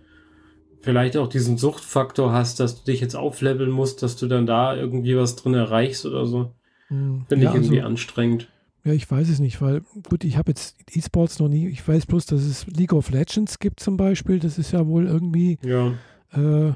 vielleicht 0.81 1.17
auch 1.17 1.29
diesen 1.29 1.57
Suchtfaktor 1.57 2.33
hast, 2.33 2.61
dass 2.61 2.83
du 2.83 2.91
dich 2.91 3.01
jetzt 3.01 3.17
aufleveln 3.17 3.71
musst, 3.71 4.03
dass 4.03 4.17
du 4.17 4.27
dann 4.27 4.47
da 4.47 4.77
irgendwie 4.77 5.17
was 5.17 5.37
drin 5.37 5.55
erreichst 5.55 6.07
oder 6.07 6.27
so. 6.27 6.53
Hm. 6.89 7.25
Finde 7.29 7.45
ja, 7.45 7.51
ich 7.51 7.57
irgendwie 7.57 7.81
also, 7.81 7.89
anstrengend. 7.89 8.49
Ja, 8.85 8.93
ich 8.93 9.11
weiß 9.11 9.31
es 9.31 9.41
nicht, 9.41 9.63
weil, 9.63 9.83
gut, 10.09 10.25
ich 10.25 10.37
habe 10.37 10.51
jetzt 10.51 10.77
E-Sports 10.95 11.39
noch 11.39 11.49
nie, 11.49 11.69
ich 11.69 11.87
weiß 11.87 12.05
bloß, 12.05 12.27
dass 12.27 12.43
es 12.43 12.67
League 12.67 12.93
of 12.93 13.11
Legends 13.11 13.59
gibt 13.59 13.81
zum 13.81 13.97
Beispiel, 13.97 14.39
das 14.39 14.59
ist 14.59 14.73
ja 14.73 14.87
wohl 14.87 15.07
irgendwie, 15.07 15.59
ja. 15.63 15.95
Äh, 16.33 16.75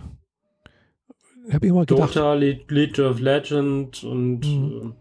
ich 1.49 1.55
habe 1.55 1.67
immer 1.67 1.87
gedacht. 1.87 2.15
Dota, 2.15 2.35
League, 2.35 2.71
League 2.71 2.99
of 2.99 3.21
Legends 3.21 4.05
und 4.05 4.41
mhm. 4.41 4.95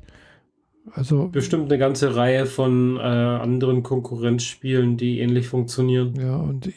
Also 0.93 1.27
bestimmt 1.27 1.65
eine 1.65 1.77
ganze 1.77 2.15
Reihe 2.15 2.45
von 2.45 2.97
äh, 2.97 3.01
anderen 3.01 3.83
Konkurrenzspielen, 3.83 4.97
die 4.97 5.19
ähnlich 5.19 5.47
funktionieren. 5.47 6.15
Ja, 6.19 6.37
und 6.37 6.71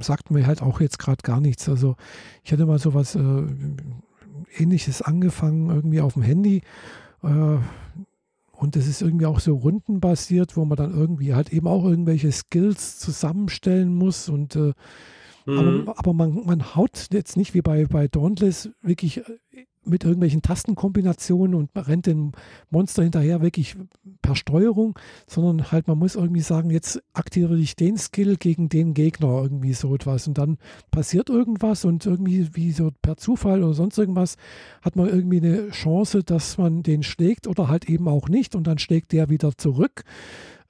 sagt 0.00 0.30
mir 0.30 0.46
halt 0.46 0.62
auch 0.62 0.80
jetzt 0.80 0.98
gerade 0.98 1.22
gar 1.22 1.40
nichts. 1.40 1.68
Also 1.68 1.96
ich 2.42 2.52
hatte 2.52 2.66
mal 2.66 2.78
sowas 2.78 3.14
äh, 3.14 3.42
ähnliches 4.56 5.02
angefangen, 5.02 5.70
irgendwie 5.70 6.00
auf 6.00 6.14
dem 6.14 6.22
Handy. 6.22 6.62
Äh, 7.22 7.58
und 8.56 8.76
das 8.76 8.86
ist 8.86 9.02
irgendwie 9.02 9.26
auch 9.26 9.40
so 9.40 9.56
rundenbasiert, 9.56 10.56
wo 10.56 10.64
man 10.64 10.76
dann 10.76 10.92
irgendwie 10.92 11.34
halt 11.34 11.52
eben 11.52 11.66
auch 11.66 11.84
irgendwelche 11.84 12.30
Skills 12.32 12.98
zusammenstellen 12.98 13.94
muss 13.94 14.28
und 14.28 14.56
äh, 14.56 14.72
mhm. 15.46 15.58
aber, 15.86 15.98
aber 15.98 16.14
man, 16.14 16.46
man 16.46 16.74
haut 16.74 17.08
jetzt 17.12 17.36
nicht 17.36 17.54
wie 17.54 17.62
bei, 17.62 17.84
bei 17.86 18.08
Dauntless 18.08 18.70
wirklich 18.80 19.18
äh, 19.18 19.22
mit 19.86 20.04
irgendwelchen 20.04 20.42
Tastenkombinationen 20.42 21.54
und 21.54 21.70
rennt 21.74 22.06
dem 22.06 22.32
Monster 22.70 23.02
hinterher 23.02 23.40
wirklich 23.42 23.76
per 24.22 24.36
Steuerung, 24.36 24.98
sondern 25.26 25.70
halt 25.70 25.88
man 25.88 25.98
muss 25.98 26.14
irgendwie 26.14 26.40
sagen, 26.40 26.70
jetzt 26.70 27.02
aktiviere 27.12 27.58
ich 27.58 27.76
den 27.76 27.96
Skill 27.96 28.36
gegen 28.36 28.68
den 28.68 28.94
Gegner, 28.94 29.42
irgendwie 29.42 29.74
so 29.74 29.94
etwas. 29.94 30.28
Und 30.28 30.38
dann 30.38 30.58
passiert 30.90 31.30
irgendwas 31.30 31.84
und 31.84 32.06
irgendwie 32.06 32.54
wie 32.54 32.72
so 32.72 32.90
per 33.02 33.16
Zufall 33.16 33.62
oder 33.62 33.74
sonst 33.74 33.98
irgendwas 33.98 34.36
hat 34.82 34.96
man 34.96 35.08
irgendwie 35.08 35.38
eine 35.38 35.70
Chance, 35.70 36.22
dass 36.24 36.58
man 36.58 36.82
den 36.82 37.02
schlägt 37.02 37.46
oder 37.46 37.68
halt 37.68 37.88
eben 37.88 38.08
auch 38.08 38.28
nicht 38.28 38.54
und 38.54 38.66
dann 38.66 38.78
schlägt 38.78 39.12
der 39.12 39.28
wieder 39.28 39.56
zurück. 39.56 40.04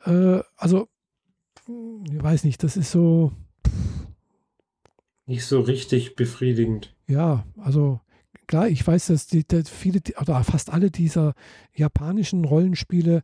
Äh, 0.04 0.40
also, 0.56 0.88
ich 1.66 2.22
weiß 2.22 2.44
nicht, 2.44 2.62
das 2.62 2.76
ist 2.76 2.90
so. 2.90 3.32
Nicht 5.26 5.46
so 5.46 5.60
richtig 5.60 6.16
befriedigend. 6.16 6.94
Ja, 7.06 7.44
also 7.56 8.00
klar, 8.46 8.68
ich 8.68 8.86
weiß, 8.86 9.06
dass 9.06 9.26
die, 9.26 9.46
die, 9.46 9.62
viele 9.64 10.00
oder 10.20 10.42
fast 10.44 10.72
alle 10.72 10.90
dieser 10.90 11.34
japanischen 11.74 12.44
Rollenspiele 12.44 13.22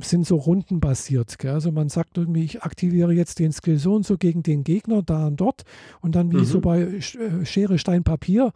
sind 0.00 0.26
so 0.26 0.36
rundenbasiert. 0.36 1.38
Gell? 1.38 1.52
Also 1.52 1.72
man 1.72 1.88
sagt 1.88 2.18
irgendwie, 2.18 2.44
ich 2.44 2.62
aktiviere 2.62 3.12
jetzt 3.12 3.38
den 3.38 3.52
Skill 3.52 3.78
so 3.78 3.94
und 3.94 4.06
so 4.06 4.16
gegen 4.16 4.42
den 4.42 4.64
Gegner 4.64 5.02
da 5.02 5.26
und 5.28 5.40
dort 5.40 5.64
und 6.00 6.14
dann 6.14 6.32
wie 6.32 6.38
mhm. 6.38 6.44
so 6.44 6.60
bei 6.60 6.80
äh, 6.82 7.00
Schere, 7.44 7.78
Stein, 7.78 8.04
Papier 8.04 8.52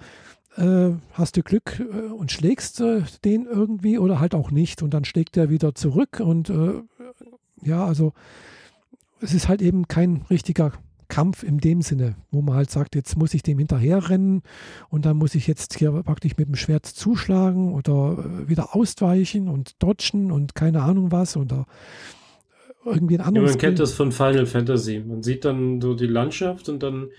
äh, 0.57 0.91
hast 1.13 1.37
du 1.37 1.43
Glück 1.43 1.81
äh, 1.81 2.13
und 2.13 2.33
schlägst 2.33 2.81
äh, 2.81 3.03
den 3.25 3.47
irgendwie 3.47 3.99
oder 3.99 4.21
halt 4.21 4.35
auch 4.35 4.51
nicht 4.51 4.83
und 4.83 4.95
dann 4.95 5.05
schlägt 5.05 5.37
er 5.37 5.51
wieder 5.51 5.75
zurück 5.75 6.21
und 6.21 6.53
ja, 7.63 7.85
also 7.85 8.15
es 9.21 9.35
ist 9.35 9.49
halt 9.49 9.61
eben 9.61 9.87
kein 9.87 10.23
richtiger 10.31 10.73
Kampf 11.11 11.43
in 11.43 11.59
dem 11.59 11.83
Sinne, 11.83 12.17
wo 12.31 12.41
man 12.41 12.55
halt 12.55 12.71
sagt, 12.71 12.95
jetzt 12.95 13.19
muss 13.19 13.35
ich 13.35 13.43
dem 13.43 13.59
hinterherrennen 13.59 14.43
und 14.89 15.05
dann 15.05 15.19
muss 15.19 15.35
ich 15.35 15.47
jetzt 15.47 15.77
hier 15.77 15.91
praktisch 16.03 16.39
mit 16.39 16.49
dem 16.49 16.55
Schwert 16.55 16.87
zuschlagen 16.87 17.75
oder 17.75 18.17
äh, 18.19 18.49
wieder 18.49 18.75
ausweichen 18.75 19.49
und 19.49 19.83
dodgen 19.83 20.33
und 20.33 20.55
keine 20.55 20.83
Ahnung 20.83 21.13
was 21.13 21.37
oder 21.37 21.67
irgendwie 22.87 23.19
ein 23.19 23.25
anderes. 23.27 23.51
Ja, 23.51 23.53
man 23.53 23.61
kennt 23.61 23.79
das 23.79 23.93
von 23.93 24.13
Final 24.13 24.47
Fantasy. 24.47 25.05
Man 25.07 25.23
sieht 25.23 25.45
dann 25.45 25.83
so 25.83 25.95
die 25.95 26.07
Landschaft 26.07 26.71
und 26.71 26.83
dann 26.83 27.11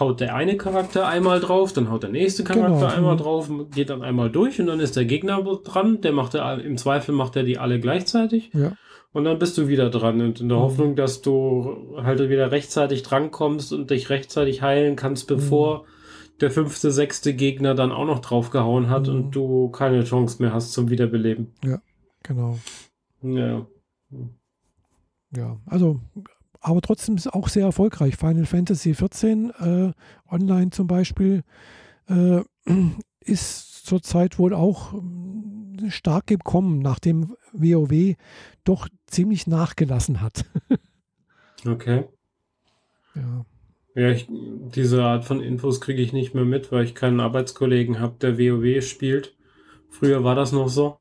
haut 0.00 0.20
der 0.20 0.34
eine 0.34 0.56
Charakter 0.56 1.06
einmal 1.06 1.38
drauf, 1.38 1.72
dann 1.72 1.90
haut 1.90 2.02
der 2.02 2.10
nächste 2.10 2.42
Charakter 2.42 2.74
genau. 2.74 2.86
einmal 2.86 3.16
drauf, 3.16 3.48
geht 3.72 3.90
dann 3.90 4.02
einmal 4.02 4.30
durch 4.30 4.60
und 4.60 4.66
dann 4.66 4.80
ist 4.80 4.96
der 4.96 5.04
Gegner 5.04 5.40
dran. 5.62 6.00
Der 6.00 6.12
macht 6.12 6.34
er, 6.34 6.60
im 6.64 6.76
Zweifel 6.76 7.14
macht 7.14 7.36
er 7.36 7.44
die 7.44 7.58
alle 7.58 7.78
gleichzeitig. 7.78 8.50
Ja. 8.52 8.72
Und 9.14 9.22
dann 9.24 9.38
bist 9.38 9.56
du 9.56 9.68
wieder 9.68 9.90
dran 9.90 10.20
und 10.20 10.40
in 10.40 10.48
der 10.48 10.58
mhm. 10.58 10.62
Hoffnung, 10.62 10.96
dass 10.96 11.22
du 11.22 11.96
halt 12.02 12.18
wieder 12.28 12.50
rechtzeitig 12.50 13.04
drankommst 13.04 13.72
und 13.72 13.90
dich 13.90 14.10
rechtzeitig 14.10 14.60
heilen 14.60 14.96
kannst, 14.96 15.28
bevor 15.28 15.82
mhm. 15.82 16.38
der 16.40 16.50
fünfte, 16.50 16.90
sechste 16.90 17.32
Gegner 17.32 17.76
dann 17.76 17.92
auch 17.92 18.06
noch 18.06 18.18
draufgehauen 18.18 18.90
hat 18.90 19.06
mhm. 19.06 19.14
und 19.14 19.30
du 19.30 19.68
keine 19.68 20.02
Chance 20.02 20.42
mehr 20.42 20.52
hast 20.52 20.72
zum 20.72 20.90
Wiederbeleben. 20.90 21.52
Ja, 21.64 21.80
genau. 22.24 22.58
Ja. 23.22 23.64
Ja, 25.30 25.60
also, 25.66 26.00
aber 26.60 26.80
trotzdem 26.80 27.14
ist 27.14 27.32
auch 27.32 27.48
sehr 27.48 27.66
erfolgreich. 27.66 28.16
Final 28.16 28.46
Fantasy 28.46 28.92
XIV 28.92 29.54
äh, 29.60 29.92
online 30.28 30.70
zum 30.70 30.88
Beispiel 30.88 31.44
äh, 32.08 32.40
ist 33.20 33.86
zurzeit 33.86 34.40
wohl 34.40 34.54
auch 34.54 34.92
stark 35.88 36.26
gekommen, 36.26 36.80
nachdem 36.80 37.36
WoW 37.52 38.16
doch 38.64 38.88
ziemlich 39.06 39.46
nachgelassen 39.46 40.20
hat. 40.20 40.44
okay. 41.66 42.04
Ja. 43.14 43.44
Ja, 43.96 44.10
ich, 44.10 44.26
diese 44.28 45.04
Art 45.04 45.24
von 45.24 45.40
Infos 45.40 45.80
kriege 45.80 46.02
ich 46.02 46.12
nicht 46.12 46.34
mehr 46.34 46.44
mit, 46.44 46.72
weil 46.72 46.84
ich 46.84 46.96
keinen 46.96 47.20
Arbeitskollegen 47.20 48.00
habe, 48.00 48.16
der 48.20 48.38
WoW 48.38 48.84
spielt. 48.84 49.36
Früher 49.88 50.24
war 50.24 50.34
das 50.34 50.50
noch 50.50 50.68
so. 50.68 50.98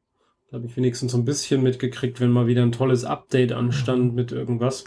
Da 0.51 0.57
habe 0.57 0.67
ich 0.67 0.77
wenigstens 0.77 1.13
so 1.13 1.17
ein 1.17 1.25
bisschen 1.25 1.63
mitgekriegt, 1.63 2.19
wenn 2.19 2.29
mal 2.29 2.45
wieder 2.45 2.61
ein 2.61 2.71
tolles 2.71 3.03
Update 3.03 3.51
anstand 3.51 4.13
mit 4.13 4.31
irgendwas. 4.31 4.83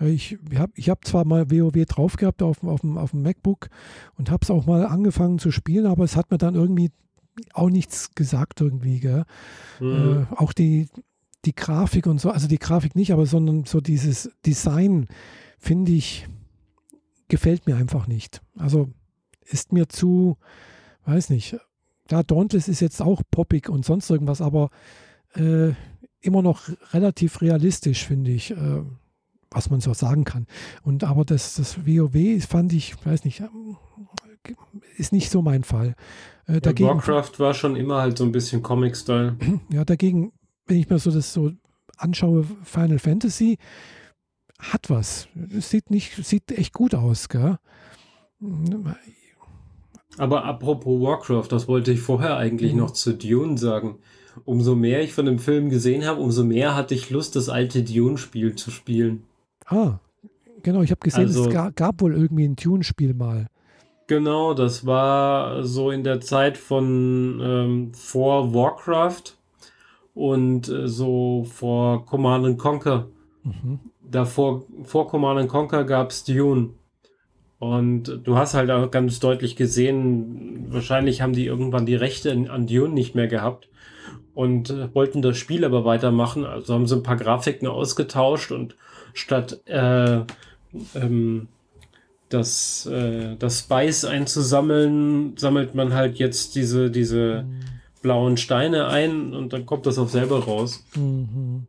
Ich 0.00 0.38
habe 0.54 0.72
ich 0.76 0.88
hab 0.88 1.04
zwar 1.04 1.26
mal 1.26 1.50
WoW 1.50 1.84
drauf 1.84 2.16
gehabt 2.16 2.42
auf, 2.42 2.64
auf, 2.64 2.80
dem, 2.80 2.96
auf 2.96 3.10
dem 3.10 3.20
MacBook 3.20 3.68
und 4.16 4.30
habe 4.30 4.42
es 4.42 4.50
auch 4.50 4.64
mal 4.64 4.86
angefangen 4.86 5.38
zu 5.38 5.50
spielen, 5.50 5.84
aber 5.84 6.04
es 6.04 6.16
hat 6.16 6.30
mir 6.30 6.38
dann 6.38 6.54
irgendwie 6.54 6.90
auch 7.52 7.70
nichts 7.70 8.14
gesagt 8.14 8.60
irgendwie. 8.60 9.00
Gell? 9.00 9.24
Mhm. 9.80 10.26
Äh, 10.30 10.34
auch 10.34 10.52
die, 10.52 10.88
die 11.44 11.54
Grafik 11.54 12.06
und 12.06 12.20
so, 12.20 12.30
also 12.30 12.48
die 12.48 12.58
Grafik 12.58 12.96
nicht, 12.96 13.12
aber 13.12 13.26
sondern 13.26 13.64
so 13.64 13.80
dieses 13.80 14.30
Design, 14.44 15.08
finde 15.58 15.92
ich, 15.92 16.26
gefällt 17.28 17.66
mir 17.66 17.76
einfach 17.76 18.06
nicht. 18.06 18.42
Also 18.56 18.90
ist 19.44 19.72
mir 19.72 19.88
zu, 19.88 20.36
weiß 21.06 21.30
nicht, 21.30 21.56
da 22.08 22.22
Dauntless 22.22 22.68
ist 22.68 22.80
jetzt 22.80 23.00
auch 23.00 23.22
poppig 23.30 23.68
und 23.68 23.84
sonst 23.84 24.10
irgendwas, 24.10 24.40
aber 24.40 24.70
äh, 25.34 25.72
immer 26.20 26.42
noch 26.42 26.68
relativ 26.92 27.40
realistisch, 27.40 28.04
finde 28.04 28.32
ich, 28.32 28.50
äh, 28.50 28.82
was 29.50 29.70
man 29.70 29.80
so 29.80 29.94
sagen 29.94 30.24
kann. 30.24 30.46
Und 30.82 31.04
aber 31.04 31.24
das, 31.24 31.54
das 31.54 31.86
WoW 31.86 32.44
fand 32.44 32.72
ich, 32.72 32.94
weiß 33.04 33.24
nicht, 33.24 33.42
ist 34.96 35.12
nicht 35.12 35.30
so 35.30 35.42
mein 35.42 35.64
Fall. 35.64 35.94
Äh, 36.46 36.60
dagegen, 36.60 36.88
Warcraft 36.88 37.38
war 37.38 37.54
schon 37.54 37.76
immer 37.76 38.00
halt 38.00 38.18
so 38.18 38.24
ein 38.24 38.32
bisschen 38.32 38.62
Comic-Style. 38.62 39.36
Ja, 39.70 39.84
dagegen 39.84 40.32
wenn 40.70 40.78
ich 40.78 40.88
mir 40.88 40.98
so 40.98 41.10
das 41.10 41.32
so 41.32 41.50
anschaue, 41.98 42.46
Final 42.62 42.98
Fantasy 42.98 43.58
hat 44.58 44.88
was. 44.88 45.28
Sieht 45.58 45.90
nicht, 45.90 46.24
sieht 46.24 46.52
echt 46.52 46.72
gut 46.72 46.94
aus, 46.94 47.28
gell? 47.28 47.58
Aber 50.16 50.44
apropos 50.44 51.00
Warcraft, 51.00 51.48
das 51.50 51.66
wollte 51.66 51.92
ich 51.92 52.00
vorher 52.00 52.36
eigentlich 52.36 52.72
mhm. 52.72 52.78
noch 52.78 52.92
zu 52.92 53.14
Dune 53.14 53.58
sagen. 53.58 53.98
Umso 54.44 54.76
mehr 54.76 55.02
ich 55.02 55.12
von 55.12 55.26
dem 55.26 55.40
Film 55.40 55.70
gesehen 55.70 56.06
habe, 56.06 56.20
umso 56.20 56.44
mehr 56.44 56.76
hatte 56.76 56.94
ich 56.94 57.10
Lust, 57.10 57.34
das 57.34 57.48
alte 57.48 57.82
Dune-Spiel 57.82 58.54
zu 58.54 58.70
spielen. 58.70 59.24
Ah, 59.66 59.98
genau. 60.62 60.82
Ich 60.82 60.92
habe 60.92 61.00
gesehen, 61.00 61.26
also, 61.26 61.46
es 61.46 61.52
gab, 61.52 61.74
gab 61.74 62.00
wohl 62.00 62.14
irgendwie 62.14 62.44
ein 62.44 62.54
Dune-Spiel 62.54 63.12
mal. 63.12 63.48
Genau, 64.10 64.54
das 64.54 64.84
war 64.84 65.62
so 65.62 65.92
in 65.92 66.02
der 66.02 66.20
Zeit 66.20 66.58
von 66.58 67.40
ähm, 67.40 67.94
vor 67.94 68.52
Warcraft 68.52 69.36
und 70.16 70.68
äh, 70.68 70.88
so 70.88 71.46
vor 71.48 72.04
Command 72.06 72.58
Conquer. 72.58 73.06
Mhm. 73.44 73.78
Davor, 74.02 74.64
vor 74.82 75.06
Command 75.06 75.48
Conquer 75.48 75.84
gab 75.84 76.10
es 76.10 76.24
Dune. 76.24 76.70
Und 77.60 78.22
du 78.24 78.36
hast 78.36 78.54
halt 78.54 78.72
auch 78.72 78.90
ganz 78.90 79.20
deutlich 79.20 79.54
gesehen, 79.54 80.66
wahrscheinlich 80.70 81.22
haben 81.22 81.34
die 81.34 81.46
irgendwann 81.46 81.86
die 81.86 81.94
Rechte 81.94 82.32
an 82.32 82.66
Dune 82.66 82.92
nicht 82.92 83.14
mehr 83.14 83.28
gehabt 83.28 83.68
und 84.34 84.70
äh, 84.70 84.92
wollten 84.92 85.22
das 85.22 85.36
Spiel 85.36 85.64
aber 85.64 85.84
weitermachen. 85.84 86.44
Also 86.44 86.74
haben 86.74 86.88
sie 86.88 86.96
ein 86.96 87.04
paar 87.04 87.14
Grafiken 87.16 87.68
ausgetauscht 87.68 88.50
und 88.50 88.74
statt 89.14 89.60
äh, 89.66 90.22
ähm, 90.96 91.46
das, 92.30 92.86
äh, 92.86 93.36
das 93.36 93.60
Spice 93.60 94.06
einzusammeln, 94.06 95.36
sammelt 95.36 95.74
man 95.74 95.92
halt 95.92 96.18
jetzt 96.18 96.54
diese, 96.54 96.90
diese 96.90 97.42
mhm 97.42 97.60
blauen 98.02 98.36
Steine 98.36 98.88
ein 98.88 99.34
und 99.34 99.52
dann 99.52 99.66
kommt 99.66 99.86
das 99.86 99.98
auch 99.98 100.08
selber 100.08 100.44
raus. 100.44 100.84
Mhm. 100.96 101.66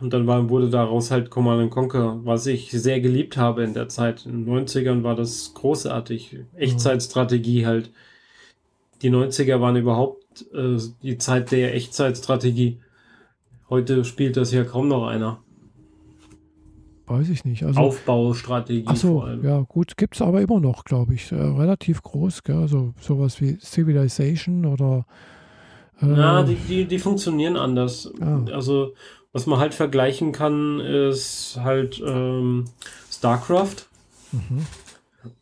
Und 0.00 0.12
dann 0.12 0.26
war, 0.26 0.48
wurde 0.48 0.70
daraus 0.70 1.10
halt 1.10 1.30
Command 1.30 1.70
Conquer, 1.70 2.20
was 2.24 2.46
ich 2.46 2.70
sehr 2.70 3.00
geliebt 3.00 3.36
habe 3.36 3.62
in 3.62 3.74
der 3.74 3.88
Zeit. 3.88 4.26
In 4.26 4.44
den 4.44 4.66
90ern 4.66 5.02
war 5.02 5.14
das 5.14 5.52
großartig. 5.54 6.38
Echtzeitstrategie 6.56 7.64
halt. 7.64 7.90
Die 9.02 9.10
90er 9.10 9.60
waren 9.60 9.76
überhaupt 9.76 10.46
äh, 10.52 10.78
die 11.02 11.18
Zeit 11.18 11.52
der 11.52 11.74
Echtzeitstrategie. 11.74 12.80
Heute 13.70 14.04
spielt 14.04 14.36
das 14.36 14.52
ja 14.52 14.64
kaum 14.64 14.88
noch 14.88 15.06
einer. 15.06 15.42
Weiß 17.06 17.28
ich 17.28 17.44
nicht. 17.44 17.64
Also, 17.64 17.80
Aufbaustrategie. 17.80 18.86
Achso, 18.86 19.26
ja, 19.42 19.60
gut, 19.60 19.96
gibt 19.96 20.14
es 20.14 20.22
aber 20.22 20.40
immer 20.40 20.58
noch, 20.58 20.84
glaube 20.84 21.14
ich. 21.14 21.32
Äh, 21.32 21.36
relativ 21.36 22.02
groß, 22.02 22.42
gell? 22.44 22.56
Also 22.56 22.94
sowas 22.98 23.40
wie 23.42 23.58
Civilization 23.60 24.64
oder 24.64 25.04
äh. 26.00 26.44
die, 26.44 26.54
die, 26.54 26.84
die 26.86 26.98
funktionieren 26.98 27.56
anders. 27.56 28.10
Ah. 28.20 28.40
Also, 28.52 28.94
was 29.32 29.46
man 29.46 29.58
halt 29.58 29.74
vergleichen 29.74 30.32
kann, 30.32 30.80
ist 30.80 31.58
halt 31.62 32.02
ähm, 32.04 32.64
StarCraft. 33.10 33.86
Mhm. 34.32 34.66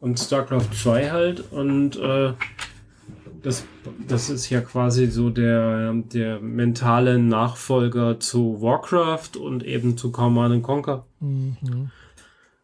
Und 0.01 0.19
StarCraft 0.19 0.69
2 0.75 1.11
halt. 1.11 1.53
Und 1.53 1.97
äh, 1.97 2.33
das, 3.43 3.65
das 4.09 4.31
ist 4.31 4.51
ja 4.51 4.61
quasi 4.61 5.07
so 5.07 5.31
der, 5.31 5.93
der 5.95 6.41
mentale 6.41 7.19
Nachfolger 7.19 8.19
zu 8.21 8.63
Warcraft 8.63 9.37
und 9.39 9.65
eben 9.65 9.97
zu 9.97 10.11
Command 10.11 10.63
Conquer. 10.63 11.05
Mhm. 11.23 11.90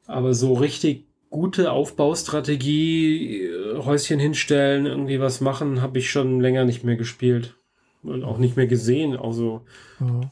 Aber 0.06 0.34
so 0.34 0.54
richtig 0.54 1.06
gute 1.30 1.72
Aufbaustrategie, 1.72 3.44
äh, 3.44 3.78
Häuschen 3.78 4.18
hinstellen, 4.18 4.86
irgendwie 4.86 5.20
was 5.20 5.40
machen, 5.40 5.82
habe 5.82 5.98
ich 5.98 6.10
schon 6.10 6.40
länger 6.40 6.64
nicht 6.64 6.84
mehr 6.84 6.96
gespielt 6.96 7.56
und 8.02 8.24
auch 8.24 8.38
nicht 8.38 8.56
mehr 8.56 8.66
gesehen. 8.66 9.16
Also, 9.16 9.62
ja. 10.00 10.30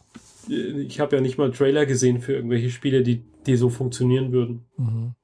ich 0.49 1.01
habe 1.01 1.17
ja 1.17 1.23
nicht 1.23 1.39
mal 1.39 1.53
Trailer 1.53 1.87
gesehen 1.87 2.21
für 2.21 2.35
irgendwelche 2.35 2.71
Spiele, 2.71 3.03
die, 3.03 3.23
die 3.47 3.57
so 3.57 3.69
funktionieren 3.69 4.33
würden. 4.33 4.65
Mhm. 4.77 5.15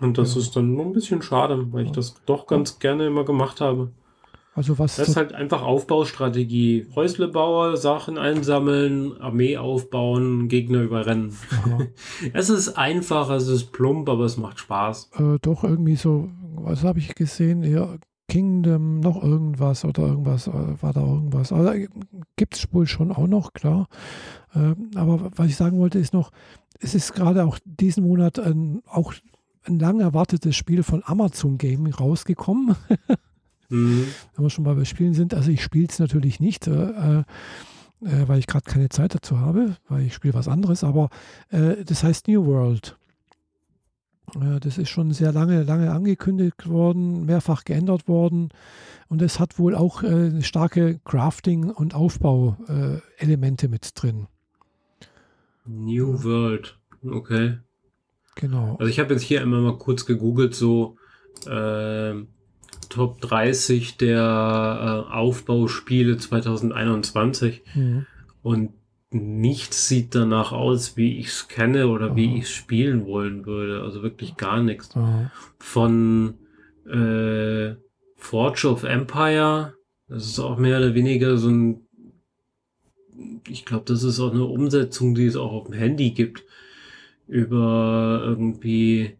Und 0.00 0.18
das 0.18 0.34
ja. 0.34 0.40
ist 0.40 0.56
dann 0.56 0.74
nur 0.74 0.84
ein 0.84 0.92
bisschen 0.92 1.22
schade, 1.22 1.72
weil 1.72 1.86
ich 1.86 1.92
das 1.92 2.14
doch 2.24 2.46
ganz 2.46 2.78
gerne 2.78 3.06
immer 3.06 3.24
gemacht 3.24 3.60
habe. 3.60 3.90
Also 4.54 4.78
was 4.78 4.96
das 4.96 5.08
ist 5.08 5.16
halt 5.16 5.32
einfach 5.32 5.62
Aufbaustrategie. 5.62 6.86
Häuslebauer, 6.94 7.78
Sachen 7.78 8.18
einsammeln, 8.18 9.18
Armee 9.18 9.56
aufbauen, 9.56 10.48
Gegner 10.48 10.82
überrennen. 10.82 11.34
es 12.34 12.50
ist 12.50 12.76
einfach, 12.76 13.30
es 13.30 13.48
ist 13.48 13.72
plump, 13.72 14.10
aber 14.10 14.24
es 14.24 14.36
macht 14.36 14.58
Spaß. 14.58 15.10
Äh, 15.16 15.38
doch 15.40 15.64
irgendwie 15.64 15.96
so, 15.96 16.28
was 16.54 16.84
habe 16.84 16.98
ich 16.98 17.14
gesehen? 17.14 17.62
Ja, 17.62 17.96
Kingdom, 18.28 19.00
noch 19.00 19.22
irgendwas 19.22 19.86
oder 19.86 20.02
irgendwas, 20.02 20.48
äh, 20.48 20.82
war 20.82 20.92
da 20.92 21.00
irgendwas. 21.00 21.50
Also 21.50 21.72
gibt 22.36 22.56
es 22.56 22.72
wohl 22.74 22.86
schon 22.86 23.10
auch 23.10 23.26
noch, 23.26 23.54
klar. 23.54 23.88
Äh, 24.54 24.74
aber 24.96 25.30
was 25.34 25.48
ich 25.48 25.56
sagen 25.56 25.78
wollte, 25.78 25.98
ist 25.98 26.12
noch, 26.12 26.30
es 26.78 26.94
ist 26.94 27.14
gerade 27.14 27.44
auch 27.44 27.58
diesen 27.64 28.04
Monat 28.04 28.38
ein, 28.38 28.82
auch 28.86 29.14
ein 29.64 29.78
lang 29.78 30.00
erwartetes 30.00 30.56
Spiel 30.56 30.82
von 30.82 31.02
Amazon 31.06 31.56
Game 31.56 31.86
rausgekommen. 31.86 32.76
mhm. 33.72 34.06
Wenn 34.34 34.44
wir 34.44 34.50
schon 34.50 34.64
mal 34.64 34.74
bei 34.74 34.84
Spielen 34.84 35.14
sind. 35.14 35.34
Also 35.34 35.50
ich 35.50 35.62
spiele 35.62 35.88
es 35.88 35.98
natürlich 35.98 36.40
nicht, 36.40 36.66
äh, 36.66 37.20
äh, 37.20 37.24
weil 38.00 38.38
ich 38.38 38.46
gerade 38.46 38.64
keine 38.64 38.88
Zeit 38.88 39.14
dazu 39.14 39.38
habe, 39.38 39.76
weil 39.88 40.02
ich 40.02 40.14
spiele 40.14 40.34
was 40.34 40.48
anderes. 40.48 40.84
Aber 40.84 41.10
äh, 41.50 41.84
das 41.84 42.02
heißt 42.04 42.28
New 42.28 42.46
World. 42.46 42.96
Äh, 44.34 44.60
das 44.60 44.78
ist 44.78 44.88
schon 44.88 45.12
sehr 45.12 45.32
lange, 45.32 45.62
lange 45.62 45.90
angekündigt 45.90 46.68
worden, 46.68 47.26
mehrfach 47.26 47.64
geändert 47.64 48.08
worden. 48.08 48.50
Und 49.08 49.22
es 49.22 49.38
hat 49.38 49.58
wohl 49.58 49.74
auch 49.74 50.02
äh, 50.02 50.42
starke 50.42 51.00
Crafting- 51.04 51.70
und 51.70 51.94
Aufbauelemente 51.94 53.68
mit 53.68 53.90
drin. 53.94 54.26
New 55.66 56.24
World, 56.24 56.78
okay. 57.04 57.58
Genau. 58.34 58.76
Also 58.78 58.86
ich 58.86 58.98
habe 58.98 59.12
jetzt 59.12 59.22
hier 59.22 59.42
immer 59.42 59.60
mal 59.60 59.76
kurz 59.76 60.06
gegoogelt, 60.06 60.54
so 60.54 60.96
äh, 61.46 62.14
Top 62.92 63.22
30 63.22 63.96
der 63.96 65.06
äh, 65.08 65.12
Aufbauspiele 65.14 66.18
2021. 66.18 67.62
Mhm. 67.74 68.06
Und 68.42 68.72
nichts 69.10 69.88
sieht 69.88 70.14
danach 70.14 70.52
aus, 70.52 70.96
wie 70.98 71.18
ich 71.18 71.28
es 71.28 71.48
kenne 71.48 71.88
oder 71.88 72.08
Aha. 72.08 72.16
wie 72.16 72.36
ich 72.36 72.42
es 72.42 72.50
spielen 72.50 73.06
wollen 73.06 73.46
würde. 73.46 73.82
Also 73.82 74.02
wirklich 74.02 74.36
gar 74.36 74.62
nichts. 74.62 74.94
Aha. 74.94 75.30
Von 75.58 76.34
äh, 76.86 77.76
Forge 78.16 78.68
of 78.68 78.84
Empire, 78.84 79.74
das 80.08 80.26
ist 80.26 80.38
auch 80.38 80.58
mehr 80.58 80.76
oder 80.76 80.94
weniger 80.94 81.38
so 81.38 81.48
ein, 81.48 81.86
ich 83.48 83.64
glaube, 83.64 83.84
das 83.86 84.02
ist 84.02 84.20
auch 84.20 84.32
eine 84.32 84.44
Umsetzung, 84.44 85.14
die 85.14 85.26
es 85.26 85.36
auch 85.36 85.52
auf 85.52 85.64
dem 85.64 85.74
Handy 85.74 86.10
gibt 86.10 86.44
über 87.26 88.20
irgendwie 88.22 89.16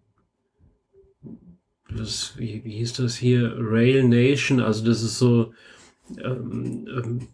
das, 1.97 2.35
wie, 2.37 2.63
wie 2.65 2.79
hieß 2.79 2.95
das 2.95 3.17
hier? 3.17 3.55
Rail 3.59 4.05
Nation, 4.05 4.61
also 4.61 4.85
das 4.85 5.03
ist 5.03 5.19
so, 5.19 5.53
ähm, 6.19 6.87
ähm, 6.95 7.29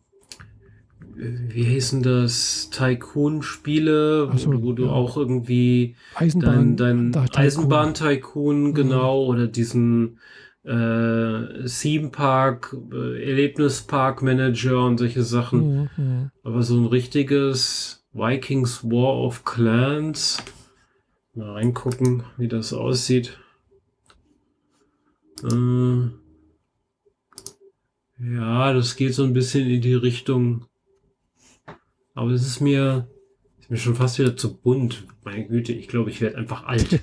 wie 1.16 1.64
hießen 1.64 2.02
das? 2.02 2.70
Tycoon-Spiele, 2.70 4.30
so, 4.36 4.52
wo, 4.52 4.62
wo, 4.62 4.72
du 4.72 4.84
ja. 4.84 4.90
auch 4.90 5.16
irgendwie 5.16 5.96
Eisenbahn, 6.14 6.76
dein, 6.76 7.12
dein 7.12 7.30
Eisenbahn-Tycoon, 7.34 8.68
mhm. 8.68 8.74
genau, 8.74 9.24
oder 9.24 9.48
diesen 9.48 10.18
äh, 10.64 11.64
Theme 11.66 12.10
Park, 12.10 12.76
äh, 12.92 13.30
Erlebnispark 13.30 14.22
Manager 14.22 14.84
und 14.84 14.98
solche 14.98 15.22
Sachen. 15.22 15.60
Mhm, 15.60 15.88
mhm. 15.96 16.30
Aber 16.44 16.62
so 16.62 16.76
ein 16.76 16.86
richtiges 16.86 18.06
Vikings 18.12 18.84
War 18.84 19.18
of 19.18 19.44
Clans 19.44 20.42
Mal 21.38 21.52
reingucken, 21.52 22.24
wie 22.36 22.48
das 22.48 22.72
aussieht. 22.72 23.38
Äh, 25.44 26.10
ja, 28.34 28.72
das 28.72 28.96
geht 28.96 29.14
so 29.14 29.24
ein 29.24 29.32
bisschen 29.32 29.68
in 29.68 29.80
die 29.80 29.94
Richtung. 29.94 30.64
Aber 32.14 32.30
es 32.32 32.46
ist 32.46 32.60
mir, 32.60 33.08
ist 33.60 33.70
mir 33.70 33.76
schon 33.76 33.94
fast 33.94 34.18
wieder 34.18 34.36
zu 34.36 34.56
bunt. 34.56 35.04
Meine 35.24 35.46
Güte, 35.46 35.72
ich 35.72 35.88
glaube, 35.88 36.10
ich 36.10 36.20
werde 36.20 36.38
einfach 36.38 36.64
alt. 36.64 37.00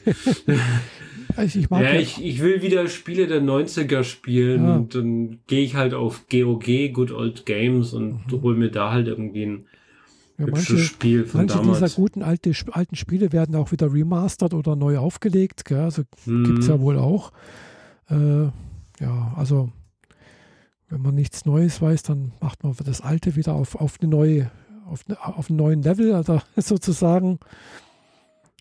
also 1.36 1.60
ich, 1.60 1.70
mag 1.70 1.84
ja, 1.84 1.94
ja. 1.94 2.00
Ich, 2.00 2.24
ich 2.24 2.42
will 2.42 2.62
wieder 2.62 2.88
Spiele 2.90 3.28
der 3.28 3.42
90er 3.42 4.04
spielen 4.04 4.66
ja. 4.66 4.76
und 4.76 4.94
dann 4.96 5.40
gehe 5.48 5.64
ich 5.64 5.76
halt 5.76 5.94
auf 5.94 6.28
GOG, 6.28 6.92
Good 6.92 7.12
Old 7.12 7.46
Games 7.46 7.94
und 7.94 8.32
mhm. 8.32 8.42
hole 8.42 8.58
mir 8.58 8.72
da 8.72 8.92
halt 8.92 9.08
irgendwie 9.08 9.46
ein 9.46 9.66
ja, 10.38 10.48
manche, 10.48 10.78
Spiel 10.78 11.26
von 11.26 11.42
manche 11.42 11.58
damals. 11.58 11.80
dieser 11.80 11.96
guten 11.96 12.22
alte, 12.22 12.52
alten 12.72 12.96
Spiele 12.96 13.32
werden 13.32 13.56
auch 13.56 13.72
wieder 13.72 13.94
remastert 13.94 14.54
oder 14.54 14.76
neu 14.76 14.98
aufgelegt. 14.98 15.64
Gell? 15.64 15.80
Also 15.80 16.04
hm. 16.26 16.44
gibt 16.44 16.60
es 16.60 16.68
ja 16.68 16.80
wohl 16.82 16.98
auch. 16.98 17.32
Äh, 18.10 18.46
ja, 19.00 19.34
also 19.36 19.72
wenn 20.90 21.02
man 21.02 21.16
nichts 21.16 21.46
Neues 21.46 21.82
weiß, 21.82 22.04
dann 22.04 22.34
macht 22.40 22.64
man 22.64 22.76
das 22.84 23.02
Alte 23.02 23.36
wieder 23.36 23.54
auf, 23.54 23.76
auf 23.76 23.98
eine 24.00 24.10
neue, 24.10 24.52
auf, 24.86 25.04
auf 25.20 25.50
einen 25.50 25.58
neuen 25.58 25.82
Level, 25.82 26.14
also 26.14 26.42
sozusagen. 26.56 27.40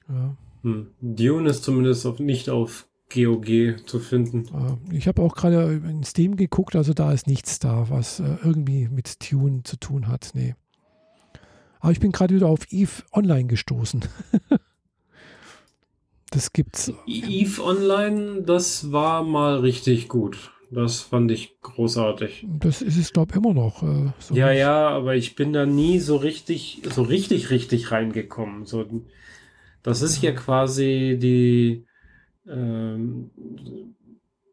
Ja. 0.09 0.37
Hm. 0.63 0.89
Dune 1.01 1.51
ist 1.51 1.65
zumindest 1.65 2.07
auf, 2.07 2.19
nicht 2.19 2.49
auf 2.49 2.89
GOG 3.13 3.87
zu 3.87 3.99
finden. 3.99 4.47
Ich 4.91 5.07
habe 5.07 5.23
auch 5.23 5.35
gerade 5.35 5.75
in 5.75 6.03
Steam 6.05 6.37
geguckt, 6.37 6.75
also 6.75 6.95
da 6.95 7.13
ist 7.13 7.27
nichts 7.27 7.59
da, 7.59 7.91
was 7.91 8.21
äh, 8.21 8.37
irgendwie 8.43 8.89
mit 8.89 9.21
Tune 9.21 9.63
zu 9.63 9.77
tun 9.77 10.09
hat. 10.09 10.31
Nee. 10.35 10.55
Aber 11.81 11.93
ich 11.93 12.01
bin 12.01 12.13
gerade 12.13 12.35
wieder 12.35 12.49
auf 12.49 12.73
Eve 12.73 13.03
Online 13.13 13.47
gestoßen. 13.47 14.05
das 16.35 16.53
gibt's. 16.53 16.93
Eve 17.07 17.63
Online, 17.63 18.43
das 18.43 18.93
war 18.93 19.23
mal 19.23 19.59
richtig 19.59 20.09
gut. 20.09 20.51
Das 20.71 21.01
fand 21.01 21.31
ich 21.31 21.61
großartig. 21.63 22.47
Das 22.59 22.83
ist 22.83 22.97
es, 22.97 23.13
glaube 23.13 23.31
ich, 23.31 23.37
immer 23.37 23.55
noch. 23.55 23.83
Äh, 23.83 24.13
so 24.19 24.35
ja, 24.35 24.51
ja, 24.51 24.89
aber 24.89 25.15
ich 25.15 25.37
bin 25.37 25.53
da 25.53 25.67
nie 25.67 26.01
so 26.01 26.17
richtig, 26.17 26.83
so 26.91 27.03
richtig, 27.03 27.51
richtig 27.51 27.93
reingekommen. 27.93 28.67
So, 28.67 28.85
das 29.85 30.03
ist 30.03 30.21
ja 30.23 30.33
quasi 30.33 31.17
die 31.21 31.85
ähm, 32.49 33.31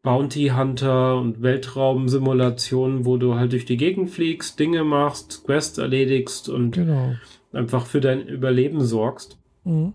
Bounty 0.02 0.52
Hunter 0.54 1.16
und 1.16 1.42
Weltraumsimulationen, 1.42 3.04
wo 3.04 3.16
du 3.16 3.34
halt 3.34 3.52
durch 3.52 3.64
die 3.64 3.76
Gegend 3.76 4.10
fliegst, 4.10 4.60
Dinge 4.60 4.84
machst, 4.84 5.42
Quests 5.44 5.78
erledigst 5.78 6.48
und 6.48 6.72
genau. 6.72 7.14
einfach 7.52 7.86
für 7.86 8.00
dein 8.00 8.26
Überleben 8.28 8.84
sorgst. 8.84 9.38
Mhm. 9.64 9.94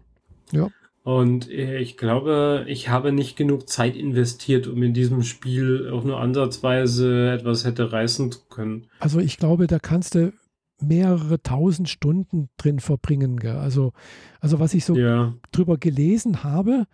Ja. 0.51 0.69
Und 1.07 1.49
ich 1.49 1.95
glaube, 1.95 2.65
ich 2.67 2.89
habe 2.89 3.13
nicht 3.13 3.38
genug 3.38 3.69
Zeit 3.69 3.95
investiert, 3.95 4.67
um 4.67 4.84
in 4.84 4.93
diesem 4.93 5.23
Spiel 5.23 5.89
auch 5.89 6.03
nur 6.03 6.19
ansatzweise 6.19 7.31
etwas 7.31 7.63
hätte 7.63 7.93
reißen 7.93 8.29
zu 8.29 8.39
können. 8.49 8.88
Also 8.99 9.21
ich 9.21 9.38
glaube, 9.38 9.67
da 9.67 9.79
kannst 9.79 10.15
du 10.15 10.34
mehrere 10.81 11.41
tausend 11.41 11.88
Stunden 11.88 12.49
drin 12.57 12.81
verbringen. 12.81 13.38
Gell? 13.38 13.55
Also, 13.55 13.93
also 14.41 14.59
was 14.59 14.73
ich 14.73 14.84
so 14.84 14.97
ja. 14.97 15.34
drüber 15.53 15.77
gelesen 15.77 16.43
habe, 16.43 16.88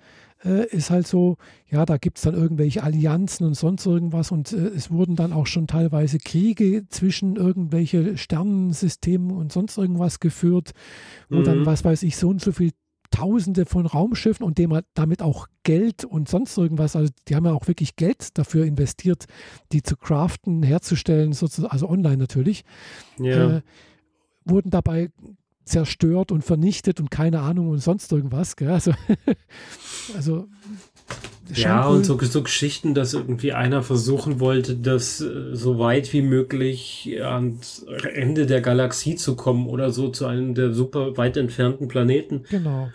äh, 0.46 0.68
ist 0.68 0.92
halt 0.92 1.08
so, 1.08 1.38
ja, 1.68 1.84
da 1.84 1.98
gibt 1.98 2.20
es 2.20 2.24
dann 2.24 2.36
irgendwelche 2.36 2.84
Allianzen 2.84 3.48
und 3.48 3.56
sonst 3.56 3.84
irgendwas 3.88 4.32
und 4.32 4.54
äh, 4.54 4.58
es 4.58 4.92
wurden 4.92 5.16
dann 5.16 5.34
auch 5.34 5.48
schon 5.48 5.66
teilweise 5.66 6.20
Kriege 6.20 6.88
zwischen 6.88 7.36
irgendwelche 7.36 8.16
Sternensystemen 8.16 9.32
und 9.32 9.52
sonst 9.52 9.76
irgendwas 9.80 10.20
geführt, 10.20 10.74
wo 11.30 11.38
mhm. 11.38 11.46
dann, 11.46 11.66
was 11.66 11.84
weiß 11.84 12.04
ich, 12.04 12.16
so 12.16 12.30
und 12.30 12.40
so 12.40 12.52
viel 12.52 12.74
Tausende 13.14 13.68
von 13.68 13.86
Raumschiffen 13.86 14.44
und 14.44 14.58
dem 14.58 14.76
damit 14.96 15.22
auch 15.22 15.48
Geld 15.62 16.04
und 16.04 16.28
sonst 16.28 16.58
irgendwas, 16.58 16.96
also 16.96 17.14
die 17.28 17.36
haben 17.36 17.46
ja 17.46 17.54
auch 17.54 17.68
wirklich 17.68 17.96
Geld 17.96 18.36
dafür 18.40 18.66
investiert, 18.66 19.26
die 19.72 19.84
zu 19.84 19.96
craften, 19.96 20.64
herzustellen, 20.64 21.32
sozusagen, 21.34 21.72
also 21.72 21.88
online 21.88 22.18
natürlich, 22.18 22.66
ja. 23.20 23.58
äh, 23.58 23.62
wurden 24.46 24.72
dabei 24.72 25.12
zerstört 25.64 26.32
und 26.32 26.44
vernichtet 26.44 27.00
und 27.00 27.12
keine 27.12 27.42
Ahnung 27.42 27.70
und 27.70 27.80
sonst 27.80 28.12
irgendwas. 28.12 28.56
Gell? 28.56 28.72
Also, 28.72 28.94
also 30.16 30.48
ja, 31.54 31.86
und 31.86 32.04
so, 32.04 32.18
so, 32.20 32.42
Geschichten, 32.42 32.96
dass 32.96 33.14
irgendwie 33.14 33.54
einer 33.54 33.84
versuchen 33.84 34.40
wollte, 34.40 34.76
das 34.76 35.22
äh, 35.22 35.54
so 35.56 35.78
weit 35.78 36.12
wie 36.14 36.24
möglich 36.24 37.16
ans 37.22 37.86
Ende 38.16 38.48
der 38.48 38.62
Galaxie 38.62 39.18
zu 39.18 39.36
kommen 39.36 39.68
oder 39.68 39.92
so 39.92 40.10
zu 40.10 40.26
einem 40.26 40.56
der 40.56 40.74
super 40.74 41.16
weit 41.16 41.38
entfernten 41.38 41.88
Planeten. 41.88 42.44
Genau. 42.50 42.90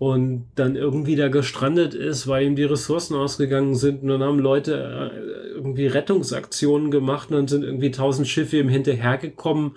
Und 0.00 0.46
dann 0.54 0.76
irgendwie 0.76 1.14
da 1.14 1.28
gestrandet 1.28 1.92
ist, 1.92 2.26
weil 2.26 2.46
ihm 2.46 2.56
die 2.56 2.64
Ressourcen 2.64 3.14
ausgegangen 3.14 3.74
sind. 3.74 4.02
Und 4.02 4.08
dann 4.08 4.22
haben 4.22 4.38
Leute 4.38 5.12
äh, 5.12 5.48
irgendwie 5.54 5.86
Rettungsaktionen 5.86 6.90
gemacht 6.90 7.30
und 7.30 7.36
dann 7.36 7.48
sind 7.48 7.62
irgendwie 7.64 7.90
tausend 7.90 8.26
Schiffe 8.26 8.58
ihm 8.58 8.68
hinterhergekommen 8.68 9.72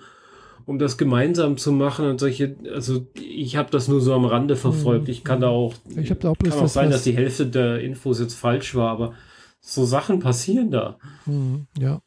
um 0.66 0.78
das 0.78 0.96
gemeinsam 0.96 1.56
zu 1.56 1.72
machen 1.72 2.06
und 2.06 2.20
solche, 2.20 2.56
also 2.72 3.06
ich 3.14 3.56
habe 3.56 3.70
das 3.70 3.88
nur 3.88 4.00
so 4.00 4.14
am 4.14 4.24
Rande 4.24 4.56
verfolgt. 4.56 5.08
Ich 5.08 5.24
kann 5.24 5.40
da 5.40 5.48
auch, 5.48 5.74
ich 5.94 6.08
da 6.08 6.30
auch 6.30 6.38
kann 6.38 6.52
auch 6.52 6.68
sein, 6.68 6.90
dass 6.90 7.04
die 7.04 7.14
Hälfte 7.14 7.46
der 7.46 7.80
Infos 7.80 8.20
jetzt 8.20 8.34
falsch 8.34 8.74
war, 8.74 8.90
aber 8.90 9.14
so 9.60 9.84
Sachen 9.84 10.20
passieren 10.20 10.70
da. 10.70 10.98
Mhm, 11.26 11.66
ja. 11.78 12.00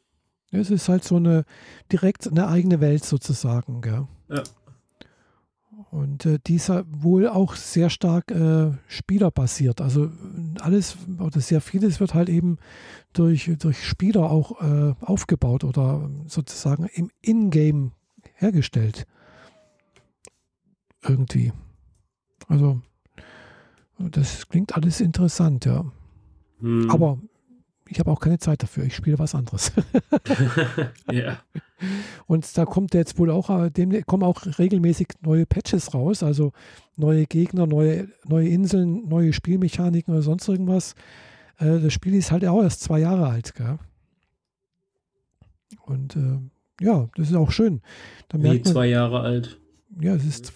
Es 0.52 0.72
ist 0.72 0.88
halt 0.90 1.04
so 1.04 1.18
eine 1.18 1.44
direkt 1.92 2.28
eine 2.28 2.48
eigene 2.48 2.80
Welt 2.80 3.04
sozusagen, 3.04 3.82
gell? 3.82 4.08
Ja. 4.30 4.44
Und 5.90 6.26
äh, 6.26 6.38
dieser 6.46 6.86
wohl 6.90 7.28
auch 7.28 7.56
sehr 7.56 7.90
stark 7.90 8.32
äh, 8.32 8.72
spielerbasiert. 8.88 9.80
Also 9.80 10.12
alles 10.60 10.98
oder 11.20 11.40
sehr 11.40 11.62
vieles 11.62 12.00
wird 12.00 12.14
halt 12.14 12.30
eben 12.30 12.58
durch, 13.14 13.50
durch 13.58 13.84
Spieler 13.86 14.30
auch 14.30 14.62
äh, 14.62 14.94
aufgebaut 15.02 15.64
oder 15.64 16.10
sozusagen 16.28 16.88
im 16.94 17.10
Ingame 17.22 17.92
hergestellt. 18.34 19.06
Irgendwie. 21.04 21.54
Also, 22.48 22.82
das 23.98 24.48
klingt 24.50 24.76
alles 24.76 25.00
interessant, 25.02 25.66
ja. 25.66 25.86
Hm. 26.60 26.90
Aber 26.90 27.20
ich 27.90 28.00
habe 28.00 28.12
auch 28.12 28.20
keine 28.20 28.40
Zeit 28.40 28.64
dafür. 28.64 28.84
Ich 28.86 28.96
spiele 28.96 29.20
was 29.20 29.36
anderes. 29.36 29.72
ja. 31.12 31.40
Und 32.26 32.58
da 32.58 32.66
kommt 32.66 32.94
jetzt 32.94 33.18
wohl 33.20 33.30
auch, 33.30 33.50
äh, 33.50 33.70
dem 33.70 34.06
kommen 34.06 34.24
auch 34.24 34.42
regelmäßig 34.58 35.10
neue 35.22 35.46
Patches 35.46 35.94
raus, 35.94 36.24
also 36.24 36.52
neue 36.96 37.26
Gegner, 37.26 37.68
neue, 37.68 38.10
neue 38.26 38.48
Inseln, 38.50 39.08
neue 39.08 39.34
Spielmechaniken 39.34 40.14
oder 40.14 40.24
sonst 40.24 40.48
irgendwas. 40.48 40.96
Äh, 41.60 41.80
das 41.80 41.94
Spiel 41.94 42.16
ist 42.16 42.32
halt 42.32 42.46
auch 42.46 42.62
erst 42.62 42.82
zwei 42.82 43.00
Jahre 43.00 43.28
alt, 43.28 43.54
gell? 43.56 43.78
Und 45.86 46.16
äh, 46.16 46.40
ja, 46.84 47.10
das 47.16 47.30
ist 47.30 47.36
auch 47.36 47.52
schön. 47.52 47.82
Da 48.30 48.38
Wie 48.40 48.48
man, 48.48 48.64
zwei 48.64 48.88
Jahre 48.88 49.22
alt? 49.22 49.60
Ja, 50.00 50.16
es 50.16 50.26
ist, 50.26 50.54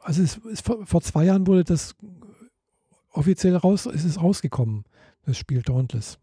also 0.00 0.22
es 0.22 0.36
ist, 0.36 0.62
vor 0.64 1.00
zwei 1.00 1.24
Jahren 1.24 1.46
wurde 1.46 1.64
das 1.64 1.96
offiziell 3.10 3.56
raus, 3.56 3.86
ist 3.86 4.04
es 4.04 4.20
rausgekommen, 4.20 4.84
das 5.24 5.38
Spiel 5.38 5.62
Dauntless. 5.62 6.18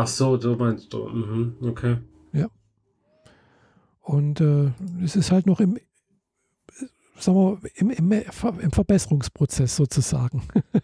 Ach 0.00 0.06
so, 0.06 0.36
du 0.36 0.54
meinst 0.54 0.92
du. 0.92 1.08
Mhm, 1.08 1.56
okay. 1.60 1.96
Ja. 2.32 2.46
Und 4.00 4.40
äh, 4.40 4.70
es 5.02 5.16
ist 5.16 5.32
halt 5.32 5.46
noch 5.46 5.58
im, 5.58 5.76
sagen 7.18 7.36
wir, 7.36 7.58
im, 7.74 7.90
im, 7.90 8.12
im 8.12 8.70
Verbesserungsprozess 8.70 9.74
sozusagen. 9.74 10.44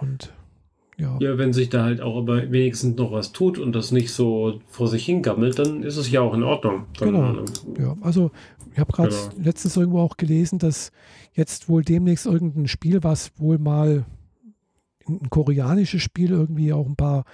und 0.00 0.32
ja. 0.96 1.18
Ja, 1.18 1.36
wenn 1.38 1.52
sich 1.52 1.70
da 1.70 1.82
halt 1.82 2.00
auch 2.02 2.18
aber 2.18 2.52
wenigstens 2.52 2.96
noch 2.96 3.10
was 3.10 3.32
tut 3.32 3.58
und 3.58 3.72
das 3.72 3.90
nicht 3.90 4.12
so 4.12 4.60
vor 4.68 4.86
sich 4.86 5.04
hingammelt, 5.06 5.58
dann 5.58 5.82
ist 5.82 5.96
es 5.96 6.08
ja 6.08 6.20
auch 6.20 6.34
in 6.34 6.44
Ordnung. 6.44 6.86
Dann, 7.00 7.12
genau. 7.12 7.34
Äh, 7.34 7.82
ja, 7.82 7.96
also 8.02 8.30
ich 8.72 8.78
habe 8.78 8.92
gerade 8.92 9.08
genau. 9.08 9.44
letztens 9.44 9.76
irgendwo 9.76 9.98
auch 9.98 10.18
gelesen, 10.18 10.60
dass 10.60 10.92
jetzt 11.32 11.68
wohl 11.68 11.82
demnächst 11.82 12.26
irgendein 12.26 12.68
Spiel, 12.68 13.02
was 13.02 13.32
wohl 13.38 13.58
mal 13.58 14.06
ein 15.08 15.30
koreanisches 15.30 16.02
Spiel 16.02 16.30
irgendwie 16.30 16.72
auch 16.72 16.86
ein 16.86 16.96
paar, 16.96 17.24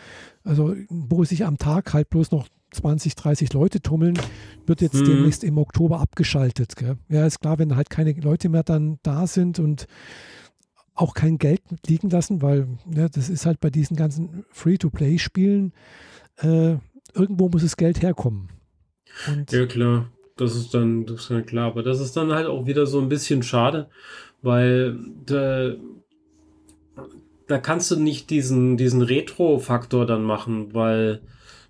also 0.42 0.74
wo 0.88 1.24
sich 1.24 1.44
am 1.44 1.59
Tag 1.59 1.92
halt 1.92 2.10
bloß 2.10 2.30
noch 2.30 2.48
20, 2.70 3.14
30 3.14 3.52
Leute 3.52 3.80
tummeln, 3.80 4.18
wird 4.66 4.80
jetzt 4.80 4.98
hm. 4.98 5.05
demnächst 5.05 5.44
im 5.44 5.59
Oktober 5.59 6.01
abgeschaltet. 6.01 6.76
Gell? 6.76 6.96
Ja, 7.09 7.26
ist 7.26 7.40
klar, 7.40 7.59
wenn 7.59 7.76
halt 7.76 7.90
keine 7.90 8.12
Leute 8.12 8.48
mehr 8.48 8.62
dann 8.62 8.98
da 9.02 9.26
sind 9.26 9.59
und 9.59 9.86
auch 10.94 11.14
kein 11.14 11.38
Geld 11.38 11.62
liegen 11.86 12.10
lassen, 12.10 12.42
weil 12.42 12.68
ja, 12.94 13.09
das 13.09 13.28
ist 13.28 13.46
halt 13.46 13.60
bei 13.60 13.70
diesen 13.70 13.96
ganzen 13.96 14.44
Free-to-Play-Spielen, 14.51 15.72
äh, 16.38 16.76
irgendwo 17.14 17.48
muss 17.48 17.62
das 17.62 17.76
Geld 17.76 18.02
herkommen. 18.02 18.48
Und 19.28 19.51
ja, 19.52 19.66
klar. 19.66 20.10
Das 20.36 20.56
ist 20.56 20.74
dann, 20.74 21.06
das 21.06 21.22
ist 21.22 21.30
dann 21.30 21.46
klar. 21.46 21.66
Aber 21.66 21.82
das 21.82 22.01
ist 22.01 22.16
dann 22.16 22.32
halt 22.32 22.46
auch 22.46 22.66
wieder 22.66 22.86
so 22.86 23.01
ein 23.01 23.09
bisschen 23.09 23.42
schade, 23.42 23.88
weil 24.42 24.98
der, 25.28 25.76
da 27.47 27.59
kannst 27.59 27.91
du 27.91 27.97
nicht 27.97 28.31
diesen, 28.31 28.77
diesen 28.77 29.03
Retro-Faktor 29.03 30.07
dann 30.07 30.23
machen, 30.23 30.75
weil 30.75 31.21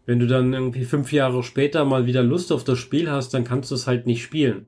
wenn 0.06 0.18
du 0.18 0.26
dann 0.26 0.52
irgendwie 0.52 0.84
fünf 0.84 1.12
Jahre 1.12 1.42
später 1.42 1.84
mal 1.84 2.06
wieder 2.06 2.22
Lust 2.22 2.52
auf 2.52 2.64
das 2.64 2.78
Spiel 2.78 3.10
hast, 3.10 3.34
dann 3.34 3.44
kannst 3.44 3.70
du 3.70 3.74
es 3.74 3.86
halt 3.86 4.06
nicht 4.06 4.22
spielen. 4.22 4.66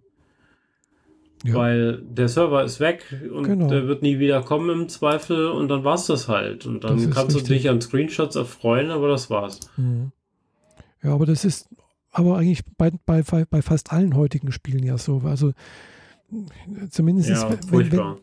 Ja. 1.44 1.54
Weil 1.54 2.02
der 2.02 2.28
Server 2.28 2.64
ist 2.64 2.80
weg 2.80 3.04
und 3.32 3.44
genau. 3.44 3.68
der 3.68 3.86
wird 3.86 4.02
nie 4.02 4.18
wieder 4.18 4.42
kommen 4.42 4.70
im 4.70 4.88
Zweifel 4.88 5.48
und 5.48 5.68
dann 5.68 5.84
war 5.84 5.94
es 5.94 6.06
das 6.06 6.28
halt. 6.28 6.66
Und 6.66 6.82
dann 6.82 7.10
kannst 7.10 7.36
richtig. 7.36 7.42
du 7.44 7.54
dich 7.54 7.68
an 7.68 7.80
Screenshots 7.80 8.36
erfreuen, 8.36 8.90
aber 8.90 9.08
das 9.08 9.28
war's. 9.28 9.60
Mhm. 9.76 10.12
Ja, 11.02 11.12
aber 11.12 11.26
das 11.26 11.44
ist 11.44 11.68
aber 12.10 12.38
eigentlich 12.38 12.62
bei, 12.78 12.90
bei, 13.04 13.22
bei 13.22 13.62
fast 13.62 13.92
allen 13.92 14.16
heutigen 14.16 14.50
Spielen 14.50 14.82
ja 14.82 14.96
so. 14.96 15.22
Also 15.24 15.52
zumindest 16.90 17.28
ja, 17.28 17.50
wenn, 17.70 17.92
wenn, 17.92 18.16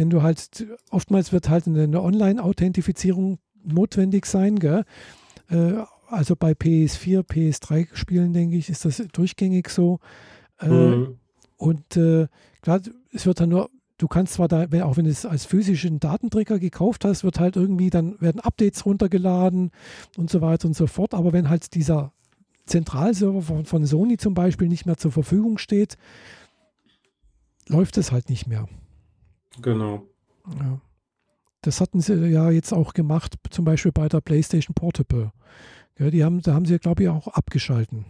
wenn, 0.00 0.08
du 0.08 0.22
halt, 0.22 0.66
oftmals 0.90 1.30
wird 1.30 1.50
halt 1.50 1.66
eine 1.66 2.02
Online-Authentifizierung 2.02 3.38
notwendig 3.62 4.24
sein, 4.24 4.58
gell? 4.58 4.84
Äh, 5.50 5.74
also 6.08 6.36
bei 6.36 6.52
PS4, 6.52 7.20
PS3-Spielen, 7.20 8.32
denke 8.32 8.56
ich, 8.56 8.70
ist 8.70 8.86
das 8.86 9.02
durchgängig 9.12 9.68
so. 9.68 10.00
Äh, 10.58 10.68
mhm. 10.68 11.18
Und 11.58 11.98
äh, 11.98 12.28
klar, 12.62 12.80
es 13.12 13.26
wird 13.26 13.40
dann 13.40 13.50
nur, 13.50 13.68
du 13.98 14.08
kannst 14.08 14.32
zwar 14.32 14.48
da, 14.48 14.64
auch 14.84 14.96
wenn 14.96 15.04
du 15.04 15.10
es 15.10 15.26
als 15.26 15.44
physischen 15.44 16.00
Datenträger 16.00 16.58
gekauft 16.58 17.04
hast, 17.04 17.22
wird 17.22 17.38
halt 17.38 17.56
irgendwie, 17.56 17.90
dann 17.90 18.18
werden 18.22 18.40
Updates 18.40 18.86
runtergeladen 18.86 19.70
und 20.16 20.30
so 20.30 20.40
weiter 20.40 20.66
und 20.66 20.74
so 20.74 20.86
fort. 20.86 21.12
Aber 21.12 21.34
wenn 21.34 21.50
halt 21.50 21.74
dieser 21.74 22.14
Zentralserver 22.64 23.42
von, 23.42 23.66
von 23.66 23.84
Sony 23.84 24.16
zum 24.16 24.32
Beispiel 24.32 24.68
nicht 24.68 24.86
mehr 24.86 24.96
zur 24.96 25.12
Verfügung 25.12 25.58
steht, 25.58 25.98
läuft 27.68 27.98
es 27.98 28.12
halt 28.12 28.30
nicht 28.30 28.46
mehr. 28.46 28.66
Genau. 29.62 30.06
Ja. 30.58 30.80
Das 31.62 31.80
hatten 31.80 32.00
sie 32.00 32.14
ja 32.28 32.50
jetzt 32.50 32.72
auch 32.72 32.94
gemacht, 32.94 33.36
zum 33.50 33.64
Beispiel 33.64 33.92
bei 33.92 34.08
der 34.08 34.20
PlayStation 34.20 34.74
Portable. 34.74 35.32
Ja, 35.98 36.10
die 36.10 36.24
haben, 36.24 36.40
da 36.40 36.54
haben 36.54 36.64
sie, 36.64 36.78
glaube 36.78 37.02
ich, 37.02 37.08
auch 37.10 37.28
abgeschalten. 37.28 38.06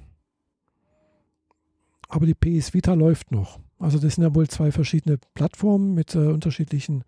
Aber 2.09 2.27
die 2.27 2.35
PS 2.35 2.75
Vita 2.75 2.95
läuft 2.95 3.33
noch. 3.33 3.59
Also 3.79 3.99
das 3.99 4.15
sind 4.15 4.25
ja 4.25 4.35
wohl 4.35 4.49
zwei 4.49 4.71
verschiedene 4.71 5.19
Plattformen 5.35 5.95
mit 5.95 6.15
äh, 6.15 6.19
unterschiedlichen 6.19 7.05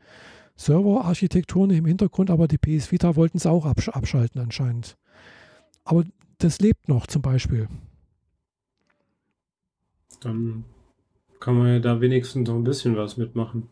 Serverarchitekturen 0.56 1.70
im 1.70 1.86
Hintergrund, 1.86 2.30
aber 2.30 2.48
die 2.48 2.58
PS 2.58 2.90
Vita 2.90 3.16
wollten 3.16 3.36
es 3.36 3.46
auch 3.46 3.66
absch 3.66 3.88
abschalten 3.88 4.40
anscheinend. 4.40 4.96
Aber 5.84 6.04
das 6.38 6.60
lebt 6.60 6.88
noch 6.88 7.06
zum 7.06 7.22
Beispiel. 7.22 7.68
Dann 10.20 10.64
kann 11.40 11.56
man 11.56 11.68
ja 11.68 11.78
da 11.80 12.00
wenigstens 12.00 12.48
noch 12.48 12.54
ein 12.54 12.64
bisschen 12.64 12.96
was 12.96 13.16
mitmachen. 13.16 13.68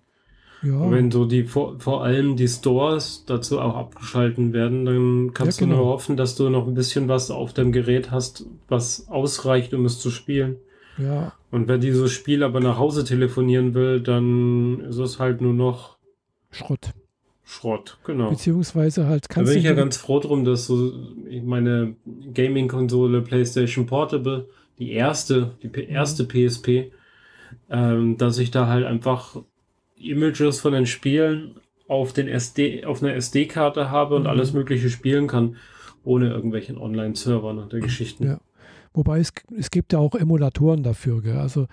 Ja. 0.63 0.91
wenn 0.91 1.11
so 1.11 1.25
die 1.25 1.45
vor, 1.45 1.79
vor 1.81 2.05
allem 2.05 2.37
die 2.37 2.49
Stores 2.49 3.25
dazu 3.27 3.61
auch 3.61 3.77
abgeschalten 3.77 4.53
werden, 4.53 4.85
dann 4.85 5.31
kannst 5.33 5.61
ja, 5.61 5.67
genau. 5.67 5.79
du 5.79 5.83
nur 5.85 5.93
hoffen, 5.93 6.17
dass 6.17 6.37
du 6.37 6.51
noch 6.51 6.67
ein 6.67 6.75
bisschen 6.75 7.09
was 7.09 7.31
auf 7.31 7.55
dem 7.55 7.73
Gerät 7.73 8.11
hast, 8.11 8.47
was 8.69 9.09
ausreicht, 9.09 9.73
um 9.73 9.87
es 9.87 10.01
zu 10.01 10.11
spielen. 10.11 10.57
Ja. 10.99 11.33
Und 11.51 11.67
wenn 11.67 11.81
dieses 11.81 12.13
Spiel 12.13 12.43
aber 12.43 12.61
nach 12.61 12.79
Hause 12.79 13.05
telefonieren 13.05 13.75
will, 13.75 14.01
dann 14.01 14.81
ist 14.81 14.99
es 14.99 15.19
halt 15.19 15.41
nur 15.41 15.55
noch 15.55 15.97
Schrott. 16.51 16.91
Schrott, 17.45 17.99
genau. 18.05 18.31
Beziehungsweise 18.31 19.07
halt 19.07 19.29
kannst 19.29 19.49
du. 19.49 19.55
Da 19.55 19.55
bin 19.55 19.59
ich 19.59 19.65
ja 19.65 19.75
ganz 19.75 19.97
froh 19.97 20.21
drum, 20.21 20.45
dass 20.45 20.67
so 20.67 20.93
meine 21.43 21.97
Gaming-Konsole 22.33 23.23
PlayStation 23.23 23.87
Portable, 23.87 24.49
die 24.79 24.93
erste, 24.93 25.53
die 25.63 25.85
erste 25.85 26.25
mhm. 26.25 26.29
PSP, 26.29 26.93
ähm, 27.69 28.17
dass 28.19 28.39
ich 28.39 28.51
da 28.51 28.69
halt 28.69 28.85
einfach 28.85 29.37
Images 30.01 30.61
von 30.61 30.73
den 30.73 30.87
Spielen 30.87 31.61
auf 31.89 32.13
den 32.13 32.29
SD, 32.29 32.85
auf 32.85 33.03
einer 33.03 33.15
SD-Karte 33.15 33.91
habe 33.91 34.17
und 34.17 34.23
mhm. 34.23 34.29
alles 34.29 34.53
Mögliche 34.53 34.91
spielen 34.91 35.27
kann, 35.27 35.57
ohne 36.05 36.31
irgendwelchen 36.31 36.79
Online-Servern 36.79 37.59
und 37.59 37.73
der 37.73 37.81
Geschichten. 37.81 38.25
Ja. 38.25 38.41
Wobei 38.93 39.21
es, 39.21 39.33
es 39.57 39.71
gibt 39.71 39.93
ja 39.93 40.01
auch 40.01 40.15
Emulatoren 40.15 40.83
dafür. 40.83 41.23
Gell? 41.23 41.37
Also 41.37 41.67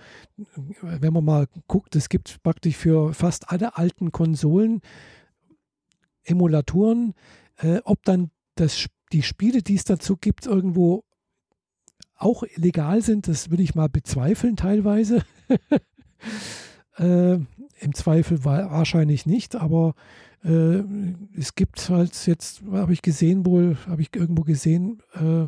wenn 0.82 1.12
man 1.12 1.24
mal 1.24 1.46
guckt, 1.66 1.96
es 1.96 2.08
gibt 2.08 2.42
praktisch 2.42 2.76
für 2.76 3.12
fast 3.12 3.50
alle 3.50 3.76
alten 3.76 4.12
Konsolen 4.12 4.80
Emulatoren. 6.24 7.14
Äh, 7.56 7.80
ob 7.84 8.04
dann 8.04 8.30
das, 8.54 8.86
die 9.12 9.22
Spiele, 9.22 9.62
die 9.62 9.74
es 9.74 9.84
dazu 9.84 10.16
gibt, 10.16 10.46
irgendwo 10.46 11.04
auch 12.14 12.44
legal 12.56 13.02
sind, 13.02 13.28
das 13.28 13.50
würde 13.50 13.62
ich 13.62 13.74
mal 13.74 13.88
bezweifeln 13.88 14.56
teilweise. 14.56 15.24
äh, 16.98 17.34
Im 17.80 17.94
Zweifel 17.94 18.44
wahrscheinlich 18.44 19.24
nicht, 19.24 19.54
aber 19.54 19.94
äh, 20.44 20.82
es 21.36 21.54
gibt 21.54 21.88
halt 21.90 22.26
jetzt, 22.26 22.62
habe 22.70 22.92
ich 22.92 23.02
gesehen, 23.02 23.46
wohl, 23.46 23.76
habe 23.86 24.02
ich 24.02 24.14
irgendwo 24.14 24.42
gesehen, 24.42 25.02
äh, 25.14 25.46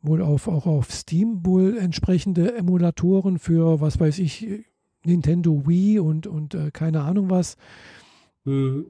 wohl 0.00 0.22
auf, 0.22 0.48
auch 0.48 0.66
auf 0.66 0.90
Steam 0.92 1.44
wohl 1.44 1.76
entsprechende 1.76 2.56
Emulatoren 2.56 3.38
für, 3.38 3.80
was 3.80 4.00
weiß 4.00 4.18
ich, 4.18 4.64
Nintendo 5.04 5.66
Wii 5.66 5.98
und, 5.98 6.26
und 6.26 6.54
äh, 6.54 6.70
keine 6.70 7.02
Ahnung 7.02 7.30
was. 7.30 7.56
Mhm. 8.44 8.86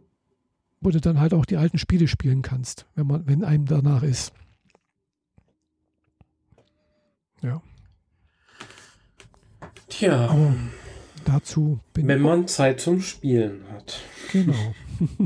Wo 0.81 0.91
du 0.91 1.01
dann 1.01 1.21
halt 1.21 1.35
auch 1.35 1.45
die 1.45 1.57
alten 1.57 1.79
Spiele 1.79 2.09
spielen 2.09 2.43
kannst, 2.43 2.87
wenn 2.95 3.07
man, 3.07 3.27
wenn 3.27 3.45
einem 3.45 3.67
danach 3.67 4.03
ist. 4.03 4.33
Ja. 7.43 7.63
Tja. 9.89 10.29
Aber 10.29 10.55
dazu 11.25 11.81
bin 11.95 12.09
Wenn 12.09 12.21
man 12.21 12.49
Zeit 12.49 12.81
zum 12.81 13.01
Spielen 13.01 13.63
hat. 13.73 14.01
Genau. 14.33 14.75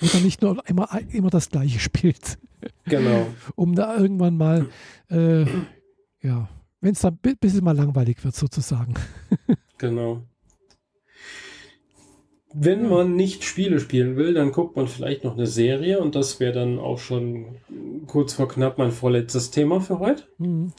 Und 0.00 0.14
dann 0.14 0.22
nicht 0.22 0.42
nur 0.42 0.62
immer, 0.68 0.88
immer 1.12 1.30
das 1.30 1.50
gleiche 1.50 1.78
spielt. 1.78 2.38
Genau. 2.84 3.26
um 3.56 3.74
da 3.74 3.96
irgendwann 3.96 4.36
mal 4.36 4.66
äh, 5.08 5.46
ja, 6.20 6.48
wenn 6.80 6.92
es 6.92 7.00
dann 7.00 7.18
ein 7.24 7.36
bisschen 7.36 7.64
mal 7.64 7.76
langweilig 7.76 8.24
wird, 8.24 8.34
sozusagen. 8.34 8.94
genau. 9.78 10.22
Wenn 12.52 12.88
man 12.88 13.14
nicht 13.14 13.44
Spiele 13.44 13.78
spielen 13.78 14.16
will, 14.16 14.34
dann 14.34 14.50
guckt 14.50 14.74
man 14.74 14.88
vielleicht 14.88 15.22
noch 15.22 15.34
eine 15.34 15.46
Serie 15.46 16.00
und 16.00 16.16
das 16.16 16.40
wäre 16.40 16.52
dann 16.52 16.78
auch 16.78 16.98
schon 16.98 17.58
kurz 18.06 18.32
vor 18.32 18.48
knapp 18.48 18.76
mein 18.76 18.90
vorletztes 18.90 19.52
Thema 19.52 19.80
für 19.80 20.00
heute. 20.00 20.24
Mhm. 20.38 20.72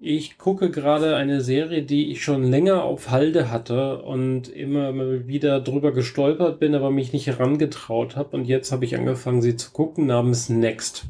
Ich 0.00 0.38
gucke 0.38 0.70
gerade 0.70 1.16
eine 1.16 1.40
Serie, 1.40 1.82
die 1.82 2.10
ich 2.10 2.22
schon 2.22 2.44
länger 2.44 2.84
auf 2.84 3.10
Halde 3.10 3.50
hatte 3.50 4.02
und 4.02 4.48
immer 4.48 5.26
wieder 5.26 5.60
drüber 5.60 5.92
gestolpert 5.92 6.60
bin, 6.60 6.74
aber 6.74 6.90
mich 6.90 7.12
nicht 7.12 7.26
herangetraut 7.26 8.16
habe. 8.16 8.36
Und 8.36 8.44
jetzt 8.44 8.72
habe 8.72 8.84
ich 8.84 8.96
angefangen, 8.96 9.40
sie 9.40 9.56
zu 9.56 9.70
gucken, 9.70 10.06
namens 10.06 10.48
Next. 10.48 11.06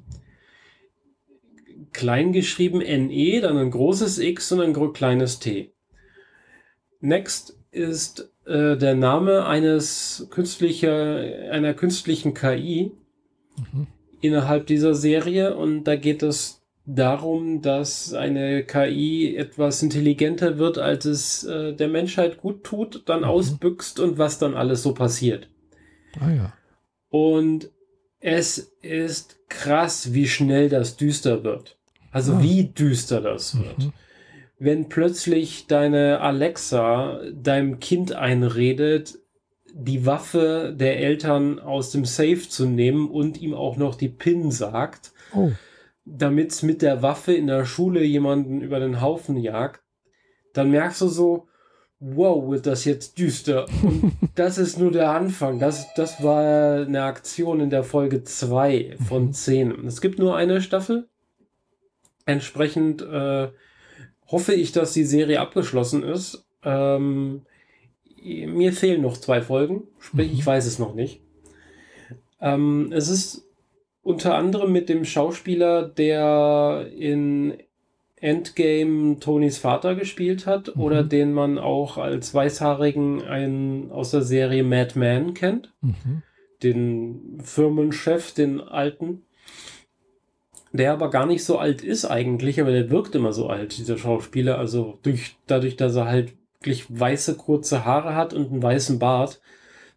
Klein 1.93 2.33
geschrieben 2.33 2.79
NE, 2.79 3.41
dann 3.41 3.57
ein 3.57 3.71
großes 3.71 4.19
X 4.19 4.53
und 4.53 4.61
ein 4.61 4.93
kleines 4.93 5.39
T. 5.39 5.73
Next 7.01 7.59
ist 7.71 8.33
äh, 8.47 8.77
der 8.77 8.95
Name 8.95 9.47
eines 9.47 10.29
künstlicher, 10.31 11.51
einer 11.51 11.75
künstlichen 11.75 12.35
KI 12.35 12.93
mhm. 13.57 13.87
innerhalb 14.21 14.67
dieser 14.67 14.95
Serie 14.95 15.57
und 15.57 15.85
da 15.85 15.97
geht 15.97 16.23
es 16.23 16.64
darum, 16.87 17.63
dass 17.63 18.13
eine 18.13 18.65
KI 18.65 19.37
etwas 19.37 19.83
intelligenter 19.83 20.59
wird, 20.59 20.79
als 20.79 21.05
es 21.05 21.45
äh, 21.45 21.73
der 21.73 21.89
Menschheit 21.89 22.39
gut 22.39 22.65
tut, 22.65 23.09
dann 23.09 23.21
mhm. 23.21 23.27
ausbüchst 23.27 24.01
und 24.01 24.19
was 24.19 24.39
dann 24.39 24.55
alles 24.55 24.83
so 24.83 24.93
passiert. 24.93 25.49
Ah 26.21 26.31
ja. 26.31 26.53
Und 27.09 27.71
es 28.21 28.59
ist 28.83 29.39
krass, 29.49 30.13
wie 30.13 30.29
schnell 30.29 30.69
das 30.69 30.97
düster 30.97 31.45
wird. 31.45 31.77
Also 32.11 32.35
ah. 32.35 32.43
wie 32.43 32.65
düster 32.65 33.21
das 33.21 33.59
wird. 33.59 33.79
Mhm. 33.79 33.93
Wenn 34.59 34.89
plötzlich 34.89 35.67
deine 35.67 36.21
Alexa 36.21 37.21
deinem 37.33 37.81
Kind 37.81 38.13
einredet, 38.13 39.19
die 39.75 40.07
Waffe 40.07 40.75
der 40.79 41.01
Eltern 41.01 41.59
aus 41.59 41.91
dem 41.91 42.05
Safe 42.05 42.49
zu 42.49 42.67
nehmen 42.67 43.11
und 43.11 43.41
ihm 43.41 43.55
auch 43.55 43.77
noch 43.77 43.97
die 43.97 44.09
PIN 44.09 44.53
sagt. 44.53 45.13
Oh 45.35 45.51
damit 46.05 46.53
es 46.53 46.63
mit 46.63 46.83
der 46.83 47.03
Waffe 47.03 47.33
in 47.33 47.47
der 47.47 47.65
Schule 47.65 48.03
jemanden 48.03 48.61
über 48.61 48.79
den 48.79 49.01
Haufen 49.01 49.37
jagt, 49.37 49.83
dann 50.53 50.71
merkst 50.71 51.01
du 51.01 51.09
so, 51.09 51.49
wow, 51.99 52.51
wird 52.51 52.67
das 52.67 52.85
jetzt 52.85 53.19
düster. 53.19 53.67
Und 53.83 54.13
das 54.35 54.59
ist 54.59 54.79
nur 54.79 54.91
der 54.91 55.11
Anfang. 55.11 55.59
Das, 55.59 55.93
das 55.95 56.23
war 56.23 56.85
eine 56.87 57.03
Aktion 57.05 57.61
in 57.61 57.71
der 57.71 57.85
Folge 57.85 58.23
2 58.23 58.97
von 59.09 59.33
10. 59.33 59.69
Mhm. 59.69 59.87
Es 59.87 60.01
gibt 60.01 60.19
nur 60.19 60.37
eine 60.37 60.61
Staffel. 60.61 61.09
Entsprechend 62.27 63.03
äh, 63.03 63.49
hoffe 64.27 64.55
ich, 64.55 64.73
dass 64.73 64.93
die 64.93 65.05
Serie 65.05 65.41
abgeschlossen 65.41 66.03
ist. 66.03 66.47
Ähm, 66.63 67.43
mir 68.25 68.73
fehlen 68.73 69.03
noch 69.03 69.19
zwei 69.19 69.43
Folgen, 69.43 69.83
sprich, 69.99 70.33
ich 70.33 70.41
mhm. 70.41 70.47
weiß 70.47 70.67
es 70.67 70.79
noch 70.79 70.95
nicht. 70.95 71.21
Ähm, 72.41 72.91
es 72.93 73.09
ist 73.09 73.47
unter 74.05 74.35
anderem 74.35 74.71
mit 74.71 74.89
dem 74.89 75.05
Schauspieler, 75.05 75.89
der 75.89 76.87
in 76.97 77.55
Endgame 78.17 79.19
Tonys 79.19 79.59
Vater 79.59 79.95
gespielt 79.95 80.47
hat 80.47 80.77
mhm. 80.77 80.83
oder 80.83 81.03
den 81.03 81.33
man 81.33 81.59
auch 81.59 81.99
als 81.99 82.33
Weißhaarigen 82.33 83.23
einen 83.23 83.91
aus 83.91 84.13
der 84.13 84.23
Serie 84.23 84.63
Mad 84.63 84.99
Men 84.99 85.35
kennt. 85.35 85.73
Mhm. 85.81 86.23
Den 86.63 87.39
Firmenchef, 87.43 88.33
den 88.33 88.61
alten. 88.61 89.23
Der 90.73 90.93
aber 90.93 91.11
gar 91.11 91.27
nicht 91.27 91.45
so 91.45 91.59
alt 91.59 91.83
ist 91.83 92.05
eigentlich, 92.05 92.61
aber 92.61 92.73
der 92.73 92.91
wirkt 92.91 93.15
immer 93.15 93.33
so 93.33 93.49
alt, 93.49 93.77
dieser 93.77 93.99
Schauspieler. 93.99 94.59
Also 94.59 94.99
durch, 95.03 95.37
dadurch, 95.47 95.77
dass 95.77 95.95
er 95.97 96.07
halt 96.07 96.35
wirklich 96.59 96.87
weiße 96.89 97.37
kurze 97.37 97.85
Haare 97.85 98.15
hat 98.15 98.35
und 98.35 98.51
einen 98.51 98.63
weißen 98.63 98.99
Bart, 98.99 99.41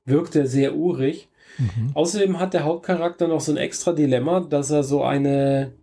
wirkt 0.06 0.36
er 0.36 0.48
sehr 0.48 0.76
urig. 0.76 1.30
Mhm. 1.58 1.92
Außerdem 1.94 2.40
hat 2.40 2.54
der 2.54 2.64
Hauptcharakter 2.64 3.28
noch 3.28 3.42
so 3.42 3.52
ein 3.52 3.58
extra 3.58 3.94
Dilemma, 3.94 4.42
dass 4.42 4.72
er 4.72 4.84
so 4.84 5.04
eine 5.04 5.74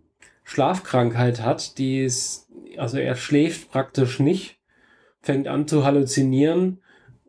Schlafkrankheit 0.43 1.41
hat, 1.41 1.77
die 1.77 2.03
ist, 2.03 2.49
also 2.77 2.97
er 2.97 3.15
schläft 3.15 3.71
praktisch 3.71 4.19
nicht, 4.19 4.57
fängt 5.21 5.47
an 5.47 5.67
zu 5.67 5.83
halluzinieren 5.83 6.79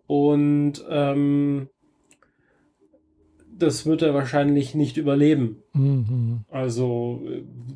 und 0.07 0.85
ähm, 0.89 1.69
das 3.59 3.87
wird 3.87 4.03
er 4.03 4.15
wahrscheinlich 4.15 4.75
nicht 4.75 4.97
überleben. 4.97 5.63
Mhm. 5.73 6.45
Also, 6.51 7.23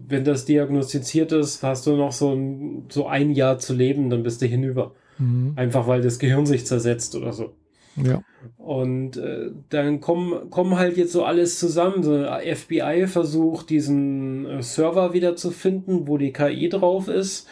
wenn 0.06 0.24
das 0.24 0.44
diagnostiziert 0.44 1.32
ist, 1.32 1.62
hast 1.62 1.86
du 1.86 1.97
noch 1.97 2.12
so 2.12 2.34
ein, 2.34 2.84
so 2.90 3.06
ein 3.06 3.30
Jahr 3.30 3.59
zu 3.59 3.72
leben, 3.72 4.10
dann 4.10 4.22
bist 4.22 4.42
du 4.42 4.47
hinüber. 4.47 4.92
Mhm. 5.18 5.52
Einfach 5.56 5.86
weil 5.86 6.02
das 6.02 6.18
Gehirn 6.18 6.47
sich 6.47 6.66
zersetzt 6.66 7.14
oder 7.16 7.32
so. 7.32 7.55
Ja. 7.97 8.23
Und 8.57 9.17
äh, 9.17 9.51
dann 9.69 10.01
kommen, 10.01 10.51
kommen 10.51 10.79
halt 10.79 10.97
jetzt 10.97 11.12
so 11.12 11.25
alles 11.25 11.59
zusammen. 11.59 12.03
So 12.03 12.25
FBI 12.25 13.07
versucht, 13.07 13.71
diesen 13.71 14.47
äh, 14.47 14.62
Server 14.62 15.12
wieder 15.12 15.37
zu 15.37 15.51
finden, 15.51 16.07
wo 16.07 16.19
die 16.19 16.33
KI 16.33 16.69
drauf 16.69 17.09
ist. 17.09 17.49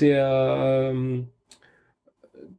Der 0.00 0.90
ähm, 0.92 1.28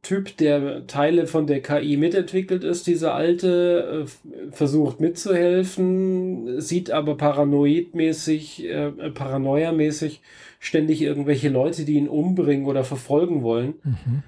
Typ, 0.02 0.36
der 0.38 0.86
Teile 0.86 1.26
von 1.26 1.46
der 1.46 1.60
KI 1.60 1.98
mitentwickelt 1.98 2.64
ist, 2.64 2.86
dieser 2.86 3.14
alte, 3.14 4.06
äh, 4.06 4.50
versucht 4.50 4.98
mitzuhelfen, 4.98 6.58
sieht 6.60 6.90
aber 6.90 7.16
paranoidmäßig, 7.18 8.64
äh, 8.64 8.90
paranoiamäßig 9.10 10.22
ständig 10.58 11.02
irgendwelche 11.02 11.50
Leute, 11.50 11.84
die 11.84 11.94
ihn 11.94 12.08
umbringen 12.08 12.66
oder 12.66 12.82
verfolgen 12.82 13.42
wollen. 13.42 13.74
Mhm. 13.84 14.22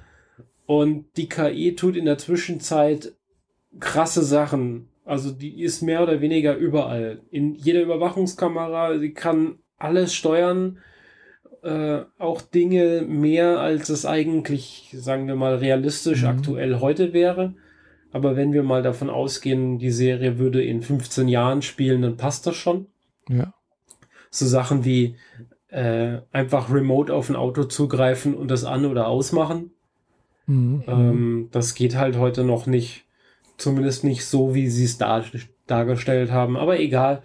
Und 0.72 1.18
die 1.18 1.28
KI 1.28 1.74
tut 1.74 1.96
in 1.96 2.06
der 2.06 2.16
Zwischenzeit 2.16 3.12
krasse 3.78 4.22
Sachen. 4.22 4.88
Also 5.04 5.30
die 5.30 5.62
ist 5.62 5.82
mehr 5.82 6.02
oder 6.02 6.22
weniger 6.22 6.56
überall. 6.56 7.20
In 7.30 7.54
jeder 7.54 7.82
Überwachungskamera, 7.82 8.98
sie 8.98 9.12
kann 9.12 9.58
alles 9.76 10.14
steuern. 10.14 10.78
Äh, 11.62 12.04
auch 12.18 12.40
Dinge 12.40 13.02
mehr, 13.02 13.60
als 13.60 13.90
es 13.90 14.06
eigentlich, 14.06 14.94
sagen 14.96 15.26
wir 15.26 15.36
mal, 15.36 15.56
realistisch 15.56 16.22
mhm. 16.22 16.28
aktuell 16.28 16.80
heute 16.80 17.12
wäre. 17.12 17.52
Aber 18.10 18.34
wenn 18.34 18.54
wir 18.54 18.62
mal 18.62 18.82
davon 18.82 19.10
ausgehen, 19.10 19.78
die 19.78 19.90
Serie 19.90 20.38
würde 20.38 20.64
in 20.64 20.80
15 20.80 21.28
Jahren 21.28 21.60
spielen, 21.60 22.00
dann 22.00 22.16
passt 22.16 22.46
das 22.46 22.56
schon. 22.56 22.86
Ja. 23.28 23.52
So 24.30 24.46
Sachen 24.46 24.86
wie 24.86 25.16
äh, 25.68 26.20
einfach 26.32 26.72
remote 26.72 27.12
auf 27.12 27.28
ein 27.28 27.36
Auto 27.36 27.64
zugreifen 27.64 28.32
und 28.32 28.50
das 28.50 28.64
an- 28.64 28.86
oder 28.86 29.08
ausmachen. 29.08 29.72
Mhm. 30.52 30.82
Ähm, 30.86 31.48
das 31.50 31.74
geht 31.74 31.96
halt 31.96 32.18
heute 32.18 32.44
noch 32.44 32.66
nicht. 32.66 33.04
Zumindest 33.56 34.04
nicht 34.04 34.24
so, 34.24 34.54
wie 34.54 34.68
sie 34.68 34.84
es 34.84 34.98
dar 34.98 35.24
dargestellt 35.66 36.30
haben. 36.30 36.56
Aber 36.56 36.80
egal. 36.80 37.22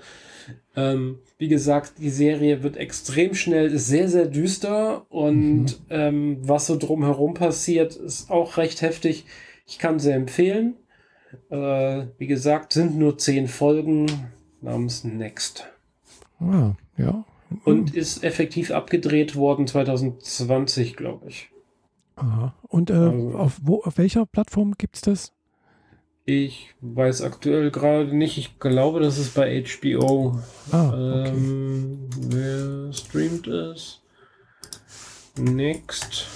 Ähm, 0.76 1.20
wie 1.40 1.48
gesagt, 1.48 1.94
die 2.00 2.10
Serie 2.10 2.64
wird 2.64 2.78
extrem 2.78 3.34
schnell, 3.34 3.72
ist 3.74 3.88
sehr, 3.88 4.08
sehr 4.08 4.28
düster 4.28 5.06
und 5.10 5.64
mhm. 5.64 5.76
ähm, 5.90 6.38
was 6.42 6.68
so 6.68 6.78
drumherum 6.78 7.34
passiert, 7.34 7.96
ist 7.96 8.30
auch 8.30 8.58
recht 8.58 8.82
heftig. 8.82 9.26
Ich 9.66 9.80
kann 9.80 10.00
sie 10.00 10.12
empfehlen. 10.12 10.76
Äh, 11.50 12.06
wie 12.18 12.28
gesagt, 12.28 12.74
sind 12.74 12.98
nur 12.98 13.18
zehn 13.18 13.48
Folgen 13.48 14.06
namens 14.62 15.04
Next. 15.04 15.68
Ah, 16.40 16.76
ja. 16.98 17.26
Und 17.66 17.96
ist 17.96 18.24
effektiv 18.24 18.72
abgedreht 18.72 19.36
worden 19.36 19.68
2020, 19.68 20.96
glaube 20.96 21.28
ich. 21.30 21.50
Aha. 22.18 22.54
Und 22.64 22.90
äh, 22.90 22.94
also, 22.94 23.38
auf, 23.38 23.60
wo, 23.64 23.82
auf 23.84 23.98
welcher 23.98 24.26
Plattform 24.26 24.74
gibt 24.78 24.96
es 24.96 25.02
das? 25.02 25.34
Ich 26.26 26.76
weiß 26.82 27.22
aktuell 27.22 27.72
gerade 27.72 28.14
nicht. 28.14 28.38
Ich 28.38 28.60
glaube, 28.60 29.00
das 29.00 29.18
ist 29.18 29.34
bei 29.34 29.64
HBO. 29.64 30.38
Ah, 30.72 30.90
okay. 30.90 31.30
ähm, 31.30 32.10
wer 32.20 32.92
streamt 32.92 33.48
es? 33.48 34.02
Next. 35.38 36.28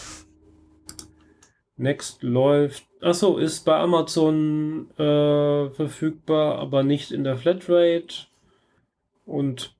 Next 1.75 2.23
läuft. 2.23 2.85
Achso, 3.01 3.37
ist 3.37 3.65
bei 3.65 3.75
Amazon 3.75 4.91
äh, 4.97 5.69
verfügbar, 5.71 6.59
aber 6.59 6.83
nicht 6.83 7.11
in 7.11 7.23
der 7.25 7.35
Flatrate. 7.35 8.27
Und 9.25 9.75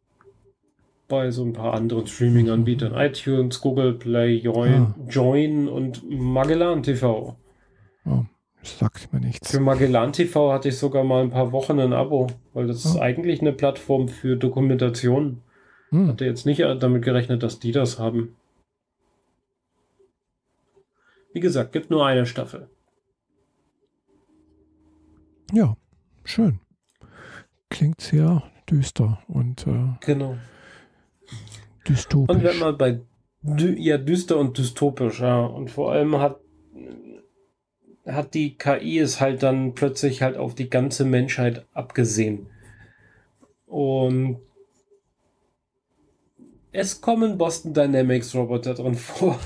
bei 1.11 1.29
so 1.29 1.43
ein 1.43 1.51
paar 1.51 1.73
anderen 1.73 2.07
Streaming-Anbietern. 2.07 2.95
iTunes, 2.95 3.59
Google 3.59 3.93
Play, 3.93 4.37
Join, 4.37 4.73
ah. 4.73 4.95
Join 5.09 5.67
und 5.67 6.09
Magellan 6.09 6.81
TV. 6.81 7.35
Oh, 8.05 8.23
sagt 8.63 9.11
mir 9.11 9.19
nichts. 9.19 9.51
Für 9.51 9.59
Magellan 9.59 10.13
TV 10.13 10.53
hatte 10.53 10.69
ich 10.69 10.77
sogar 10.77 11.03
mal 11.03 11.21
ein 11.21 11.29
paar 11.29 11.51
Wochen 11.51 11.79
ein 11.79 11.91
Abo, 11.91 12.27
weil 12.53 12.67
das 12.67 12.85
oh. 12.85 12.89
ist 12.89 12.95
eigentlich 12.97 13.41
eine 13.41 13.51
Plattform 13.51 14.07
für 14.07 14.37
Dokumentation. 14.37 15.41
Hm. 15.89 16.07
Hatte 16.07 16.23
jetzt 16.23 16.45
nicht 16.45 16.61
damit 16.61 17.03
gerechnet, 17.03 17.43
dass 17.43 17.59
die 17.59 17.73
das 17.73 17.99
haben. 17.99 18.37
Wie 21.33 21.41
gesagt, 21.41 21.73
gibt 21.73 21.89
nur 21.89 22.05
eine 22.05 22.25
Staffel. 22.25 22.69
Ja, 25.51 25.75
schön. 26.23 26.61
Klingt 27.69 27.99
sehr 27.99 28.43
düster 28.69 29.19
und 29.27 29.67
äh, 29.67 29.89
genau. 29.99 30.37
Dystopisch. 31.91 32.35
Und 32.35 32.43
wenn 32.43 32.59
wir 32.59 32.73
bei 32.73 32.99
dü 33.41 33.75
ja 33.77 33.97
düster 33.97 34.37
und 34.37 34.57
dystopisch, 34.57 35.19
ja. 35.19 35.45
Und 35.45 35.69
vor 35.69 35.91
allem 35.91 36.17
hat, 36.19 36.39
hat 38.05 38.33
die 38.33 38.57
KI 38.57 38.99
es 38.99 39.19
halt 39.19 39.43
dann 39.43 39.73
plötzlich 39.73 40.21
halt 40.21 40.37
auf 40.37 40.55
die 40.55 40.69
ganze 40.69 41.05
Menschheit 41.05 41.65
abgesehen. 41.73 42.47
Und 43.65 44.39
es 46.73 47.01
kommen 47.01 47.37
Boston 47.37 47.73
Dynamics 47.73 48.33
Roboter 48.33 48.73
drin 48.73 48.95
vor. 48.95 49.37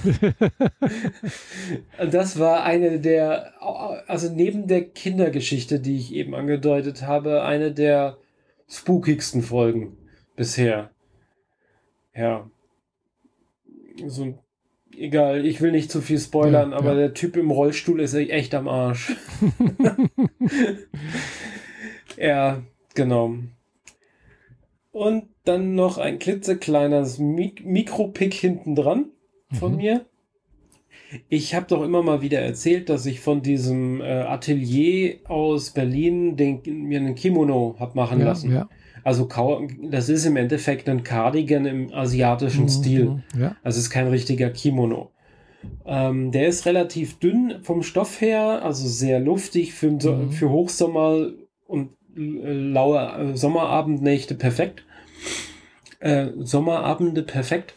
das 2.11 2.37
war 2.37 2.63
eine 2.63 2.99
der, 2.99 3.53
also 4.07 4.31
neben 4.31 4.67
der 4.67 4.85
Kindergeschichte, 4.85 5.79
die 5.79 5.97
ich 5.97 6.13
eben 6.13 6.35
angedeutet 6.35 7.01
habe, 7.01 7.43
eine 7.43 7.71
der 7.71 8.17
spookigsten 8.67 9.41
Folgen 9.41 9.97
bisher. 10.35 10.91
Ja. 12.15 12.49
So, 14.05 14.37
egal, 14.97 15.45
ich 15.45 15.61
will 15.61 15.71
nicht 15.71 15.91
zu 15.91 16.01
viel 16.01 16.19
spoilern, 16.19 16.71
ja, 16.71 16.77
aber 16.77 16.93
ja. 16.93 16.95
der 16.95 17.13
Typ 17.13 17.37
im 17.37 17.51
Rollstuhl 17.51 18.01
ist 18.01 18.13
echt 18.13 18.55
am 18.55 18.67
Arsch. 18.67 19.15
ja, 22.17 22.63
genau. 22.93 23.35
Und 24.91 25.25
dann 25.43 25.75
noch 25.75 25.97
ein 25.97 26.19
klitzekleines 26.19 27.19
Mik 27.19 27.65
Mikropick 27.65 28.33
hinten 28.33 28.75
dran 28.75 29.11
von 29.51 29.73
mhm. 29.73 29.77
mir. 29.77 30.05
Ich 31.29 31.53
habe 31.53 31.67
doch 31.67 31.83
immer 31.83 32.01
mal 32.01 32.21
wieder 32.21 32.39
erzählt, 32.39 32.89
dass 32.89 33.05
ich 33.05 33.19
von 33.19 33.41
diesem 33.41 34.01
äh, 34.01 34.05
Atelier 34.05 35.19
aus 35.25 35.71
Berlin 35.71 36.35
den, 36.37 36.61
mir 36.65 36.99
einen 36.99 37.15
Kimono 37.15 37.75
habe 37.79 37.95
machen 37.95 38.19
ja, 38.19 38.25
lassen. 38.25 38.53
Ja. 38.53 38.69
Also 39.05 39.29
das 39.83 40.09
ist 40.09 40.25
im 40.25 40.35
Endeffekt 40.35 40.89
ein 40.89 41.03
Cardigan 41.03 41.67
im 41.67 41.93
asiatischen 41.93 42.63
mhm, 42.63 42.69
Stil. 42.69 43.23
Ja. 43.39 43.55
Also 43.61 43.77
es 43.77 43.85
ist 43.85 43.89
kein 43.91 44.07
richtiger 44.07 44.49
Kimono. 44.49 45.11
Ähm, 45.85 46.31
der 46.31 46.47
ist 46.47 46.65
relativ 46.65 47.19
dünn 47.19 47.59
vom 47.61 47.83
Stoff 47.83 48.19
her, 48.19 48.63
also 48.63 48.87
sehr 48.87 49.19
luftig 49.19 49.75
für, 49.75 49.91
mhm. 49.91 50.31
für 50.31 50.49
Hochsommer 50.49 51.29
und 51.67 51.91
äh, 52.17 52.51
laue 52.51 52.99
äh, 52.99 53.37
Sommerabendnächte 53.37 54.33
perfekt. 54.33 54.83
Äh, 55.99 56.29
Sommerabende 56.39 57.21
perfekt. 57.21 57.75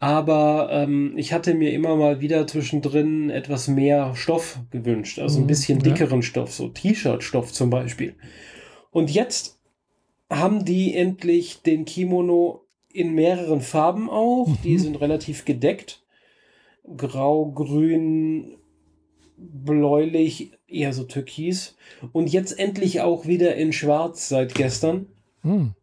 Aber 0.00 0.70
ähm, 0.72 1.12
ich 1.14 1.32
hatte 1.32 1.54
mir 1.54 1.72
immer 1.72 1.94
mal 1.94 2.20
wieder 2.20 2.48
zwischendrin 2.48 3.30
etwas 3.30 3.68
mehr 3.68 4.16
Stoff 4.16 4.58
gewünscht, 4.72 5.20
also 5.20 5.38
ein 5.38 5.42
mhm, 5.44 5.48
bisschen 5.48 5.78
dickeren 5.78 6.22
ja. 6.22 6.26
Stoff, 6.26 6.52
so 6.52 6.68
T-Shirt-Stoff 6.68 7.52
zum 7.52 7.70
Beispiel. 7.70 8.16
Und 8.90 9.12
jetzt 9.12 9.59
haben 10.30 10.64
die 10.64 10.94
endlich 10.94 11.62
den 11.62 11.84
Kimono 11.84 12.64
in 12.92 13.14
mehreren 13.14 13.60
Farben 13.60 14.08
auch. 14.08 14.46
Mhm. 14.46 14.58
Die 14.64 14.78
sind 14.78 15.00
relativ 15.00 15.44
gedeckt. 15.44 16.02
Grau, 16.96 17.50
grün, 17.50 18.56
bläulich, 19.36 20.52
eher 20.66 20.92
so 20.92 21.04
türkis. 21.04 21.76
Und 22.12 22.32
jetzt 22.32 22.58
endlich 22.58 23.00
auch 23.00 23.26
wieder 23.26 23.56
in 23.56 23.72
schwarz 23.72 24.28
seit 24.28 24.54
gestern. 24.54 25.06
Mhm. 25.42 25.74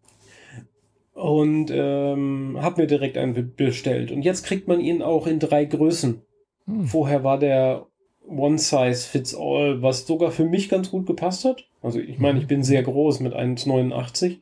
Und 1.13 1.71
ähm, 1.71 2.57
habe 2.61 2.81
mir 2.81 2.87
direkt 2.87 3.17
einen 3.17 3.55
bestellt. 3.55 4.11
Und 4.11 4.21
jetzt 4.21 4.45
kriegt 4.45 4.67
man 4.67 4.79
ihn 4.79 5.01
auch 5.01 5.27
in 5.27 5.39
drei 5.39 5.65
Größen. 5.65 6.21
Mhm. 6.65 6.85
Vorher 6.85 7.23
war 7.23 7.39
der 7.39 7.87
One 8.27 8.59
Size 8.59 9.07
Fits 9.07 9.35
All, 9.35 9.81
was 9.81 10.05
sogar 10.05 10.31
für 10.31 10.45
mich 10.45 10.69
ganz 10.69 10.91
gut 10.91 11.05
gepasst 11.05 11.45
hat. 11.45 11.65
Also 11.81 11.99
ich 11.99 12.19
meine, 12.19 12.39
ich 12.39 12.47
bin 12.47 12.63
sehr 12.63 12.83
groß 12.83 13.19
mit 13.19 13.33
1,89. 13.33 14.37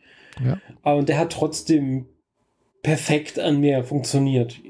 Ja. 0.45 0.59
Aber 0.83 1.03
der 1.03 1.17
hat 1.17 1.31
trotzdem 1.31 2.05
perfekt 2.83 3.39
an 3.39 3.59
mir 3.59 3.83
funktioniert. 3.83 4.61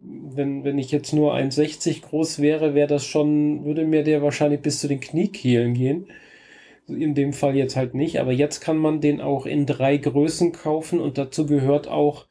Wenn, 0.00 0.64
wenn 0.64 0.78
ich 0.78 0.90
jetzt 0.90 1.12
nur 1.12 1.34
1,60 1.34 2.02
groß 2.02 2.40
wäre, 2.40 2.74
wäre 2.74 2.88
das 2.88 3.04
schon, 3.04 3.64
würde 3.64 3.84
mir 3.84 4.02
der 4.02 4.22
wahrscheinlich 4.22 4.60
bis 4.60 4.80
zu 4.80 4.88
den 4.88 5.00
Kniekehlen 5.00 5.74
gehen. 5.74 6.06
In 6.88 7.14
dem 7.14 7.32
Fall 7.32 7.54
jetzt 7.54 7.76
halt 7.76 7.94
nicht, 7.94 8.18
aber 8.18 8.32
jetzt 8.32 8.60
kann 8.60 8.76
man 8.76 9.00
den 9.00 9.20
auch 9.20 9.46
in 9.46 9.66
drei 9.66 9.96
Größen 9.96 10.50
kaufen 10.50 10.98
und 10.98 11.18
dazu 11.18 11.46
gehört 11.46 11.86
auch 11.86 12.26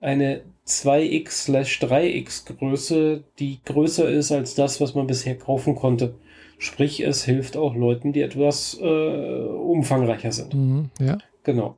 eine 0.00 0.42
2x/3x 0.66 2.56
Größe, 2.56 3.24
die 3.40 3.58
größer 3.64 4.08
ist 4.08 4.30
als 4.30 4.54
das, 4.54 4.80
was 4.80 4.94
man 4.94 5.08
bisher 5.08 5.36
kaufen 5.36 5.74
konnte. 5.74 6.14
Sprich, 6.58 7.00
es 7.00 7.24
hilft 7.24 7.56
auch 7.56 7.74
Leuten, 7.76 8.12
die 8.12 8.20
etwas 8.20 8.78
äh, 8.80 8.84
umfangreicher 8.84 10.32
sind. 10.32 10.54
Mhm, 10.54 10.90
ja. 10.98 11.18
Genau. 11.44 11.76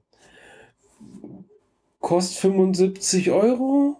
Kostet 2.00 2.38
75 2.38 3.30
Euro. 3.30 3.96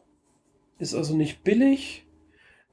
Ist 0.79 0.95
also 0.95 1.15
nicht 1.15 1.45
billig. 1.45 2.07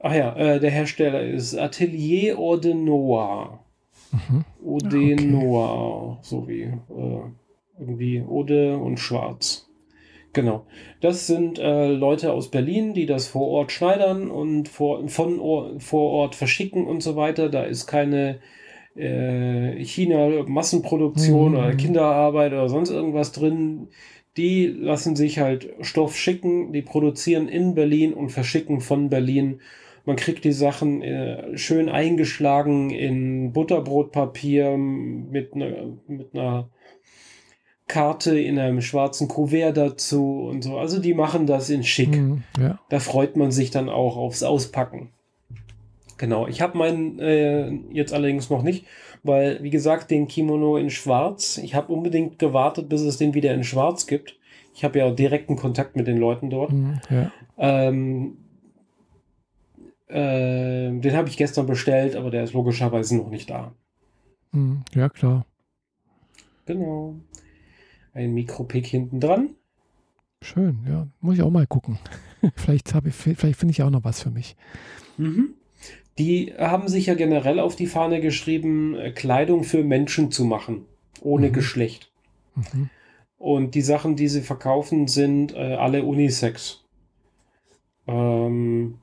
Ach 0.00 0.14
ja, 0.14 0.34
äh, 0.36 0.58
der 0.58 0.70
Hersteller 0.70 1.22
ist 1.22 1.54
Atelier 1.54 2.38
Ode 2.38 2.74
Noir. 2.74 3.60
Mhm. 4.10 4.44
Ode 4.64 4.86
okay. 4.86 5.14
Noir, 5.26 6.18
so 6.22 6.48
wie 6.48 6.62
äh, 6.62 7.22
irgendwie 7.78 8.22
Ode 8.22 8.78
und 8.78 8.98
Schwarz. 8.98 9.67
Genau. 10.40 10.66
Das 11.00 11.26
sind 11.26 11.58
äh, 11.58 11.88
Leute 11.88 12.32
aus 12.32 12.50
Berlin, 12.50 12.94
die 12.94 13.06
das 13.06 13.26
vor 13.28 13.48
Ort 13.48 13.72
schneidern 13.72 14.30
und 14.30 14.68
vor, 14.68 15.06
von 15.08 15.40
Or 15.40 15.80
vor 15.80 16.10
Ort 16.12 16.34
verschicken 16.34 16.86
und 16.86 17.02
so 17.02 17.16
weiter. 17.16 17.48
Da 17.48 17.64
ist 17.64 17.86
keine 17.86 18.38
äh, 18.94 19.82
China-Massenproduktion 19.82 21.52
mhm. 21.52 21.58
oder 21.58 21.74
Kinderarbeit 21.74 22.52
oder 22.52 22.68
sonst 22.68 22.90
irgendwas 22.90 23.32
drin. 23.32 23.88
Die 24.36 24.66
lassen 24.66 25.16
sich 25.16 25.40
halt 25.40 25.70
Stoff 25.80 26.16
schicken, 26.16 26.72
die 26.72 26.82
produzieren 26.82 27.48
in 27.48 27.74
Berlin 27.74 28.14
und 28.14 28.30
verschicken 28.30 28.80
von 28.80 29.08
Berlin. 29.08 29.60
Man 30.04 30.16
kriegt 30.16 30.44
die 30.44 30.52
Sachen 30.52 31.02
äh, 31.02 31.58
schön 31.58 31.88
eingeschlagen 31.88 32.90
in 32.90 33.52
Butterbrotpapier 33.52 34.76
mit 34.76 35.54
einer 35.54 35.98
mit 36.06 36.34
einer 36.34 36.70
Karte 37.88 38.38
in 38.38 38.58
einem 38.58 38.82
schwarzen 38.82 39.28
Kuvert 39.28 39.76
dazu 39.76 40.46
und 40.48 40.62
so. 40.62 40.78
Also 40.78 41.00
die 41.00 41.14
machen 41.14 41.46
das 41.46 41.70
in 41.70 41.82
schick. 41.82 42.16
Mhm, 42.16 42.44
ja. 42.60 42.78
Da 42.90 43.00
freut 43.00 43.36
man 43.36 43.50
sich 43.50 43.70
dann 43.70 43.88
auch 43.88 44.16
aufs 44.16 44.42
Auspacken. 44.42 45.08
Genau, 46.18 46.46
ich 46.46 46.60
habe 46.60 46.76
meinen 46.76 47.18
äh, 47.18 47.70
jetzt 47.92 48.12
allerdings 48.12 48.50
noch 48.50 48.62
nicht, 48.62 48.84
weil 49.22 49.62
wie 49.62 49.70
gesagt, 49.70 50.10
den 50.10 50.28
Kimono 50.28 50.76
in 50.76 50.90
schwarz, 50.90 51.58
ich 51.58 51.74
habe 51.74 51.92
unbedingt 51.92 52.38
gewartet, 52.38 52.88
bis 52.88 53.00
es 53.00 53.16
den 53.16 53.34
wieder 53.34 53.54
in 53.54 53.64
schwarz 53.64 54.06
gibt. 54.06 54.36
Ich 54.74 54.84
habe 54.84 54.98
ja 54.98 55.10
direkten 55.10 55.56
Kontakt 55.56 55.96
mit 55.96 56.06
den 56.06 56.18
Leuten 56.18 56.50
dort. 56.50 56.72
Mhm, 56.72 57.00
ja. 57.08 57.32
ähm, 57.56 58.36
äh, 60.08 60.90
den 60.90 61.16
habe 61.16 61.28
ich 61.28 61.36
gestern 61.36 61.66
bestellt, 61.66 62.16
aber 62.16 62.30
der 62.30 62.44
ist 62.44 62.52
logischerweise 62.52 63.16
noch 63.16 63.30
nicht 63.30 63.48
da. 63.48 63.72
Mhm, 64.52 64.82
ja, 64.94 65.08
klar. 65.08 65.46
Genau 66.66 67.14
ein 68.14 68.34
Mikropick 68.34 68.86
hinten 68.86 69.20
dran. 69.20 69.50
Schön, 70.42 70.78
ja. 70.88 71.08
Muss 71.20 71.36
ich 71.36 71.42
auch 71.42 71.50
mal 71.50 71.66
gucken. 71.66 71.98
vielleicht 72.56 72.92
ich, 73.04 73.14
vielleicht 73.14 73.58
finde 73.58 73.72
ich 73.72 73.82
auch 73.82 73.90
noch 73.90 74.04
was 74.04 74.22
für 74.22 74.30
mich. 74.30 74.56
Mhm. 75.16 75.54
Die 76.18 76.52
haben 76.58 76.88
sich 76.88 77.06
ja 77.06 77.14
generell 77.14 77.60
auf 77.60 77.76
die 77.76 77.86
Fahne 77.86 78.20
geschrieben, 78.20 78.96
äh, 78.96 79.12
Kleidung 79.12 79.64
für 79.64 79.84
Menschen 79.84 80.30
zu 80.30 80.44
machen, 80.44 80.84
ohne 81.20 81.48
mhm. 81.48 81.52
Geschlecht. 81.52 82.10
Mhm. 82.56 82.90
Und 83.38 83.74
die 83.76 83.82
Sachen, 83.82 84.16
die 84.16 84.28
sie 84.28 84.40
verkaufen, 84.40 85.06
sind 85.06 85.54
äh, 85.54 85.74
alle 85.74 86.02
Unisex. 86.02 86.84
Ähm, 88.08 88.94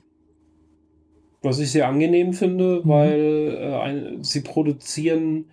was 1.42 1.58
ich 1.58 1.70
sehr 1.70 1.88
angenehm 1.88 2.34
finde, 2.34 2.82
mhm. 2.84 2.88
weil 2.88 3.58
äh, 3.58 3.74
ein, 3.76 4.24
sie 4.24 4.42
produzieren 4.42 5.46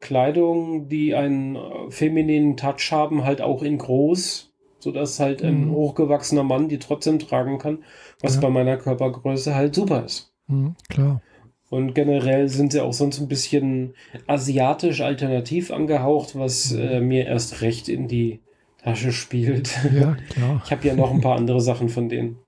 Kleidung, 0.00 0.88
die 0.88 1.14
einen 1.14 1.56
äh, 1.56 1.90
femininen 1.90 2.56
Touch 2.56 2.90
haben, 2.90 3.24
halt 3.24 3.42
auch 3.42 3.62
in 3.62 3.78
groß, 3.78 4.52
sodass 4.78 5.20
halt 5.20 5.42
ein 5.42 5.66
mhm. 5.66 5.72
hochgewachsener 5.72 6.42
Mann 6.42 6.68
die 6.68 6.78
trotzdem 6.78 7.18
tragen 7.18 7.58
kann, 7.58 7.84
was 8.20 8.36
ja. 8.36 8.40
bei 8.40 8.48
meiner 8.48 8.76
Körpergröße 8.78 9.54
halt 9.54 9.74
super 9.74 10.04
ist. 10.04 10.32
Mhm, 10.46 10.74
klar. 10.88 11.20
Und 11.68 11.94
generell 11.94 12.48
sind 12.48 12.72
sie 12.72 12.80
auch 12.82 12.92
sonst 12.92 13.20
ein 13.20 13.28
bisschen 13.28 13.94
asiatisch 14.26 15.02
alternativ 15.02 15.70
angehaucht, 15.70 16.36
was 16.36 16.72
mhm. 16.72 16.80
äh, 16.80 17.00
mir 17.00 17.26
erst 17.26 17.60
recht 17.60 17.88
in 17.88 18.08
die 18.08 18.40
Tasche 18.82 19.12
spielt. 19.12 19.78
Ja, 19.94 20.16
klar. 20.30 20.62
Ich 20.64 20.70
habe 20.72 20.86
ja 20.88 20.94
noch 20.94 21.12
ein 21.12 21.20
paar 21.20 21.36
andere 21.36 21.60
Sachen 21.60 21.88
von 21.88 22.08
denen. 22.08 22.38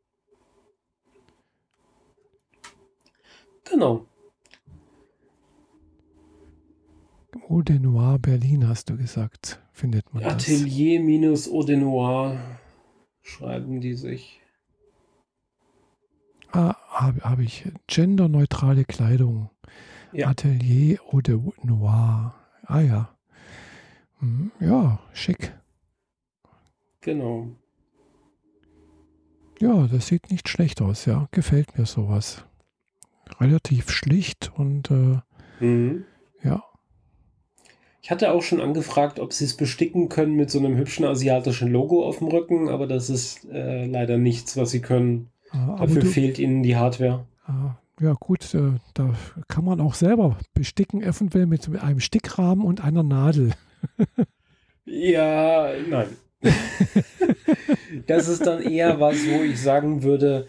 Genau. 3.70 4.06
Eau 7.52 7.60
de 7.60 7.78
Noir 7.78 8.18
Berlin, 8.18 8.66
hast 8.66 8.88
du 8.88 8.96
gesagt, 8.96 9.60
findet 9.74 10.14
man 10.14 10.24
Atelier 10.24 10.98
das. 10.98 11.04
minus 11.06 11.50
Eau 11.50 11.62
de 11.62 11.76
Noir 11.76 12.40
schreiben 13.20 13.82
die 13.82 13.92
sich. 13.92 14.40
Ah, 16.50 16.74
habe 16.88 17.20
hab 17.20 17.40
ich. 17.40 17.70
Genderneutrale 17.88 18.86
Kleidung. 18.86 19.50
Ja. 20.12 20.28
Atelier 20.28 20.98
Eau 21.12 21.20
de 21.20 21.38
Noir. 21.62 22.34
Ah 22.62 22.80
ja. 22.80 23.14
Hm, 24.20 24.50
ja, 24.58 25.00
schick. 25.12 25.52
Genau. 27.02 27.48
Ja, 29.60 29.88
das 29.88 30.06
sieht 30.06 30.30
nicht 30.30 30.48
schlecht 30.48 30.80
aus, 30.80 31.04
ja. 31.04 31.28
Gefällt 31.32 31.76
mir 31.76 31.84
sowas. 31.84 32.46
Relativ 33.38 33.90
schlicht 33.90 34.50
und 34.56 34.90
äh, 34.90 35.20
Mhm. 35.60 36.06
Ich 38.02 38.10
hatte 38.10 38.32
auch 38.32 38.42
schon 38.42 38.60
angefragt, 38.60 39.20
ob 39.20 39.32
sie 39.32 39.44
es 39.44 39.56
besticken 39.56 40.08
können 40.08 40.34
mit 40.34 40.50
so 40.50 40.58
einem 40.58 40.76
hübschen 40.76 41.04
asiatischen 41.04 41.70
Logo 41.70 42.04
auf 42.04 42.18
dem 42.18 42.26
Rücken, 42.28 42.68
aber 42.68 42.88
das 42.88 43.08
ist 43.08 43.48
äh, 43.50 43.86
leider 43.86 44.18
nichts, 44.18 44.56
was 44.56 44.72
sie 44.72 44.80
können. 44.80 45.30
Aber 45.52 45.86
Dafür 45.86 46.02
du, 46.02 46.06
fehlt 46.08 46.38
ihnen 46.40 46.64
die 46.64 46.76
Hardware. 46.76 47.26
äh, 47.48 48.04
ja 48.04 48.14
gut, 48.18 48.54
äh, 48.54 48.72
da 48.94 49.14
kann 49.46 49.64
man 49.64 49.80
auch 49.80 49.94
selber 49.94 50.36
besticken, 50.52 51.00
eventuell 51.00 51.46
mit 51.46 51.68
einem 51.80 52.00
Stickrahmen 52.00 52.64
und 52.64 52.82
einer 52.84 53.02
Nadel. 53.02 53.52
Ja, 54.84 55.70
nein. 55.88 56.08
das 58.08 58.26
ist 58.26 58.44
dann 58.44 58.62
eher 58.62 58.98
was, 58.98 59.16
wo 59.28 59.42
ich 59.42 59.60
sagen 59.60 60.02
würde, 60.02 60.48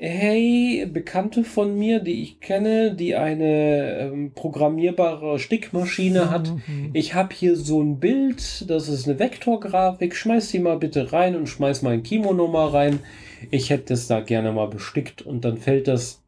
hey, 0.00 0.86
Bekannte 0.86 1.42
von 1.42 1.76
mir, 1.76 1.98
die 1.98 2.22
ich 2.22 2.38
kenne, 2.40 2.94
die 2.94 3.16
eine 3.16 3.98
ähm, 3.98 4.32
programmierbare 4.32 5.40
Stickmaschine 5.40 6.30
hat, 6.30 6.52
Mhm. 6.68 6.90
ich 6.92 7.14
habe 7.14 7.34
hier 7.34 7.56
so 7.56 7.82
ein 7.82 7.98
Bild, 7.98 8.70
das 8.70 8.88
ist 8.88 9.08
eine 9.08 9.18
Vektorgrafik, 9.18 10.14
schmeiß 10.14 10.50
die 10.52 10.60
mal 10.60 10.78
bitte 10.78 11.12
rein 11.12 11.34
und 11.34 11.48
schmeiß 11.48 11.82
mal 11.82 11.94
ein 11.94 12.04
Kimono 12.04 12.46
mal 12.46 12.68
rein. 12.68 13.00
Ich 13.50 13.70
hätte 13.70 13.86
das 13.94 14.06
da 14.06 14.20
gerne 14.20 14.52
mal 14.52 14.68
bestickt 14.68 15.22
und 15.22 15.44
dann 15.44 15.58
fällt 15.58 15.88
das 15.88 16.22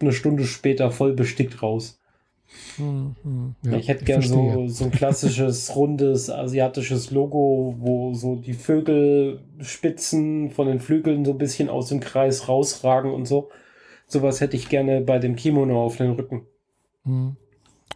eine 0.00 0.12
Stunde 0.12 0.44
später 0.44 0.90
voll 0.92 1.12
bestickt 1.12 1.62
raus. 1.62 1.99
Mhm, 2.78 3.14
mhm. 3.24 3.54
Ja, 3.62 3.72
ich 3.78 3.88
hätte 3.88 4.04
gern 4.04 4.22
verstehe. 4.22 4.52
so, 4.54 4.68
so 4.68 4.84
ein 4.84 4.90
klassisches, 4.90 5.74
rundes, 5.76 6.30
asiatisches 6.30 7.10
Logo, 7.10 7.74
wo 7.78 8.14
so 8.14 8.36
die 8.36 8.54
Vögelspitzen 8.54 10.50
von 10.50 10.66
den 10.66 10.80
Flügeln 10.80 11.24
so 11.24 11.32
ein 11.32 11.38
bisschen 11.38 11.68
aus 11.68 11.88
dem 11.88 12.00
Kreis 12.00 12.48
rausragen 12.48 13.12
und 13.12 13.26
so. 13.26 13.50
Sowas 14.06 14.40
hätte 14.40 14.56
ich 14.56 14.68
gerne 14.68 15.00
bei 15.00 15.18
dem 15.18 15.36
Kimono 15.36 15.84
auf 15.84 15.96
den 15.96 16.10
Rücken. 16.12 16.42
Mhm. 17.04 17.36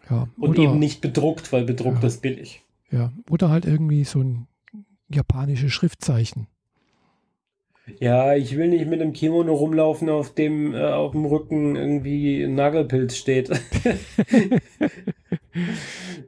Ja, 0.08 0.28
Und 0.38 0.50
oder, 0.50 0.62
eben 0.62 0.78
nicht 0.78 1.00
bedruckt, 1.00 1.52
weil 1.52 1.64
bedruckt 1.64 2.02
Ja. 2.02 2.06
ist 2.08 2.20
billig. 2.22 2.62
ja, 2.90 3.12
oder 3.30 3.48
halt 3.50 3.64
irgendwie 3.64 4.04
so 4.04 4.20
ein 4.20 4.46
japanisches 5.08 5.72
Schriftzeichen. 5.72 6.46
Ja, 8.00 8.34
ich 8.34 8.56
will 8.56 8.68
nicht 8.68 8.86
mit 8.86 9.02
einem 9.02 9.12
Kimono 9.12 9.52
rumlaufen, 9.54 10.08
auf 10.08 10.32
dem 10.34 10.74
äh, 10.74 10.82
auf 10.84 11.12
dem 11.12 11.26
Rücken 11.26 11.76
irgendwie 11.76 12.42
ein 12.42 12.54
Nagelpilz 12.54 13.16
steht. 13.16 13.50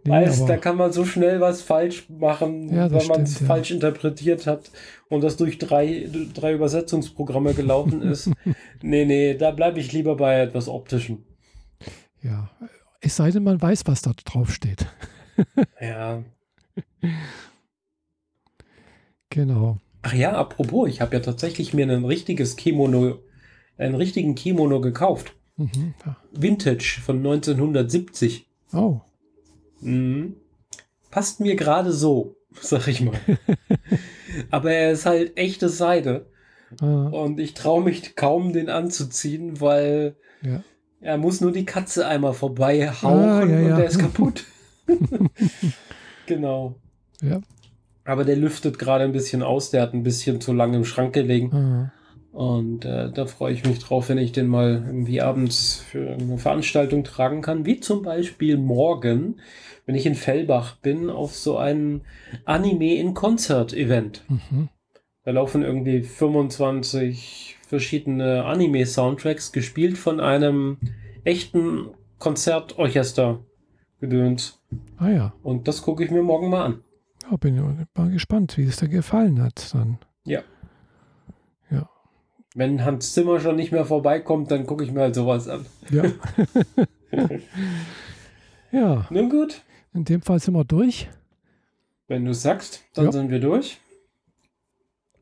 Nee, 0.05 0.12
Weißt, 0.12 0.49
da 0.49 0.57
kann 0.57 0.77
man 0.77 0.93
so 0.93 1.05
schnell 1.05 1.41
was 1.41 1.61
falsch 1.61 2.09
machen, 2.09 2.73
Ja, 2.73 2.89
wenn 2.93 3.07
man 3.09 3.23
es 3.23 3.41
ja. 3.41 3.47
falsch 3.47 3.73
interpretiert 3.73 4.47
hat 4.47 4.70
und 5.09 5.24
das 5.24 5.37
durch 5.37 5.59
drei, 5.59 6.09
drei 6.33 6.53
Übersetzungsprogramme 6.53 7.53
gelaufen 7.53 8.03
ist. 8.03 8.31
nee, 8.83 9.05
nee, 9.05 9.35
da 9.35 9.51
bleibe 9.51 9.81
ich 9.81 9.93
lieber 9.93 10.15
bei 10.16 10.41
etwas 10.41 10.69
Optischen. 10.69 11.24
Ja, 12.23 12.51
es 13.01 13.16
sei 13.16 13.33
denn, 13.33 13.43
man 13.43 13.61
weiß, 13.61 13.83
was 13.87 14.03
da 14.03 14.12
drauf 14.24 14.53
steht. 14.53 14.87
Ja. 15.81 16.23
Genau. 19.28 19.78
Ach 20.09 20.15
ja, 20.15 20.31
apropos, 20.35 20.89
ich 20.89 21.01
habe 21.01 21.16
ja 21.16 21.20
tatsächlich 21.20 21.74
mir 21.74 21.91
ein 21.91 22.05
richtiges 22.05 22.55
Kimono, 22.55 23.19
einen 23.77 23.97
richtigen 23.97 24.37
Kimono 24.37 24.81
gekauft. 24.81 25.35
Mhm. 25.57 25.95
Vintage 26.31 27.01
von 27.05 27.16
1970. 27.19 28.47
Oh, 28.73 29.01
Mhm. 29.81 30.37
Passt 31.11 31.41
mir 31.41 31.57
gerade 31.57 31.91
so, 31.93 32.37
sag 32.61 32.87
ich 32.87 33.01
mal. 33.01 33.19
Aber 34.51 34.70
er 34.70 34.93
ist 34.93 35.07
halt 35.07 35.37
echte 35.37 35.69
Seide. 35.69 36.27
ah, 36.81 37.09
Und 37.09 37.41
ich 37.41 37.55
traue 37.55 37.83
mich 37.83 38.15
kaum, 38.15 38.53
den 38.53 38.69
anzuziehen, 38.70 39.61
weil 39.61 40.15
ja. 40.43 40.62
er 41.01 41.19
muss 41.19 41.41
nur 41.41 41.51
die 41.51 41.65
Katze 41.65 42.07
einmal 42.07 42.33
vorbei 42.33 42.89
hauchen 42.89 43.19
Ah, 43.28 43.45
ja, 43.45 43.61
ja. 43.61 43.70
und 43.73 43.77
der 43.81 43.87
ist 43.89 43.99
kaputt. 44.07 44.45
genau. 46.27 46.77
Ja. 47.23 47.41
Aber 48.07 48.24
der 48.24 48.37
lüftet 48.37 48.78
gerade 48.78 49.05
ein 49.05 49.12
bisschen 49.12 49.43
aus, 49.43 49.70
der 49.70 49.83
hat 49.83 49.93
ein 49.93 50.03
bisschen 50.03 50.41
zu 50.41 50.53
lange 50.53 50.77
im 50.77 50.85
Schrank 50.85 51.12
gelegen. 51.12 51.53
Ah, 51.53 51.93
Und 52.33 52.85
äh, 52.85 53.11
da 53.12 53.27
freue 53.27 53.53
ich 53.53 53.65
mich 53.65 53.81
drauf, 53.81 54.09
wenn 54.09 54.19
ich 54.19 54.33
den 54.33 54.47
mal 54.47 54.85
irgendwie 54.87 55.20
abends 55.20 55.85
für 55.91 56.11
eine 56.11 56.39
Veranstaltung 56.39 57.03
tragen 57.03 57.43
kann. 57.43 57.66
Wie 57.66 57.81
zum 57.81 58.03
Beispiel 58.03 58.57
morgen, 58.57 59.41
wenn 59.87 59.95
ich 59.97 60.07
in 60.07 60.15
Fellbach 60.15 60.77
bin, 60.77 61.11
auf 61.11 61.35
so 61.35 61.59
ein 61.59 62.03
Anime 62.45 62.95
in 62.95 63.15
Konzert-Event. 63.15 64.24
mhm. 64.28 64.69
Da 65.24 65.33
laufen 65.33 65.62
irgendwie 65.62 66.03
25 66.03 67.57
verschiedene 67.66 68.45
Anime-Soundtracks, 68.45 69.51
gespielt 69.51 69.99
von 69.99 70.20
einem 70.20 70.78
echten 71.24 71.89
Konzertorchester 72.20 73.41
gedöns. 74.01 74.61
ah 74.99 75.09
ja. 75.09 75.33
Und 75.43 75.66
das 75.66 75.83
gucke 75.83 76.05
ich 76.05 76.12
mir 76.12 76.23
morgen 76.23 76.49
mal 76.49 76.65
an. 76.65 76.85
Ja, 77.31 77.36
bin 77.36 77.86
mal 77.94 78.11
gespannt, 78.11 78.57
wie 78.57 78.65
es 78.65 78.77
dir 78.77 78.89
gefallen 78.89 79.43
hat 79.43 79.73
dann. 79.74 79.98
Ja. 80.24 80.40
Ja. 81.70 81.89
Wenn 82.55 82.85
Hans 82.85 83.12
Zimmer 83.12 83.40
schon 83.40 83.57
nicht 83.57 83.73
mehr 83.73 83.85
vorbeikommt, 83.85 84.51
dann 84.51 84.66
gucke 84.66 84.85
ich 84.85 84.93
mir 84.93 85.01
halt 85.03 85.15
sowas 85.15 85.48
an. 85.48 85.66
Ja. 85.90 86.05
ja, 88.73 89.07
Nun 89.11 89.31
gut, 89.31 89.62
in 89.94 90.05
dem 90.05 90.23
Fall 90.23 90.39
sind 90.40 90.55
wir 90.55 90.65
durch. 90.65 91.09
wenn 92.09 92.24
du 92.24 92.35
sagst, 92.35 92.82
dann 92.94 93.07
Ja. 93.07 93.12
sind 93.12 93.31
wir 93.31 93.40
durch. 93.40 93.81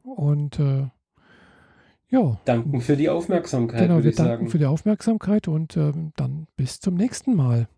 Und 0.02 0.58
äh, 0.58 0.88
ja, 2.10 2.38
Danken 2.44 2.80
für 2.80 2.96
die 2.96 3.08
Aufmerksamkeit, 3.08 3.80
genau, 3.88 3.96
wir 4.04 4.12
danken 4.12 4.16
sagen. 4.16 4.48
für 4.50 4.58
die 4.58 4.66
Aufmerksamkeit 4.66 5.48
und 5.48 5.76
ähm, 5.76 6.12
dann 6.16 6.46
bis 6.56 6.78
zum 6.80 6.94
nächsten 6.94 7.34
Mal. 7.34 7.68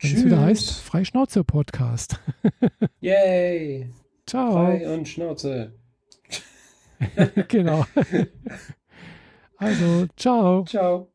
Wenn 0.00 0.16
es 0.16 0.24
wieder 0.24 0.40
heißt 0.40 0.80
Freischnauze 0.80 1.42
Podcast. 1.42 2.20
Yay! 3.00 3.90
Ciao. 4.26 4.52
Frei 4.52 4.88
und 4.94 5.08
Schnauze. 5.08 5.72
genau. 7.48 7.84
Also, 9.60 10.06
ciao. 10.16 10.64
Ciao. 10.66 11.10